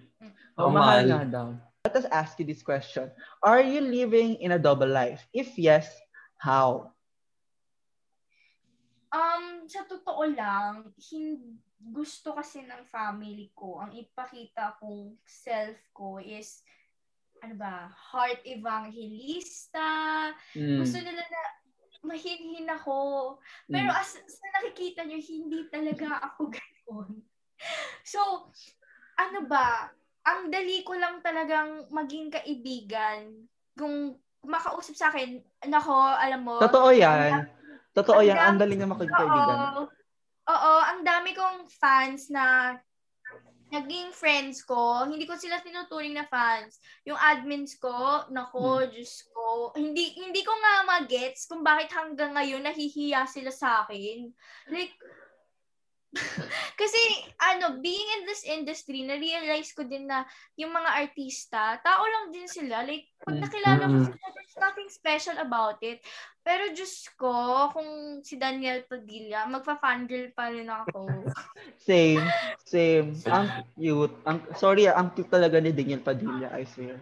Oh, 0.55 0.67
Oh, 0.67 0.71
mahal 0.71 1.03
mahal. 1.03 1.07
nga 1.07 1.23
daw. 1.27 1.47
Let 1.83 1.95
us 1.97 2.07
ask 2.09 2.35
you 2.39 2.47
this 2.47 2.63
question. 2.63 3.11
Are 3.39 3.63
you 3.63 3.79
living 3.79 4.39
in 4.39 4.55
a 4.55 4.59
double 4.59 4.87
life? 4.87 5.23
If 5.31 5.55
yes, 5.55 5.87
how? 6.35 6.91
Um, 9.07 9.63
sa 9.71 9.87
totoo 9.87 10.27
lang, 10.27 10.91
hin- 10.99 11.63
gusto 11.79 12.35
kasi 12.35 12.65
ng 12.65 12.83
family 12.89 13.53
ko, 13.55 13.79
ang 13.79 13.95
ipakita 13.95 14.75
kong 14.81 15.15
self 15.23 15.77
ko 15.95 16.19
is, 16.19 16.59
ano 17.39 17.55
ba, 17.55 17.87
heart 18.11 18.43
evangelista. 18.43 19.87
Mm. 20.57 20.79
Gusto 20.83 20.97
nila 20.99 21.23
na 21.23 21.41
mahinhin 22.07 22.65
ako. 22.65 23.35
Pero 23.67 23.91
Mm. 23.91 23.99
as 23.99 24.15
sa 24.17 24.47
nakikita 24.55 25.03
nyo, 25.03 25.19
hindi 25.19 25.67
talaga 25.67 26.23
ako 26.23 26.41
ganoon. 26.55 27.19
So, 28.01 28.47
ano 29.15 29.39
ba, 29.43 29.91
ang 30.23 30.47
dali 30.47 30.81
ko 30.81 30.95
lang 30.95 31.19
talagang 31.19 31.87
maging 31.89 32.31
kaibigan. 32.31 33.47
Kung 33.75 34.15
makausap 34.41 34.95
sa 34.95 35.07
akin, 35.09 35.39
nako, 35.67 35.95
alam 35.95 36.41
mo. 36.41 36.57
Totoo 36.57 36.89
yan. 36.89 37.43
Totoo 37.91 38.21
ang 38.21 38.27
yan. 38.27 38.37
Ang 38.37 38.43
dami- 38.55 38.61
dali 38.61 38.73
nga 38.75 38.87
makikaibigan. 38.87 39.57
Oo. 39.57 39.83
Oo, 40.47 40.73
ang 40.79 41.03
dami 41.03 41.35
kong 41.35 41.67
fans 41.67 42.31
na 42.31 42.71
naging 43.67 44.15
friends 44.15 44.63
ko. 44.63 45.03
Hindi 45.03 45.27
ko 45.27 45.35
sila 45.35 45.59
tinuturing 45.59 46.15
na 46.15 46.23
fans. 46.27 46.79
Yung 47.03 47.19
admins 47.19 47.75
ko, 47.75 48.23
nako, 48.31 48.83
Hmm. 48.83 48.89
Diyos 48.91 49.27
ko. 49.35 49.75
Hindi 49.75 50.15
hindi 50.15 50.41
ko 50.43 50.53
nga 50.55 50.87
magets 50.87 51.47
kung 51.47 51.61
bakit 51.63 51.91
hanggang 51.91 52.35
ngayon 52.35 52.63
nahihiya 52.63 53.27
sila 53.27 53.51
sa 53.51 53.83
akin. 53.83 54.31
Like, 54.71 54.95
kasi, 56.79 56.99
ano, 57.37 57.83
being 57.83 58.07
in 58.19 58.23
this 58.23 58.43
industry, 58.47 59.03
na-realize 59.03 59.75
ko 59.75 59.83
din 59.83 60.07
na 60.07 60.23
yung 60.55 60.71
mga 60.71 61.03
artista, 61.03 61.77
tao 61.83 62.03
lang 62.07 62.31
din 62.31 62.47
sila. 62.47 62.81
Like, 62.87 63.11
pag 63.21 63.35
Mm. 63.35 63.43
nakilala 63.43 63.83
ko 63.85 63.97
Mm. 63.97 64.07
sila, 64.07 64.25
there's 64.33 64.57
nothing 64.57 64.89
special 64.89 65.37
about 65.37 65.77
it. 65.83 65.99
Pero 66.41 66.71
Diyos 66.71 67.11
ko, 67.19 67.67
kung 67.75 68.23
si 68.23 68.39
Daniel 68.39 68.87
Padilla, 68.87 69.43
magpa-fangirl 69.51 70.31
pa 70.31 70.47
rin 70.47 70.71
ako. 70.71 71.27
Same. 71.87 72.23
Same. 72.63 73.11
Ang 73.27 73.47
cute. 73.75 74.15
Ang, 74.23 74.39
sorry, 74.55 74.87
ah, 74.87 74.95
ang 74.95 75.11
cute 75.11 75.27
talaga 75.27 75.59
ni 75.59 75.75
Daniel 75.75 75.99
Padilla, 75.99 76.55
I 76.55 76.63
swear. 76.63 76.97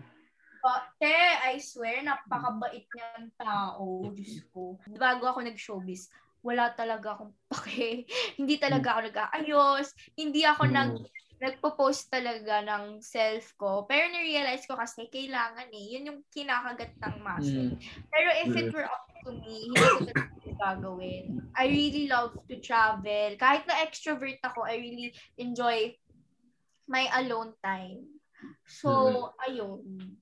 Te, 0.97 1.13
I 1.53 1.61
swear, 1.61 2.01
napakabait 2.01 2.89
niyang 2.89 3.29
tao. 3.37 4.09
Diyos 4.09 4.41
ko. 4.49 4.81
Bago 4.97 5.29
ako 5.29 5.45
nag-showbiz, 5.45 6.09
wala 6.45 6.69
talaga 6.77 7.17
akong 7.17 7.33
pake. 7.49 8.05
hindi 8.39 8.61
talaga 8.61 8.93
ako 8.93 9.01
nag-aayos. 9.09 9.87
Hindi 10.13 10.45
ako 10.45 10.63
Mm. 10.69 10.73
nag 10.77 10.91
nagpo-post 11.35 12.07
talaga 12.07 12.63
ng 12.63 13.03
self 13.03 13.59
ko. 13.59 13.83
Pero 13.83 14.07
na-realize 14.07 14.63
ko 14.63 14.79
kasi 14.79 15.11
kailangan 15.11 15.67
eh. 15.67 15.85
Yun 15.97 16.07
yung 16.07 16.19
kinakagat 16.31 16.95
ng 16.95 17.15
muscle. 17.19 17.75
Mm. 17.75 18.07
Pero 18.07 18.29
if 18.39 18.49
it 18.55 18.71
were 18.71 18.87
up 18.87 19.03
to 19.27 19.35
me, 19.35 19.67
hindi 19.67 19.83
ko 19.83 19.99
talaga 20.07 20.23
gagawin. 20.55 21.43
I 21.59 21.67
really 21.67 22.07
love 22.07 22.39
to 22.47 22.55
travel. 22.63 23.35
Kahit 23.35 23.67
na 23.67 23.83
extrovert 23.83 24.39
ako, 24.47 24.63
I 24.63 24.79
really 24.79 25.11
enjoy 25.35 25.91
my 26.87 27.11
alone 27.19 27.51
time. 27.59 28.07
So, 28.63 29.35
ayun. 29.43 30.15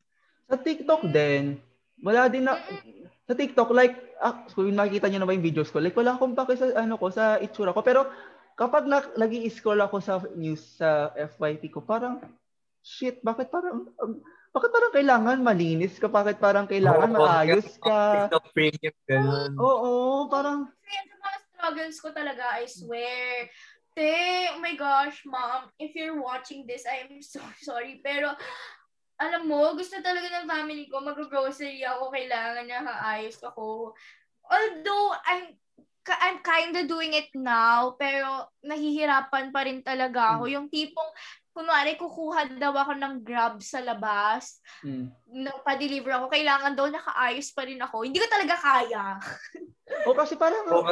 Sa 0.50 0.58
TikTok 0.58 1.06
din, 1.14 1.62
wala 2.02 2.26
din 2.26 2.50
na, 2.50 2.58
sa 3.24 3.34
TikTok, 3.34 3.72
like, 3.72 3.96
ah, 4.20 4.44
kung 4.52 4.68
makikita 4.76 5.08
niyo 5.08 5.24
na 5.24 5.28
ba 5.28 5.36
yung 5.36 5.46
videos 5.46 5.72
ko, 5.72 5.80
like, 5.80 5.96
wala 5.96 6.20
akong 6.20 6.36
pake 6.36 6.60
sa, 6.60 6.76
ano 6.76 7.00
ko, 7.00 7.08
sa 7.08 7.40
itsura 7.40 7.72
ko. 7.72 7.80
Pero, 7.80 8.12
kapag 8.60 8.84
na, 8.84 9.00
lagi 9.16 9.48
scroll 9.48 9.80
ako 9.80 9.98
sa 10.04 10.20
news, 10.36 10.60
sa 10.76 11.16
FYP 11.16 11.72
ko, 11.72 11.80
parang, 11.80 12.20
shit, 12.84 13.24
bakit 13.24 13.48
parang, 13.48 13.88
um, 14.04 14.20
bakit 14.54 14.70
parang 14.70 14.92
kailangan 14.94 15.40
malinis 15.40 15.98
ka? 15.98 16.12
Bakit 16.12 16.38
parang 16.38 16.68
kailangan 16.68 17.10
Oo, 17.16 17.20
maayos 17.24 17.80
ka? 17.80 18.28
TikTok 18.28 18.46
premium, 18.52 18.96
ganun. 19.08 19.52
Oo, 19.58 20.28
parang, 20.28 20.68
Kaya 20.84 21.02
sa 21.08 21.16
mga 21.16 21.38
struggles 21.48 21.98
ko 22.04 22.10
talaga, 22.12 22.44
I 22.60 22.68
swear. 22.68 23.48
Te, 23.96 24.52
oh 24.52 24.60
my 24.60 24.76
gosh, 24.76 25.24
mom, 25.24 25.72
if 25.80 25.96
you're 25.96 26.20
watching 26.20 26.68
this, 26.68 26.84
I'm 26.84 27.24
so 27.24 27.40
sorry. 27.66 28.04
Pero, 28.04 28.36
alam 29.24 29.44
mo, 29.48 29.72
gusto 29.76 29.96
talaga 30.04 30.28
ng 30.28 30.50
family 30.50 30.92
ko, 30.92 31.00
mag-grocery 31.00 31.84
ako, 31.88 32.12
kailangan 32.12 32.68
na 32.68 32.84
haayos 32.84 33.40
ako. 33.40 33.96
Although, 34.48 35.16
I'm 35.24 35.56
I'm 36.04 36.44
kinda 36.44 36.84
doing 36.84 37.16
it 37.16 37.32
now, 37.32 37.96
pero 37.96 38.52
nahihirapan 38.60 39.56
pa 39.56 39.64
rin 39.64 39.80
talaga 39.80 40.36
ako. 40.36 40.52
Yung 40.52 40.68
tipong, 40.68 41.12
kunwari, 41.56 41.96
kukuha 41.96 42.60
daw 42.60 42.76
ako 42.76 43.00
ng 43.00 43.16
grab 43.24 43.64
sa 43.64 43.80
labas, 43.80 44.60
mm. 44.84 45.08
nang 45.32 45.64
pa-deliver 45.64 46.12
ako, 46.12 46.28
kailangan 46.28 46.76
daw 46.76 46.92
nakaayos 46.92 47.56
pa 47.56 47.64
rin 47.64 47.80
ako. 47.80 48.04
Hindi 48.04 48.20
ko 48.20 48.28
talaga 48.28 48.56
kaya. 48.60 49.06
O 50.04 50.12
kasi 50.12 50.36
parang, 50.36 50.68
s- 50.68 50.84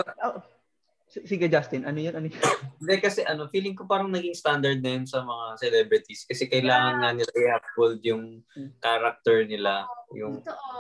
sige 1.12 1.52
Justin, 1.52 1.84
ano 1.84 2.00
yun? 2.00 2.16
Ano 2.16 2.28
yun? 2.32 2.40
Hindi 2.80 2.96
kasi 3.04 3.28
ano, 3.28 3.52
feeling 3.52 3.76
ko 3.76 3.84
parang 3.84 4.08
naging 4.08 4.32
standard 4.32 4.80
na 4.80 4.96
yun 4.96 5.04
sa 5.04 5.20
mga 5.22 5.60
celebrities 5.60 6.24
kasi 6.24 6.48
kailangan 6.48 7.04
nga 7.04 7.10
nila 7.12 7.32
i-uphold 7.36 8.00
yung 8.08 8.40
character 8.80 9.44
nila, 9.44 9.84
yung, 10.16 10.40
Totoo. 10.40 10.80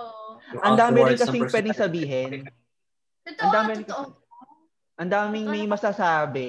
yung 0.56 0.64
Ang 0.64 0.76
dami 0.80 0.98
rin 1.03 1.20
na 1.20 1.24
kasing 1.28 1.48
pwedeng 1.52 1.76
sabihin. 1.76 2.30
Totoo, 3.28 3.44
Ang 3.44 3.52
dami 3.52 3.70
rin 3.76 3.84
totoo. 3.84 4.03
kasi- 4.08 4.20
Ang 5.02 5.10
daming 5.10 5.48
may 5.49 5.66
masasabi. 5.68 6.48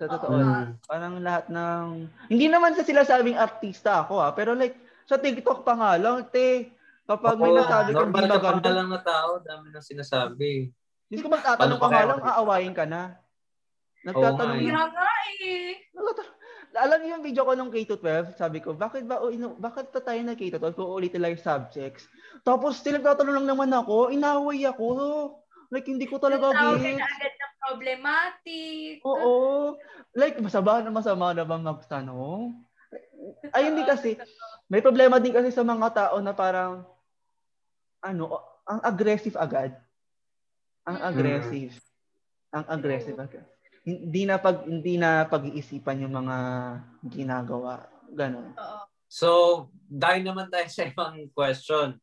Sa 0.00 0.08
totoo. 0.08 0.32
Oo. 0.32 0.40
lang. 0.40 0.80
Parang 0.88 1.14
lahat 1.20 1.52
ng... 1.52 2.08
Hindi 2.32 2.46
naman 2.48 2.72
sa 2.72 2.86
sila 2.86 3.04
sabing 3.04 3.36
artista 3.36 4.08
ako 4.08 4.24
ha, 4.24 4.32
pero 4.32 4.56
like, 4.56 4.72
sa 5.04 5.20
TikTok 5.20 5.66
pa 5.66 5.74
nga 5.76 5.92
lang, 6.00 6.24
te, 6.30 6.70
kapag 7.04 7.36
may 7.36 7.50
Oo, 7.50 7.58
nasabi 7.58 7.90
kang 7.90 8.08
normal 8.08 8.22
di 8.22 8.30
ka 8.30 8.30
pa 8.30 8.38
maganda, 8.38 8.62
nga 8.62 8.76
lang 8.78 8.88
na 8.88 9.00
tao, 9.02 9.30
dami 9.42 9.66
nang 9.68 9.82
sinasabi. 9.82 10.70
Diyos 11.10 11.26
ko 11.26 11.30
magtatanong 11.34 11.78
ka 11.78 11.82
pa 11.82 11.90
nga 11.90 12.06
lang, 12.06 12.20
aawayin 12.22 12.74
ka 12.74 12.86
na. 12.86 13.18
Nagtatanong 14.06 14.62
Oo 14.62 14.62
nga, 14.62 14.70
Kaya 14.70 14.82
nga 14.86 15.10
eh. 15.42 15.74
Nagtatanong- 15.90 16.38
Alam 16.70 16.98
niyo 17.02 17.10
yung 17.18 17.26
video 17.26 17.42
ko 17.42 17.52
nung 17.58 17.74
K-12, 17.74 18.38
sabi 18.38 18.62
ko, 18.62 18.78
bakit 18.78 19.02
ba, 19.02 19.18
o 19.18 19.34
ino, 19.34 19.58
bakit 19.58 19.90
pa 19.90 19.98
tayo 19.98 20.22
na 20.22 20.38
K-12 20.38 20.70
kung 20.78 20.86
ulit 20.86 21.10
lang 21.18 21.34
yung 21.34 21.42
subjects? 21.42 22.06
Tapos, 22.46 22.78
still 22.78 22.94
nagtatanong 22.94 23.42
lang 23.42 23.48
naman 23.50 23.74
ako, 23.74 24.14
inaway 24.14 24.62
ako. 24.62 24.86
Like, 25.74 25.90
hindi 25.90 26.06
ko 26.06 26.22
talaga 26.22 26.54
gets. 26.54 27.02
agad 27.02 27.34
ng 27.34 27.54
problematic. 27.58 28.94
Oo. 29.02 29.34
Like, 30.14 30.38
masama 30.38 30.78
na 30.78 30.94
masama 30.94 31.34
na 31.34 31.42
bang 31.42 31.62
magtanong? 31.66 32.54
Ay, 33.50 33.66
hindi 33.66 33.82
kasi. 33.82 34.14
May 34.70 34.78
problema 34.78 35.18
din 35.18 35.34
kasi 35.34 35.50
sa 35.50 35.66
mga 35.66 35.90
tao 35.90 36.16
na 36.22 36.30
parang, 36.30 36.86
ano, 37.98 38.22
ang 38.62 38.78
aggressive 38.86 39.34
agad. 39.34 39.74
Ang 40.90 40.98
Mm. 40.98 41.06
aggressive. 41.06 41.72
Ang 42.50 42.64
aggressive 42.66 43.18
agad. 43.18 43.46
Hindi 43.86 44.22
na 44.26 44.36
pag 44.42 44.66
hindi 44.66 44.94
na 44.98 45.24
pag-iisipan 45.24 46.02
yung 46.02 46.14
mga 46.18 46.36
ginagawa. 47.06 47.86
Ganon. 48.10 48.52
Oo. 48.58 48.82
So, 49.10 49.28
dahil 49.86 50.26
naman 50.26 50.50
tayo 50.50 50.66
sa 50.66 50.86
ibang 50.86 51.30
question. 51.30 51.98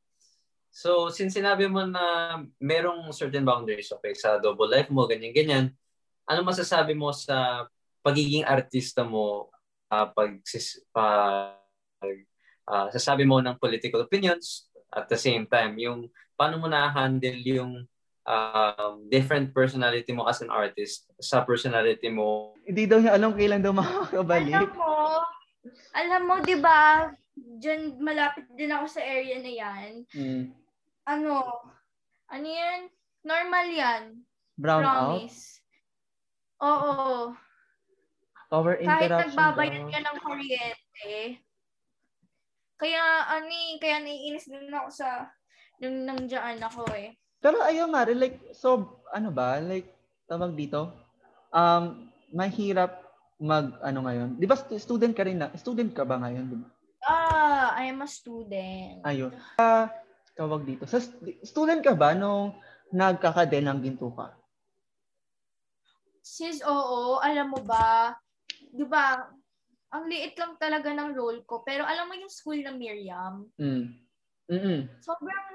So, 0.72 1.12
since 1.12 1.36
sinabi 1.36 1.68
mo 1.68 1.84
na 1.84 2.38
merong 2.60 3.12
certain 3.12 3.44
boundaries, 3.44 3.92
okay, 3.92 4.14
sa 4.16 4.40
double 4.40 4.68
life 4.68 4.92
mo, 4.92 5.08
ganyan-ganyan, 5.08 5.72
ano 6.28 6.40
masasabi 6.44 6.94
mo 6.94 7.12
sa 7.16 7.68
pagiging 8.04 8.44
artista 8.44 9.04
mo 9.08 9.52
uh, 9.92 10.08
pag, 10.12 10.38
sis, 10.44 10.84
pag 10.92 11.60
ah, 12.68 12.88
sasabi 12.92 13.24
mo 13.24 13.40
ng 13.40 13.58
political 13.58 14.04
opinions 14.04 14.68
at 14.92 15.08
the 15.08 15.18
same 15.18 15.48
time, 15.48 15.80
yung 15.80 16.12
paano 16.36 16.60
mo 16.60 16.68
na-handle 16.68 17.40
yung 17.42 17.88
um, 18.28 19.08
different 19.08 19.56
personality 19.56 20.12
mo 20.12 20.28
as 20.28 20.44
an 20.44 20.52
artist 20.52 21.08
sa 21.18 21.42
personality 21.48 22.12
mo 22.12 22.54
Hindi 22.68 22.84
daw 22.86 23.00
niya 23.00 23.16
alam 23.16 23.32
kailan 23.32 23.64
daw 23.64 23.72
makakabalik. 23.72 24.54
Alam 24.54 24.76
mo, 24.76 24.94
alam 25.96 26.22
mo, 26.28 26.36
di 26.44 26.56
ba, 26.60 27.08
dyan 27.34 27.96
malapit 28.04 28.44
din 28.60 28.76
ako 28.76 28.86
sa 28.92 29.02
area 29.02 29.40
na 29.40 29.52
yan. 29.52 29.92
Mm. 30.12 30.44
Ano, 31.08 31.48
ano 32.28 32.48
yan? 32.48 32.92
Normal 33.24 33.68
yan. 33.72 34.04
Brown 34.60 34.84
out? 34.84 35.24
Promise. 35.24 35.64
Oo. 36.60 37.32
Power 38.48 38.76
Kahit 38.80 39.12
interaction 39.12 39.32
nagbabayad 39.32 39.84
ka 39.88 40.00
ng 40.04 40.18
kuryente. 40.24 41.16
Kaya, 42.78 43.04
ani, 43.32 43.80
kaya 43.82 44.04
naiinis 44.04 44.48
din 44.48 44.70
ako 44.72 44.90
sa 44.92 45.32
nung 45.82 46.10
nandiyan 46.10 46.60
ako 46.62 46.84
eh. 46.94 47.16
Pero 47.38 47.62
ayun 47.62 47.94
nga 47.94 48.06
rin, 48.06 48.18
like, 48.18 48.38
so, 48.52 48.98
ano 49.14 49.30
ba, 49.30 49.62
like, 49.62 49.88
tawag 50.26 50.58
dito, 50.58 50.90
um, 51.54 52.10
mahirap 52.34 52.98
mag, 53.38 53.78
ano 53.86 54.00
ngayon, 54.04 54.30
di 54.36 54.50
ba 54.50 54.58
stu- 54.58 54.82
student 54.82 55.14
ka 55.14 55.22
rin 55.24 55.38
na, 55.38 55.54
student 55.54 55.94
ka 55.94 56.02
ba 56.02 56.18
ngayon, 56.18 56.46
di 56.50 56.58
ba? 56.58 56.68
Ah, 57.08 57.78
I 57.78 57.94
am 57.94 58.02
a 58.02 58.10
student. 58.10 59.06
Ayun. 59.06 59.32
Ah, 59.62 59.88
tawag 60.34 60.66
dito, 60.66 60.84
sa 60.90 60.98
st- 60.98 61.40
student 61.46 61.80
ka 61.80 61.94
ba 61.94 62.18
nung 62.18 62.58
nagkakadelang 62.90 63.80
ginto 63.80 64.10
ka? 64.12 64.34
Sis, 66.20 66.60
oo, 66.66 67.22
alam 67.24 67.54
mo 67.54 67.62
ba, 67.64 68.18
di 68.68 68.84
ba, 68.84 69.30
ang 69.88 70.04
liit 70.12 70.36
lang 70.36 70.60
talaga 70.60 70.92
ng 70.92 71.16
role 71.16 71.40
ko. 71.48 71.64
Pero 71.64 71.88
alam 71.88 72.12
mo 72.12 72.14
yung 72.18 72.28
school 72.34 72.60
na 72.60 72.76
Miriam, 72.76 73.48
Mm. 73.56 73.96
Mm-mm. 74.48 74.80
sobrang 75.00 75.48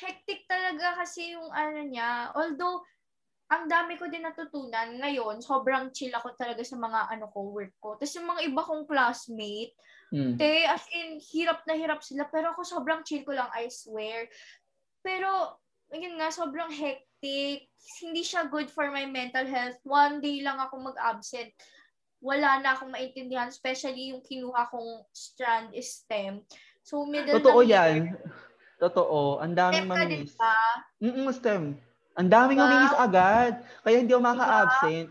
hectic 0.00 0.46
talaga 0.50 1.02
kasi 1.02 1.34
yung 1.34 1.48
ano 1.50 1.80
niya. 1.86 2.34
Although, 2.34 2.82
ang 3.52 3.68
dami 3.68 4.00
ko 4.00 4.08
din 4.08 4.24
natutunan 4.24 4.96
ngayon, 4.98 5.44
sobrang 5.44 5.92
chill 5.92 6.10
ako 6.16 6.32
talaga 6.34 6.64
sa 6.64 6.80
mga 6.80 7.12
ano 7.12 7.28
ko, 7.28 7.52
work 7.52 7.76
ko. 7.78 7.94
Tapos 7.94 8.14
yung 8.16 8.28
mga 8.28 8.42
iba 8.50 8.62
kong 8.64 8.84
classmate, 8.88 9.76
Mm. 10.14 10.38
te, 10.38 10.62
as 10.62 10.86
in, 10.94 11.18
hirap 11.18 11.66
na 11.66 11.74
hirap 11.74 11.98
sila. 11.98 12.22
Pero 12.30 12.54
ako 12.54 12.62
sobrang 12.62 13.02
chill 13.02 13.26
ko 13.26 13.34
lang, 13.34 13.50
I 13.50 13.66
swear. 13.66 14.30
Pero, 15.02 15.58
yun 15.90 16.14
nga, 16.22 16.30
sobrang 16.30 16.70
hectic. 16.70 17.66
Hindi 17.98 18.22
siya 18.22 18.46
good 18.46 18.70
for 18.70 18.94
my 18.94 19.10
mental 19.10 19.42
health. 19.42 19.74
One 19.82 20.22
day 20.22 20.38
lang 20.38 20.62
ako 20.62 20.86
mag-absent. 20.86 21.50
Wala 22.22 22.62
na 22.62 22.78
akong 22.78 22.94
maintindihan, 22.94 23.50
especially 23.50 24.14
yung 24.14 24.22
kinuha 24.22 24.70
kong 24.70 25.02
strand 25.10 25.74
STEM. 25.74 26.46
So, 26.86 27.02
middle 27.10 27.42
Totoo 27.42 27.66
ng 27.66 27.68
yan. 27.74 27.94
year, 28.06 28.14
Totoo. 28.78 29.38
Ang 29.38 29.54
daming 29.54 29.86
mamiss. 29.86 30.34
ba? 30.34 30.54
Mm-mm, 30.98 31.30
STEM. 31.30 31.78
Ang 32.14 32.28
daming 32.30 32.58
Diba? 32.58 32.70
mamiss 32.70 32.94
agad. 32.94 33.52
Kaya 33.82 33.96
hindi 33.98 34.14
ako 34.14 34.22
maka-absent. 34.22 35.08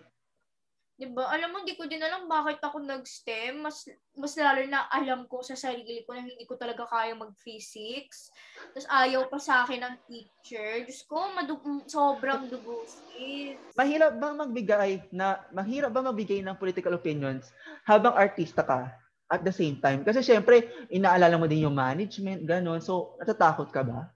Diba? 0.94 1.26
Alam 1.28 1.52
mo, 1.52 1.58
hindi 1.60 1.76
ko 1.76 1.84
din 1.84 2.00
alam 2.00 2.32
bakit 2.32 2.64
ako 2.64 2.80
nag-STEM. 2.80 3.60
Mas, 3.60 3.84
mas 4.16 4.32
lalo 4.40 4.64
na 4.70 4.88
alam 4.88 5.28
ko 5.28 5.44
sa 5.44 5.58
sarili 5.58 6.08
ko 6.08 6.16
na 6.16 6.24
hindi 6.24 6.48
ko 6.48 6.56
talaga 6.56 6.88
kaya 6.88 7.12
mag-physics. 7.12 8.32
Tapos 8.72 8.88
ayaw 8.88 9.28
pa 9.28 9.36
sa 9.42 9.68
akin 9.68 9.84
ng 9.84 9.96
teacher. 10.08 10.88
Diyos 10.88 11.04
ko, 11.04 11.28
madu- 11.36 11.84
sobrang 11.92 12.48
dugusin. 12.48 13.60
Mahirap 13.76 14.16
ba 14.16 14.32
magbigay 14.32 15.12
na 15.12 15.44
mahirap 15.52 15.92
ba 15.92 16.08
magbigay 16.08 16.40
ng 16.40 16.56
political 16.56 16.96
opinions 16.96 17.52
habang 17.84 18.16
artista 18.16 18.64
ka 18.64 19.03
at 19.34 19.42
the 19.42 19.50
same 19.50 19.82
time? 19.82 20.06
Kasi 20.06 20.22
syempre, 20.22 20.70
inaalala 20.94 21.42
mo 21.42 21.50
din 21.50 21.66
yung 21.66 21.74
management, 21.74 22.46
ganun. 22.46 22.78
So, 22.78 23.18
natatakot 23.18 23.74
ka 23.74 23.82
ba? 23.82 24.14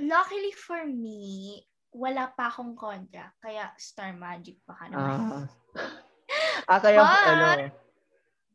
Luckily 0.00 0.52
for 0.56 0.88
me, 0.88 1.60
wala 1.92 2.32
pa 2.32 2.48
akong 2.48 2.72
kontra. 2.72 3.32
Kaya 3.40 3.72
Star 3.76 4.16
Magic 4.16 4.56
pa 4.64 4.72
ka 4.76 4.84
naman. 4.88 5.44
Ah. 5.44 5.44
ah, 6.72 6.80
kaya, 6.80 6.98
But- 7.04 7.28
ano, 7.28 7.46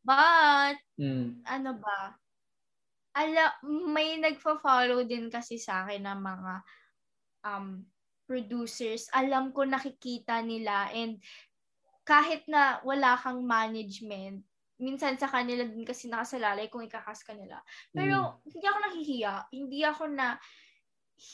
But, 0.01 0.77
mm, 0.97 1.45
ano 1.45 1.71
ba? 1.77 2.17
Ala, 3.13 3.53
may 3.65 4.17
nagfa-follow 4.17 5.05
din 5.05 5.29
kasi 5.29 5.61
sa 5.61 5.85
akin 5.85 6.09
ng 6.09 6.19
mga 6.25 6.53
um, 7.45 7.85
producers. 8.25 9.05
Alam 9.13 9.53
ko 9.53 9.61
nakikita 9.61 10.41
nila 10.41 10.89
and 10.89 11.21
kahit 12.01 12.41
na 12.49 12.81
wala 12.81 13.13
kang 13.19 13.45
management, 13.45 14.41
minsan 14.81 15.15
sa 15.21 15.29
kanila 15.29 15.63
din 15.63 15.85
kasi 15.85 16.09
nakasalalay 16.09 16.67
kung 16.67 16.81
ikakas 16.83 17.21
ka 17.23 17.37
nila. 17.37 17.61
Pero 17.93 18.41
hindi 18.43 18.65
ako 18.65 18.77
nahihiya. 18.89 19.35
Hindi 19.53 19.79
ako 19.85 20.03
na 20.11 20.27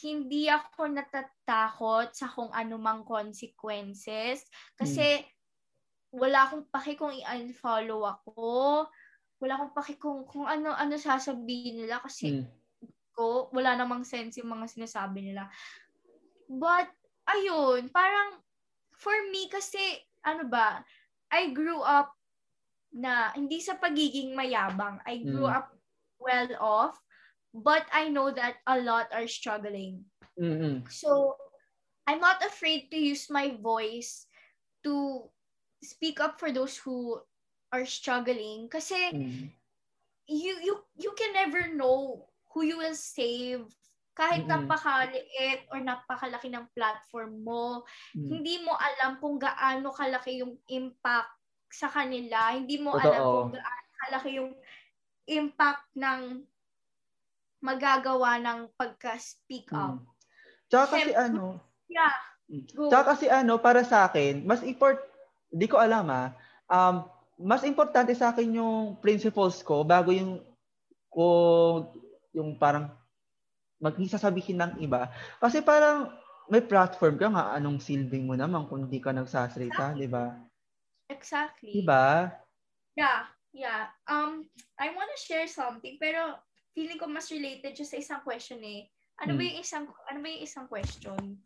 hindi 0.03 0.51
ako 0.51 0.81
natatakot 0.91 2.11
sa 2.11 2.27
kung 2.27 2.51
anumang 2.51 3.07
consequences 3.07 4.43
kasi 4.75 5.23
wala 6.11 6.47
akong 6.47 6.67
paki 6.67 6.99
kung 6.99 7.15
i-unfollow 7.15 8.03
ako 8.03 8.87
wala 9.37 9.53
akong 9.55 9.73
paki 9.77 9.95
kung, 10.01 10.25
kung 10.25 10.49
ano, 10.49 10.73
ano 10.73 10.97
sasabihin 10.97 11.85
nila 11.85 12.01
kasi 12.01 12.41
Mm. 12.41 12.47
ko, 13.17 13.49
wala 13.53 13.77
namang 13.77 14.05
sense 14.05 14.41
yung 14.41 14.49
mga 14.53 14.69
sinasabi 14.69 15.21
nila. 15.29 15.49
But, 16.49 16.89
ayun, 17.29 17.89
parang, 17.93 18.41
for 18.97 19.13
me 19.29 19.49
kasi, 19.49 19.79
ano 20.25 20.49
ba, 20.49 20.81
I 21.29 21.53
grew 21.53 21.81
up 21.85 22.16
na, 22.97 23.31
hindi 23.37 23.61
sa 23.61 23.77
pagiging 23.77 24.33
mayabang, 24.33 24.97
I 25.05 25.21
grew 25.21 25.45
Mm. 25.45 25.57
up 25.61 25.69
well 26.17 26.49
off, 26.57 26.97
but 27.53 27.85
I 27.93 28.09
know 28.09 28.33
that 28.33 28.57
a 28.65 28.81
lot 28.81 29.13
are 29.13 29.29
struggling. 29.29 30.09
Mm-mm. 30.37 30.85
So, 30.89 31.37
I'm 32.07 32.19
not 32.23 32.41
afraid 32.41 32.89
to 32.91 32.97
use 32.97 33.29
my 33.29 33.53
voice 33.59 34.25
to 34.83 35.27
speak 35.83 36.19
up 36.19 36.39
for 36.39 36.51
those 36.51 36.77
who 36.77 37.21
are 37.69 37.85
struggling 37.85 38.71
kasi 38.71 38.95
Mm. 39.11 39.51
you 40.27 40.55
you 40.63 40.73
you 40.97 41.11
can 41.15 41.31
never 41.35 41.71
know 41.75 42.27
who 42.55 42.63
you 42.63 42.79
will 42.79 42.95
save 42.95 43.67
kahit 44.17 44.47
Mm-mm. 44.47 44.65
napakaliit 44.65 45.69
or 45.69 45.79
napakalaki 45.83 46.49
ng 46.49 46.65
platform 46.73 47.43
mo 47.45 47.85
Mm. 48.17 48.31
hindi 48.33 48.55
mo 48.65 48.73
alam 48.73 49.21
kung 49.21 49.37
gaano 49.37 49.93
kalaki 49.93 50.41
yung 50.41 50.57
impact 50.71 51.36
sa 51.69 51.87
kanila 51.87 52.55
hindi 52.55 52.79
mo 52.79 52.95
Totoo. 52.95 53.07
alam 53.07 53.21
kung 53.21 53.53
gaano 53.55 53.89
kalaki 53.97 54.29
yung 54.39 54.51
impact 55.27 55.85
ng 55.93 56.21
magagawa 57.59 58.37
ng 58.37 58.59
pagka-speak 58.77 59.69
up 59.73 59.97
Mm. 59.97 60.05
Tsaka 60.67 60.85
kasi 60.91 61.09
Siyempre- 61.11 61.17
ano, 61.17 61.43
yeah 61.87 62.15
Mm. 62.47 62.63
go 62.75 62.87
Tsaka 62.87 63.05
kasi 63.15 63.25
ano, 63.27 63.59
para 63.59 63.83
sa 63.83 64.07
akin, 64.07 64.43
mas 64.43 64.63
import, 64.63 64.99
di 65.51 65.67
ko 65.67 65.75
alam 65.79 66.07
ah, 66.07 66.31
um, 66.71 67.03
mas 67.37 67.63
importante 67.63 68.15
sa 68.15 68.31
akin 68.31 68.55
yung 68.59 68.95
principles 68.97 69.59
ko 69.61 69.83
bago 69.83 70.15
yung 70.15 70.39
kung 71.11 71.91
yung 72.31 72.55
parang 72.55 72.87
magsasabihin 73.77 74.57
ng 74.57 74.71
iba. 74.81 75.11
Kasi 75.37 75.61
parang 75.61 76.09
may 76.47 76.63
platform 76.63 77.19
ka 77.19 77.27
nga, 77.29 77.45
anong 77.59 77.83
silbing 77.83 78.25
mo 78.25 78.33
naman 78.33 78.65
kung 78.71 78.87
di 78.87 78.97
ka 78.97 79.11
nagsasalita, 79.11 79.93
di 79.93 80.07
ba? 80.07 80.33
Exactly 81.09 81.71
Di 81.73 81.83
ba? 81.83 82.31
Yeah, 82.97 83.29
yeah. 83.53 83.93
Um, 84.09 84.49
I 84.79 84.89
want 84.93 85.09
to 85.13 85.19
share 85.21 85.45
something, 85.45 86.01
pero 86.01 86.33
feeling 86.73 86.97
ko 86.97 87.05
mas 87.05 87.29
related 87.29 87.77
siya 87.77 87.87
sa 87.87 87.97
isang 87.97 88.21
question 88.25 88.61
eh. 88.61 88.89
Ano 89.21 89.33
ba 89.37 89.41
Hmm. 89.41 89.49
yung 89.53 89.59
isang, 89.61 89.85
ano 90.09 90.17
ba 90.21 90.27
yung 90.29 90.43
isang 90.45 90.65
question? 90.69 91.41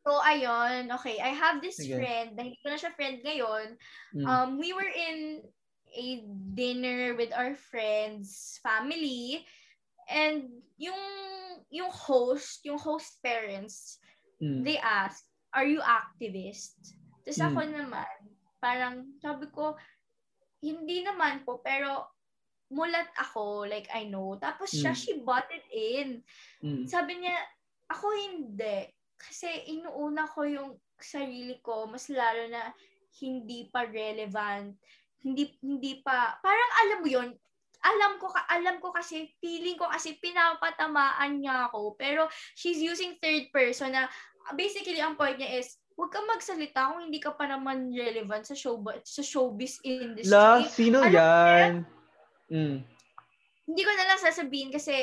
So, 0.00 0.16
ayun, 0.24 0.88
okay. 0.96 1.20
I 1.20 1.30
have 1.36 1.60
this 1.60 1.76
Sige. 1.76 1.94
friend, 2.00 2.32
na 2.32 2.48
hindi 2.48 2.56
ko 2.64 2.72
na 2.72 2.80
siya 2.80 2.96
friend 2.96 3.20
ngayon. 3.20 3.76
Mm. 4.16 4.24
Um, 4.24 4.48
we 4.56 4.72
were 4.72 4.88
in 4.88 5.44
a 5.92 6.06
dinner 6.56 7.12
with 7.20 7.36
our 7.36 7.52
friends, 7.52 8.56
family, 8.64 9.44
and 10.08 10.48
yung, 10.80 10.96
yung 11.68 11.92
host, 11.92 12.64
yung 12.64 12.80
host 12.80 13.20
parents, 13.20 14.00
Mm. 14.40 14.64
they 14.64 14.80
asked, 14.80 15.28
are 15.52 15.68
you 15.68 15.84
activist? 15.84 16.96
Tapos 17.28 17.36
Mm. 17.36 17.46
ako 17.52 17.60
naman, 17.68 18.16
parang 18.60 19.08
sabi 19.18 19.48
ko, 19.48 19.74
hindi 20.60 21.00
naman 21.00 21.42
po, 21.42 21.58
pero 21.64 22.12
mulat 22.70 23.08
ako, 23.18 23.66
like 23.66 23.88
I 23.90 24.06
know. 24.06 24.38
Tapos 24.38 24.70
siya, 24.70 24.94
Mm. 24.94 25.00
she 25.00 25.12
bought 25.24 25.48
it 25.50 25.66
in. 25.72 26.22
Mm. 26.62 26.84
Sabi 26.86 27.18
niya, 27.18 27.34
ako 27.90 28.06
hindi. 28.14 28.86
Kasi 29.18 29.50
inuuna 29.74 30.28
ko 30.30 30.46
yung 30.46 30.70
sarili 31.00 31.58
ko, 31.64 31.90
mas 31.90 32.06
lalo 32.12 32.46
na 32.46 32.70
hindi 33.18 33.66
pa 33.72 33.88
relevant. 33.88 34.76
Hindi 35.20 35.50
hindi 35.60 36.00
pa 36.00 36.38
parang 36.40 36.70
alam 36.86 36.98
mo 37.04 37.08
yon 37.10 37.28
alam 37.80 38.20
ko 38.20 38.28
ka 38.28 38.44
alam 38.48 38.76
ko 38.80 38.92
kasi 38.92 39.32
feeling 39.40 39.76
ko 39.76 39.88
kasi 39.88 40.16
pinapatamaan 40.20 41.40
niya 41.40 41.68
ako 41.68 41.96
pero 41.96 42.28
she's 42.52 42.80
using 42.80 43.16
third 43.20 43.48
person 43.52 43.92
na 43.92 44.04
basically 44.52 45.00
ang 45.00 45.16
point 45.16 45.36
niya 45.40 45.60
is 45.60 45.79
huwag 46.00 46.16
kang 46.16 46.24
magsalita 46.32 46.96
kung 46.96 47.04
hindi 47.04 47.20
ka 47.20 47.36
pa 47.36 47.44
naman 47.44 47.92
relevant 47.92 48.48
sa 48.48 48.56
show 48.56 48.80
sa 49.04 49.20
showbiz 49.20 49.76
industry. 49.84 50.32
La, 50.32 50.64
sino 50.64 51.04
mo 51.04 51.12
yan? 51.12 51.84
Mm. 52.48 52.80
Hindi 53.68 53.82
ko 53.84 53.92
na 53.92 54.08
lang 54.08 54.20
sasabihin 54.24 54.72
kasi 54.72 54.96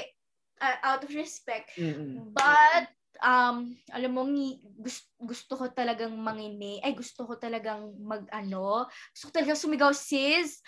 uh, 0.57 0.77
out 0.81 1.05
of 1.05 1.13
respect 1.13 1.69
Mm-mm. 1.77 2.33
But, 2.33 2.89
um, 3.21 3.77
alam 3.93 4.11
mo, 4.11 4.25
gusto, 4.81 5.05
gusto 5.21 5.53
ko 5.53 5.65
talagang 5.69 6.17
mangini. 6.17 6.81
Ay, 6.81 6.97
gusto 6.97 7.29
ko 7.29 7.37
talagang 7.37 7.93
mag-ano. 8.01 8.89
Gusto 9.13 9.29
ko 9.29 9.31
talagang 9.37 9.61
sumigaw, 9.61 9.93
sis. 9.93 10.65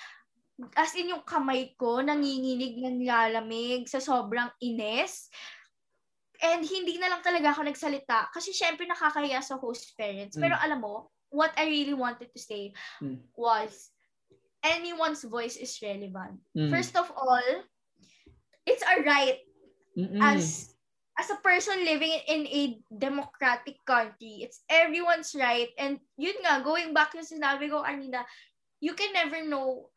As 0.78 0.94
in, 0.94 1.10
yung 1.10 1.26
kamay 1.26 1.74
ko, 1.74 2.06
nanginginig, 2.06 2.78
nanlalamig 2.78 3.90
sa 3.90 3.98
sobrang 3.98 4.54
ines. 4.62 5.34
And 6.40 6.64
hindi 6.64 6.96
na 6.98 7.12
lang 7.12 7.22
talaga 7.22 7.52
ako 7.52 7.68
nagsalita. 7.68 8.32
Kasi 8.32 8.56
syempre 8.56 8.88
nakakahiya 8.88 9.44
sa 9.44 9.60
host 9.60 9.92
parents. 10.00 10.40
Pero 10.40 10.56
Mm. 10.56 10.64
alam 10.64 10.80
mo, 10.80 11.12
what 11.30 11.52
I 11.60 11.68
really 11.68 11.96
wanted 11.96 12.32
to 12.32 12.40
say 12.40 12.72
Mm. 13.04 13.20
was, 13.36 13.92
anyone's 14.64 15.24
voice 15.24 15.60
is 15.60 15.76
relevant. 15.84 16.40
Mm. 16.56 16.72
First 16.72 16.96
of 16.96 17.12
all, 17.16 17.64
it's 18.68 18.84
a 18.84 19.04
right 19.04 19.40
Mm-mm. 19.98 20.22
as 20.22 20.76
as 21.20 21.28
a 21.28 21.40
person 21.44 21.84
living 21.84 22.16
in 22.32 22.48
a 22.48 22.80
democratic 22.88 23.76
country, 23.84 24.48
it's 24.48 24.64
everyone's 24.72 25.36
right. 25.36 25.68
And 25.76 26.00
yun 26.16 26.40
nga, 26.40 26.64
going 26.64 26.96
back 26.96 27.12
yung 27.12 27.28
sinabi 27.28 27.68
ko 27.68 27.84
kanina, 27.84 28.24
you 28.80 28.96
can 28.96 29.12
never 29.12 29.44
know 29.44 29.92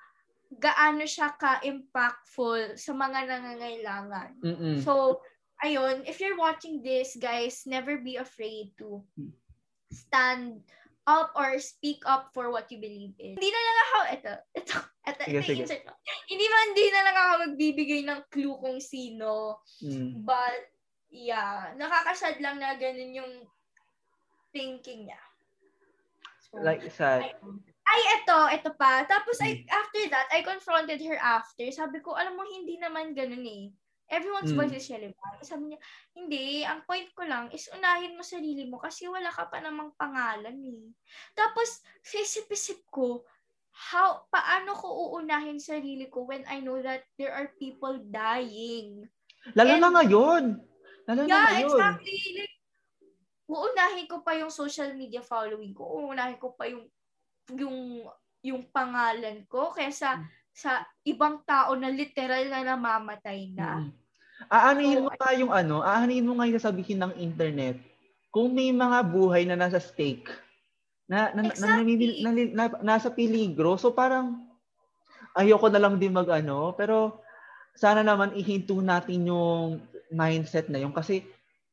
gaano 0.50 1.06
siya 1.06 1.30
ka-impactful 1.38 2.74
sa 2.74 2.92
mga 2.92 3.30
nangangailangan. 3.30 4.30
Mm-mm. 4.42 4.76
So, 4.82 5.22
ayun, 5.62 6.02
if 6.04 6.18
you're 6.18 6.36
watching 6.36 6.82
this, 6.82 7.14
guys, 7.16 7.62
never 7.64 7.98
be 7.98 8.18
afraid 8.18 8.74
to 8.76 9.02
Hmm. 9.14 9.30
stand 9.88 10.62
up 11.04 11.34
or 11.34 11.58
speak 11.58 11.98
up 12.06 12.30
for 12.30 12.50
what 12.50 12.70
you 12.70 12.78
believe 12.78 13.14
in. 13.18 13.34
Hindi 13.34 13.50
na 13.50 13.60
lang 13.60 13.78
ako, 13.82 13.98
ito, 14.06 14.32
ito, 14.54 14.76
ito, 15.02 15.22
Sige, 15.26 15.38
ito, 15.38 15.46
sige. 15.50 15.62
insert. 15.66 15.84
Hindi 16.30 16.46
man, 16.46 16.66
hindi 16.70 16.86
na 16.88 17.02
lang 17.02 17.16
ako 17.18 17.32
magbibigay 17.46 18.00
ng 18.06 18.20
clue 18.30 18.56
kung 18.58 18.78
sino. 18.78 19.58
Mm. 19.82 20.22
But, 20.22 20.70
yeah, 21.10 21.74
nakakasad 21.74 22.38
lang 22.38 22.62
na 22.62 22.78
ganun 22.78 23.18
yung 23.18 23.32
thinking 24.54 25.10
niya. 25.10 25.20
So, 26.48 26.62
Like, 26.62 26.86
sad. 26.92 27.34
ay, 27.82 28.00
ito, 28.22 28.38
ito 28.60 28.70
pa. 28.78 29.02
Tapos, 29.04 29.36
I, 29.42 29.58
Hmm. 29.58 29.68
after 29.68 30.02
that, 30.08 30.28
I 30.30 30.40
confronted 30.46 31.02
her 31.02 31.18
after. 31.18 31.66
Sabi 31.74 31.98
ko, 31.98 32.14
alam 32.14 32.38
mo, 32.38 32.46
hindi 32.46 32.78
naman 32.78 33.12
ganun 33.12 33.42
eh. 33.42 33.74
Everyone's 34.12 34.52
Mm. 34.52 34.58
voice 34.60 34.76
is 34.76 34.92
relevant. 34.92 35.40
Sabi 35.40 35.72
niya, 35.72 35.80
hindi, 36.12 36.44
ang 36.62 36.84
point 36.84 37.08
ko 37.16 37.24
lang 37.24 37.48
is 37.48 37.72
unahin 37.72 38.12
mo 38.12 38.20
sarili 38.20 38.68
mo 38.68 38.76
kasi 38.76 39.08
wala 39.08 39.32
ka 39.32 39.48
pa 39.48 39.56
namang 39.58 39.96
pangalan 39.96 40.52
eh. 40.60 40.92
Tapos, 41.32 41.80
sa 42.04 42.20
isip-isip 42.20 42.84
ko, 42.92 43.24
how, 43.72 44.28
paano 44.28 44.76
ko 44.76 45.16
uunahin 45.16 45.56
sarili 45.56 46.12
ko 46.12 46.28
when 46.28 46.44
I 46.44 46.60
know 46.60 46.76
that 46.78 47.08
there 47.16 47.32
are 47.32 47.56
people 47.56 47.96
dying? 48.04 49.08
Lalo 49.56 49.80
na 49.80 49.88
And- 49.88 49.96
ngayon. 49.96 50.44
Lalo 51.08 51.20
na 51.24 51.32
Yeah, 51.32 51.46
ngayon. 51.56 51.72
exactly. 51.72 52.18
Like, 52.36 52.56
uunahin 53.48 54.06
ko 54.06 54.20
pa 54.20 54.36
yung 54.36 54.52
social 54.52 54.92
media 54.92 55.24
following 55.24 55.72
ko. 55.72 55.88
Uunahin 55.88 56.36
ko 56.36 56.52
pa 56.52 56.68
yung 56.68 56.84
yung 57.50 58.06
yung 58.42 58.62
pangalan 58.70 59.42
ko 59.46 59.70
kaysa 59.72 60.18
Hmm. 60.18 60.26
sa 60.52 60.70
ibang 61.02 61.42
tao 61.42 61.72
na 61.74 61.88
literal 61.88 62.44
na 62.46 62.60
namamatay 62.62 63.50
na. 63.50 63.82
Mm. 63.82 63.92
Aanihin 64.48 65.06
mo 65.06 65.10
nga 65.14 65.32
yung 65.34 65.52
ano, 65.52 65.84
aanihin 65.84 66.26
mo 66.26 66.38
nga 66.38 66.48
yung 66.48 66.58
sasabihin 66.58 67.00
ng 67.02 67.14
internet 67.18 67.78
kung 68.32 68.50
may 68.50 68.72
mga 68.72 68.98
buhay 69.06 69.44
na 69.44 69.58
nasa 69.58 69.76
stake 69.76 70.32
na, 71.04 71.28
na, 71.36 71.44
na, 71.44 71.52
Exactly. 71.52 71.76
namimil- 71.76 72.20
na- 72.24 72.54
na- 72.56 72.82
nasa 72.82 73.12
peligro. 73.12 73.76
So 73.76 73.92
parang 73.92 74.48
ayoko 75.36 75.68
na 75.68 75.82
lang 75.82 76.00
din 76.00 76.16
mag-ano, 76.16 76.72
pero 76.72 77.20
sana 77.76 78.00
naman 78.00 78.32
ihinto 78.32 78.80
natin 78.80 79.28
yung 79.28 79.84
mindset 80.12 80.68
na 80.68 80.80
yun 80.80 80.92
kasi 80.92 81.24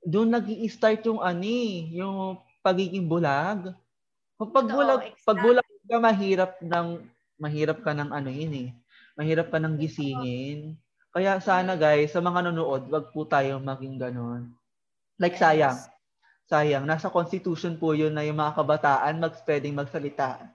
doon 0.03 0.31
nag 0.31 0.47
start 0.71 1.03
yung 1.07 1.19
ani, 1.19 1.91
yung 1.95 2.39
pagiging 2.63 3.07
bulag. 3.07 3.75
Pag 4.39 4.49
pag 4.55 4.67
bulag, 4.67 5.01
pag 5.03 5.39
exactly. 5.39 5.43
bulag 5.43 5.67
ka 5.89 5.97
mahirap 5.99 6.51
ng 6.63 6.87
mahirap 7.39 7.77
ka 7.83 7.91
ng 7.95 8.09
ano 8.11 8.29
yun 8.31 8.53
eh. 8.55 8.69
Mahirap 9.19 9.51
ka 9.51 9.59
ng 9.59 9.75
gisingin. 9.75 10.79
Kaya 11.19 11.35
sana 11.43 11.75
guys, 11.75 12.15
sa 12.15 12.23
mga 12.23 12.47
nanonood, 12.47 12.87
wag 12.87 13.11
po 13.11 13.27
tayo 13.27 13.59
maging 13.59 13.99
ganon. 13.99 14.55
Like 15.19 15.35
Yes. 15.35 15.43
sayang. 15.43 15.79
Sayang. 16.47 16.83
Nasa 16.87 17.11
constitution 17.11 17.75
po 17.75 17.91
yun 17.91 18.15
na 18.15 18.23
yung 18.23 18.39
mga 18.39 18.55
kabataan 18.55 19.19
mag 19.19 19.35
pwedeng 19.43 19.75
magsalita. 19.75 20.47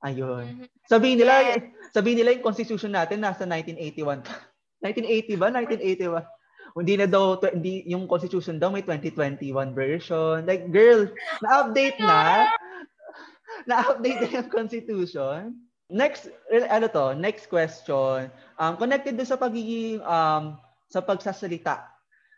Ayun. 0.00 0.64
Mhm. 0.64 0.88
Sabihin 0.88 1.20
nila, 1.20 1.44
Yes. 1.44 1.92
sabihin 1.92 2.24
nila 2.24 2.32
yung 2.32 2.40
constitution 2.40 2.88
natin 2.88 3.20
nasa 3.20 3.44
1981 3.44 4.24
pa. 4.24 4.48
1980 4.80 5.36
ba? 5.36 5.52
1981. 5.52 6.24
Hindi 6.72 6.94
na 6.96 7.04
daw, 7.04 7.36
hindi, 7.44 7.84
yung 7.84 8.08
constitution 8.08 8.56
daw 8.56 8.72
may 8.72 8.80
2021 8.80 9.76
version. 9.76 10.40
Like, 10.48 10.72
girl, 10.72 11.04
na-update 11.44 12.00
na. 12.00 12.48
Na-update 13.68 14.24
na 14.24 14.28
yung 14.40 14.48
constitution. 14.48 15.67
Next, 15.88 16.28
ano 16.52 16.86
to, 16.92 17.16
next 17.16 17.48
question. 17.48 18.28
Um, 18.60 18.76
connected 18.76 19.16
doon 19.16 19.28
sa 19.28 19.40
pagiging, 19.40 20.04
um, 20.04 20.60
sa 20.92 21.00
pagsasalita. 21.00 21.88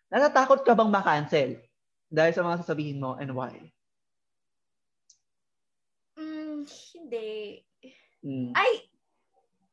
Natatakot 0.07 0.63
ka 0.63 0.75
bang 0.75 0.91
ma-cancel? 0.91 1.59
Dahil 2.07 2.33
sa 2.35 2.47
mga 2.47 2.63
sasabihin 2.63 3.03
mo 3.03 3.19
and 3.19 3.35
why? 3.35 3.55
Mm, 6.15 6.63
hindi. 6.95 7.63
Mm. 8.23 8.55
Ay, 8.55 8.87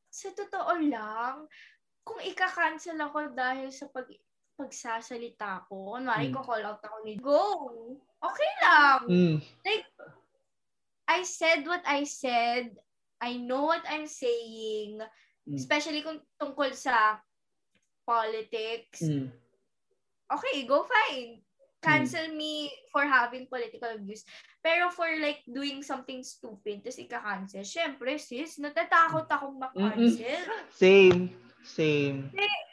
sa 0.10 0.34
totoo 0.34 0.74
lang, 0.82 1.46
kung 2.02 2.18
ika-cancel 2.26 2.98
ako 2.98 3.34
dahil 3.34 3.70
sa 3.70 3.86
pag 3.94 4.10
pagsasalita 4.58 5.70
ko, 5.70 6.02
kunwari 6.02 6.30
Mm. 6.30 6.34
ko 6.34 6.42
call 6.42 6.66
out 6.66 6.82
ako 6.82 6.98
ni 7.06 7.14
go. 7.22 7.42
Okay 8.18 8.52
lang. 8.66 9.02
Mm. 9.06 9.38
Like, 9.62 9.86
I 11.06 11.22
said 11.22 11.62
what 11.70 11.86
I 11.86 12.10
said. 12.10 12.74
I 13.22 13.38
know 13.38 13.66
what 13.66 13.84
I'm 13.90 14.06
saying. 14.06 15.02
Mm. 15.48 15.56
Especially 15.58 16.02
kung 16.04 16.22
tungkol 16.38 16.74
sa 16.76 17.18
politics. 18.06 19.04
Mm. 19.04 19.32
Okay, 20.28 20.68
go 20.68 20.84
fine. 20.84 21.40
Cancel 21.78 22.34
me 22.34 22.68
for 22.92 23.06
having 23.06 23.48
political 23.48 23.96
views. 24.02 24.26
Pero 24.66 24.90
for 24.92 25.08
like 25.22 25.46
doing 25.46 25.86
something 25.86 26.26
stupid, 26.26 26.84
tapos 26.84 27.00
ika-cancel, 27.00 27.64
syempre 27.64 28.18
sis, 28.18 28.58
natatakot 28.60 29.30
akong 29.30 29.56
ma-cancel. 29.56 30.42
Same. 30.74 31.32
Same. 31.64 32.28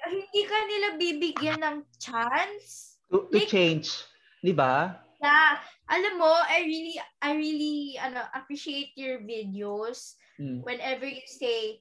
Hindi 0.07 0.43
ka 0.47 0.59
nila 0.67 0.89
bibigyan 0.99 1.61
ng 1.63 1.79
chance. 2.01 2.99
To, 3.13 3.29
to 3.29 3.39
Like- 3.39 3.51
change. 3.51 3.93
Di 4.41 4.51
ba? 4.57 4.99
Na, 5.23 5.57
alam 5.89 6.21
mo, 6.21 6.29
I 6.29 6.65
really, 6.65 6.97
I 7.23 7.31
really, 7.33 7.97
ano, 7.97 8.25
appreciate 8.35 8.93
your 8.99 9.21
videos. 9.25 10.17
Mm. 10.41 10.67
whenever 10.67 11.07
you 11.07 11.23
say, 11.27 11.79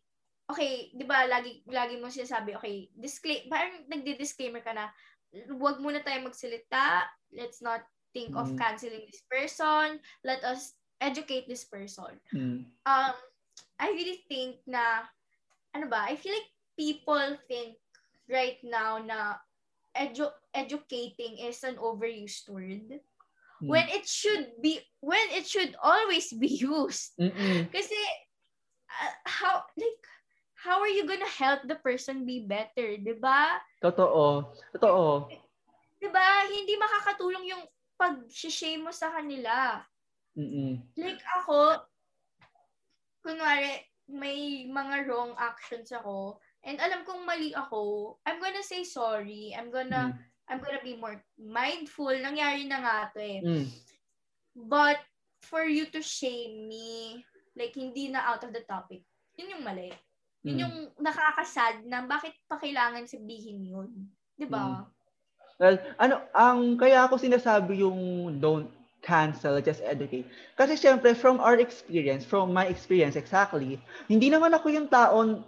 okay, 0.51 0.93
di 0.93 1.05
ba, 1.07 1.25
lagi, 1.25 1.65
lagi 1.65 1.97
mo 1.97 2.07
sinasabi, 2.11 2.53
okay, 2.57 2.89
disclaim, 2.93 3.49
parang 3.49 3.81
nagdi-disclaimer 3.89 4.61
ka 4.61 4.73
na, 4.77 4.91
huwag 5.49 5.81
muna 5.81 6.03
tayo 6.05 6.21
magsalita, 6.21 7.07
let's 7.33 7.61
not 7.65 7.81
think 8.13 8.37
of 8.37 8.53
Mm. 8.53 8.59
canceling 8.61 9.05
this 9.09 9.25
person, 9.25 9.97
let 10.21 10.43
us 10.45 10.77
educate 11.01 11.49
this 11.49 11.65
person. 11.65 12.13
Mm. 12.29 12.69
Um, 12.85 13.15
I 13.81 13.87
really 13.89 14.21
think 14.29 14.61
na, 14.69 15.09
ano 15.73 15.89
ba, 15.89 16.05
I 16.05 16.13
feel 16.13 16.37
like 16.37 16.51
people 16.77 17.37
think 17.49 17.81
right 18.29 18.61
now 18.61 19.01
na 19.01 19.41
edu- 19.97 20.37
educating 20.53 21.41
is 21.41 21.65
an 21.65 21.81
overused 21.81 22.45
word. 22.53 23.01
Mm. 23.63 23.67
When 23.67 23.87
it 23.89 24.05
should 24.05 24.61
be, 24.61 24.83
when 25.01 25.23
it 25.33 25.47
should 25.49 25.73
always 25.81 26.29
be 26.35 26.51
used. 26.61 27.17
Mm-mm. 27.17 27.71
Kasi, 27.73 27.97
uh, 29.01 29.15
how, 29.25 29.65
like, 29.73 30.03
how 30.53 30.79
are 30.79 30.91
you 30.91 31.05
gonna 31.09 31.27
help 31.27 31.65
the 31.65 31.75
person 31.81 32.25
be 32.25 32.45
better, 32.45 32.95
di 32.97 33.17
ba? 33.17 33.57
Totoo. 33.81 34.53
Totoo. 34.77 35.27
Di 35.97 36.07
ba? 36.07 36.45
Hindi 36.47 36.73
makakatulong 36.77 37.45
yung 37.49 37.63
pag-shame 37.97 38.85
mo 38.85 38.91
sa 38.93 39.11
kanila. 39.11 39.81
Mm-mm. 40.37 40.81
Like 40.97 41.21
ako, 41.41 41.83
kunwari, 43.21 43.81
may 44.09 44.67
mga 44.67 45.07
wrong 45.07 45.31
actions 45.37 45.93
ako, 45.93 46.41
and 46.63 46.81
alam 46.81 47.05
kong 47.07 47.23
mali 47.23 47.55
ako, 47.55 48.15
I'm 48.25 48.39
gonna 48.39 48.63
say 48.63 48.83
sorry. 48.83 49.55
I'm 49.55 49.71
gonna, 49.71 50.15
I'm 50.47 50.59
gonna 50.59 50.83
be 50.83 50.99
more 50.99 51.21
mindful. 51.39 52.11
Nangyari 52.11 52.67
na 52.67 52.79
nga 52.83 52.97
to 53.15 53.19
eh. 53.19 53.39
Mm. 53.43 53.67
But, 54.67 54.99
for 55.43 55.67
you 55.67 55.91
to 55.91 55.99
shame 55.99 56.71
me, 56.71 57.19
like, 57.53 57.73
hindi 57.73 58.09
na 58.09 58.25
out 58.29 58.43
of 58.43 58.51
the 58.51 58.63
topic, 58.65 59.05
yun 59.37 59.53
yung 59.57 59.63
mali. 59.65 59.93
Yun 60.43 60.59
Mm. 60.59 60.63
yung 60.67 60.75
nakakasad 60.99 61.87
na 61.87 62.03
bakit 62.03 62.35
pa 62.51 62.59
kailangan 62.59 63.07
sabihin 63.07 63.63
yun. 63.63 63.89
Di 64.35 64.43
ba? 64.43 64.83
Well, 65.55 65.79
ano, 65.95 66.19
ang 66.35 66.75
kaya 66.75 67.07
ako 67.07 67.15
sinasabi 67.15 67.79
yung 67.79 68.41
don't 68.43 68.67
cancel, 68.99 69.59
just 69.63 69.79
educate. 69.83 70.27
Kasi 70.59 70.75
syempre, 70.75 71.15
from 71.15 71.39
our 71.39 71.59
experience, 71.59 72.27
from 72.27 72.51
my 72.51 72.67
experience 72.67 73.15
exactly, 73.15 73.79
hindi 74.11 74.27
naman 74.27 74.51
ako 74.51 74.67
yung 74.71 74.87
taon 74.91 75.43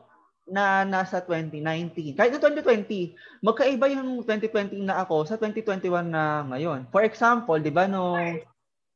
na 0.45 0.85
nasa 0.85 1.19
2019. 1.25 2.13
Kahit 2.13 2.31
na 2.31 2.39
2020, 2.39 3.17
magkaiba 3.41 3.89
yung 3.89 4.21
2020 4.21 4.85
na 4.85 5.01
ako 5.01 5.25
sa 5.25 5.35
2021 5.41 6.05
na 6.05 6.45
ngayon. 6.53 6.85
For 6.93 7.01
example, 7.01 7.57
di 7.57 7.73
ba, 7.73 7.89
nung, 7.89 8.39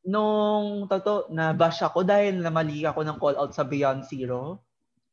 nung 0.10 0.90
toto, 0.90 1.30
na 1.30 1.53
bash 1.53 1.86
ako 1.86 2.02
dahil 2.02 2.41
namali 2.41 2.81
ako 2.90 3.06
ng 3.06 3.18
call 3.22 3.38
out 3.38 3.53
sa 3.53 3.61
Beyond 3.61 4.10
Zero. 4.10 4.65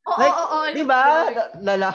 Oo, 0.09 0.17
Like, 0.17 0.33
oo, 0.33 0.49
oo. 0.57 0.69
Di 0.73 0.85
ba? 0.89 1.29
Lala, 1.61 1.93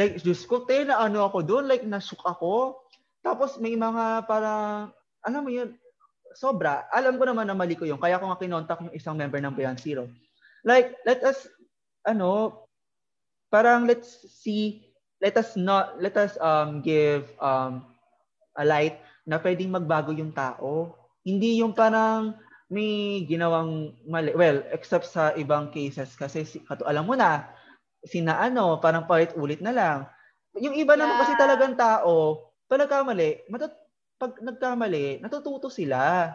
like, 0.00 0.24
Diyos 0.24 0.48
ko, 0.48 0.64
te, 0.64 0.88
na 0.88 0.96
ano 1.04 1.28
ako 1.28 1.44
doon, 1.44 1.68
like, 1.68 1.84
nashook 1.84 2.24
ako. 2.24 2.80
Tapos 3.20 3.60
may 3.60 3.76
mga 3.76 4.24
parang, 4.24 4.88
alam 5.20 5.42
mo 5.44 5.52
yun, 5.52 5.76
sobra. 6.32 6.88
Alam 6.94 7.20
ko 7.20 7.28
naman 7.28 7.44
na 7.44 7.58
mali 7.58 7.76
ko 7.76 7.84
yun. 7.84 8.00
Kaya 8.00 8.16
ko 8.16 8.32
nga 8.32 8.40
kinontak 8.40 8.80
yung 8.80 8.96
isang 8.96 9.18
member 9.18 9.42
ng 9.42 9.52
Beyond 9.52 9.78
Zero. 9.82 10.08
Like, 10.64 10.96
let 11.04 11.20
us, 11.26 11.44
ano, 12.08 12.64
parang 13.50 13.84
let's 13.84 14.24
see, 14.30 14.86
let 15.18 15.34
us 15.36 15.58
not, 15.58 15.98
let 15.98 16.14
us 16.16 16.38
um 16.38 16.80
give 16.80 17.28
um 17.42 17.82
a 18.54 18.64
light 18.64 19.02
na 19.26 19.42
pwedeng 19.42 19.74
magbago 19.74 20.14
yung 20.14 20.30
tao. 20.30 20.94
Hindi 21.30 21.62
yung 21.62 21.78
parang 21.78 22.34
may 22.70 23.22
ginawang 23.26 23.94
mali. 24.06 24.34
Well, 24.34 24.66
except 24.74 25.06
sa 25.06 25.30
ibang 25.38 25.70
cases 25.70 26.14
kasi 26.18 26.42
si, 26.42 26.58
kato, 26.66 26.86
alam 26.86 27.06
mo 27.06 27.14
na, 27.14 27.46
sina 28.02 28.38
ano, 28.42 28.78
parang 28.82 29.06
palit 29.06 29.34
ulit 29.38 29.62
na 29.62 29.70
lang. 29.70 29.98
Yung 30.58 30.74
iba 30.74 30.98
naman 30.98 31.14
Yeah. 31.14 31.22
kasi 31.22 31.32
talagang 31.38 31.74
tao, 31.78 32.14
pag 32.66 32.82
nagkamali, 32.86 33.46
matut 33.50 33.74
pag 34.20 34.36
nagkamali, 34.36 35.22
natututo 35.24 35.72
sila. 35.72 36.28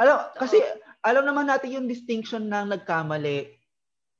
Alam, 0.00 0.32
kasi 0.32 0.56
alam 1.04 1.28
naman 1.28 1.44
natin 1.44 1.76
yung 1.76 1.86
distinction 1.90 2.48
ng 2.48 2.72
nagkamali 2.72 3.52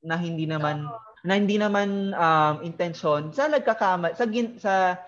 na 0.04 0.20
hindi 0.20 0.44
naman 0.44 0.84
na 1.26 1.32
hindi 1.34 1.56
naman 1.56 2.12
um, 2.14 2.62
intention 2.62 3.32
sa 3.32 3.48
nagkakamali 3.48 4.14
sa 4.14 4.24
gin, 4.28 4.60
sa 4.60 5.00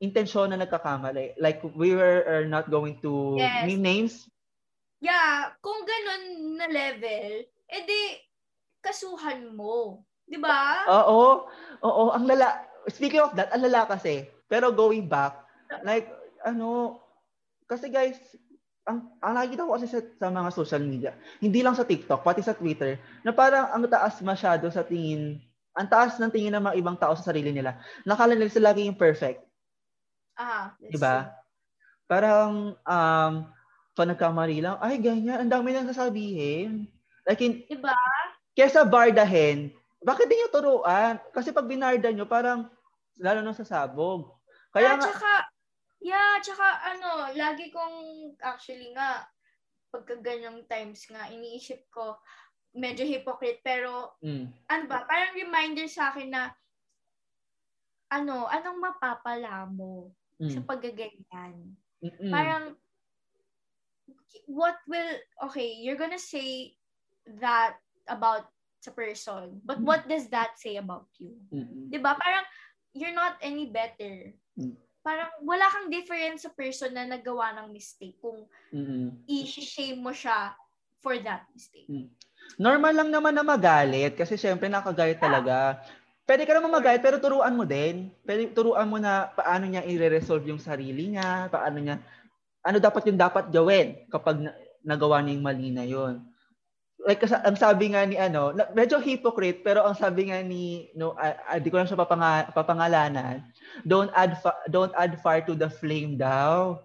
intensyon 0.00 0.52
na 0.52 0.60
nagkakamali. 0.60 1.36
Like 1.40 1.64
we 1.76 1.96
were 1.96 2.24
are 2.28 2.46
not 2.48 2.68
going 2.68 3.00
to 3.00 3.36
Yes. 3.40 3.64
name 3.64 3.82
names. 3.82 4.14
Yeah, 5.00 5.52
kung 5.60 5.84
ganun 5.84 6.56
na 6.56 6.66
level, 6.72 7.44
edi 7.68 8.00
kasuhan 8.80 9.52
mo. 9.52 10.04
Di 10.24 10.40
ba? 10.40 10.84
Oo. 10.88 11.46
Oo, 11.84 12.04
ang 12.10 12.24
lala. 12.24 12.64
Speaking 12.88 13.22
of 13.22 13.34
that, 13.36 13.52
ang 13.52 13.62
lala 13.66 13.86
kasi. 13.86 14.26
Pero 14.46 14.70
going 14.70 15.10
back, 15.10 15.42
like 15.82 16.06
ano 16.46 16.98
kasi 17.66 17.90
guys, 17.90 18.16
ang, 18.86 19.10
ang 19.18 19.34
nakikita 19.34 19.66
ko 19.66 19.74
kasi 19.74 19.90
sa, 19.90 19.98
sa 19.98 20.30
mga 20.30 20.50
social 20.54 20.82
media, 20.86 21.12
hindi 21.42 21.60
lang 21.60 21.74
sa 21.74 21.82
TikTok, 21.82 22.22
pati 22.22 22.40
sa 22.46 22.54
Twitter, 22.54 23.02
na 23.26 23.34
parang 23.34 23.74
ang 23.74 23.82
taas 23.90 24.22
masyado 24.22 24.70
sa 24.70 24.86
tingin, 24.86 25.42
ang 25.74 25.90
taas 25.90 26.14
ng 26.22 26.30
tingin 26.30 26.54
ng 26.54 26.62
mga 26.62 26.78
ibang 26.78 26.94
tao 26.94 27.18
sa 27.18 27.26
sarili 27.34 27.50
nila. 27.50 27.74
Nakala 28.06 28.38
nila 28.38 28.46
sila 28.46 28.70
lagi 28.70 28.86
yung 28.86 28.94
perfect. 28.94 29.42
Ah, 30.36 30.76
that's 30.78 30.92
Diba? 30.96 31.16
Parang, 32.06 32.76
um, 32.76 33.32
pag 33.96 34.08
nagkamali 34.12 34.60
lang, 34.60 34.76
ay, 34.78 35.00
ganyan, 35.00 35.42
ang 35.42 35.50
dami 35.50 35.72
lang 35.72 35.88
sasabihin. 35.88 36.86
Like, 37.24 37.40
in, 37.42 37.64
true. 37.64 37.80
Diba? 37.80 37.96
kesa 38.56 38.88
bardahin, 38.88 39.68
bakit 40.00 40.32
din 40.32 40.44
yung 40.48 40.54
turuan? 40.54 41.20
Kasi 41.32 41.52
pag 41.52 41.68
binarda 41.68 42.08
nyo, 42.08 42.24
parang, 42.24 42.72
lalo 43.20 43.40
na 43.44 43.52
sa 43.56 43.64
sabog. 43.68 44.32
Kaya 44.72 44.94
Kaya 44.94 45.00
nga, 45.00 45.04
tsaka, 45.08 45.32
yeah, 46.04 46.32
tsaka 46.40 46.66
ano, 46.94 47.32
lagi 47.36 47.72
kong, 47.72 47.96
actually 48.40 48.92
nga, 48.96 49.24
pagka 49.92 50.20
ganyang 50.20 50.64
times 50.68 51.08
nga, 51.08 51.28
iniisip 51.32 51.88
ko, 51.88 52.16
medyo 52.76 53.08
hypocrite, 53.08 53.64
pero, 53.64 54.20
mm, 54.20 54.68
ano 54.68 54.84
ba, 54.84 55.08
parang 55.08 55.32
reminder 55.32 55.88
sa 55.88 56.12
akin 56.12 56.28
na, 56.28 56.52
ano, 58.12 58.46
anong 58.46 58.78
mapapala 58.78 59.64
mo 59.66 60.12
sa 60.44 60.60
mm, 60.60 60.68
paggaganyan? 60.68 61.54
mm, 62.04 62.30
Parang, 62.30 62.76
what 64.46 64.76
will, 64.84 65.12
okay, 65.48 65.80
you're 65.80 65.98
gonna 65.98 66.20
say 66.20 66.76
that 67.40 67.80
about 68.06 68.52
sa 68.78 68.94
person, 68.94 69.58
but 69.66 69.82
Mm. 69.82 69.86
what 69.88 70.06
does 70.06 70.30
that 70.30 70.54
say 70.60 70.78
about 70.78 71.10
you? 71.18 71.34
mm, 71.50 71.90
'Di 71.90 71.98
ba? 71.98 72.14
Parang 72.14 72.46
you're 72.94 73.16
not 73.16 73.34
any 73.42 73.66
better. 73.66 74.30
Mm. 74.54 74.78
Parang 75.02 75.30
wala 75.42 75.66
kang 75.70 75.90
difference 75.90 76.46
sa 76.46 76.52
person 76.54 76.94
na 76.94 77.02
nagawa 77.02 77.56
ng 77.58 77.74
mistake 77.74 78.14
kung 78.22 78.46
mm. 78.70 79.26
i-shame 79.26 79.98
mo 79.98 80.14
siya 80.14 80.54
for 81.02 81.18
that 81.18 81.46
mistake. 81.50 81.90
Normal 82.56 82.94
lang 82.94 83.10
naman 83.10 83.34
na 83.34 83.42
magalit 83.42 84.14
kasi 84.14 84.38
syempre 84.38 84.70
nakagalit 84.70 85.18
talaga. 85.18 85.82
Pwede 86.26 86.42
ka 86.42 86.58
naman 86.58 86.74
magalit 86.74 87.00
pero 87.00 87.22
turuan 87.22 87.54
mo 87.54 87.62
din. 87.62 88.10
Pwede 88.26 88.50
turuan 88.50 88.90
mo 88.90 88.98
na 88.98 89.30
paano 89.30 89.70
niya 89.70 89.86
i-resolve 89.86 90.42
yung 90.50 90.58
sarili 90.58 91.14
niya, 91.14 91.46
paano 91.46 91.78
niya 91.78 92.02
ano 92.66 92.82
dapat 92.82 93.06
yung 93.06 93.20
dapat 93.20 93.46
gawin 93.54 93.94
kapag 94.10 94.42
na- 94.42 94.56
nagawa 94.82 95.22
niya 95.22 95.38
yung 95.38 95.46
mali 95.46 95.70
na 95.70 95.86
yun. 95.86 96.18
like 97.06 97.22
ang 97.22 97.54
sabi 97.54 97.94
nga 97.94 98.02
ni 98.02 98.18
ano, 98.18 98.50
medyo 98.74 98.98
hypocrite 98.98 99.62
pero 99.62 99.86
ang 99.86 99.94
sabi 99.94 100.26
nga 100.26 100.42
ni 100.42 100.90
no 100.98 101.14
di 101.62 101.70
ko 101.70 101.78
lang 101.78 101.86
siya 101.86 102.02
papanga, 102.02 102.50
papangalanan, 102.50 103.46
don't 103.86 104.10
add 104.10 104.34
fa- 104.42 104.58
don't 104.66 104.90
add 104.98 105.14
fire 105.22 105.46
to 105.46 105.54
the 105.54 105.70
flame 105.70 106.18
daw. 106.18 106.82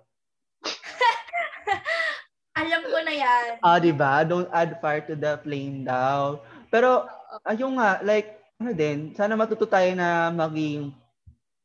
Alam 2.62 2.86
ko 2.86 2.98
na 3.02 3.14
yan. 3.18 3.48
Ah, 3.66 3.82
di 3.82 3.90
ba? 3.90 4.22
Don't 4.22 4.52
add 4.54 4.78
fire 4.78 5.02
to 5.02 5.18
the 5.18 5.42
flame 5.42 5.82
daw. 5.82 6.38
Pero 6.70 7.10
ayun 7.50 7.82
nga, 7.82 7.98
like 8.06 8.41
ano 8.62 8.78
din, 8.78 9.18
sana 9.18 9.34
matuto 9.34 9.66
tayo 9.66 9.90
na 9.98 10.30
maging 10.30 10.94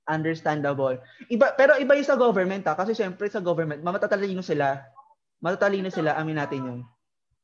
understandable. 0.08 0.96
Iba 1.28 1.52
pero 1.52 1.76
iba 1.76 1.92
yung 1.92 2.08
sa 2.08 2.16
government 2.16 2.64
ha, 2.64 2.72
kasi 2.72 2.96
syempre 2.96 3.28
sa 3.28 3.44
government, 3.44 3.84
matatalino 3.84 4.40
sila. 4.40 4.80
Matatalino 5.44 5.92
sila, 5.92 6.16
amin 6.16 6.40
natin 6.40 6.60
yun. 6.64 6.80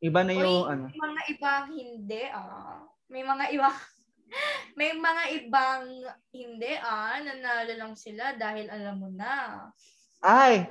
Iba 0.00 0.24
na 0.24 0.32
yung 0.32 0.64
Uy, 0.64 0.72
ano. 0.72 0.84
may 0.88 0.98
mga 1.04 1.22
ibang 1.36 1.66
hindi 1.68 2.22
ah. 2.32 2.80
May 3.12 3.22
mga 3.28 3.44
ibang 3.52 3.76
may 4.80 4.90
mga 4.96 5.22
ibang 5.44 5.84
hindi 6.32 6.72
ah, 6.80 7.20
nanalo 7.20 7.72
lang 7.76 7.92
sila 7.92 8.32
dahil 8.40 8.72
alam 8.72 8.96
mo 8.96 9.12
na. 9.12 9.68
Ay! 10.24 10.64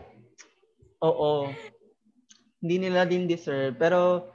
Oo. 1.05 1.53
Hindi 2.61 2.75
nila 2.89 3.05
din 3.05 3.29
deserve. 3.29 3.77
Pero, 3.77 4.31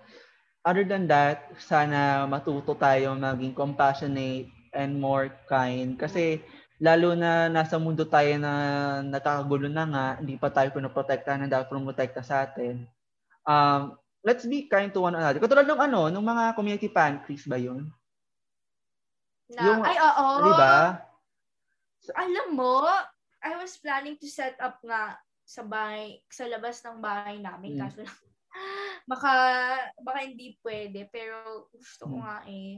other 0.67 0.83
than 0.83 1.07
that, 1.07 1.47
sana 1.63 2.27
matuto 2.27 2.75
tayo 2.75 3.15
maging 3.15 3.55
compassionate 3.55 4.51
and 4.75 4.99
more 4.99 5.31
kind. 5.47 5.95
Kasi, 5.95 6.43
lalo 6.83 7.15
na 7.15 7.47
nasa 7.47 7.79
mundo 7.79 8.03
tayo 8.03 8.35
na 8.37 8.53
nakakagulo 9.07 9.71
na 9.71 9.87
nga, 9.87 10.07
hindi 10.19 10.35
pa 10.35 10.51
tayo 10.51 10.75
pinoprotekta 10.75 11.39
na 11.39 11.47
dapat 11.47 11.71
promotekta 11.71 12.21
sa 12.27 12.43
atin. 12.43 12.83
Um, 13.47 13.95
let's 14.27 14.43
be 14.43 14.67
kind 14.67 14.91
to 14.91 15.07
one 15.07 15.15
another. 15.15 15.39
Katulad 15.39 15.71
ng 15.71 15.81
ano, 15.87 16.11
ng 16.11 16.27
mga 16.27 16.45
community 16.59 16.91
pantries 16.91 17.47
ba 17.47 17.57
yun? 17.63 17.87
Na, 19.55 19.63
Yung- 19.63 19.87
ay, 19.87 19.97
oo. 20.03 20.29
Di 20.43 20.53
ba? 20.59 20.99
Alam 22.19 22.49
mo, 22.59 22.83
I 23.39 23.55
was 23.55 23.79
planning 23.79 24.19
to 24.19 24.27
set 24.27 24.59
up 24.59 24.83
nga 24.83 25.15
sa 25.47 25.63
bahay, 25.63 26.19
sa 26.27 26.51
labas 26.51 26.83
ng 26.83 26.99
bahay 26.99 27.39
namin. 27.39 27.79
Mm. 27.79 27.81
Kaso 27.87 28.03
lang, 28.03 28.26
baka, 29.05 29.33
baka 30.01 30.19
hindi 30.25 30.57
pwede. 30.63 31.07
Pero 31.11 31.69
gusto 31.71 32.03
ko 32.09 32.15
Mm. 32.17 32.23
nga 32.23 32.37
eh. 32.47 32.73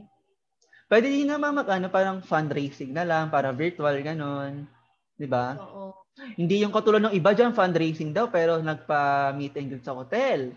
Pwede 0.89 1.07
din 1.07 1.29
naman 1.29 1.53
mag, 1.53 1.69
ano, 1.69 1.85
parang 1.87 2.17
fundraising 2.25 2.93
na 2.93 3.05
lang, 3.05 3.29
para 3.29 3.53
virtual, 3.53 3.93
ganon. 4.01 4.65
Di 5.13 5.29
ba? 5.29 5.53
Oo. 5.61 5.93
Hindi 6.35 6.65
yung 6.65 6.73
katulad 6.73 6.99
ng 7.05 7.15
iba 7.15 7.31
dyan, 7.31 7.53
fundraising 7.53 8.11
daw, 8.11 8.27
pero 8.27 8.57
nagpa-meet 8.59 9.53
and 9.55 9.69
greet 9.69 9.85
sa 9.85 9.95
hotel. 9.95 10.51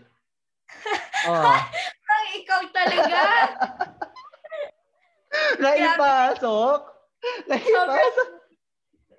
Oh. 1.23 1.39
Ay, 1.47 2.43
ikaw 2.43 2.59
talaga. 2.75 3.19
Naipasok. 5.63 6.81
Naipasok. 7.47 8.29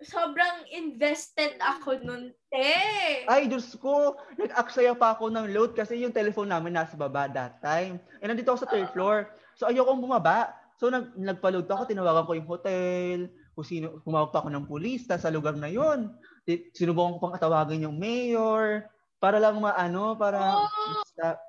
Sobrang 0.05 0.69
invested 0.71 1.57
ako 1.59 1.99
nun, 2.05 2.31
te. 2.53 2.73
Ay, 3.25 3.49
Diyos 3.49 3.73
ko. 3.81 4.15
Nag-aksaya 4.37 4.93
pa 4.93 5.17
ako 5.17 5.33
ng 5.33 5.51
load 5.51 5.73
kasi 5.73 6.01
yung 6.01 6.13
telephone 6.13 6.53
namin 6.53 6.77
nasa 6.77 6.95
baba 6.95 7.25
that 7.33 7.59
time. 7.65 7.97
Eh, 8.21 8.29
nandito 8.29 8.53
ako 8.53 8.59
sa 8.65 8.71
third 8.71 8.93
floor. 8.93 9.33
So, 9.57 9.67
ayokong 9.67 10.05
bumaba. 10.05 10.53
So, 10.77 10.93
nag 10.93 11.17
nagpa-load 11.17 11.65
ako. 11.65 11.89
Tinawagan 11.89 12.27
ko 12.29 12.33
yung 12.37 12.51
hotel. 12.51 13.19
Kung 13.57 13.67
sino, 13.67 14.03
kumawag 14.05 14.35
pa 14.35 14.45
ako 14.45 14.53
ng 14.53 14.69
pulis 14.69 15.09
ta 15.09 15.17
sa 15.17 15.33
lugar 15.33 15.57
na 15.57 15.71
yon. 15.73 16.13
Sinubukan 16.77 17.17
ko 17.17 17.19
pang 17.25 17.37
atawagan 17.39 17.81
yung 17.89 17.97
mayor. 17.97 18.85
Para 19.17 19.41
lang 19.41 19.57
maano, 19.57 20.15
para... 20.21 20.39
Oh. 20.61 20.69
Sa, 21.17 21.41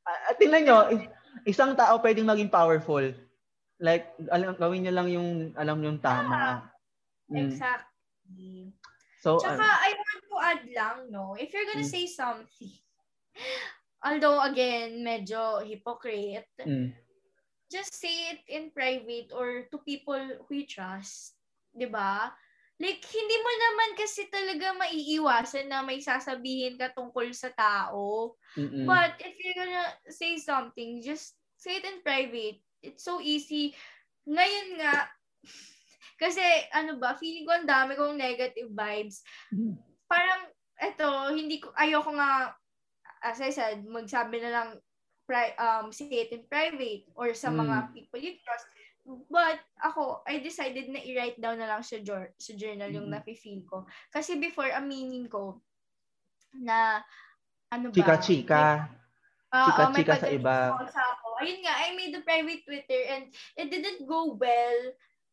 Ah, 0.00 0.34
tingnan 0.34 0.64
nyo, 0.64 0.78
is- 0.90 1.08
isang 1.54 1.76
tao 1.76 2.00
pwedeng 2.00 2.26
maging 2.26 2.50
powerful. 2.50 3.04
Like, 3.80 4.12
alam, 4.28 4.56
gawin 4.58 4.84
niya 4.84 4.96
lang 4.96 5.08
yung 5.08 5.54
alam 5.56 5.78
yung 5.80 6.00
tama. 6.02 6.69
Mm. 7.30 7.46
Exactly. 7.46 8.74
So, 9.20 9.38
Tsaka, 9.38 9.62
ano, 9.62 9.64
I 9.64 9.90
want 9.96 10.22
to 10.24 10.36
add 10.42 10.62
lang, 10.74 10.98
no, 11.12 11.36
if 11.38 11.52
you're 11.52 11.66
gonna 11.68 11.84
Mm. 11.86 11.94
say 11.96 12.06
something, 12.06 12.72
although, 14.06 14.40
again, 14.42 15.04
medyo 15.04 15.60
hypocrite, 15.64 16.48
mm, 16.66 16.92
just 17.70 17.92
say 17.94 18.34
it 18.34 18.42
in 18.48 18.70
private 18.70 19.30
or 19.32 19.66
to 19.70 19.78
people 19.84 20.18
who 20.46 20.52
you 20.54 20.66
trust. 20.66 21.36
'di 21.74 21.86
ba? 21.90 22.32
Like, 22.80 23.04
hindi 23.04 23.36
mo 23.44 23.50
naman 23.52 23.90
kasi 23.94 24.24
talaga 24.32 24.72
maiiwasan 24.74 25.68
na 25.68 25.84
may 25.84 26.00
sasabihin 26.00 26.80
ka 26.80 26.88
tungkol 26.96 27.28
sa 27.36 27.52
tao. 27.52 28.34
mm-mm. 28.56 28.86
But 28.88 29.20
if 29.20 29.36
you're 29.38 29.54
gonna 29.60 29.86
say 30.08 30.40
something, 30.40 31.04
just 31.04 31.36
say 31.60 31.78
it 31.78 31.84
in 31.84 32.00
private. 32.00 32.64
It's 32.80 33.04
so 33.04 33.20
easy. 33.20 33.76
Ngayon 34.24 34.80
nga, 34.80 35.06
kasi 36.20 36.44
ano 36.70 37.00
ba, 37.00 37.16
feeling 37.16 37.48
ko 37.48 37.52
ang 37.56 37.66
dami 37.66 37.96
kong 37.96 38.20
negative 38.20 38.68
vibes. 38.68 39.24
Mhm. 39.50 39.74
Parang, 40.04 40.42
eto, 40.76 41.06
hindi 41.32 41.58
ko, 41.58 41.72
ayoko 41.72 42.12
nga, 42.12 42.52
as 43.24 43.40
I 43.40 43.48
said, 43.50 43.80
magsabi 43.84 44.38
na 44.38 44.52
lang, 44.52 44.68
pri, 45.24 45.54
um, 45.56 45.94
say 45.94 46.10
it 46.10 46.34
in 46.34 46.42
private 46.44 47.06
or 47.14 47.30
sa 47.32 47.48
Mm. 47.48 47.62
mga 47.62 47.76
people 47.94 48.20
you 48.20 48.34
trust. 48.42 48.66
But 49.30 49.62
ako, 49.78 50.26
I 50.26 50.42
decided 50.42 50.90
na 50.90 51.00
i-write 51.00 51.38
down 51.38 51.56
na 51.56 51.70
lang 51.70 51.82
sa, 51.86 52.02
jour- 52.02 52.34
sa 52.36 52.52
journal 52.52 52.90
yung 52.90 53.06
Mm. 53.08 53.14
nafe-feel 53.16 53.62
ko. 53.64 53.86
Kasi 54.10 54.36
before, 54.36 54.68
aminin 54.68 55.30
ko 55.30 55.62
na 56.52 57.00
ano 57.70 57.88
ba? 57.90 57.96
Chika-chika. 57.96 58.90
Ah, 59.50 59.66
Chika-chika 59.70 60.14
sa 60.18 60.28
iba. 60.30 60.74
pagka-chismosa 60.74 61.02
ako. 61.18 61.26
Ayun 61.38 61.60
nga, 61.62 61.74
I 61.78 61.88
made 61.94 62.14
a 62.14 62.22
private 62.22 62.62
Twitter 62.66 63.00
and 63.14 63.24
it 63.54 63.66
didn't 63.70 64.02
go 64.06 64.34
well. 64.34 64.80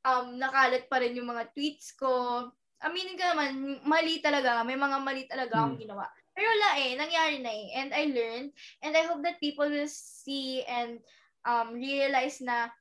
Um, 0.07 0.39
nakalat 0.39 0.87
pa 0.87 1.03
rin 1.03 1.19
yung 1.19 1.27
mga 1.27 1.51
tweets 1.51 1.91
ko. 1.99 2.47
Aminin 2.79 3.19
ka 3.19 3.35
naman, 3.35 3.83
mali 3.83 4.23
talaga. 4.23 4.63
May 4.63 4.79
mga 4.79 4.97
mali 5.03 5.27
talaga 5.27 5.67
akong 5.67 5.75
Hmm. 5.75 5.83
ginawa. 5.83 6.07
Pero 6.31 6.47
wala 6.47 6.69
eh, 6.79 6.95
nangyari 6.95 7.37
na 7.43 7.51
eh. 7.51 7.67
And 7.75 7.89
I 7.91 8.03
learned. 8.07 8.55
And 8.79 8.95
I 8.95 9.03
hope 9.03 9.19
that 9.27 9.43
people 9.43 9.67
will 9.67 9.91
see 9.91 10.63
and 10.63 11.03
um, 11.43 11.75
realize 11.75 12.39
na 12.39 12.71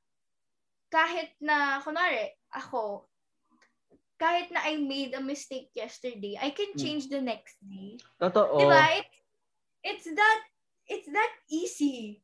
kahit 0.86 1.35
na, 1.43 1.82
kunwari, 1.82 2.31
ako, 2.55 3.11
kahit 4.23 4.55
na 4.55 4.62
I 4.62 4.78
made 4.78 5.19
a 5.19 5.24
mistake 5.24 5.74
yesterday, 5.74 6.39
I 6.39 6.55
can 6.55 6.78
Hmm. 6.78 6.81
change 6.81 7.11
the 7.11 7.19
next 7.19 7.59
day. 7.59 7.98
Totoo. 8.23 8.55
Diba? 8.62 9.03
It's, 9.03 9.16
it's 9.82 10.07
that 10.15 10.40
it's 10.86 11.09
that 11.11 11.32
easy. 11.51 12.23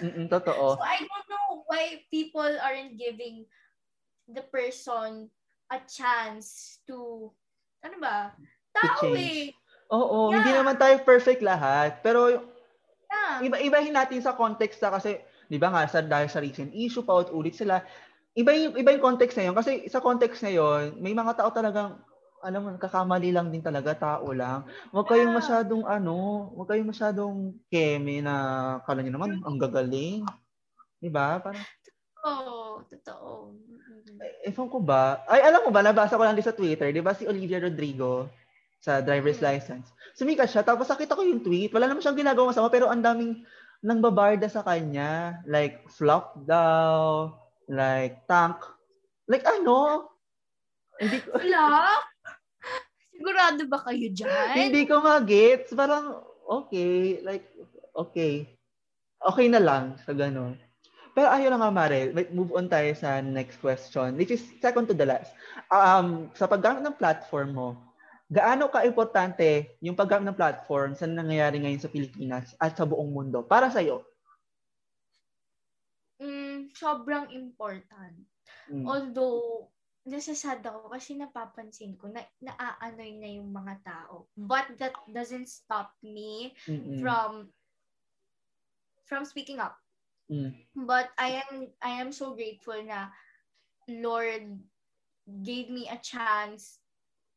Mm-mm, 0.00 0.32
totoo. 0.32 0.78
So 0.78 0.80
I 0.80 1.04
don't 1.04 1.28
know 1.28 1.68
why 1.68 2.00
people 2.08 2.48
aren't 2.64 2.96
giving 2.96 3.44
the 4.28 4.44
person 4.52 5.32
a 5.72 5.78
chance 5.88 6.80
to 6.84 7.28
ano 7.84 7.96
ba? 8.00 8.32
Tao 8.74 9.16
eh. 9.16 9.52
Oo, 9.88 10.36
hindi 10.36 10.52
Yeah. 10.52 10.60
naman 10.60 10.76
tayo 10.76 11.00
perfect 11.02 11.40
lahat. 11.40 12.04
Pero 12.04 12.44
Yeah. 13.08 13.40
iba-ibahin 13.40 13.96
natin 13.96 14.20
sa 14.20 14.36
context 14.36 14.84
na 14.84 14.92
kasi, 14.92 15.16
di 15.48 15.56
ba 15.56 15.72
nga, 15.72 15.88
sa, 15.88 16.04
dahil 16.04 16.28
sa 16.28 16.44
recent 16.44 16.68
issue, 16.76 17.00
paulit-ulit 17.00 17.56
sila. 17.56 17.80
Iba 18.36 18.52
yung, 18.52 18.76
iba 18.76 18.92
yung 18.92 19.00
context 19.04 19.40
na 19.40 19.48
yun. 19.48 19.56
Kasi 19.56 19.88
sa 19.88 20.04
context 20.04 20.44
na 20.44 20.52
yun, 20.52 21.00
may 21.00 21.16
mga 21.16 21.40
tao 21.40 21.48
talagang, 21.48 21.96
alam 22.44 22.60
mo, 22.60 22.68
kakamali 22.76 23.32
lang 23.32 23.48
din 23.48 23.64
talaga, 23.64 23.96
tao 23.96 24.28
lang. 24.36 24.68
Huwag 24.92 25.08
kayong 25.08 25.32
Yeah. 25.32 25.40
masyadong, 25.40 25.82
ano, 25.88 26.14
huwag 26.52 26.68
kayong 26.68 26.90
masyadong 26.92 27.36
keme 27.72 28.20
na 28.20 28.34
kala 28.84 29.00
nyo 29.00 29.12
naman, 29.16 29.40
ang 29.40 29.56
gagaling. 29.56 30.28
Di 31.00 31.08
ba? 31.08 31.40
Parang, 31.40 31.64
Oo, 32.28 32.84
totoo. 32.84 33.56
Eh, 34.18 34.50
ewan 34.50 34.68
ko 34.68 34.78
ba? 34.78 35.22
Ay, 35.24 35.42
alam 35.42 35.62
mo 35.62 35.70
ba, 35.70 35.80
nabasa 35.80 36.14
ko 36.14 36.22
lang 36.22 36.34
din 36.34 36.44
sa 36.44 36.54
Twitter, 36.54 36.90
di 36.90 37.00
ba 37.00 37.14
si 37.14 37.24
Olivia 37.24 37.58
Rodrigo 37.58 38.26
sa 38.78 38.98
driver's 38.98 39.38
Mm. 39.38 39.46
license. 39.46 39.86
Sumikat 40.14 40.50
siya, 40.50 40.62
tapos 40.62 40.86
nakita 40.86 41.14
ko 41.14 41.22
yung 41.22 41.42
tweet. 41.42 41.70
Wala 41.70 41.86
naman 41.86 42.02
siyang 42.02 42.18
ginagawa 42.18 42.50
masama, 42.50 42.70
pero 42.70 42.86
ang 42.86 43.02
daming 43.02 43.42
nang 43.78 44.02
babarda 44.02 44.46
sa 44.46 44.62
kanya. 44.62 45.38
Like, 45.46 45.86
flop 45.88 46.34
daw, 46.42 47.30
like, 47.66 48.26
tank. 48.26 48.58
Like, 49.26 49.46
ano? 49.46 50.10
Hindi 50.98 51.22
ko, 51.22 51.28
Wala? 51.38 51.94
Sigurado 53.10 53.62
ba 53.66 53.78
kayo 53.82 54.06
dyan? 54.10 54.54
hindi 54.54 54.82
ko 54.86 54.98
ma-gets. 54.98 55.74
Parang, 55.74 56.22
okay, 56.46 57.22
like, 57.22 57.46
okay. 57.94 58.46
Okay 59.18 59.46
na 59.50 59.58
lang 59.58 59.98
sa 60.06 60.14
ganun. 60.14 60.54
Pero 61.14 61.26
ayaw 61.28 61.48
na 61.54 61.60
nga, 61.60 61.70
Mare. 61.72 62.12
Move 62.32 62.56
on 62.56 62.66
tayo 62.66 62.90
sa 62.96 63.20
next 63.20 63.60
question, 63.60 64.16
which 64.16 64.32
is 64.32 64.42
second 64.58 64.88
to 64.88 64.94
the 64.96 65.06
last. 65.06 65.32
Um, 65.68 66.32
sa 66.34 66.48
paggamit 66.48 66.84
ng 66.84 66.98
platform 66.98 67.50
mo, 67.54 67.68
gaano 68.28 68.68
ka-importante 68.68 69.78
yung 69.80 69.96
paggamit 69.96 70.28
ng 70.32 70.38
platform 70.38 70.92
sa 70.92 71.08
nangyayari 71.08 71.64
ngayon 71.64 71.80
sa 71.80 71.92
Pilipinas 71.92 72.52
at 72.60 72.76
sa 72.76 72.84
buong 72.84 73.08
mundo 73.08 73.40
para 73.40 73.72
sa'yo? 73.72 74.04
Mm, 76.20 76.74
sobrang 76.74 77.30
important. 77.32 78.16
Mm. 78.68 78.84
Although, 78.84 79.72
nasasad 80.08 80.64
ako 80.64 80.92
kasi 80.92 81.16
napapansin 81.16 81.96
ko 82.00 82.08
na 82.08 82.24
naaanoy 82.40 83.20
na 83.20 83.28
yung 83.28 83.52
mga 83.52 83.80
tao. 83.84 84.28
But 84.34 84.76
that 84.80 84.96
doesn't 85.08 85.48
stop 85.52 85.92
me 86.00 86.56
Mm-mm. 86.64 87.00
from 87.00 87.52
from 89.04 89.24
speaking 89.24 89.60
up. 89.60 89.76
Mm. 90.30 90.52
But 90.76 91.10
I 91.18 91.42
am 91.48 91.72
I 91.82 91.98
am 92.00 92.12
so 92.12 92.34
grateful 92.34 92.78
na 92.84 93.10
Lord 93.88 94.60
gave 95.42 95.68
me 95.70 95.88
a 95.88 95.98
chance 95.98 96.80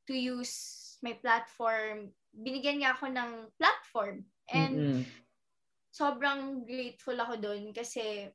to 0.07 0.13
use 0.13 0.97
my 1.03 1.13
platform. 1.17 2.13
Binigyan 2.35 2.83
niya 2.83 2.95
ako 2.95 3.11
ng 3.11 3.31
platform. 3.57 4.27
And 4.51 4.85
Mm-mm. 4.85 5.05
sobrang 5.91 6.63
grateful 6.67 7.17
ako 7.19 7.39
doon 7.39 7.71
kasi 7.75 8.29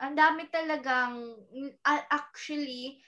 ang 0.00 0.16
dami 0.16 0.48
talagang 0.52 1.36
actually 2.12 3.00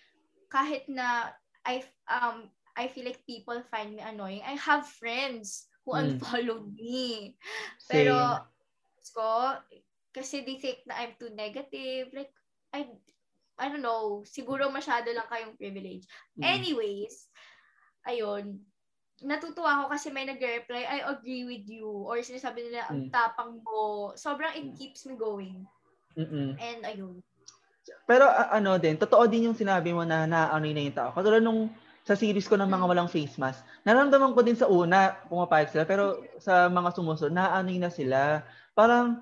kahit 0.48 0.88
na 0.88 1.32
I 1.64 1.84
um 2.08 2.48
I 2.78 2.88
feel 2.88 3.04
like 3.04 3.26
people 3.28 3.60
find 3.68 3.96
me 3.96 4.02
annoying. 4.02 4.40
I 4.46 4.56
have 4.56 4.88
friends 4.88 5.68
who 5.84 5.92
Mm. 5.92 6.16
unfollowed 6.16 6.72
me. 6.78 7.36
Same. 7.78 8.06
Pero 8.06 8.14
ko 9.12 9.56
kasi 10.10 10.42
they 10.42 10.56
think 10.56 10.82
na 10.84 10.98
I'm 10.98 11.14
too 11.16 11.30
negative. 11.32 12.10
Like 12.12 12.32
I 12.72 12.88
I 13.58 13.66
don't 13.66 13.82
know, 13.82 14.22
siguro 14.22 14.70
masyado 14.70 15.10
lang 15.10 15.26
kayong 15.26 15.58
privilege. 15.58 16.06
Mm. 16.38 16.42
Anyways, 16.46 17.26
ayun, 18.06 18.62
natutuwa 19.18 19.82
ako 19.82 19.98
kasi 19.98 20.14
may 20.14 20.22
nag-reply, 20.22 20.86
I 20.86 21.02
agree 21.02 21.42
with 21.42 21.66
you. 21.66 21.90
Or 21.90 22.22
sinasabi 22.22 22.70
nila, 22.70 22.86
ang 22.86 23.10
Mm. 23.10 23.10
tapang 23.10 23.58
mo. 23.58 24.14
Sobrang 24.14 24.54
it 24.54 24.70
Mm. 24.70 24.76
keeps 24.78 25.02
me 25.10 25.18
going. 25.18 25.66
Mm-mm. 26.14 26.54
And 26.54 26.80
ayun. 26.86 27.18
Pero 28.06 28.30
a- 28.30 28.54
ano 28.54 28.78
din, 28.78 28.94
totoo 28.94 29.26
din 29.26 29.50
yung 29.50 29.58
sinabi 29.58 29.90
mo 29.90 30.06
na 30.06 30.22
naano 30.28 30.62
na 30.62 30.82
yung 30.86 30.94
tao. 30.94 31.10
Katulad 31.10 31.42
nung 31.42 31.66
sa 32.06 32.14
series 32.16 32.46
ko 32.46 32.54
ng 32.56 32.68
mga 32.70 32.84
Mm. 32.86 32.90
walang 32.94 33.10
face 33.10 33.36
mask, 33.36 33.60
naramdaman 33.82 34.32
ko 34.32 34.40
din 34.40 34.56
sa 34.56 34.70
una, 34.70 35.18
pumapayag 35.28 35.74
sila, 35.74 35.84
pero 35.84 36.22
sa 36.38 36.70
mga 36.70 36.94
sumusunod, 36.94 37.34
naano 37.34 37.68
na 37.74 37.90
sila. 37.90 38.46
Parang, 38.72 39.18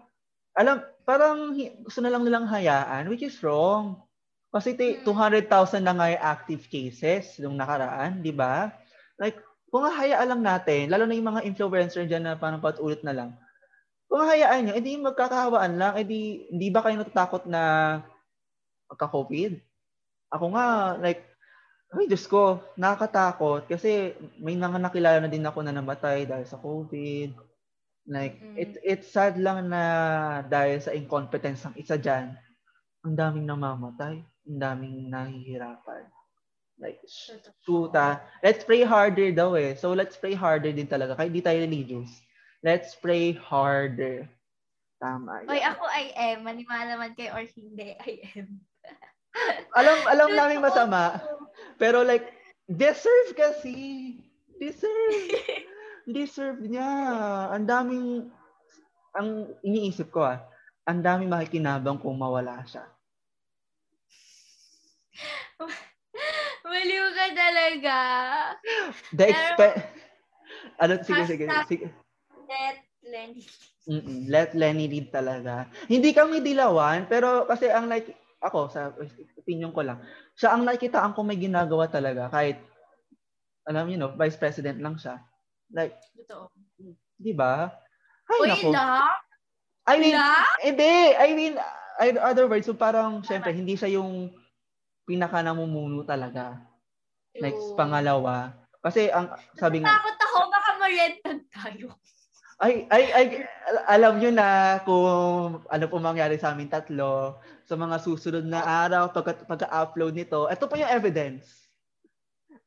alam, 0.56 0.80
parang 1.04 1.52
gusto 1.84 2.00
na 2.00 2.10
lang 2.10 2.24
nilang 2.24 2.48
hayaan, 2.48 3.06
which 3.12 3.22
is 3.22 3.36
wrong. 3.44 4.00
Kasi 4.50 4.72
t- 4.72 5.04
Mm. 5.04 5.04
200,000 5.04 5.84
na 5.84 5.92
nga 5.92 6.08
yung 6.08 6.24
active 6.24 6.62
cases 6.72 7.36
nung 7.38 7.60
nakaraan, 7.60 8.24
di 8.24 8.32
ba? 8.32 8.72
Like, 9.20 9.36
kung 9.68 9.84
hayaan 9.84 10.32
lang 10.32 10.42
natin, 10.42 10.88
lalo 10.88 11.04
na 11.04 11.12
yung 11.12 11.28
mga 11.36 11.44
influencer 11.44 12.08
dyan 12.08 12.24
na 12.24 12.40
parang 12.40 12.64
patulit 12.64 13.04
na 13.04 13.12
lang, 13.12 13.30
kung 14.08 14.22
hayaan 14.24 14.70
nyo, 14.70 14.72
edi 14.78 14.96
magkakahawaan 14.96 15.76
lang, 15.76 15.92
edi 16.00 16.46
hindi 16.48 16.72
ba 16.72 16.80
kayo 16.80 16.96
natatakot 16.96 17.44
na 17.44 17.62
magka-COVID? 18.88 19.58
Ako 20.32 20.44
nga, 20.54 20.96
like, 21.02 21.22
ay 21.94 22.10
Diyos 22.10 22.26
ko, 22.26 22.60
nakakatakot 22.74 23.70
kasi 23.70 24.12
may 24.42 24.58
mga 24.58 24.78
nakilala 24.82 25.18
na 25.22 25.30
din 25.30 25.46
ako 25.46 25.62
na 25.62 25.72
namatay 25.72 26.26
dahil 26.26 26.46
sa 26.46 26.58
COVID. 26.58 27.30
Like, 28.06 28.38
Mm. 28.38 28.54
it, 28.54 28.70
it's 28.86 29.10
sad 29.10 29.34
lang 29.36 29.70
na 29.70 29.82
dahil 30.46 30.78
sa 30.78 30.94
incompetence 30.94 31.66
ng 31.66 31.74
isa 31.74 31.98
dyan, 31.98 32.38
ang 33.02 33.14
daming 33.18 33.46
namamatay, 33.50 34.22
ang 34.22 34.58
daming 34.62 35.10
nahihirapan. 35.10 36.06
Like, 36.78 37.02
sh- 37.08 37.34
shoot 37.66 37.90
ah. 37.96 38.22
Let's 38.44 38.62
pray 38.62 38.86
harder 38.86 39.32
daw 39.34 39.56
eh. 39.58 39.74
So, 39.74 39.90
let's 39.96 40.14
pray 40.14 40.36
harder 40.36 40.70
din 40.70 40.86
talaga. 40.86 41.16
Kahit 41.18 41.32
di 41.34 41.42
tayo 41.42 41.58
religious. 41.58 42.12
Let's 42.62 42.94
pray 42.94 43.32
harder. 43.34 44.28
Tama. 45.00 45.44
Oy, 45.48 45.60
yan. 45.60 45.72
ako 45.76 45.84
I 45.88 46.04
am. 46.14 46.44
Maniwala 46.44 47.00
man 47.00 47.12
kayo 47.16 47.32
or 47.36 47.44
hindi, 47.48 47.96
I 47.96 48.12
am. 48.38 48.60
alam 49.78 49.98
alam 50.08 50.30
namin 50.36 50.60
masama. 50.62 51.20
Pero 51.80 52.04
like, 52.04 52.28
deserve 52.70 53.32
kasi. 53.34 54.14
Deserve. 54.60 55.32
Deserve 56.06 56.62
niya. 56.70 56.86
Ang 57.50 57.66
daming, 57.66 58.30
ang 59.10 59.50
iniisip 59.66 60.14
ko 60.14 60.22
ah, 60.22 60.38
ang 60.86 61.02
daming 61.02 61.26
makikinabang 61.26 61.98
kung 61.98 62.14
mawala 62.14 62.62
siya. 62.62 62.86
Maliw 66.66 67.06
ka 67.10 67.26
talaga. 67.34 67.98
The 69.10 69.24
expe- 69.34 69.82
ano, 70.78 70.92
sige, 71.02 71.22
sige, 71.26 71.44
sige. 71.66 71.86
Let 72.46 72.78
Lenny. 73.02 73.42
Mm-mm. 73.86 74.18
Let 74.30 74.50
Lenny 74.54 74.86
lead 74.90 75.10
talaga. 75.10 75.66
Hindi 75.86 76.10
kami 76.14 76.42
dilawan, 76.42 77.06
pero 77.10 77.46
kasi 77.50 77.70
ang 77.70 77.90
like, 77.90 78.14
ako, 78.42 78.70
sa 78.70 78.94
opinion 79.38 79.74
ko 79.74 79.82
lang, 79.82 80.02
siya 80.38 80.54
ang 80.54 80.62
nakikitaan 80.66 81.14
ko 81.14 81.22
may 81.26 81.38
ginagawa 81.38 81.90
talaga 81.90 82.30
kahit, 82.30 82.58
alam 83.66 83.90
you 83.90 83.98
know, 83.98 84.14
vice 84.14 84.38
president 84.38 84.78
lang 84.78 84.94
siya. 84.98 85.18
Like, 85.72 85.94
Totoo. 86.14 86.50
di 87.16 87.32
ba? 87.34 87.70
Ay, 88.26 88.38
Uy, 88.42 88.48
nako. 88.50 88.68
la? 88.70 89.10
I 89.86 89.94
mean, 90.02 90.14
La? 90.18 90.42
hindi. 90.62 90.94
I 91.14 91.28
mean, 91.34 91.54
in 92.02 92.16
other 92.18 92.50
words, 92.50 92.66
so 92.66 92.74
parang, 92.74 93.22
syempre, 93.22 93.54
hindi 93.54 93.78
siya 93.78 93.98
yung 93.98 94.34
pinaka 95.06 95.42
namumuno 95.42 96.02
talaga. 96.02 96.58
Next, 97.38 97.70
True. 97.70 97.78
pangalawa. 97.78 98.50
Kasi, 98.82 99.10
ang 99.10 99.30
sabi 99.54 99.82
nga, 99.82 99.94
Takot 99.94 100.18
ako, 100.18 100.38
baka 100.50 100.70
ma-rentan 100.82 101.38
tayo. 101.54 101.86
ay, 102.56 102.88
ay, 102.90 103.04
ay, 103.12 103.26
alam 103.86 104.16
nyo 104.18 104.30
na 104.32 104.80
kung 104.82 105.06
ano 105.68 105.84
po 105.86 105.96
mangyari 106.00 106.40
sa 106.40 106.50
amin 106.56 106.72
tatlo 106.72 107.36
sa 107.68 107.76
mga 107.76 108.00
susunod 108.00 108.46
na 108.46 108.64
araw 108.64 109.12
pag, 109.12 109.44
pagka-upload 109.46 110.14
nito. 110.16 110.48
Ito 110.48 110.66
po 110.66 110.74
yung 110.78 110.88
evidence. 110.90 111.65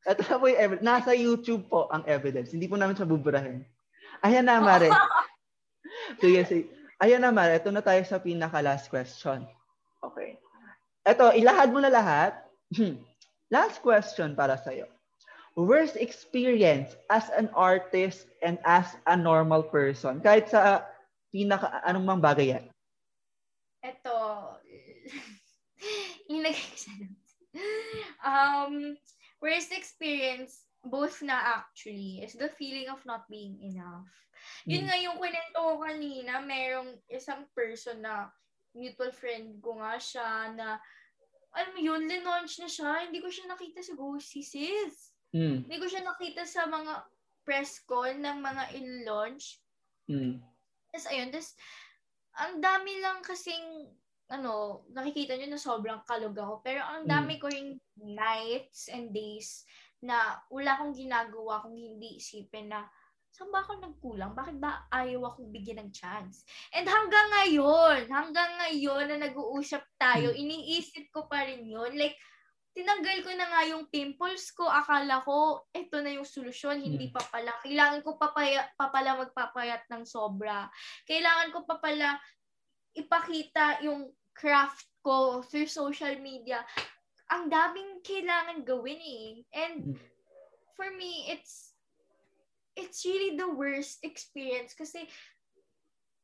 Ito 0.08 0.22
na 0.24 0.36
po 0.40 0.44
yung 0.48 0.60
evidence. 0.60 0.86
Nasa 0.86 1.12
YouTube 1.12 1.68
po 1.68 1.84
ang 1.92 2.04
evidence. 2.08 2.56
Hindi 2.56 2.70
po 2.70 2.80
namin 2.80 2.96
siya 2.96 3.08
buburahin. 3.08 3.64
Ayan 4.24 4.48
na, 4.48 4.60
Mare. 4.60 4.88
sige, 6.22 6.40
sige. 6.48 6.64
Ayan 7.00 7.20
na, 7.20 7.32
Mare. 7.32 7.60
Ito 7.60 7.68
na 7.68 7.84
tayo 7.84 8.00
sa 8.08 8.20
pinaka-last 8.20 8.88
question. 8.88 9.44
Okay. 10.00 10.40
Ito, 11.04 11.36
ilahad 11.36 11.72
mo 11.72 11.84
na 11.84 11.92
lahat. 11.92 12.32
last 13.54 13.84
question 13.84 14.32
para 14.32 14.56
sa'yo. 14.56 14.88
Worst 15.58 16.00
experience 16.00 16.96
as 17.12 17.28
an 17.36 17.52
artist 17.52 18.30
and 18.40 18.56
as 18.64 18.96
a 19.04 19.18
normal 19.18 19.66
person? 19.66 20.24
Kahit 20.24 20.48
sa 20.48 20.88
pinaka, 21.28 21.84
anong 21.84 22.06
mang 22.06 22.22
bagay 22.22 22.56
yan. 22.56 22.64
Ito. 23.84 24.16
Sa 26.76 26.92
notes. 26.96 27.32
Um, 28.22 28.94
worst 29.40 29.72
experience, 29.72 30.68
both 30.84 31.20
na 31.20 31.60
actually, 31.60 32.24
is 32.24 32.36
the 32.36 32.48
feeling 32.48 32.88
of 32.88 33.04
not 33.04 33.28
being 33.28 33.60
enough. 33.60 34.08
Yun 34.64 34.84
Hmm. 34.84 34.88
nga 34.88 34.96
yung 34.96 35.16
kwento 35.20 35.56
ko 35.56 35.80
kanina, 35.84 36.40
merong 36.40 36.96
isang 37.12 37.44
person 37.52 38.00
na 38.00 38.32
mutual 38.72 39.12
friend 39.12 39.60
ko 39.60 39.76
nga 39.80 40.00
siya 40.00 40.54
na 40.56 40.80
alam 41.50 41.74
mo 41.74 41.80
yun, 41.82 42.06
linaunch 42.06 42.62
na 42.62 42.70
siya. 42.70 43.10
Hindi 43.10 43.18
ko 43.18 43.26
siya 43.26 43.50
nakita 43.50 43.82
sa 43.82 43.98
Ghosty, 43.98 44.38
sis. 44.46 45.10
Mm. 45.34 45.66
Hindi 45.66 45.76
ko 45.82 45.86
siya 45.90 46.06
nakita 46.06 46.46
sa 46.46 46.70
mga 46.70 47.06
press 47.42 47.82
con 47.82 48.22
ng 48.22 48.38
mga 48.38 48.64
in-launch. 48.78 49.58
Mm. 50.06 50.38
Tapos 50.94 51.06
ayun, 51.10 51.28
tapos 51.34 51.50
ang 52.38 52.62
dami 52.62 53.02
lang 53.02 53.18
kasing 53.26 53.90
ano, 54.30 54.86
nakikita 54.94 55.34
nyo 55.34 55.48
na 55.50 55.60
sobrang 55.60 56.00
kalog 56.06 56.38
ako. 56.38 56.62
Pero 56.62 56.86
ang 56.86 57.04
Mm. 57.04 57.10
dami 57.10 57.34
ko 57.42 57.50
ring 57.50 57.74
nights 57.98 58.86
and 58.86 59.10
days 59.10 59.66
na 60.00 60.38
wala 60.48 60.78
akong 60.78 60.94
ginagawa 60.94 61.60
kung 61.60 61.74
hindi 61.74 62.16
isipin 62.16 62.70
na 62.70 62.86
saan 63.30 63.50
ba 63.54 63.62
ako 63.62 63.78
nagkulang? 63.78 64.34
Bakit 64.34 64.56
ba 64.58 64.90
ayaw 64.90 65.30
akong 65.30 65.54
bigyan 65.54 65.86
ng 65.86 65.90
chance? 65.94 66.42
And 66.74 66.86
hanggang 66.86 67.30
ngayon, 67.30 68.10
hanggang 68.10 68.58
ngayon 68.58 69.06
na 69.06 69.30
nag-uusap 69.30 69.86
tayo, 69.98 70.34
iniisip 70.34 71.14
ko 71.14 71.30
pa 71.30 71.46
rin 71.46 71.62
yun. 71.62 71.94
Like, 71.94 72.18
tinanggal 72.74 73.22
ko 73.22 73.30
na 73.34 73.46
nga 73.46 73.62
yung 73.70 73.86
pimples 73.86 74.50
ko. 74.50 74.66
Akala 74.66 75.22
ko, 75.22 75.62
eto 75.70 76.02
na 76.02 76.10
yung 76.10 76.26
solusyon. 76.26 76.82
Hindi 76.82 77.14
pa 77.14 77.22
pala. 77.22 77.54
Kailangan 77.62 78.02
ko 78.02 78.18
pa, 78.18 78.34
paya, 78.34 78.66
pa 78.74 78.90
pala 78.90 79.22
magpapayat 79.22 79.86
ng 79.90 80.02
sobra. 80.02 80.66
Kailangan 81.06 81.54
ko 81.54 81.62
pa 81.66 81.78
pala 81.78 82.18
ipakita 82.94 83.78
yung 83.86 84.10
craft 84.40 84.88
ko 85.04 85.44
through 85.44 85.68
social 85.68 86.16
media. 86.24 86.64
Ang 87.28 87.52
daming 87.52 88.00
kailangan 88.00 88.64
gawin 88.64 88.98
eh. 88.98 89.28
And 89.52 89.76
Mm. 89.92 89.96
for 90.74 90.88
me, 90.96 91.28
it's 91.28 91.76
it's 92.72 93.04
really 93.04 93.36
the 93.36 93.52
worst 93.52 94.00
experience 94.00 94.72
kasi 94.72 95.04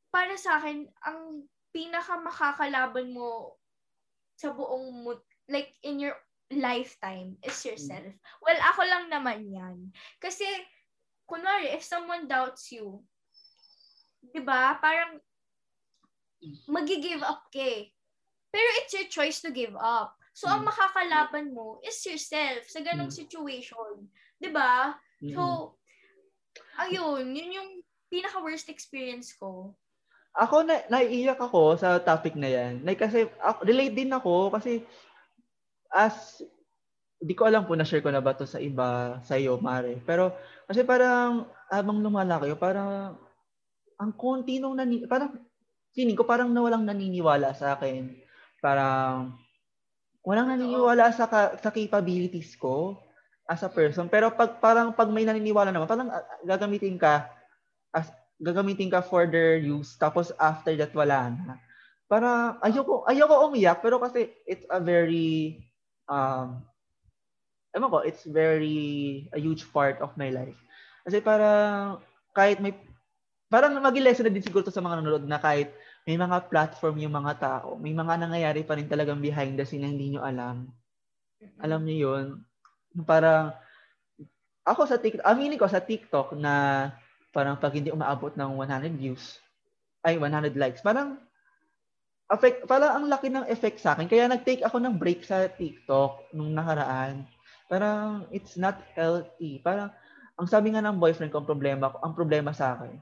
para 0.09 0.32
sa 0.40 0.56
akin, 0.56 0.88
ang 1.05 1.44
pinaka 1.76 2.16
makakalaban 2.24 3.12
mo 3.12 3.60
sa 4.40 4.56
buong 4.56 5.05
like 5.52 5.76
in 5.84 6.01
your 6.01 6.16
lifetime 6.48 7.36
is 7.44 7.59
yourself. 7.68 8.16
Well, 8.40 8.56
ako 8.72 8.86
lang 8.86 9.12
naman 9.12 9.51
yan. 9.51 9.93
Kasi, 10.16 10.47
kunwari, 11.28 11.74
if 11.76 11.84
someone 11.84 12.30
doubts 12.30 12.70
you, 12.72 13.05
di 14.24 14.40
ba, 14.40 14.78
parang 14.80 15.20
magi-give 16.70 17.20
up 17.20 17.51
ka 17.52 17.60
eh. 17.60 17.95
Pero 18.57 18.69
it's 18.81 18.97
your 18.97 19.05
choice 19.12 19.45
to 19.45 19.53
give 19.53 19.77
up. 19.77 20.16
So, 20.33 20.49
ang 20.49 20.65
Mm. 20.65 20.73
makakalaban 20.73 21.47
mo 21.53 21.77
is 21.85 22.01
yourself 22.09 22.65
sa 22.73 22.81
ganong 22.81 23.12
Mm. 23.12 23.20
situation. 23.20 24.09
Ba? 24.49 24.97
Mm-mm. 25.20 25.33
So, 25.37 25.77
ayun, 26.81 27.37
yun 27.37 27.53
yung 27.53 27.70
pinaka-worst 28.09 28.73
experience 28.73 29.37
ko. 29.37 29.77
ako 30.37 30.69
na 30.69 30.85
naiiyak 30.93 31.41
ako 31.41 31.81
sa 31.81 31.97
topic 31.97 32.37
na 32.37 32.53
yan. 32.53 32.85
Like 32.85 33.01
kasi 33.01 33.24
ako, 33.41 33.65
relate 33.65 33.97
din 33.97 34.12
ako 34.12 34.53
kasi 34.53 34.85
as 35.89 36.45
di 37.16 37.33
ko 37.33 37.49
alam 37.49 37.65
po 37.65 37.73
na 37.73 37.89
share 37.89 38.05
ko 38.05 38.12
na 38.12 38.20
ba 38.20 38.37
to 38.37 38.45
sa 38.45 38.61
iba 38.61 39.16
sa 39.24 39.41
iyo 39.41 39.57
Mare. 39.57 39.97
Pero 40.05 40.37
kasi 40.69 40.85
parang 40.85 41.49
habang 41.73 42.05
lumalaki 42.05 42.53
parang 42.53 43.16
ang 43.97 44.12
konti 44.12 44.61
nung 44.61 44.77
nani, 44.77 45.09
parang 45.09 45.41
feeling 45.97 46.12
ko 46.12 46.28
parang 46.28 46.53
nawalang 46.53 46.85
naniniwala 46.85 47.57
sa 47.57 47.73
akin. 47.73 48.12
Parang 48.61 49.37
walang 50.27 50.51
naniniwala 50.51 51.15
sa 51.15 51.31
ka, 51.31 51.55
sa 51.62 51.70
capabilities 51.70 52.59
ko 52.59 52.99
as 53.47 53.62
a 53.62 53.70
person. 53.70 54.11
Pero 54.11 54.35
pag 54.35 54.59
parang 54.59 54.91
pag 54.91 55.09
may 55.09 55.23
naniniwala 55.23 55.70
naman, 55.70 55.87
parang 55.87 56.11
uh, 56.11 56.24
gagamitin 56.43 56.99
ka 56.99 57.31
as 57.95 58.11
gagamitin 58.43 58.93
ka 58.93 59.01
for 59.01 59.24
their 59.24 59.57
use 59.57 59.97
tapos 59.97 60.35
after 60.43 60.74
that 60.74 60.93
wala 60.93 61.31
na. 61.33 61.57
Para 62.11 62.59
ayoko 62.62 63.07
ayoko 63.07 63.49
umiyak 63.49 63.81
pero 63.81 64.03
kasi 64.03 64.35
it's 64.45 64.66
a 64.69 64.83
very 64.83 65.62
um 66.11 66.62
ewan 67.77 67.93
ko, 67.93 68.01
it's 68.01 68.24
very 68.24 69.28
a 69.37 69.39
huge 69.39 69.69
part 69.69 70.01
of 70.01 70.16
my 70.16 70.33
life. 70.33 70.57
Kasi 71.05 71.20
parang 71.20 72.01
kahit 72.33 72.59
may 72.59 72.73
parang 73.53 73.77
maging 73.78 74.05
lesson 74.05 74.24
na 74.27 74.33
din 74.33 74.43
siguro 74.43 74.65
to 74.65 74.74
sa 74.74 74.83
mga 74.83 75.05
nanonood 75.05 75.28
na 75.28 75.39
kahit 75.39 75.70
may 76.07 76.15
mga 76.15 76.47
platform 76.47 77.03
yung 77.03 77.15
mga 77.19 77.35
tao, 77.43 77.74
may 77.74 77.91
mga 77.91 78.15
nangyayari 78.23 78.62
pa 78.62 78.78
rin 78.78 78.87
talagang 78.87 79.19
behind 79.19 79.59
the 79.59 79.66
scene 79.66 79.83
na 79.83 79.91
hindi 79.91 80.15
nyo 80.15 80.23
alam. 80.23 80.70
Alam 81.59 81.83
niyo 81.83 81.97
yun? 82.09 82.27
Parang, 83.03 83.51
ako 84.62 84.87
sa 84.87 85.03
TikTok, 85.03 85.27
aminin 85.27 85.59
ko 85.59 85.66
sa 85.66 85.83
TikTok 85.83 86.39
na 86.39 86.89
parang 87.35 87.59
pag 87.59 87.74
hindi 87.74 87.91
umaabot 87.91 88.33
ng 88.39 88.51
100 88.55 88.95
views, 88.95 89.43
ay 90.07 90.15
100 90.15 90.55
likes, 90.55 90.78
parang 90.81 91.19
affect, 92.31 92.66
parang 92.70 93.03
ang 93.03 93.07
laki 93.11 93.27
ng 93.27 93.51
effect 93.51 93.83
sa 93.83 93.99
akin. 93.99 94.07
Kaya 94.07 94.31
nag-take 94.31 94.62
ako 94.62 94.78
ng 94.78 94.95
break 94.99 95.27
sa 95.27 95.51
TikTok 95.51 96.31
nung 96.35 96.55
nakaraan. 96.55 97.27
Parang 97.66 98.31
it's 98.31 98.55
not 98.55 98.78
healthy. 98.95 99.59
Parang 99.59 99.91
ang 100.39 100.47
sabi 100.47 100.70
nga 100.70 100.85
ng 100.85 101.03
boyfriend 101.03 101.35
ko, 101.35 101.43
ang 101.43 101.51
problema 101.51 101.91
ko, 101.91 101.99
ang 101.99 102.15
problema 102.15 102.55
sa 102.55 102.78
akin. 102.78 102.95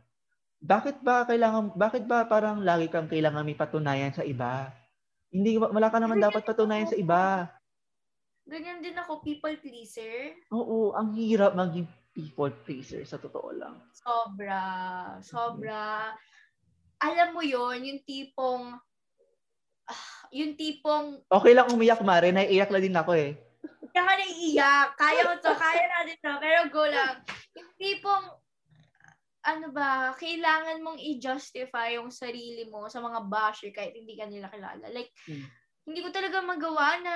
Bakit 0.65 1.05
ba 1.05 1.29
kailangan 1.29 1.77
bakit 1.77 2.09
ba 2.09 2.25
parang 2.25 2.65
lagi 2.65 2.89
kang 2.89 3.05
kailangan 3.05 3.45
may 3.45 3.53
patunayan 3.53 4.17
sa 4.17 4.25
iba? 4.25 4.73
Hindi 5.29 5.61
wala 5.61 5.93
ka 5.93 6.01
naman 6.01 6.17
dapat 6.17 6.41
patunayan 6.41 6.89
sa 6.89 6.97
iba. 6.97 7.53
Ganyan 8.49 8.81
din 8.81 8.97
ako, 8.97 9.21
people 9.21 9.53
pleaser. 9.61 10.33
Oo, 10.49 10.97
ang 10.97 11.13
hirap 11.13 11.53
maging 11.53 11.85
people 12.17 12.53
pleaser 12.65 13.05
sa 13.05 13.21
totoo 13.21 13.53
lang. 13.53 13.77
Sobra. 13.93 14.65
Sobra. 15.21 16.17
Alam 17.01 17.37
mo 17.37 17.43
yon 17.45 17.85
yung 17.85 18.01
tipong 18.09 18.73
ah, 19.85 20.05
yung 20.33 20.57
tipong 20.57 21.21
Okay 21.29 21.53
lang 21.53 21.69
umiyak, 21.77 22.01
Mare. 22.01 22.33
Naiiyak 22.33 22.73
na 22.73 22.81
din 22.81 22.97
ako 22.97 23.13
eh. 23.13 23.37
kaya 23.93 24.01
ka 24.01 24.15
naiiyak. 24.17 24.89
Kaya 24.97 25.21
mo 25.29 25.35
to. 25.45 25.53
Kaya 25.61 25.85
natin 25.93 26.17
to. 26.25 26.33
Pero 26.41 26.61
go 26.73 26.85
lang. 26.89 27.21
Yung 27.53 27.71
tipong 27.77 28.44
ano 29.45 29.69
ba, 29.71 30.17
kailangan 30.17 30.81
mong 30.81 30.97
i-justify 30.97 32.01
yung 32.01 32.09
sarili 32.09 32.65
mo 32.67 32.89
sa 32.89 32.99
mga 32.99 33.29
basher 33.29 33.71
kahit 33.71 33.93
hindi 33.93 34.17
ka 34.17 34.25
nila 34.25 34.49
kilala. 34.49 34.89
Like, 34.89 35.13
Hmm. 35.29 35.45
hindi 35.85 36.01
ko 36.01 36.09
talaga 36.09 36.41
magawa 36.41 36.97
na 37.05 37.15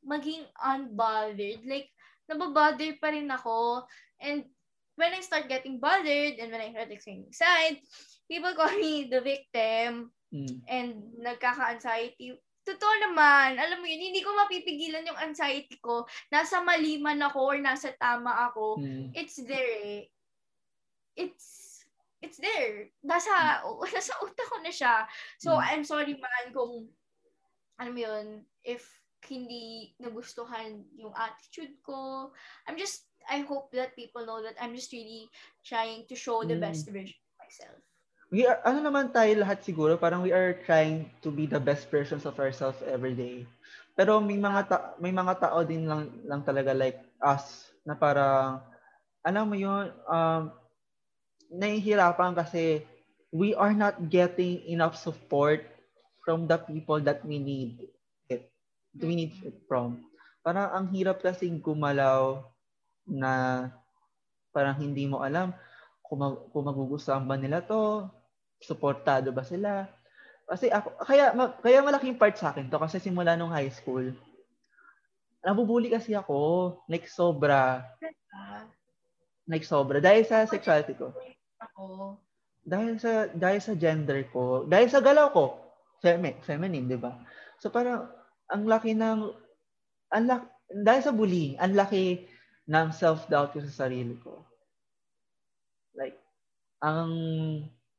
maging 0.00 0.48
unbothered. 0.56 1.60
Like, 1.68 1.92
nababother 2.24 2.96
pa 2.96 3.12
rin 3.12 3.28
ako. 3.28 3.84
And 4.16 4.48
when 4.96 5.12
I 5.12 5.20
start 5.20 5.52
getting 5.52 5.76
bothered 5.76 6.40
and 6.40 6.48
when 6.48 6.64
I 6.64 6.72
start 6.72 6.88
getting 6.88 7.28
excited, 7.28 7.84
people 8.24 8.56
call 8.56 8.72
me 8.72 9.08
the 9.08 9.20
victim 9.20 10.12
Mm. 10.30 10.62
and 10.70 10.90
nagkaka-anxiety. 11.18 12.38
Totoo 12.62 12.94
naman, 13.02 13.58
alam 13.58 13.82
mo 13.82 13.86
yun, 13.88 13.98
hindi 13.98 14.22
ko 14.22 14.30
mapipigilan 14.30 15.02
yung 15.02 15.18
anxiety 15.18 15.74
ko. 15.82 16.06
Nasa 16.30 16.62
mali 16.62 17.02
man 17.02 17.18
ako 17.18 17.50
or 17.50 17.58
nasa 17.58 17.90
tama 17.98 18.30
ako. 18.46 18.78
Mm. 18.78 19.10
It's 19.10 19.42
there 19.42 19.74
eh. 19.82 20.06
It's, 21.16 21.80
it's 22.22 22.38
there. 22.38 22.90
Nasa, 23.02 23.64
nasa 23.96 24.14
utak 24.22 24.46
ko 24.50 24.58
na 24.62 24.72
siya. 24.72 25.06
So, 25.40 25.56
Mm. 25.56 25.64
I'm 25.64 25.84
sorry 25.84 26.14
man 26.18 26.52
kung, 26.52 26.88
mo 27.80 27.98
yun, 27.98 28.44
if 28.62 28.84
hindi 29.28 29.92
nagustuhan 30.00 30.80
yung 30.96 31.12
attitude 31.12 31.76
ko. 31.84 32.30
I'm 32.64 32.80
just, 32.80 33.04
I 33.28 33.44
hope 33.44 33.68
that 33.76 33.92
people 33.92 34.24
know 34.24 34.40
that 34.40 34.56
I'm 34.56 34.72
just 34.72 34.92
really 34.92 35.28
trying 35.60 36.08
to 36.08 36.16
show 36.16 36.40
the 36.40 36.56
Mm. 36.56 36.64
best 36.64 36.88
version 36.88 37.20
of 37.20 37.34
myself. 37.36 37.80
We 38.30 38.46
are, 38.46 38.62
ano 38.62 38.78
naman 38.80 39.10
tayo 39.10 39.42
lahat 39.42 39.66
siguro, 39.66 39.98
parang 39.98 40.22
we 40.22 40.30
are 40.30 40.54
trying 40.64 41.10
to 41.20 41.34
be 41.34 41.50
the 41.50 41.58
best 41.58 41.90
versions 41.90 42.24
of 42.24 42.38
ourselves 42.38 42.78
every 42.86 43.12
day. 43.12 43.42
Pero 43.98 44.22
may 44.22 44.38
mga 44.38 44.60
ta- 44.70 44.94
may 45.02 45.10
mga 45.10 45.34
tao 45.42 45.66
din 45.66 45.84
lang 45.84 46.08
lang 46.24 46.40
talaga 46.46 46.70
like 46.70 47.02
us 47.20 47.74
na 47.82 47.98
parang 47.98 48.62
alam 49.26 49.44
mo 49.50 49.58
yun, 49.58 49.90
um, 50.06 50.54
nahihirapan 51.50 52.32
kasi 52.38 52.86
we 53.34 53.54
are 53.54 53.74
not 53.74 53.98
getting 54.10 54.62
enough 54.66 54.94
support 54.94 55.66
from 56.22 56.46
the 56.46 56.58
people 56.58 57.02
that 57.02 57.22
we 57.26 57.38
need 57.38 57.90
it. 58.30 58.50
We 58.94 59.14
need 59.14 59.34
it 59.42 59.66
from. 59.66 60.06
Parang 60.42 60.70
ang 60.70 60.86
hirap 60.90 61.22
kasing 61.22 61.62
gumalaw 61.62 62.42
na 63.06 63.66
parang 64.54 64.78
hindi 64.78 65.06
mo 65.06 65.22
alam 65.22 65.54
kung, 66.02 66.22
mag, 66.22 66.34
kung 66.50 66.66
magugustuhan 66.66 67.22
ba 67.26 67.38
nila 67.38 67.62
to, 67.62 68.06
suportado 68.62 69.30
ba 69.30 69.46
sila. 69.46 69.86
Kasi 70.50 70.66
ako, 70.66 70.98
kaya, 71.06 71.30
ma- 71.30 71.54
kaya 71.62 71.78
malaking 71.86 72.18
part 72.18 72.34
sa 72.34 72.50
akin 72.50 72.66
to 72.66 72.78
kasi 72.82 72.98
simula 72.98 73.38
nung 73.38 73.54
high 73.54 73.70
school, 73.70 74.10
nabubuli 75.46 75.86
kasi 75.88 76.12
ako, 76.12 76.74
like 76.90 77.06
sobra, 77.06 77.86
Ah, 78.30 78.66
like 79.50 79.66
sobra, 79.66 79.98
dahil 79.98 80.22
sa 80.22 80.46
sexuality 80.46 80.94
ko. 80.94 81.10
Ako. 81.60 82.16
dahil 82.60 82.94
sa 83.00 83.12
dahil 83.32 83.60
sa 83.64 83.74
gender 83.74 84.20
ko, 84.34 84.68
dahil 84.68 84.88
sa 84.92 85.00
galaw 85.00 85.32
ko, 85.32 85.44
femi, 86.04 86.36
feminine, 86.44 86.86
'di 86.86 86.98
ba? 87.00 87.12
So 87.60 87.72
parang 87.72 88.08
ang 88.52 88.62
laki 88.68 88.92
ng 88.96 89.20
ang 90.14 90.24
laki, 90.30 90.46
dahil 90.86 91.02
sa 91.04 91.16
bullying, 91.16 91.54
ang 91.62 91.74
laki 91.74 92.04
ng 92.70 92.88
self-doubt 92.94 93.50
ko 93.56 93.58
sa 93.66 93.86
sarili 93.86 94.16
ko. 94.22 94.44
Like 95.94 96.16
ang 96.82 97.10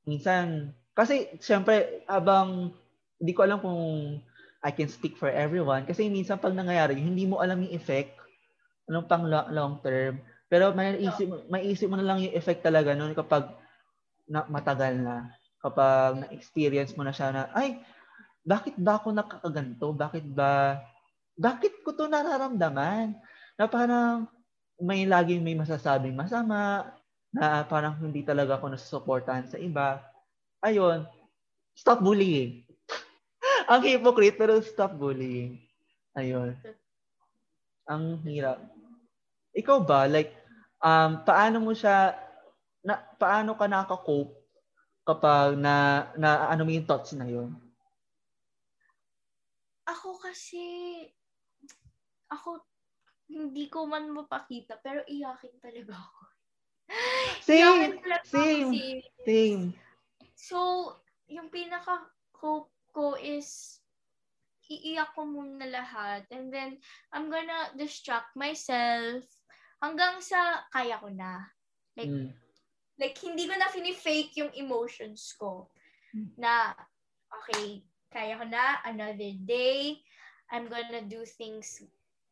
minsan 0.07 0.73
kasi 0.97 1.31
syempre 1.41 2.03
habang 2.09 2.73
hindi 3.21 3.33
ko 3.35 3.41
alam 3.45 3.59
kung 3.61 3.81
I 4.61 4.71
can 4.73 4.89
speak 4.89 5.17
for 5.17 5.29
everyone 5.29 5.85
kasi 5.89 6.09
minsan 6.09 6.41
pag 6.41 6.55
nangyayari, 6.57 6.97
hindi 6.97 7.25
mo 7.25 7.41
alam 7.41 7.61
yung 7.65 7.73
effect 7.75 8.17
anong 8.89 9.07
pang 9.09 9.25
lo- 9.27 9.51
long 9.53 9.79
term. 9.85 10.19
Pero 10.51 10.75
may 10.75 10.99
isip, 10.99 11.47
may 11.47 11.63
isip 11.71 11.87
mo 11.87 11.95
na 11.95 12.03
lang 12.03 12.19
yung 12.27 12.35
effect 12.35 12.59
talaga 12.59 12.91
noon 12.91 13.15
kapag 13.15 13.47
na, 14.27 14.43
matagal 14.51 14.99
na. 14.99 15.31
Kapag 15.63 16.27
na-experience 16.27 16.91
mo 16.99 17.07
na 17.07 17.15
siya 17.15 17.31
na, 17.31 17.47
ay, 17.55 17.79
bakit 18.43 18.75
ba 18.75 18.99
ako 18.99 19.15
nakakaganto? 19.15 19.95
Bakit 19.95 20.27
ba, 20.35 20.83
bakit 21.39 21.79
ko 21.87 21.95
to 21.95 22.11
nararamdaman? 22.11 23.15
Na 23.55 23.71
parang 23.71 24.27
may 24.75 25.07
laging 25.07 25.39
may 25.39 25.55
masasabing 25.55 26.19
masama, 26.19 26.91
na 27.31 27.63
parang 27.63 27.95
hindi 28.03 28.19
talaga 28.27 28.59
ako 28.59 28.75
nasusuportahan 28.75 29.47
sa 29.47 29.55
iba. 29.55 30.03
Ayun, 30.59 31.07
stop 31.77 32.03
bullying. 32.03 32.67
Ang 33.71 33.87
hypocrite, 33.87 34.35
pero 34.35 34.59
stop 34.59 34.99
bullying. 34.99 35.63
Ayun. 36.11 36.59
Ang 37.87 38.19
hirap. 38.27 38.59
Ikaw 39.55 39.77
ba, 39.79 40.11
like, 40.11 40.40
um, 40.81 41.11
paano 41.23 41.57
mo 41.61 41.71
siya, 41.71 42.17
na, 42.81 42.97
paano 42.97 43.53
ka 43.53 43.69
nakaka-cope 43.69 44.33
kapag 45.05 45.57
na, 45.57 46.09
na 46.17 46.49
ano 46.49 46.65
mo 46.65 46.71
yung 46.73 46.89
thoughts 46.89 47.13
na 47.13 47.29
yun? 47.29 47.53
Ako 49.85 50.17
kasi, 50.17 50.61
ako, 52.29 52.65
hindi 53.29 53.69
ko 53.69 53.85
man 53.85 54.09
mapakita, 54.09 54.81
pero 54.81 55.05
iyakin 55.05 55.57
talaga 55.61 55.93
ako. 55.97 56.19
Same! 57.47 57.97
Talaga 58.01 58.21
ako, 58.21 58.29
Same! 58.29 58.69
serious. 58.73 59.25
Same. 59.25 59.63
So, 60.37 60.57
yung 61.29 61.53
pinaka-hope 61.53 62.73
ko 62.91 63.15
is, 63.21 63.77
iiyak 64.71 65.11
ko 65.11 65.27
muna 65.27 65.67
lahat. 65.67 66.23
And 66.31 66.47
then, 66.47 66.79
I'm 67.11 67.27
gonna 67.27 67.75
distract 67.75 68.31
myself 68.39 69.27
hanggang 69.81 70.21
sa 70.21 70.63
kaya 70.69 71.01
ko 71.01 71.09
na. 71.09 71.41
Like, 71.97 72.13
Mm. 72.13 72.29
like 73.01 73.17
hindi 73.19 73.49
ko 73.49 73.57
na 73.57 73.67
fini-fake 73.67 74.37
yung 74.39 74.53
emotions 74.53 75.33
ko. 75.35 75.67
Hmm. 76.13 76.29
Na, 76.37 76.71
okay, 77.27 77.81
kaya 78.13 78.37
ko 78.37 78.45
na, 78.45 78.79
another 78.85 79.33
day, 79.43 79.99
I'm 80.53 80.69
gonna 80.69 81.01
do 81.01 81.25
things 81.25 81.81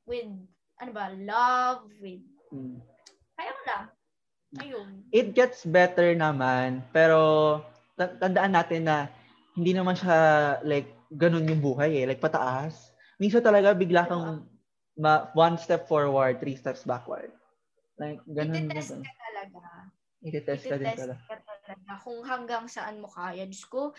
with, 0.06 0.30
ano 0.78 0.92
ba, 0.94 1.10
love, 1.12 1.90
with, 2.00 2.22
Mm. 2.54 2.80
kaya 3.36 3.52
ko 3.52 3.62
na. 3.66 3.80
Ayun. 4.62 5.06
It 5.14 5.38
gets 5.38 5.62
better 5.62 6.14
naman, 6.18 6.82
pero 6.90 7.62
ta- 7.94 8.18
tandaan 8.18 8.54
natin 8.58 8.90
na 8.90 9.06
hindi 9.54 9.78
naman 9.78 9.94
siya 9.94 10.18
like 10.66 10.90
ganun 11.14 11.46
yung 11.46 11.62
buhay 11.62 12.02
eh, 12.02 12.06
like 12.10 12.22
pataas. 12.22 12.90
Minsan 13.22 13.46
talaga 13.46 13.78
bigla 13.78 14.10
kang 14.10 14.46
ma- 14.98 15.30
one 15.38 15.54
step 15.62 15.86
forward, 15.86 16.42
three 16.42 16.58
steps 16.58 16.82
backward. 16.82 17.30
Like 18.00 18.24
ganun 18.32 18.72
Itetest 18.72 19.04
ka 19.04 19.12
talaga. 19.20 19.62
Itetest 20.24 20.64
ka 20.72 20.76
din 20.80 20.92
talaga. 20.96 21.16
ka 21.28 21.36
talaga 21.44 21.92
kung 22.04 22.20
hanggang 22.24 22.66
saan 22.72 23.04
mo 23.04 23.08
kaya. 23.12 23.44
Diyos 23.46 23.68
ko, 23.68 23.92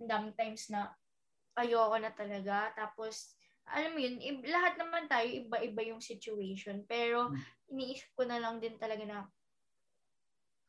ang 0.00 0.08
daming 0.08 0.36
times 0.36 0.68
na 0.68 0.92
ayoko 1.56 1.96
na 2.00 2.12
talaga. 2.12 2.72
Tapos, 2.76 3.34
alam 3.66 3.96
mo 3.96 4.00
yun, 4.00 4.20
lahat 4.46 4.76
naman 4.78 5.08
tayo, 5.08 5.26
iba-iba 5.26 5.82
yung 5.88 6.02
situation. 6.04 6.84
Pero, 6.84 7.32
Hmm. 7.32 7.42
iniisip 7.72 8.12
ko 8.14 8.28
na 8.28 8.38
lang 8.38 8.60
din 8.60 8.76
talaga 8.76 9.02
na, 9.08 9.18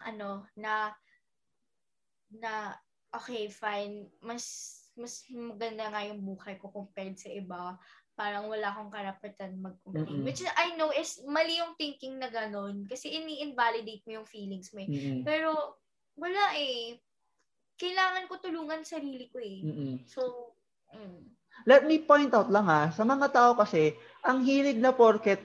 ano, 0.01 0.47
na, 0.55 0.95
na, 2.31 2.76
okay, 3.14 3.47
fine, 3.51 4.09
mas, 4.23 4.45
mas 4.97 5.23
maganda 5.30 5.91
nga 5.91 6.01
yung 6.07 6.23
buhay 6.23 6.57
ko 6.57 6.72
compared 6.73 7.15
sa 7.19 7.30
iba. 7.30 7.77
Parang 8.18 8.49
wala 8.49 8.73
akong 8.73 8.89
karapatan 8.89 9.61
mag-complain. 9.61 10.10
Mm-mm. 10.10 10.26
Which 10.26 10.41
I 10.41 10.73
know 10.73 10.89
is 10.89 11.22
mali 11.30 11.61
yung 11.61 11.77
thinking 11.77 12.18
na 12.18 12.34
ganun. 12.34 12.89
Kasi 12.89 13.14
ini-invalidate 13.14 14.02
mo 14.10 14.18
yung 14.18 14.27
feelings 14.27 14.73
mo 14.73 14.81
eh. 14.81 14.89
Mm-mm. 14.89 15.22
Pero, 15.22 15.77
wala 16.18 16.57
eh. 16.57 16.98
Kailangan 17.77 18.26
ko 18.26 18.41
tulungan 18.41 18.81
sarili 18.81 19.30
ko 19.30 19.38
eh. 19.38 19.61
Mm-mm. 19.61 19.94
So, 20.10 20.49
mm. 20.98 21.38
Let 21.69 21.85
me 21.85 22.02
point 22.02 22.34
out 22.34 22.49
lang 22.49 22.65
ha, 22.65 22.89
sa 22.89 23.06
mga 23.06 23.30
tao 23.34 23.52
kasi, 23.53 23.94
ang 24.26 24.41
hilig 24.45 24.81
na 24.81 24.94
porket, 24.94 25.41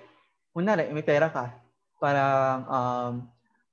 kunwari, 0.53 0.89
may 0.93 1.05
pera 1.05 1.32
ka, 1.32 1.53
parang 1.97 2.69
um, 2.69 3.12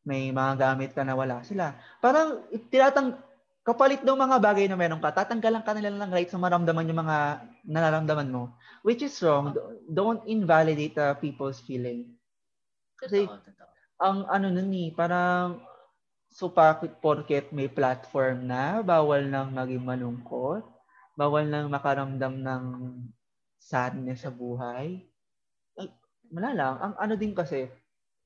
may 0.08 0.32
mga 0.32 0.56
gamit 0.56 0.92
ka 0.96 1.04
na 1.04 1.20
wala 1.20 1.44
sila. 1.44 1.76
Parang 2.00 2.44
tinatang, 2.72 3.20
kapalit 3.60 4.02
ng 4.02 4.18
mga 4.18 4.38
bagay 4.40 4.66
na 4.66 4.80
meron 4.80 5.04
ka, 5.04 5.12
tatanggalan 5.12 5.62
ka 5.62 5.76
nila 5.76 5.92
ng 5.94 6.10
rights 6.16 6.32
na 6.34 6.42
maramdaman 6.42 6.90
yung 6.90 7.04
mga 7.06 7.18
nararamdaman 7.70 8.34
mo. 8.34 8.58
Which 8.82 9.06
is 9.06 9.14
wrong. 9.22 9.54
Don't 9.86 10.26
invalidate 10.26 10.98
uh, 10.98 11.14
people's 11.16 11.62
feeling. 11.62 12.18
Kasi- 12.98 13.30
Totoo, 13.30 13.46
totoo. 13.46 13.68
Ang 14.00 14.18
ano 14.32 14.48
nun 14.48 14.72
eh, 14.72 14.96
parang 14.96 15.60
so 16.32 16.48
bakit 16.48 17.04
porket 17.04 17.52
may 17.52 17.68
platform 17.68 18.48
na, 18.48 18.80
bawal 18.80 19.28
nang 19.28 19.52
maging 19.52 19.84
malungkot, 19.84 20.64
bawal 21.20 21.44
nang 21.44 21.68
makaramdam 21.68 22.40
ng 22.40 22.64
sadness 23.60 24.24
sa 24.24 24.32
buhay. 24.32 25.04
Ay, 25.76 25.88
wala 26.32 26.50
lang. 26.56 26.76
Ang 26.80 26.94
ano 26.96 27.14
din 27.20 27.36
kasi, 27.36 27.68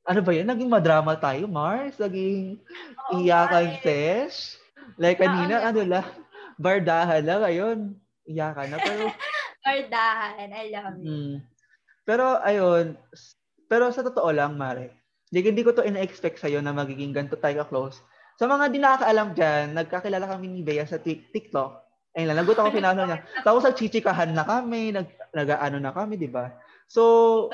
ano 0.05 0.19
ba 0.21 0.31
yun? 0.35 0.45
Naging 0.45 0.69
madrama 0.69 1.17
tayo, 1.17 1.49
Mars. 1.49 1.97
Naging 1.97 2.61
Oo, 3.09 3.17
iyakan 3.23 3.81
sesh. 3.81 4.61
Like 4.99 5.17
kanina, 5.17 5.63
ano 5.73 5.81
lang, 5.81 6.05
bardahan 6.61 7.23
lang. 7.25 7.39
Ngayon, 7.41 7.77
iyakan 8.29 8.67
na. 8.67 8.77
Pero, 8.77 9.09
Bardahan. 9.63 10.49
I 10.51 10.65
love 10.69 10.95
it. 10.99 11.07
Mm. 11.07 11.35
Pero 12.03 12.37
ayun, 12.43 12.99
pero 13.71 13.87
sa 13.95 14.03
totoo 14.03 14.27
lang, 14.35 14.59
Mare, 14.59 14.91
hindi, 15.31 15.49
hindi 15.49 15.63
ko 15.63 15.71
to 15.71 15.87
ina-expect 15.87 16.37
sa'yo 16.37 16.59
na 16.59 16.75
magiging 16.75 17.15
ganito 17.15 17.39
tayo 17.39 17.63
ka-close. 17.63 18.03
Sa 18.35 18.45
mga 18.45 18.69
di 18.69 18.77
nakakaalam 18.83 19.29
dyan, 19.33 19.65
nagkakilala 19.71 20.27
kami 20.27 20.45
ni 20.51 20.61
Bea 20.61 20.83
sa 20.83 20.99
Tik- 20.99 21.31
TikTok. 21.31 21.79
Ayun 22.13 22.27
lang, 22.29 22.37
nagot 22.43 22.59
ako 22.59 22.69
pinasa 22.77 23.07
niya. 23.07 23.23
Tapos 23.41 23.63
nagchichikahan 23.63 24.35
na 24.35 24.43
kami, 24.43 24.91
nag, 24.93 25.07
nag-ano 25.31 25.77
na 25.79 25.95
kami, 25.95 26.19
di 26.19 26.27
ba? 26.29 26.51
So, 26.91 27.49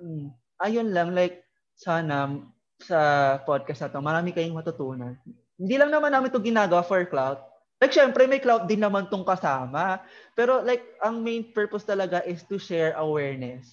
mm, 0.00 0.32
ayun 0.64 0.90
lang, 0.90 1.12
like, 1.12 1.44
sana 1.76 2.40
sa 2.80 3.36
podcast 3.44 3.84
na 3.84 3.92
to, 3.92 4.00
marami 4.00 4.32
kayong 4.32 4.56
matutunan. 4.56 5.14
Hindi 5.60 5.76
lang 5.76 5.92
naman 5.92 6.08
namin 6.08 6.32
to 6.32 6.40
ginagawa 6.40 6.80
for 6.80 7.04
clout. 7.04 7.44
Like, 7.80 7.96
syempre, 7.96 8.28
may 8.28 8.44
clout 8.44 8.68
din 8.68 8.84
naman 8.84 9.08
tong 9.08 9.24
kasama. 9.24 10.04
Pero, 10.36 10.60
like, 10.60 10.84
ang 11.00 11.24
main 11.24 11.48
purpose 11.48 11.88
talaga 11.88 12.20
is 12.28 12.44
to 12.44 12.60
share 12.60 12.92
awareness 13.00 13.72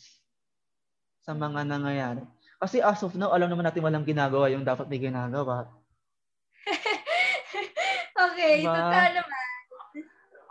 sa 1.27 1.35
mga 1.35 1.67
nangyayari. 1.67 2.23
Kasi 2.57 2.79
as 2.79 3.03
of 3.03 3.19
now, 3.19 3.35
alam 3.35 3.51
naman 3.51 3.67
natin 3.67 3.83
walang 3.83 4.07
ginagawa 4.07 4.47
yung 4.47 4.63
dapat 4.63 4.87
may 4.87 4.97
ginagawa. 4.97 5.67
okay, 8.31 8.63
Diba? 8.63 8.71
totoo 8.71 9.07
naman. 9.11 9.45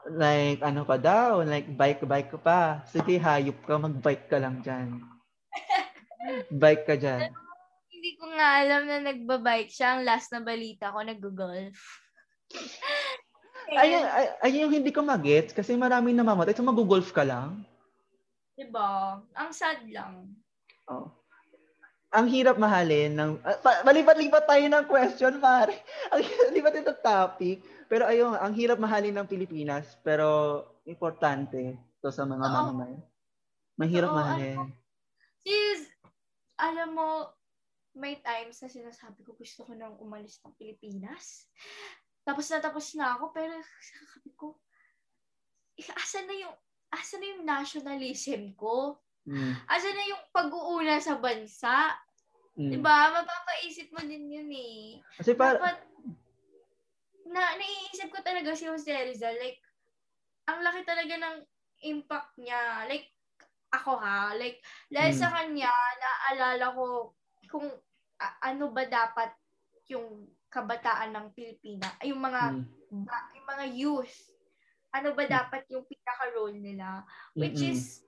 Like, 0.06 0.60
ano 0.62 0.86
ka 0.86 0.96
daw? 1.00 1.42
Like, 1.42 1.66
bike-bike 1.72 2.36
pa. 2.44 2.84
Sige, 2.86 3.16
hayop 3.18 3.58
ka, 3.64 3.74
mag-bike 3.80 4.28
ka 4.30 4.38
lang 4.38 4.60
dyan. 4.62 5.00
Bike 6.62 6.84
ka 6.84 6.94
dyan. 6.94 7.32
Hindi 7.90 8.10
ko 8.20 8.28
nga 8.36 8.48
alam 8.62 8.82
na 8.86 9.02
nagbabike 9.02 9.72
siya. 9.72 9.98
Ang 9.98 10.06
last 10.06 10.30
na 10.30 10.44
balita 10.44 10.92
ko, 10.92 11.00
nag-golf. 11.02 11.74
Ayun, 13.76 14.04
ay, 14.04 14.26
ayun 14.42 14.62
yung 14.68 14.74
hindi 14.80 14.90
ko 14.90 15.04
magets 15.04 15.52
kasi 15.52 15.76
maraming 15.76 16.16
namamatay. 16.16 16.56
So, 16.56 16.64
mag-golf 16.64 17.12
ka 17.12 17.22
lang. 17.22 17.62
Diba? 18.56 19.20
Ang 19.36 19.50
sad 19.52 19.84
lang. 19.86 20.32
Oh. 20.88 21.12
Ang 22.16 22.26
hirap 22.32 22.56
mahalin 22.56 23.12
ng... 23.12 23.30
ah, 23.44 23.58
pa- 23.60 23.84
Malipat-lipat 23.84 24.44
tayo 24.48 24.64
ng 24.64 24.84
question, 24.88 25.36
pare. 25.36 25.76
Ang 26.16 26.24
lipat 26.56 26.80
ito 26.80 26.94
topic. 26.96 27.60
Pero 27.86 28.08
ayun, 28.08 28.34
ang 28.34 28.50
hirap 28.56 28.82
mahalin 28.82 29.14
ng 29.14 29.30
Pilipinas. 29.30 29.94
Pero 30.02 30.62
importante 30.88 31.76
to 32.02 32.10
sa 32.10 32.26
mga 32.26 32.42
mamamayan. 32.42 33.02
Mahirap 33.76 34.10
Oo, 34.10 34.16
mahalin. 34.16 34.58
Sis, 35.44 35.86
alam 36.56 36.96
mo, 36.96 37.30
may 37.92 38.16
times 38.24 38.58
na 38.60 38.68
sinasabi 38.72 39.22
ko 39.22 39.36
gusto 39.36 39.62
ko 39.68 39.72
nang 39.76 39.94
umalis 40.00 40.40
ng 40.42 40.56
Pilipinas. 40.56 41.46
Tapos 42.26 42.50
na 42.50 42.58
tapos 42.58 42.86
na 42.98 43.14
ako, 43.14 43.30
pero 43.30 43.54
sabi 43.94 44.30
ko, 44.34 44.58
"Eh, 45.78 45.86
asan 45.94 46.26
na 46.26 46.34
yung, 46.34 46.54
asan 46.90 47.22
na 47.22 47.26
yung 47.38 47.44
nationalism 47.46 48.50
ko? 48.58 48.98
Mm. 49.26 49.54
Asan 49.66 49.94
na 49.94 50.04
yung 50.06 50.22
pag-uuna 50.34 50.98
sa 50.98 51.18
bansa? 51.18 51.94
Mm. 52.58 52.78
Diba? 52.78 52.96
Mapapaisip 53.14 53.94
mo 53.94 54.02
din 54.02 54.26
yun 54.26 54.50
eh. 54.50 54.98
Kasi 55.18 55.38
para... 55.38 55.58
Dapat, 55.62 55.76
na, 57.26 57.42
naiisip 57.58 58.08
ko 58.10 58.22
talaga 58.22 58.54
si 58.54 58.70
Jose 58.70 58.86
Rizal, 58.86 59.34
like, 59.36 59.58
ang 60.46 60.62
laki 60.62 60.86
talaga 60.86 61.14
ng 61.18 61.36
impact 61.90 62.38
niya. 62.38 62.86
Like, 62.86 63.10
ako 63.74 63.98
ha, 63.98 64.32
like, 64.38 64.62
dahil 64.88 65.12
Mm. 65.12 65.20
sa 65.20 65.28
kanya, 65.34 65.70
naaalala 65.74 66.66
ko 66.72 67.12
kung 67.50 67.66
a- 68.22 68.38
ano 68.46 68.70
ba 68.70 68.86
dapat 68.86 69.34
yung 69.90 70.24
kabataan 70.48 71.12
ng 71.12 71.26
Pilipina, 71.34 71.88
ay 72.00 72.10
yung 72.14 72.22
mga, 72.22 72.42
Mm. 72.92 73.04
ba- 73.04 73.30
yung 73.34 73.46
mga 73.46 73.64
youth, 73.74 74.16
ano 74.94 75.12
ba 75.12 75.24
dapat 75.28 75.66
yung 75.68 75.84
pinaka-role 75.84 76.56
nila, 76.56 77.04
which 77.36 77.60
Mm-mm. 77.60 77.72
is, 77.74 78.06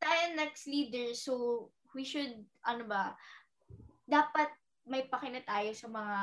tayo 0.00 0.34
next 0.34 0.66
leader, 0.66 1.14
so, 1.14 1.66
we 1.96 2.04
should, 2.04 2.44
ano 2.66 2.84
ba, 2.84 3.16
dapat 4.04 4.52
may 4.86 5.08
pakina 5.08 5.42
tayo 5.42 5.72
sa 5.74 5.88
mga 5.90 6.16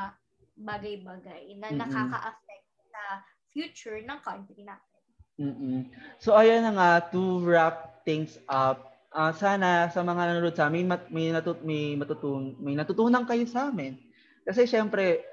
bagay-bagay 0.56 1.58
na 1.58 1.68
Mm-mm. 1.74 1.82
nakaka-affect 1.82 2.68
sa 2.94 3.02
future 3.50 4.00
ng 4.06 4.20
country 4.22 4.62
natin. 4.64 5.02
Mm-mm. 5.42 5.90
So 6.22 6.38
ayan 6.38 6.62
na 6.62 6.74
nga 6.78 6.90
to 7.10 7.42
wrap 7.42 8.06
things 8.06 8.38
up. 8.46 8.94
ah, 9.14 9.34
sana 9.34 9.90
sa 9.94 10.02
mga 10.02 10.30
nanonood 10.30 10.58
sa 10.58 10.70
amin 10.70 10.90
mat, 10.90 11.10
may 11.14 11.30
natut 11.30 11.62
may 11.62 11.94
matutun 11.98 12.58
may 12.62 12.74
natutunan 12.74 13.26
kayo 13.26 13.46
sa 13.46 13.70
amin. 13.70 13.98
Kasi 14.44 14.68
syempre 14.68 15.24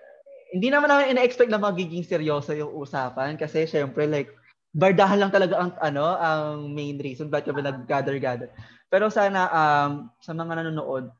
hindi 0.51 0.67
naman 0.67 0.91
namin 0.91 1.15
ina-expect 1.15 1.51
na 1.51 1.63
magiging 1.63 2.03
seryoso 2.03 2.51
yung 2.59 2.75
usapan 2.75 3.39
kasi 3.39 3.71
syempre 3.71 4.11
like 4.11 4.35
bardahan 4.75 5.23
lang 5.23 5.31
talaga 5.31 5.59
ang 5.59 5.71
ano 5.79 6.19
ang 6.19 6.75
main 6.75 6.99
reason 6.99 7.31
bakit 7.31 7.55
kami 7.55 7.63
nag-gather-gather. 7.63 8.51
Pero 8.91 9.07
sana 9.11 9.47
um, 9.51 10.11
sa 10.19 10.35
mga 10.35 10.63
nanonood 10.63 11.11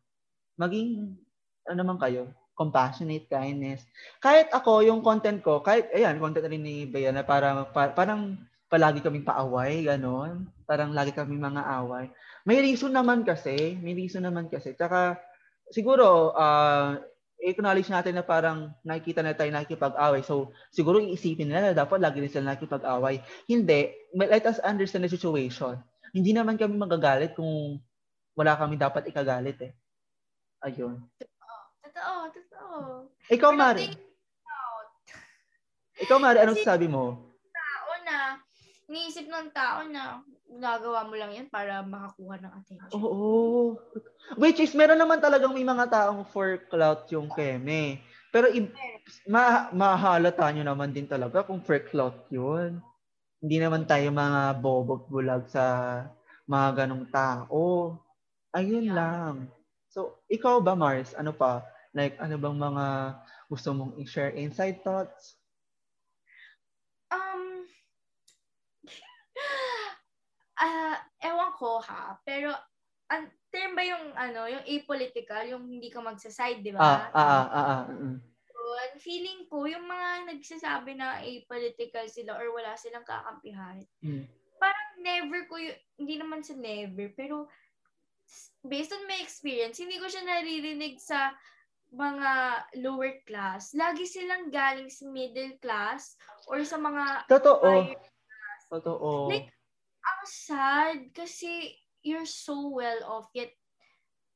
maging 0.59 1.15
ano 1.71 1.77
naman 1.79 1.99
kayo 2.03 2.31
compassionate, 2.61 3.25
kindness. 3.33 3.89
Kahit 4.21 4.53
ako, 4.53 4.85
yung 4.85 5.01
content 5.01 5.41
ko, 5.41 5.65
kahit, 5.65 5.89
ayan, 5.97 6.21
content 6.21 6.45
rin 6.45 6.61
ni 6.61 6.85
Bea 6.85 7.09
na 7.09 7.25
parang, 7.25 7.73
pa- 7.73 7.97
parang 7.97 8.37
palagi 8.69 9.01
kaming 9.01 9.25
paaway, 9.25 9.89
ganon. 9.89 10.45
Parang 10.69 10.93
lagi 10.93 11.17
kaming 11.17 11.41
mga 11.41 11.65
away. 11.81 12.13
May 12.45 12.61
reason 12.61 12.93
naman 12.93 13.25
kasi, 13.25 13.81
may 13.81 13.97
reason 13.97 14.29
naman 14.29 14.53
kasi. 14.53 14.77
Tsaka, 14.77 15.17
siguro, 15.73 16.37
uh, 16.37 17.01
acknowledge 17.41 17.89
natin 17.89 18.17
na 18.17 18.25
parang 18.25 18.73
nakikita 18.85 19.25
na 19.25 19.33
tayo 19.33 19.49
nakikipag-away. 19.49 20.21
So, 20.25 20.53
siguro 20.69 21.01
iisipin 21.01 21.49
nila 21.49 21.73
na 21.73 21.81
dapat 21.85 21.99
lagi 22.01 22.21
rin 22.21 22.29
sila 22.29 22.53
nakikipag-away. 22.53 23.25
Hindi. 23.49 23.97
Let 24.13 24.45
us 24.45 24.61
understand 24.61 25.09
the 25.09 25.13
situation. 25.13 25.81
Hindi 26.13 26.37
naman 26.37 26.61
kami 26.61 26.77
magagalit 26.77 27.33
kung 27.39 27.81
wala 28.37 28.53
kami 28.59 28.77
dapat 28.77 29.09
ikagalit 29.09 29.59
eh. 29.63 29.73
Ayun. 30.61 31.01
Totoo, 31.81 32.19
totoo. 32.35 32.79
Ikaw, 33.33 33.51
Mari. 33.57 33.89
Ikaw, 36.01 36.19
Mari, 36.21 36.39
anong 36.45 36.61
sabi 36.65 36.87
mo? 36.89 37.30
Iniisip 38.91 39.31
ng 39.31 39.55
tao 39.55 39.87
na 39.87 40.19
nagawa 40.51 41.07
mo 41.07 41.15
lang 41.15 41.31
yan 41.31 41.47
para 41.47 41.79
makakuha 41.79 42.43
ng 42.43 42.53
attention. 42.59 42.91
Oo. 42.99 43.79
Which 44.35 44.59
is, 44.59 44.75
meron 44.75 44.99
naman 44.99 45.23
talagang 45.23 45.55
may 45.55 45.63
mga 45.63 45.87
taong 45.87 46.27
for 46.27 46.59
clout 46.67 47.07
yung 47.15 47.31
keme. 47.31 48.03
Pero 48.35 48.51
i- 48.51 48.71
ma 49.31 49.71
mahalata 49.71 50.51
nyo 50.51 50.67
naman 50.67 50.91
din 50.91 51.07
talaga 51.07 51.47
kung 51.47 51.63
fake 51.63 51.95
cloth 51.95 52.27
yun. 52.35 52.83
Hindi 53.39 53.57
naman 53.63 53.87
tayo 53.87 54.11
mga 54.11 54.59
bobot 54.59 55.07
bulag 55.07 55.47
sa 55.47 55.65
mga 56.51 56.85
ganong 56.85 57.07
tao. 57.15 57.95
Ayun 58.51 58.91
Yeah. 58.91 58.99
lang. 58.99 59.35
So, 59.91 60.23
ikaw 60.27 60.63
ba, 60.63 60.75
Mars? 60.75 61.15
Ano 61.15 61.31
pa? 61.31 61.63
Like, 61.91 62.19
ano 62.23 62.39
bang 62.39 62.59
mga 62.59 62.87
gusto 63.51 63.75
mong 63.75 63.99
i-share 63.99 64.35
inside 64.39 64.83
thoughts? 64.87 65.35
Um, 67.11 67.50
ah, 70.61 70.97
ewan 71.25 71.53
ko 71.57 71.81
ha, 71.81 72.21
pero 72.23 72.53
ang 73.11 73.27
term 73.51 73.75
ba 73.75 73.83
yung 73.83 74.15
ano, 74.15 74.47
yung 74.47 74.65
apolitical, 74.65 75.43
yung 75.49 75.67
hindi 75.67 75.91
ka 75.91 75.99
magsa-side, 75.99 76.63
di 76.63 76.71
ba? 76.71 76.79
Ah, 76.79 77.03
ah, 77.11 77.47
ah, 77.49 77.49
ah, 77.51 77.83
mm. 77.91 78.17
Yun, 78.55 78.91
feeling 79.03 79.41
ko, 79.51 79.67
yung 79.67 79.83
mga 79.83 80.31
nagsasabi 80.31 80.95
na 80.95 81.19
apolitical 81.19 82.07
sila 82.07 82.39
or 82.39 82.55
wala 82.55 82.79
silang 82.79 83.03
kakampihan, 83.03 83.83
Mm. 84.05 84.31
parang 84.63 84.91
never 85.03 85.49
ko 85.51 85.59
yun, 85.59 85.75
hindi 85.99 86.15
naman 86.21 86.45
sa 86.47 86.55
never, 86.55 87.11
pero 87.19 87.51
based 88.63 88.95
on 88.95 89.03
my 89.11 89.19
experience, 89.19 89.81
hindi 89.83 89.99
ko 89.99 90.07
siya 90.07 90.23
naririnig 90.23 91.01
sa 91.03 91.35
mga 91.91 92.31
lower 92.79 93.19
class. 93.27 93.75
Lagi 93.75 94.07
silang 94.07 94.47
galing 94.55 94.87
sa 94.87 95.11
middle 95.11 95.59
class 95.59 96.15
or 96.47 96.63
sa 96.63 96.79
mga 96.79 97.27
Totoo. 97.27 97.91
Totoo. 98.71 99.27
Like, 99.27 99.51
ang 100.01 100.23
sad 100.27 100.99
kasi 101.13 101.77
you're 102.01 102.29
so 102.29 102.73
well 102.73 103.01
off 103.05 103.29
yet 103.37 103.53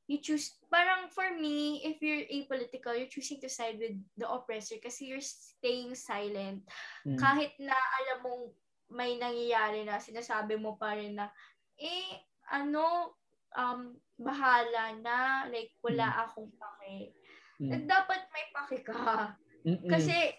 you 0.04 0.20
choose 0.20 0.60
parang 0.68 1.08
for 1.08 1.32
me 1.32 1.80
if 1.80 2.00
you're 2.04 2.28
apolitical 2.28 2.92
you're 2.92 3.08
choosing 3.08 3.40
to 3.40 3.48
side 3.48 3.80
with 3.80 3.96
the 4.20 4.28
oppressor 4.28 4.76
kasi 4.82 5.08
you're 5.08 5.24
staying 5.24 5.96
silent 5.96 6.60
Mm. 7.08 7.16
kahit 7.16 7.52
na 7.60 7.72
alam 7.72 8.18
mong 8.24 8.44
may 8.92 9.16
nangyayari 9.16 9.84
na 9.88 9.96
sinasabi 9.96 10.60
mo 10.60 10.76
pa 10.76 10.92
rin 10.96 11.16
na 11.16 11.32
eh 11.80 12.20
ano 12.52 13.16
um 13.56 13.96
bahala 14.20 14.92
na 15.00 15.48
like 15.48 15.72
wala 15.80 16.28
akong 16.28 16.52
pake 16.52 17.16
Mm. 17.54 17.86
Dapat 17.86 18.20
may 18.34 18.46
pake 18.50 18.82
ka 18.82 19.30
Mm-mm. 19.62 19.86
kasi, 19.86 20.34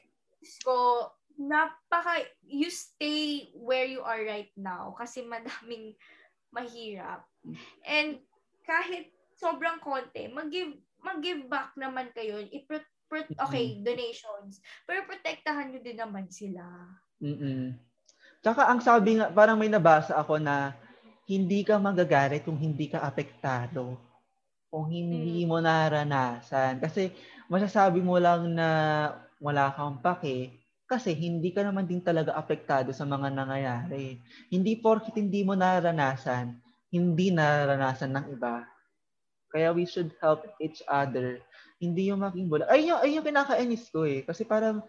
ko, 0.68 1.08
napaka, 1.36 2.24
you 2.48 2.72
stay 2.72 3.52
where 3.56 3.86
you 3.86 4.02
are 4.02 4.20
right 4.24 4.52
now 4.56 4.96
kasi 4.96 5.24
madaming 5.28 5.96
mahirap. 6.56 7.28
And 7.84 8.24
kahit 8.64 9.12
sobrang 9.36 9.84
konti, 9.84 10.32
mag-give, 10.32 10.80
mag-give 11.04 11.46
back 11.52 11.76
naman 11.76 12.10
kayo. 12.16 12.40
I-pro, 12.40 12.82
pro- 13.12 13.36
okay, 13.46 13.78
donations. 13.84 14.64
Pero 14.88 15.06
protektahan 15.06 15.70
nyo 15.70 15.80
din 15.84 16.00
naman 16.00 16.26
sila. 16.32 16.64
Mm-mm. 17.22 17.76
Tsaka 18.42 18.72
ang 18.72 18.80
sabi 18.82 19.20
nga, 19.20 19.30
parang 19.30 19.60
may 19.60 19.70
nabasa 19.70 20.16
ako 20.16 20.40
na 20.40 20.74
hindi 21.26 21.66
ka 21.66 21.82
magagalit 21.82 22.46
kung 22.46 22.58
hindi 22.58 22.90
ka 22.90 23.02
apektado. 23.02 23.98
Kung 24.70 24.90
hindi 24.90 25.44
mo 25.46 25.58
naranasan. 25.58 26.78
Kasi 26.80 27.10
masasabi 27.50 28.02
mo 28.02 28.18
lang 28.18 28.54
na 28.54 28.70
wala 29.42 29.74
kang 29.74 30.00
pake 30.02 30.65
kasi 30.86 31.18
hindi 31.18 31.50
ka 31.50 31.66
naman 31.66 31.90
din 31.90 32.02
talaga 32.02 32.38
apektado 32.38 32.94
sa 32.94 33.10
mga 33.10 33.34
nangyayari. 33.34 34.22
Hindi 34.54 34.78
porkit 34.78 35.18
hindi 35.18 35.42
mo 35.42 35.58
naranasan, 35.58 36.62
hindi 36.94 37.34
naranasan 37.34 38.14
ng 38.14 38.26
iba. 38.38 38.70
Kaya 39.50 39.74
we 39.74 39.90
should 39.90 40.14
help 40.22 40.46
each 40.62 40.86
other. 40.86 41.42
Hindi 41.82 42.14
yung 42.14 42.22
making 42.22 42.52
bula. 42.52 42.70
Ay, 42.70 42.92
yung, 42.92 43.02
ay 43.02 43.18
yung 43.18 43.26
kinakainis 43.26 43.90
ko 43.90 44.06
eh. 44.06 44.22
Kasi 44.22 44.46
parang 44.46 44.86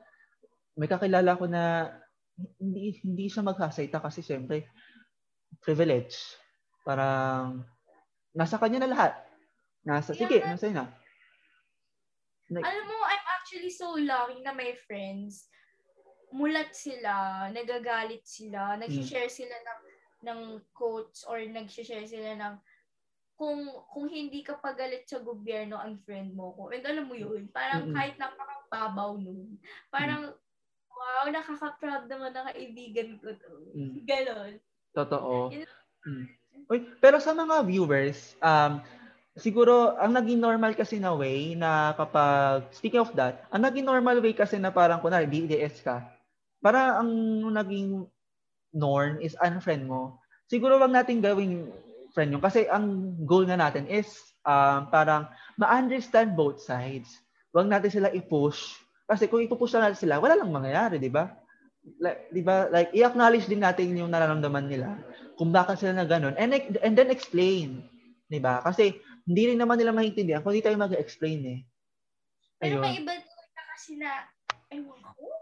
may 0.77 0.91
kakilala 0.91 1.33
ko 1.39 1.49
na 1.49 1.89
hindi 2.61 3.01
hindi 3.01 3.33
siya 3.33 3.41
magsasalita 3.41 3.97
kasi 3.97 4.21
syempre 4.21 4.69
privilege. 5.65 6.21
Parang 6.85 7.65
nasa 8.37 8.61
kanya 8.61 8.85
na 8.85 8.93
lahat. 8.93 9.13
Nasa 9.87 10.13
Yeah. 10.13 10.21
sige, 10.21 10.37
nasa 10.45 10.69
na. 10.69 10.93
Like, 12.53 12.63
Alam 12.63 12.85
mo, 12.87 12.99
I'm 13.09 13.27
actually 13.41 13.73
so 13.73 13.97
lucky 13.99 14.39
na 14.45 14.55
may 14.55 14.77
friends. 14.87 15.51
Mulat 16.37 16.77
sila, 16.77 17.49
nagagalit 17.49 18.21
sila, 18.29 18.77
nag-share 18.77 19.33
sila 19.33 19.57
ng, 19.57 19.81
ng 20.29 20.41
quotes 20.77 21.25
or 21.25 21.41
nag-share 21.41 22.05
sila 22.05 22.37
ng 22.37 22.55
kung 23.37 23.69
kung 23.93 24.09
hindi 24.09 24.41
ka 24.41 24.57
pagalit 24.57 25.05
sa 25.05 25.21
gobyerno, 25.21 25.77
ang 25.77 26.01
friend 26.05 26.33
mo 26.33 26.57
ko. 26.57 26.73
And 26.73 26.85
alam 26.85 27.05
mo 27.09 27.17
yun, 27.17 27.49
parang 27.53 27.93
kahit 27.93 28.17
napakababaw 28.17 29.21
nun, 29.21 29.61
parang, 29.93 30.33
wow, 30.89 31.25
nakaka-proud 31.29 32.09
naman 32.09 32.33
na 32.33 32.49
kaibigan 32.49 33.21
ko 33.21 33.37
to. 33.37 33.51
Mm. 33.77 33.93
Ganon. 34.09 34.53
totoo. 34.93 35.53
Yun- 35.53 35.69
Mm. 36.07 36.23
Uy, 36.71 36.87
pero 37.03 37.19
sa 37.19 37.35
mga 37.35 37.67
viewers, 37.67 38.39
um, 38.39 38.79
siguro 39.35 39.99
ang 39.99 40.15
naging 40.15 40.39
normal 40.39 40.71
kasi 40.73 41.03
na 41.03 41.11
way 41.11 41.59
na 41.59 41.91
kapag, 41.99 42.63
speaking 42.71 43.03
of 43.03 43.11
that, 43.19 43.43
ang 43.51 43.67
naging 43.67 43.83
normal 43.83 44.23
way 44.23 44.31
kasi 44.31 44.55
na 44.55 44.71
parang 44.71 45.03
kunwari 45.03 45.27
DDS 45.27 45.83
ka, 45.83 46.07
para 46.67 46.99
ang 46.99 47.11
naging 47.55 48.11
norm 48.75 49.23
is 49.23 49.39
unfriend 49.39 49.87
mo. 49.87 50.19
Siguro 50.51 50.83
wag 50.83 50.91
natin 50.91 51.23
gawing 51.23 51.71
friend 52.11 52.35
yun. 52.35 52.43
Kasi 52.43 52.65
ang 52.67 53.15
goal 53.29 53.45
na 53.45 53.61
natin 53.61 53.85
is 53.87 54.09
um, 54.49 54.89
parang 54.89 55.29
ma-understand 55.61 56.33
both 56.33 56.59
sides. 56.59 57.23
Wag 57.55 57.71
natin 57.71 57.93
sila 57.93 58.09
i-push. 58.11 58.83
Kasi 59.07 59.31
kung 59.31 59.45
ipupush 59.45 59.79
na 59.79 59.87
natin 59.87 60.01
sila, 60.03 60.19
wala 60.19 60.35
lang 60.35 60.51
mangyayari, 60.51 60.99
di 60.99 61.13
ba? 61.13 61.31
Like, 62.03 62.33
di 62.35 62.43
ba? 62.43 62.67
Like, 62.73 62.91
i-acknowledge 62.91 63.47
din 63.47 63.63
natin 63.63 63.95
yung 63.95 64.11
nararamdaman 64.11 64.67
nila 64.67 64.99
kung 65.39 65.55
bakit 65.55 65.79
sila 65.85 66.03
na 66.03 66.09
ganun. 66.09 66.35
And, 66.35 66.57
and 66.83 66.97
then 66.99 67.13
explain. 67.13 67.87
Di 68.27 68.43
ba? 68.43 68.65
Kasi 68.65 68.99
hindi 69.29 69.55
rin 69.55 69.61
naman 69.61 69.79
nila 69.79 69.95
maintindihan 69.95 70.43
kung 70.43 70.57
hindi 70.57 70.67
tayo 70.67 70.81
mag-explain 70.81 71.41
eh. 71.47 71.61
Pero 72.59 72.81
Ayun. 72.81 72.83
may 72.83 72.97
iba 72.99 73.15
talaga 73.15 73.63
kasi 73.77 74.01
na, 74.01 74.27
ewan 74.73 74.99
ko, 75.05 75.36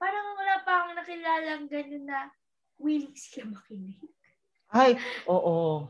parang 0.00 0.32
wala 0.32 0.54
pa 0.64 0.72
akong 0.80 0.96
nakilalang 0.96 1.68
gano'n 1.68 2.04
na 2.08 2.32
willing 2.80 3.12
sila 3.12 3.52
makinig. 3.52 4.00
Ay, 4.72 4.96
oo. 5.28 5.84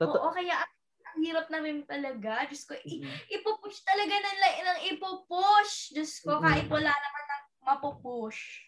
Toto- 0.00 0.16
Oo, 0.16 0.32
kaya 0.32 0.64
ang, 0.64 0.72
hirap 1.20 1.52
namin 1.52 1.84
talaga. 1.84 2.48
Diyos 2.48 2.64
ko, 2.64 2.72
i- 2.88 3.04
ipupush 3.28 3.84
talaga 3.84 4.16
ng, 4.16 4.38
ng 4.40 4.80
ipupush. 4.96 5.92
Diyos 5.92 6.16
ko, 6.24 6.40
kahit 6.40 6.64
wala 6.72 6.88
naman 6.88 7.24
ng 7.28 7.42
mapupush. 7.68 8.64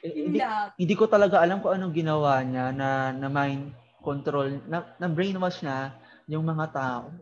Eh, 0.00 0.32
hindi, 0.32 0.40
hindi 0.80 0.94
ko 0.96 1.04
talaga 1.04 1.44
alam 1.44 1.60
kung 1.60 1.76
anong 1.76 1.92
ginawa 1.92 2.40
niya 2.40 2.72
na, 2.72 3.12
na 3.12 3.28
mind 3.28 3.76
control, 4.00 4.56
na, 4.66 4.96
na 4.96 5.06
brainwash 5.06 5.60
niya 5.60 5.92
yung 6.32 6.48
mga 6.48 6.72
tao. 6.72 7.12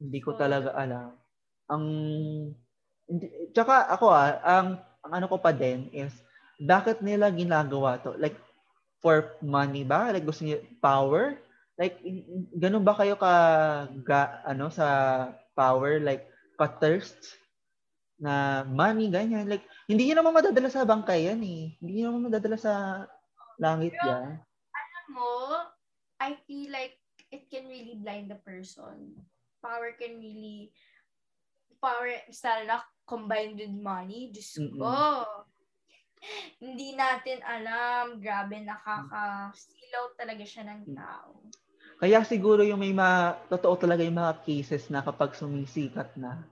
Hindi 0.00 0.18
ko 0.24 0.32
talaga 0.34 0.72
alam. 0.72 1.12
Ang, 1.68 1.84
hindi, 3.06 3.26
tsaka 3.52 3.92
ako 3.92 4.06
ah, 4.08 4.40
ang, 4.40 4.68
ang 5.06 5.22
ano 5.22 5.26
ko 5.30 5.38
pa 5.38 5.54
din 5.54 5.86
is, 5.94 6.10
bakit 6.58 6.98
nila 6.98 7.30
ginagawa 7.30 8.02
to? 8.02 8.18
Like, 8.18 8.34
for 8.98 9.38
money 9.38 9.86
ba? 9.86 10.10
Like, 10.10 10.26
gusto 10.26 10.42
niya 10.42 10.58
power? 10.82 11.38
Like, 11.78 12.02
ganun 12.56 12.82
ba 12.82 12.96
kayo 12.98 13.14
ka, 13.14 13.32
ga, 14.02 14.42
ano, 14.42 14.66
sa 14.72 14.86
power? 15.54 16.02
Like, 16.02 16.26
ka-thirst? 16.58 17.38
Na 18.18 18.64
money, 18.64 19.12
ganyan. 19.12 19.46
Like, 19.46 19.62
hindi 19.86 20.10
niya 20.10 20.18
naman 20.18 20.34
madadala 20.34 20.72
sa 20.72 20.88
bangkay 20.88 21.30
yan 21.30 21.40
eh. 21.44 21.76
Hindi 21.78 21.92
niya 22.00 22.10
naman 22.10 22.32
madadala 22.32 22.56
sa 22.58 23.04
langit 23.60 23.94
Pero- 23.94 24.08
yan. 24.10 24.28
Alam 24.74 25.06
mo, 25.12 25.32
I 26.18 26.34
feel 26.48 26.72
like 26.72 26.96
it 27.28 27.46
can 27.52 27.68
really 27.68 28.00
blind 28.00 28.32
the 28.32 28.40
person. 28.40 29.12
Power 29.60 29.92
can 30.00 30.16
really, 30.16 30.72
power, 31.84 32.08
sana 32.32 32.64
na 32.64 32.76
combined 33.06 33.56
with 33.56 33.72
money. 33.72 34.34
Diyos 34.34 34.58
Mm-mm. 34.58 34.76
ko. 34.82 35.24
Hindi 36.58 36.98
natin 36.98 37.38
alam. 37.46 38.18
Grabe, 38.18 38.58
nakaka-silaw 38.66 40.18
talaga 40.18 40.42
siya 40.42 40.66
ng 40.66 40.80
Mm. 40.90 40.96
tao. 40.98 41.30
Kaya 41.96 42.20
siguro 42.26 42.60
yung 42.60 42.82
may 42.82 42.92
mga, 42.92 43.48
totoo 43.48 43.78
talaga 43.80 44.04
yung 44.04 44.20
mga 44.20 44.44
cases 44.44 44.90
na 44.92 45.00
kapag 45.00 45.32
sumisikat 45.32 46.12
na, 46.18 46.44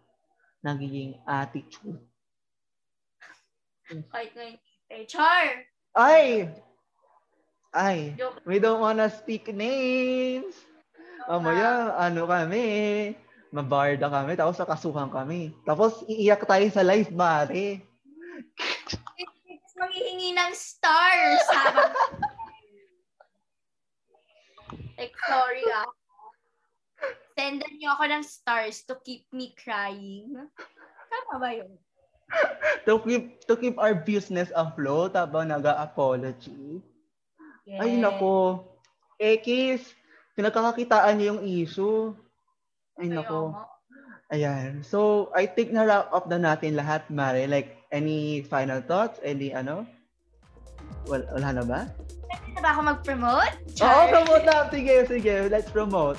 nagiging 0.64 1.20
attitude. 1.28 2.00
Kahit 4.14 4.32
ngayon, 4.32 4.56
Char! 5.10 5.66
Ay! 5.92 6.48
Ay! 7.74 8.14
Joke. 8.14 8.38
We 8.46 8.62
don't 8.62 8.78
wanna 8.80 9.10
speak 9.10 9.50
names! 9.50 10.54
Mamaya, 11.26 11.96
ano 11.98 12.28
kami, 12.30 13.12
mabarda 13.54 14.10
kami, 14.10 14.34
tapos 14.34 14.58
nakasuhan 14.58 15.06
kami. 15.06 15.54
Tapos 15.62 16.02
iiyak 16.10 16.42
tayo 16.42 16.66
sa 16.74 16.82
live, 16.82 17.14
mare. 17.14 17.86
Manghihingi 19.78 20.34
ng 20.34 20.52
stars 20.54 21.44
habang 21.50 21.94
like, 24.98 25.14
sorry 25.26 25.62
ah. 25.70 25.86
Sendan 27.34 27.74
niyo 27.78 27.94
ako 27.94 28.04
ng 28.10 28.24
stars 28.26 28.82
to 28.86 28.98
keep 29.02 29.26
me 29.30 29.54
crying. 29.58 30.34
Tama 31.10 31.34
ba 31.38 31.50
yun? 31.54 31.74
to 32.86 32.98
keep 33.06 33.38
to 33.46 33.54
keep 33.54 33.76
our 33.78 33.94
business 33.94 34.50
afloat 34.54 35.14
habang 35.14 35.50
nag-apology. 35.50 36.82
Yes. 37.66 37.80
Ay, 37.80 37.98
nako. 37.98 38.66
Ekis, 39.18 39.94
pinagkakakitaan 40.34 41.14
niyo 41.16 41.26
yung 41.34 41.42
issue. 41.42 42.14
Ay, 42.98 43.10
nako. 43.10 43.54
Ayan. 44.30 44.82
So, 44.86 45.30
I 45.34 45.46
think 45.46 45.74
na-wrap 45.74 46.10
up 46.14 46.30
na 46.30 46.38
natin 46.38 46.78
lahat, 46.78 47.06
Mare. 47.10 47.46
Like, 47.50 47.82
any 47.90 48.42
final 48.46 48.80
thoughts? 48.80 49.18
Any, 49.22 49.50
ano? 49.54 49.86
Wala, 51.10 51.24
wala 51.34 51.48
na 51.60 51.64
ba? 51.66 51.80
Pwede 52.24 52.48
na 52.56 52.60
ba 52.62 52.68
ako 52.72 52.80
mag-promote? 52.82 53.54
Oo, 53.60 53.76
Char. 53.76 54.08
promote 54.10 54.44
na. 54.46 54.66
Sige, 54.70 54.94
sige. 55.06 55.34
Let's 55.50 55.70
promote. 55.70 56.18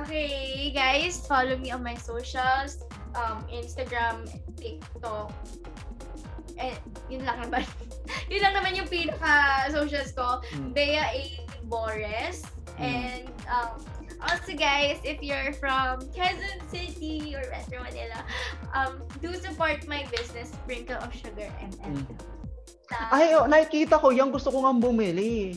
Okay, 0.00 0.70
guys, 0.70 1.26
follow 1.26 1.58
me 1.58 1.74
on 1.74 1.82
my 1.82 1.98
socials. 1.98 2.86
Um, 3.18 3.42
Instagram, 3.50 4.30
TikTok. 4.54 5.34
Eh, 6.54 6.78
yun 7.10 7.26
lang 7.26 7.42
naman. 7.42 7.66
yun 8.32 8.40
lang 8.46 8.54
naman 8.54 8.78
yung 8.78 8.86
pinaka-socials 8.86 10.14
ko. 10.14 10.38
Mm. 10.54 10.70
Bea 10.72 11.04
A. 11.10 11.22
Bores. 11.66 12.46
And 12.78 13.28
um, 13.50 13.82
also 14.22 14.52
guys, 14.56 15.00
if 15.04 15.22
you're 15.22 15.52
from 15.56 16.00
Quezon 16.12 16.60
City 16.68 17.34
or 17.36 17.44
Metro 17.50 17.82
Manila, 17.82 18.20
um, 18.74 19.02
do 19.22 19.32
support 19.34 19.86
my 19.88 20.04
business, 20.10 20.52
Sprinkle 20.52 21.00
of 21.00 21.12
Sugar 21.14 21.48
ML. 21.60 22.04
Mm. 22.04 22.06
Ay, 23.14 23.38
oh, 23.38 23.46
nakikita 23.46 24.02
ko 24.02 24.10
yan. 24.10 24.34
Gusto 24.34 24.50
ko 24.50 24.66
nga 24.66 24.74
bumili. 24.74 25.54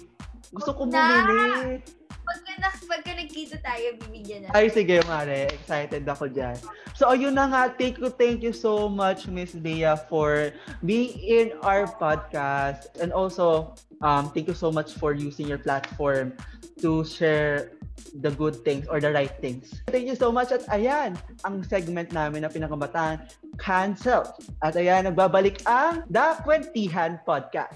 Gusto 0.53 0.69
ko 0.77 0.85
bumili. 0.85 1.81
Pagka, 2.23 2.53
na, 2.55 2.69
pagka 2.87 3.11
nagkita 3.19 3.57
tayo, 3.59 3.99
bibigyan 3.99 4.47
na. 4.47 4.55
Ay, 4.55 4.71
sige, 4.71 5.01
Mare. 5.09 5.49
Excited 5.51 6.05
ako 6.07 6.29
dyan. 6.29 6.55
So, 6.95 7.09
ayun 7.11 7.35
na 7.35 7.49
nga. 7.49 7.61
Thank 7.73 7.99
you, 7.99 8.07
thank 8.13 8.39
you 8.45 8.55
so 8.55 8.87
much, 8.87 9.27
Miss 9.27 9.51
Bea, 9.57 9.97
for 10.07 10.53
being 10.85 11.17
in 11.19 11.57
our 11.65 11.89
podcast. 11.89 12.87
And 13.01 13.11
also, 13.11 13.75
um, 13.99 14.31
thank 14.31 14.47
you 14.47 14.55
so 14.55 14.71
much 14.71 14.95
for 14.95 15.11
using 15.11 15.49
your 15.49 15.59
platform 15.59 16.37
to 16.83 17.07
share 17.07 17.71
the 18.19 18.29
good 18.35 18.59
things 18.67 18.85
or 18.91 18.99
the 18.99 19.09
right 19.09 19.31
things. 19.39 19.71
Thank 19.87 20.11
you 20.11 20.19
so 20.19 20.35
much. 20.35 20.51
At 20.51 20.67
ayan, 20.67 21.15
ang 21.47 21.63
segment 21.63 22.11
namin 22.11 22.43
na 22.43 22.51
pinakabataan, 22.51 23.23
Cancel. 23.55 24.27
At 24.59 24.75
ayan, 24.75 25.07
nagbabalik 25.07 25.63
ang 25.63 26.03
The 26.11 26.37
Kwentihan 26.43 27.23
Podcast. 27.23 27.73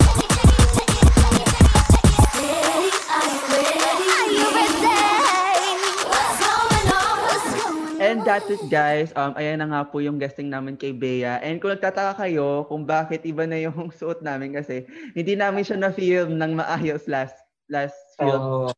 And 7.98 8.22
that's 8.22 8.46
it 8.46 8.62
guys. 8.70 9.10
Um, 9.18 9.34
ayan 9.36 9.58
na 9.58 9.68
nga 9.74 9.82
po 9.90 9.98
yung 10.00 10.22
guesting 10.22 10.54
namin 10.54 10.78
kay 10.78 10.94
Bea. 10.94 11.42
And 11.42 11.58
kung 11.58 11.74
nagtataka 11.74 12.22
kayo 12.22 12.70
kung 12.70 12.86
bakit 12.86 13.26
iba 13.26 13.50
na 13.50 13.58
yung 13.58 13.90
suot 14.00 14.22
namin 14.22 14.54
kasi 14.54 14.86
hindi 15.18 15.34
namin 15.34 15.66
siya 15.66 15.82
na-film 15.82 16.38
ng 16.38 16.62
maayos 16.62 17.10
last 17.10 17.36
last 17.68 17.98
film. 18.22 18.70
Oh, 18.70 18.72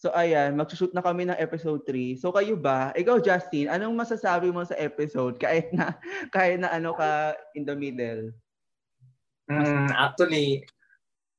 So 0.00 0.08
ayan, 0.16 0.56
magsushoot 0.56 0.96
na 0.96 1.04
kami 1.04 1.28
ng 1.28 1.36
episode 1.36 1.84
3. 1.84 2.16
So 2.16 2.32
kayo 2.32 2.56
ba, 2.56 2.88
ikaw 2.96 3.20
Justin, 3.20 3.68
anong 3.68 4.00
masasabi 4.00 4.48
mo 4.48 4.64
sa 4.64 4.72
episode 4.80 5.36
kahit 5.44 5.68
na 5.76 5.92
kahit 6.32 6.56
na 6.56 6.72
ano 6.72 6.96
ka 6.96 7.36
in 7.52 7.68
the 7.68 7.76
middle? 7.76 8.32
mm, 9.52 9.92
actually, 9.92 10.64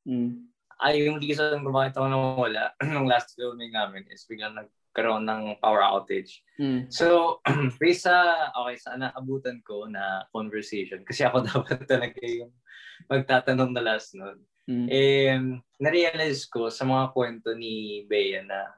Mm. 0.02 0.50
ay 0.82 1.06
yung 1.06 1.22
reason 1.22 1.62
kung 1.62 1.78
bakit 1.78 1.94
ako 1.94 2.10
nawala 2.10 2.74
nung 2.90 3.06
last 3.06 3.38
filming 3.38 3.70
namin 3.70 4.02
is 4.10 4.26
biglang 4.26 4.58
nagkaroon 4.58 5.30
ng 5.30 5.62
power 5.62 5.86
outage. 5.86 6.42
Mm. 6.58 6.90
So, 6.90 7.38
based 7.82 8.10
sa, 8.10 8.50
okay, 8.58 8.82
sa 8.82 8.98
naabutan 8.98 9.62
ko 9.62 9.86
na 9.86 10.26
conversation, 10.34 11.06
kasi 11.06 11.22
ako 11.22 11.46
dapat 11.54 11.86
talaga 11.86 12.18
yung 12.26 12.50
magtatanong 13.14 13.78
na 13.78 13.94
last 13.94 14.18
nun. 14.18 14.42
Mm. 14.70 14.88
Eh, 14.90 15.36
na-realize 15.82 16.46
ko 16.46 16.70
sa 16.70 16.86
mga 16.86 17.10
kwento 17.14 17.50
ni 17.58 18.06
Bea 18.06 18.46
na 18.46 18.70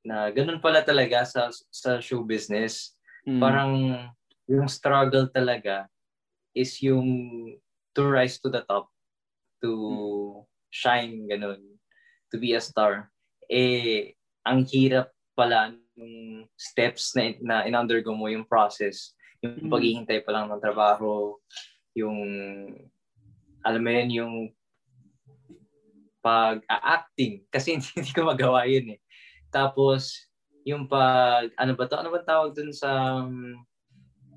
na 0.00 0.32
ganun 0.32 0.64
pala 0.64 0.80
talaga 0.80 1.28
sa 1.28 1.52
sa 1.68 2.00
show 2.00 2.24
business. 2.24 2.96
Mm. 3.28 3.40
Parang 3.40 3.72
yung 4.48 4.66
struggle 4.66 5.28
talaga 5.28 5.84
is 6.56 6.80
yung 6.80 7.06
to 7.92 8.02
rise 8.08 8.40
to 8.40 8.48
the 8.48 8.64
top, 8.64 8.88
to 9.60 10.40
shine, 10.72 11.28
ganun, 11.28 11.60
to 12.32 12.40
be 12.40 12.56
a 12.56 12.62
star. 12.62 13.12
Eh, 13.50 14.14
ang 14.46 14.64
hirap 14.66 15.12
pala 15.36 15.74
ng 15.74 16.46
steps 16.56 17.12
na, 17.14 17.34
na 17.44 17.56
in-undergo 17.68 18.14
mo 18.16 18.26
yung 18.30 18.46
process, 18.48 19.12
yung 19.44 19.68
Mm. 19.68 19.70
paghihintay 19.70 20.18
pa 20.24 20.32
lang 20.32 20.48
ng 20.48 20.62
trabaho, 20.62 21.36
yung, 21.94 22.18
alam 23.62 23.82
mo 23.84 23.90
yun, 23.90 24.10
yung 24.10 24.34
pag-acting, 26.20 27.44
kasi 27.54 27.76
hindi, 27.76 27.88
hindi 27.96 28.12
ko 28.12 28.24
magawa 28.28 28.64
yun 28.68 28.96
eh. 28.96 29.00
Tapos, 29.50 30.28
yung 30.62 30.86
pag, 30.86 31.50
ano 31.56 31.72
ba 31.74 31.84
to? 31.88 31.96
Ano 31.96 32.12
ba 32.12 32.20
tawag 32.22 32.52
dun 32.54 32.70
sa, 32.70 33.20
um, 33.24 33.56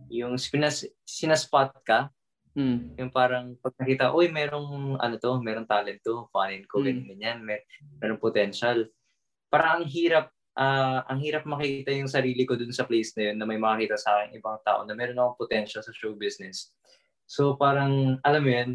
yung 0.07 0.39
sinas, 0.39 0.88
sinaspot 1.05 1.72
ka, 1.85 2.10
Mm. 2.53 3.01
yung 3.01 3.10
parang 3.10 3.57
pag 3.65 3.73
nakita, 3.81 4.14
uy, 4.14 4.30
merong, 4.30 5.01
ano 5.01 5.18
to, 5.18 5.41
merong 5.41 5.65
talent 5.65 5.97
to, 6.05 6.30
fanin 6.30 6.61
ko, 6.69 6.80
Mm. 6.80 6.85
ganyan, 6.85 7.05
ganyan, 7.10 7.38
mer 7.41 7.60
merong 7.97 8.22
potential. 8.22 8.85
Parang 9.49 9.81
ang 9.81 9.85
hirap, 9.89 10.30
ah, 10.53 11.01
ang 11.10 11.18
hirap 11.18 11.49
makita 11.49 11.89
yung 11.89 12.05
sarili 12.05 12.45
ko 12.45 12.53
dun 12.53 12.69
sa 12.69 12.85
place 12.85 13.10
na 13.18 13.34
yun, 13.34 13.41
na 13.41 13.49
may 13.49 13.57
makakita 13.57 13.97
sa 13.97 14.22
akin 14.22 14.38
ibang 14.38 14.61
tao 14.61 14.85
na 14.85 14.93
meron 14.93 15.18
akong 15.18 15.49
potential 15.49 15.81
sa 15.81 15.89
show 15.97 16.14
business. 16.14 16.69
So 17.26 17.57
parang, 17.57 18.22
alam 18.22 18.45
mo 18.45 18.51
yun, 18.53 18.72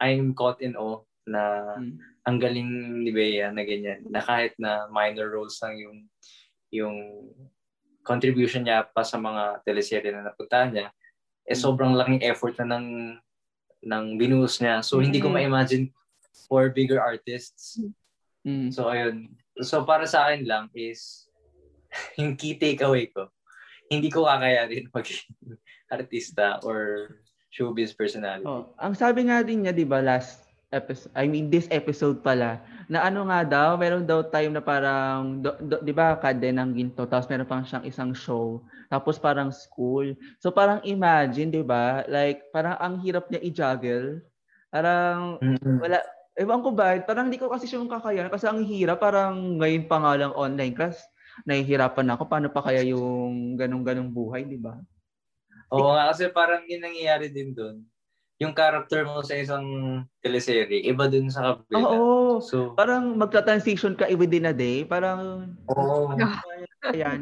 I'm 0.00 0.32
caught 0.32 0.64
in 0.64 0.72
awe 0.72 1.04
na 1.28 1.76
Mm. 1.76 2.00
Ang 2.28 2.36
galing 2.36 2.68
ni 3.00 3.08
Bea 3.08 3.48
na 3.48 3.64
ganyan, 3.64 4.04
na 4.04 4.20
kahit 4.20 4.52
na 4.60 4.84
minor 4.92 5.32
roles 5.32 5.56
lang 5.64 5.80
yung 5.80 5.98
yung 6.68 6.96
contribution 8.04 8.64
niya 8.68 8.84
pa 8.84 9.00
sa 9.00 9.16
mga 9.16 9.64
teleserye 9.64 10.12
na 10.12 10.28
napuntahan 10.28 10.68
niya, 10.72 10.88
eh 11.48 11.56
Mm. 11.56 11.60
sobrang 11.64 11.92
laking 11.96 12.20
effort 12.24 12.52
na 12.60 12.76
ng 12.76 13.16
ng 13.78 14.04
binuhos 14.20 14.60
niya. 14.60 14.84
So 14.84 15.00
hindi 15.00 15.16
ko 15.16 15.32
Mm. 15.32 15.34
ma-imagine 15.40 15.84
for 16.44 16.68
bigger 16.68 17.00
artists. 17.00 17.80
Mm. 18.44 18.68
So 18.68 18.88
ayun. 18.92 19.32
So 19.64 19.84
para 19.88 20.04
sa 20.04 20.28
akin 20.28 20.44
lang 20.44 20.68
is 20.76 21.28
yung 22.20 22.36
key 22.36 22.56
takeaway 22.56 23.08
ko, 23.08 23.32
hindi 23.88 24.12
ko 24.12 24.28
kakayanin 24.28 24.88
maging 24.96 25.24
artista 25.88 26.60
or 26.64 27.08
showbiz 27.48 27.96
personality. 27.96 28.44
Oh, 28.44 28.76
ang 28.76 28.92
sabi 28.92 29.24
nga 29.24 29.40
din 29.40 29.64
niya, 29.64 29.72
'di 29.72 29.88
ba, 29.88 30.04
last 30.04 30.47
episode, 30.68 31.12
I 31.16 31.24
mean 31.28 31.48
this 31.48 31.68
episode 31.72 32.20
pala, 32.20 32.60
na 32.88 33.08
ano 33.08 33.28
nga 33.28 33.40
daw, 33.44 33.68
meron 33.80 34.04
daw 34.04 34.24
time 34.28 34.52
na 34.56 34.62
parang 34.64 35.40
do, 35.40 35.56
do- 35.64 35.80
'di 35.80 35.92
ba, 35.96 36.16
kade 36.20 36.52
ng 36.52 36.70
ginto, 36.76 37.08
tapos 37.08 37.28
meron 37.28 37.48
pang 37.48 37.64
siyang 37.64 37.88
isang 37.88 38.12
show, 38.12 38.60
tapos 38.92 39.16
parang 39.16 39.48
school. 39.48 40.12
So 40.40 40.52
parang 40.52 40.84
imagine, 40.84 41.48
'di 41.48 41.64
ba? 41.64 42.04
Like 42.08 42.52
parang 42.52 42.76
ang 42.80 42.94
hirap 43.00 43.28
niya 43.32 43.40
i-juggle. 43.44 44.24
Parang 44.68 45.40
Mm. 45.40 45.78
wala 45.80 45.98
Ewan 46.38 46.62
ko 46.62 46.70
ba, 46.70 46.94
parang 47.02 47.26
hindi 47.26 47.34
ko 47.34 47.50
kasi 47.50 47.66
siya 47.66 47.82
kakayanan 47.82 48.30
kasi 48.30 48.46
ang 48.46 48.62
hirap, 48.62 49.02
parang 49.02 49.58
ngayon 49.58 49.90
pa 49.90 49.98
nga 49.98 50.14
lang 50.14 50.30
online 50.38 50.70
class, 50.70 51.02
nahihirapan 51.42 52.14
ako, 52.14 52.30
paano 52.30 52.46
pa 52.46 52.62
kaya 52.62 52.86
yung 52.86 53.58
ganong-ganong 53.58 54.06
buhay, 54.06 54.46
di 54.46 54.54
ba? 54.54 54.78
Oo 55.74 55.98
nga, 55.98 56.14
kasi 56.14 56.30
parang 56.30 56.62
yun 56.70 56.78
nangyayari 56.78 57.34
din 57.34 57.50
doon. 57.58 57.82
Yung 58.38 58.54
character 58.54 59.02
mo 59.02 59.18
sa 59.26 59.34
isang 59.34 59.66
teleserye, 60.22 60.86
iba 60.86 61.10
dun 61.10 61.26
sa 61.26 61.58
kabila. 61.58 61.90
Oo, 61.90 62.38
So, 62.38 62.78
parang 62.78 63.18
magta-transition 63.18 63.98
ka 63.98 64.06
within 64.14 64.46
a 64.46 64.54
day, 64.54 64.86
parang 64.86 65.52
oo. 65.66 66.14
Ayan. 66.94 67.18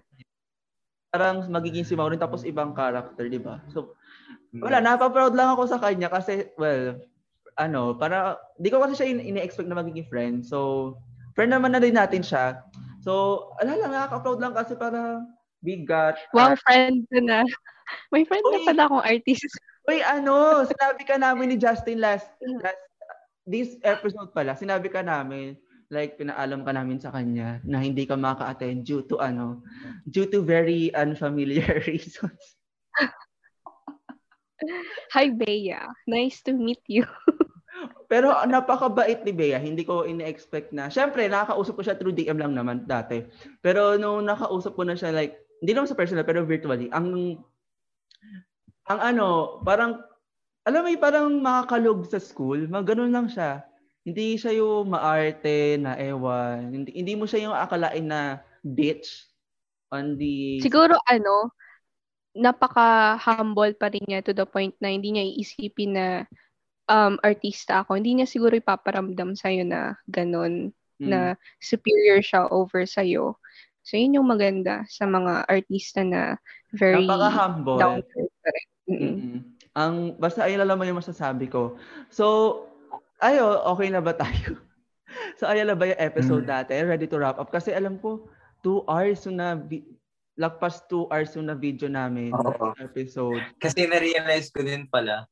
Parang 1.08 1.48
magiging 1.48 1.88
si 1.88 1.96
Maureen 1.96 2.20
tapos 2.20 2.44
ibang 2.44 2.76
character, 2.76 3.32
di 3.32 3.40
ba? 3.40 3.64
So, 3.72 3.96
wala, 4.60 4.84
napaproud 4.84 5.32
lang 5.32 5.56
ako 5.56 5.64
sa 5.64 5.80
kanya 5.80 6.12
kasi, 6.12 6.52
well, 6.60 7.00
ano, 7.56 7.96
para, 7.96 8.36
di 8.60 8.68
ko 8.68 8.84
kasi 8.84 8.92
siya 9.00 9.08
in- 9.08 9.24
ini-expect 9.24 9.72
na 9.72 9.80
magiging 9.80 10.04
friend. 10.12 10.44
So, 10.44 11.00
friend 11.32 11.56
naman 11.56 11.72
na 11.72 11.80
din 11.80 11.96
natin 11.96 12.20
siya. 12.20 12.60
So, 13.00 13.48
ala 13.56 13.80
lang, 13.80 13.96
nakaka-proud 13.96 14.40
lang 14.44 14.52
kasi 14.52 14.76
para 14.76 15.24
bigat. 15.64 16.20
Wow, 16.36 16.52
friend 16.60 17.08
na. 17.24 17.40
May 18.12 18.28
friend 18.28 18.44
na 18.44 18.60
Uy! 18.60 18.66
pala 18.68 18.82
akong 18.84 19.04
artist. 19.06 19.48
Uy, 19.86 20.02
ano, 20.02 20.66
sinabi 20.66 21.02
ka 21.06 21.14
namin 21.14 21.54
ni 21.54 21.56
Justin 21.62 22.02
last, 22.02 22.26
last, 22.42 22.82
this 23.46 23.78
episode 23.86 24.34
pala, 24.34 24.58
sinabi 24.58 24.90
ka 24.90 24.98
namin, 24.98 25.54
like, 25.94 26.18
pinaalam 26.18 26.66
ka 26.66 26.74
namin 26.74 26.98
sa 26.98 27.14
kanya 27.14 27.62
na 27.62 27.78
hindi 27.78 28.02
ka 28.02 28.18
maka-attend 28.18 28.82
due 28.82 29.06
to, 29.06 29.22
ano, 29.22 29.62
due 30.10 30.26
to 30.26 30.42
very 30.42 30.90
unfamiliar 30.90 31.78
reasons. 31.90 32.58
Hi, 35.14 35.30
Bea. 35.30 35.86
Nice 36.10 36.42
to 36.42 36.56
meet 36.56 36.82
you. 36.90 37.06
Pero 38.10 38.34
napakabait 38.46 39.22
ni 39.22 39.30
Bea. 39.30 39.62
Hindi 39.62 39.86
ko 39.86 40.02
ini-expect 40.02 40.74
na. 40.74 40.90
Siyempre, 40.90 41.30
nakakausap 41.30 41.74
ko 41.78 41.82
siya 41.86 41.98
through 41.98 42.16
DM 42.16 42.42
lang 42.42 42.58
naman 42.58 42.82
dati. 42.90 43.22
Pero 43.62 43.94
nung 43.94 44.26
nakausap 44.26 44.74
ko 44.74 44.82
na 44.82 44.98
siya 44.98 45.14
like, 45.14 45.38
hindi 45.62 45.70
naman 45.70 45.86
sa 45.86 45.98
personal, 45.98 46.26
pero 46.26 46.42
virtually, 46.42 46.90
ang 46.90 47.38
ang 48.86 49.00
ano, 49.02 49.58
parang, 49.62 50.02
alam 50.66 50.82
mo, 50.82 50.88
parang 50.98 51.26
makakalog 51.38 52.06
sa 52.06 52.18
school, 52.18 52.66
ganun 52.66 53.10
lang 53.14 53.26
siya. 53.30 53.62
Hindi 54.06 54.38
siya 54.38 54.54
yung 54.54 54.94
maarte 54.94 55.78
na 55.82 55.98
ewan. 55.98 56.70
Hindi, 56.70 56.90
hindi 56.94 57.14
mo 57.18 57.26
siya 57.26 57.50
yung 57.50 57.56
akalain 57.58 58.06
na 58.06 58.38
bitch 58.62 59.26
on 59.90 60.14
the... 60.14 60.62
Siguro 60.62 60.94
ano, 61.10 61.50
napaka-humble 62.38 63.74
pa 63.74 63.90
rin 63.90 64.06
niya 64.06 64.22
to 64.22 64.30
the 64.30 64.46
point 64.46 64.74
na 64.78 64.94
hindi 64.94 65.10
niya 65.10 65.24
iisipin 65.26 65.90
na 65.98 66.06
um, 66.86 67.18
artista 67.22 67.82
ako. 67.82 67.98
Hindi 67.98 68.22
niya 68.22 68.26
siguro 68.30 68.54
ipaparamdam 68.54 69.34
sa'yo 69.34 69.66
na 69.66 69.98
ganun, 70.06 70.70
Mm. 70.96 71.12
na 71.12 71.20
superior 71.60 72.24
siya 72.24 72.48
over 72.48 72.88
sa'yo. 72.88 73.36
So, 73.84 74.00
yun 74.00 74.16
yung 74.16 74.32
maganda 74.32 74.88
sa 74.88 75.04
mga 75.04 75.44
artista 75.44 76.00
na 76.00 76.40
very 76.72 77.04
Napaka-humble. 77.04 77.76
down 77.76 78.00
to 78.00 78.24
earth. 78.24 78.72
Mm-mm. 78.86 79.14
Mm-mm. 79.18 79.38
Ang, 79.76 80.16
basta 80.16 80.46
ayun 80.46 80.64
lang 80.64 80.72
naman 80.72 80.88
yung 80.88 81.02
masasabi 81.04 81.52
ko. 81.52 81.76
So, 82.08 82.64
ayo, 83.20 83.60
okay 83.76 83.92
na 83.92 84.00
ba 84.00 84.16
tayo? 84.16 84.56
so, 85.38 85.44
ayan 85.44 85.68
na 85.68 85.76
ba 85.76 85.90
yung 85.90 86.00
episode 86.00 86.48
natin? 86.48 86.88
Ready 86.88 87.04
to 87.10 87.20
wrap 87.20 87.36
up? 87.36 87.52
Kasi 87.52 87.76
alam 87.76 88.00
ko, 88.00 88.24
two 88.64 88.80
hours 88.88 89.20
yung 89.28 89.36
na, 89.36 89.58
vi- 89.58 89.84
lagpas 90.40 90.84
two 90.88 91.04
hours 91.12 91.36
yung 91.36 91.52
na 91.52 91.56
video 91.56 91.92
namin. 91.92 92.32
Oo. 92.32 92.72
Episode. 92.80 93.44
Kasi 93.60 93.84
na-realize 93.84 94.48
ko 94.48 94.64
din 94.64 94.88
pala, 94.88 95.28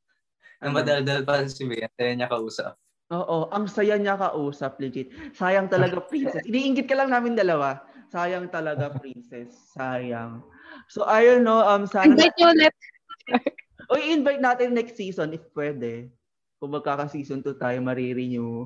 na 0.61 0.69
Ano? 0.69 0.77
madaldal 0.81 1.25
pa 1.25 1.41
si 1.49 1.65
Bea, 1.65 1.89
kaya 1.97 2.13
niya 2.13 2.29
kausap. 2.29 2.77
Oo, 3.13 3.53
ang 3.53 3.69
saya 3.69 4.01
niya 4.01 4.17
kausap, 4.17 4.81
legit. 4.81 5.13
Sayang 5.37 5.69
talaga, 5.69 6.01
princess. 6.09 6.45
Iniingit 6.45 6.89
ka 6.89 6.97
lang 6.97 7.13
namin 7.13 7.37
dalawa. 7.37 7.81
Sayang 8.09 8.49
talaga, 8.49 8.93
princess. 8.97 9.73
Sayang. 9.73 10.41
So, 10.89 11.05
ayun, 11.05 11.45
no, 11.45 11.61
um, 11.65 11.85
sana... 11.85 12.13
Invite 12.13 12.33
niyo 12.37 12.49
ulit. 12.53 12.75
O, 13.85 14.01
invite 14.01 14.41
natin 14.41 14.73
next 14.73 14.97
season, 14.97 15.37
if 15.37 15.45
pwede. 15.53 16.09
Kung 16.57 16.73
magkaka-season 16.73 17.45
2 17.45 17.53
tayo, 17.53 17.77
marirenew. 17.85 18.65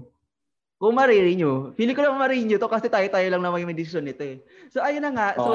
Kung 0.79 0.95
marirenew. 0.95 1.75
Feeling 1.75 1.91
ko 1.91 2.07
lang 2.07 2.15
marirenew 2.15 2.55
to 2.55 2.71
kasi 2.71 2.87
tayo-tayo 2.87 3.27
lang 3.27 3.43
naman 3.43 3.67
yung 3.67 3.75
decision 3.75 4.07
nito 4.07 4.23
eh. 4.23 4.39
So, 4.71 4.79
ayun 4.79 5.03
na 5.03 5.11
nga. 5.11 5.29
So, 5.35 5.51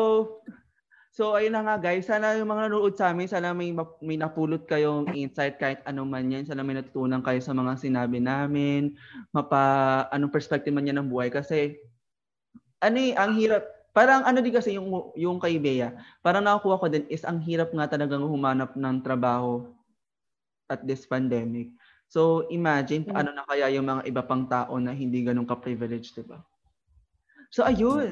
so 1.09 1.33
ayun 1.33 1.57
na 1.57 1.65
nga 1.65 1.77
guys. 1.81 2.05
Sana 2.05 2.37
yung 2.37 2.53
mga 2.53 2.69
nanonood 2.69 2.93
sa 3.01 3.09
amin, 3.09 3.25
sana 3.25 3.57
may, 3.57 3.73
may 4.05 4.21
napulot 4.21 4.69
kayong 4.69 5.17
insight 5.17 5.57
kahit 5.57 5.81
ano 5.89 6.05
man 6.05 6.29
yan. 6.29 6.45
Sana 6.45 6.61
may 6.61 6.77
natutunan 6.77 7.25
kayo 7.25 7.41
sa 7.41 7.57
mga 7.57 7.81
sinabi 7.81 8.21
namin. 8.21 8.93
Mapa, 9.33 10.05
anong 10.13 10.35
perspective 10.35 10.77
man 10.77 10.85
yan 10.85 11.01
ng 11.01 11.09
buhay. 11.09 11.33
Kasi, 11.33 11.81
ano 12.85 12.99
eh, 13.01 13.17
ang 13.17 13.33
hirap. 13.41 13.65
Parang 13.95 14.27
ano 14.27 14.43
din 14.43 14.51
kasi 14.51 14.75
yung, 14.75 15.15
yung 15.15 15.39
kay 15.39 15.55
Bea, 15.63 15.95
parang 16.19 16.43
nakukuha 16.43 16.83
ko 16.83 16.87
din 16.91 17.07
is 17.07 17.23
ang 17.23 17.39
hirap 17.39 17.71
nga 17.71 17.87
talagang 17.87 18.27
humanap 18.27 18.75
ng 18.75 18.97
trabaho 19.07 19.71
at 20.67 20.83
this 20.83 21.07
pandemic. 21.07 21.71
So 22.11 22.51
imagine 22.51 23.07
paano 23.07 23.31
na 23.31 23.47
kaya 23.47 23.71
yung 23.71 23.87
mga 23.87 24.03
iba 24.11 24.23
pang 24.27 24.51
tao 24.51 24.83
na 24.83 24.91
hindi 24.91 25.23
ganun 25.23 25.47
ka-privileged, 25.47 26.19
di 26.19 26.27
ba? 26.27 26.43
So 27.55 27.63
ayun. 27.63 28.11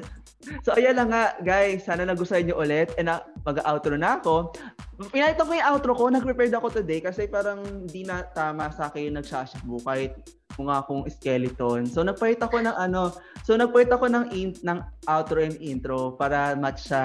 So 0.63 0.71
ayan 0.71 0.95
lang 0.95 1.11
nga 1.11 1.35
guys, 1.43 1.83
sana 1.83 2.07
nagustuhan 2.07 2.47
niyo 2.47 2.63
ulit 2.63 2.95
and 2.95 3.11
na, 3.11 3.19
mag-outro 3.43 3.99
na 3.99 4.23
ako. 4.23 4.55
Pinalitan 4.93 5.45
ko 5.49 5.53
yung 5.57 5.69
outro 5.73 5.91
ko, 5.97 6.03
nag-prepared 6.13 6.53
ako 6.53 6.69
today 6.69 7.01
kasi 7.01 7.25
parang 7.25 7.65
di 7.89 8.05
na 8.05 8.21
tama 8.29 8.69
sa 8.69 8.93
akin 8.93 9.09
yung 9.09 9.17
nagsashakbo 9.17 9.81
kahit 9.81 10.13
mukha 10.53 10.85
akong 10.85 11.09
skeleton. 11.09 11.89
So 11.89 12.05
nagpalit 12.05 12.37
ako 12.45 12.61
ng 12.61 12.77
ano, 12.77 13.09
so 13.41 13.57
nagpalit 13.57 13.89
ako 13.89 14.05
ng 14.05 14.25
in, 14.29 14.53
ng 14.61 14.79
outro 15.09 15.41
and 15.41 15.57
intro 15.57 16.13
para 16.13 16.53
match 16.53 16.85
sa 16.93 17.01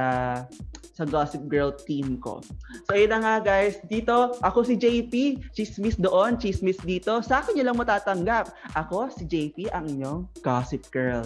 sa 0.98 1.06
Gossip 1.06 1.46
Girl 1.46 1.70
team 1.86 2.18
ko. 2.18 2.42
So 2.90 2.98
ayun 2.98 3.14
na 3.14 3.22
nga 3.22 3.34
guys, 3.40 3.78
dito 3.86 4.34
ako 4.42 4.66
si 4.66 4.74
JP, 4.74 5.40
chismis 5.54 5.94
doon, 5.94 6.36
chismis 6.36 6.76
dito. 6.82 7.22
Sa 7.22 7.40
akin 7.40 7.54
nyo 7.54 7.70
lang 7.70 7.78
matatanggap. 7.78 8.50
Ako 8.74 9.06
si 9.06 9.22
JP, 9.24 9.70
ang 9.70 9.86
inyong 9.86 10.26
Gossip 10.42 10.90
Girl. 10.90 11.24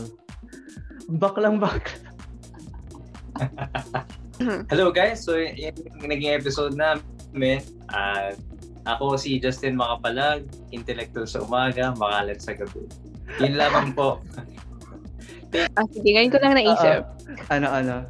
Baklang 1.09 1.57
bakla. 1.57 2.13
Hello 4.71 4.91
guys, 4.91 5.23
so 5.23 5.39
y- 5.39 5.55
yan 5.55 5.75
yung 5.99 6.11
naging 6.11 6.33
episode 6.35 6.75
namin. 6.75 7.63
At 7.91 8.39
ako 8.87 9.15
si 9.15 9.39
Justin 9.39 9.79
Makapalag, 9.79 10.47
intellectual 10.75 11.27
sa 11.27 11.43
umaga, 11.47 11.95
makalat 11.95 12.43
sa 12.43 12.55
gabi. 12.57 12.87
Yun 13.39 13.57
lamang 13.59 13.95
po. 13.95 14.19
Ah, 15.53 15.85
sige, 15.93 16.17
ngayon 16.17 16.33
ko 16.33 16.41
lang 16.41 16.57
naisip. 16.57 17.05
Ano 17.53 17.69
ano? 17.69 17.97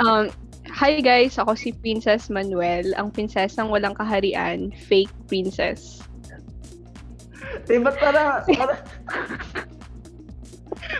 Um, 0.00 0.32
hi 0.64 1.04
guys, 1.04 1.36
ako 1.36 1.52
si 1.52 1.76
Princess 1.76 2.32
Manuel, 2.32 2.96
ang 2.96 3.12
prinsesang 3.12 3.68
walang 3.68 3.92
kaharian, 3.92 4.72
fake 4.88 5.12
princess. 5.28 6.00
Eh, 7.68 7.76
ba't 7.76 8.00
parang, 8.00 8.40
parang, 8.48 8.80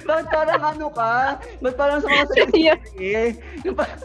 ba't 0.02 0.26
parang 0.26 0.62
ano 0.62 0.86
ka? 0.88 1.14
Ba't 1.58 1.74
parang 1.74 1.98
sa 1.98 2.08
mga 2.08 2.24
Yeah. 2.56 2.78
eh? 2.96 3.30
Yung 3.62 3.76
pa- 3.76 3.98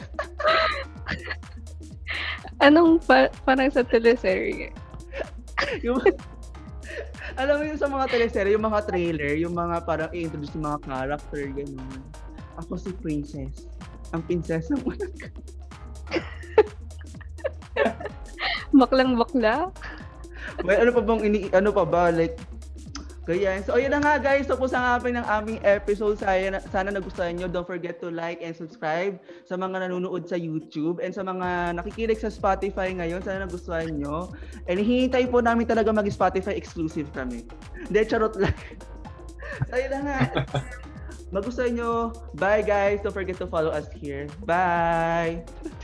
Anong 2.57 2.97
pa- 2.99 3.31
parang 3.43 3.69
sa 3.69 3.81
teleserye? 3.81 4.73
yung, 5.81 6.01
alam 7.35 7.59
mo 7.59 7.64
yung 7.65 7.77
sa 7.77 7.85
mga 7.85 8.05
teleserye, 8.09 8.53
yung 8.53 8.65
mga 8.65 8.81
trailer, 8.85 9.34
yung 9.38 9.53
mga 9.53 9.84
parang 9.84 10.09
i-introduce 10.09 10.53
yung 10.53 10.65
mga 10.65 10.81
character, 10.84 11.41
gano'n. 11.47 12.01
Ako 12.57 12.73
si 12.76 12.89
Princess. 12.95 13.69
Ang 14.09 14.23
prinsesa 14.23 14.73
mo. 14.81 14.89
Baklang 18.73 19.15
bakla? 19.15 19.69
May 20.65 20.81
ano 20.81 20.89
pa 20.89 21.01
bang 21.03 21.22
ini 21.22 21.39
ano 21.53 21.69
pa 21.69 21.85
ba 21.85 22.09
like 22.09 22.34
kaya 23.28 23.60
so 23.60 23.76
ayun 23.76 23.91
na 23.91 23.99
nga 23.99 24.16
guys. 24.16 24.48
Kung 24.48 24.72
sa 24.72 24.95
nga 24.95 25.04
ng 25.04 25.28
aming 25.28 25.60
episode 25.68 26.16
sana, 26.16 26.64
sana 26.72 26.95
nagustuhan 26.95 27.36
nyo. 27.36 27.52
Don't 27.52 27.68
forget 27.68 27.99
to 27.99 28.08
like 28.08 28.40
and 28.40 28.56
subscribe 28.56 29.20
sa 29.44 29.60
mga 29.60 29.84
nanonood 29.84 30.32
sa 30.32 30.40
YouTube 30.40 31.04
and 31.04 31.12
sa 31.12 31.28
mga 31.28 31.76
nakikinig 31.76 32.24
sa 32.24 32.32
Spotify 32.32 32.95
ngayon. 32.95 33.20
Sana 33.20 33.44
nagustuhan 33.44 33.99
nyo. 33.99 34.32
And 34.72 34.80
hihintay 34.80 35.28
po 35.28 35.44
namin 35.44 35.68
talaga 35.68 35.91
mag 35.91 36.08
Spotify 36.08 36.56
exclusive 36.56 37.12
kami. 37.12 37.44
Hindi 37.76 37.99
charot 38.08 38.40
lang. 38.40 38.56
So 39.58 39.74
ayun 39.74 39.90
na 39.90 39.99
nga. 40.06 40.20
Magustuhan 41.36 41.74
nyo. 41.76 42.14
Bye 42.38 42.64
guys. 42.64 43.02
Don't 43.04 43.12
forget 43.12 43.36
to 43.41 43.49
follow 43.49 43.74
us 43.74 43.90
here. 43.91 44.30
Bye 44.48 45.44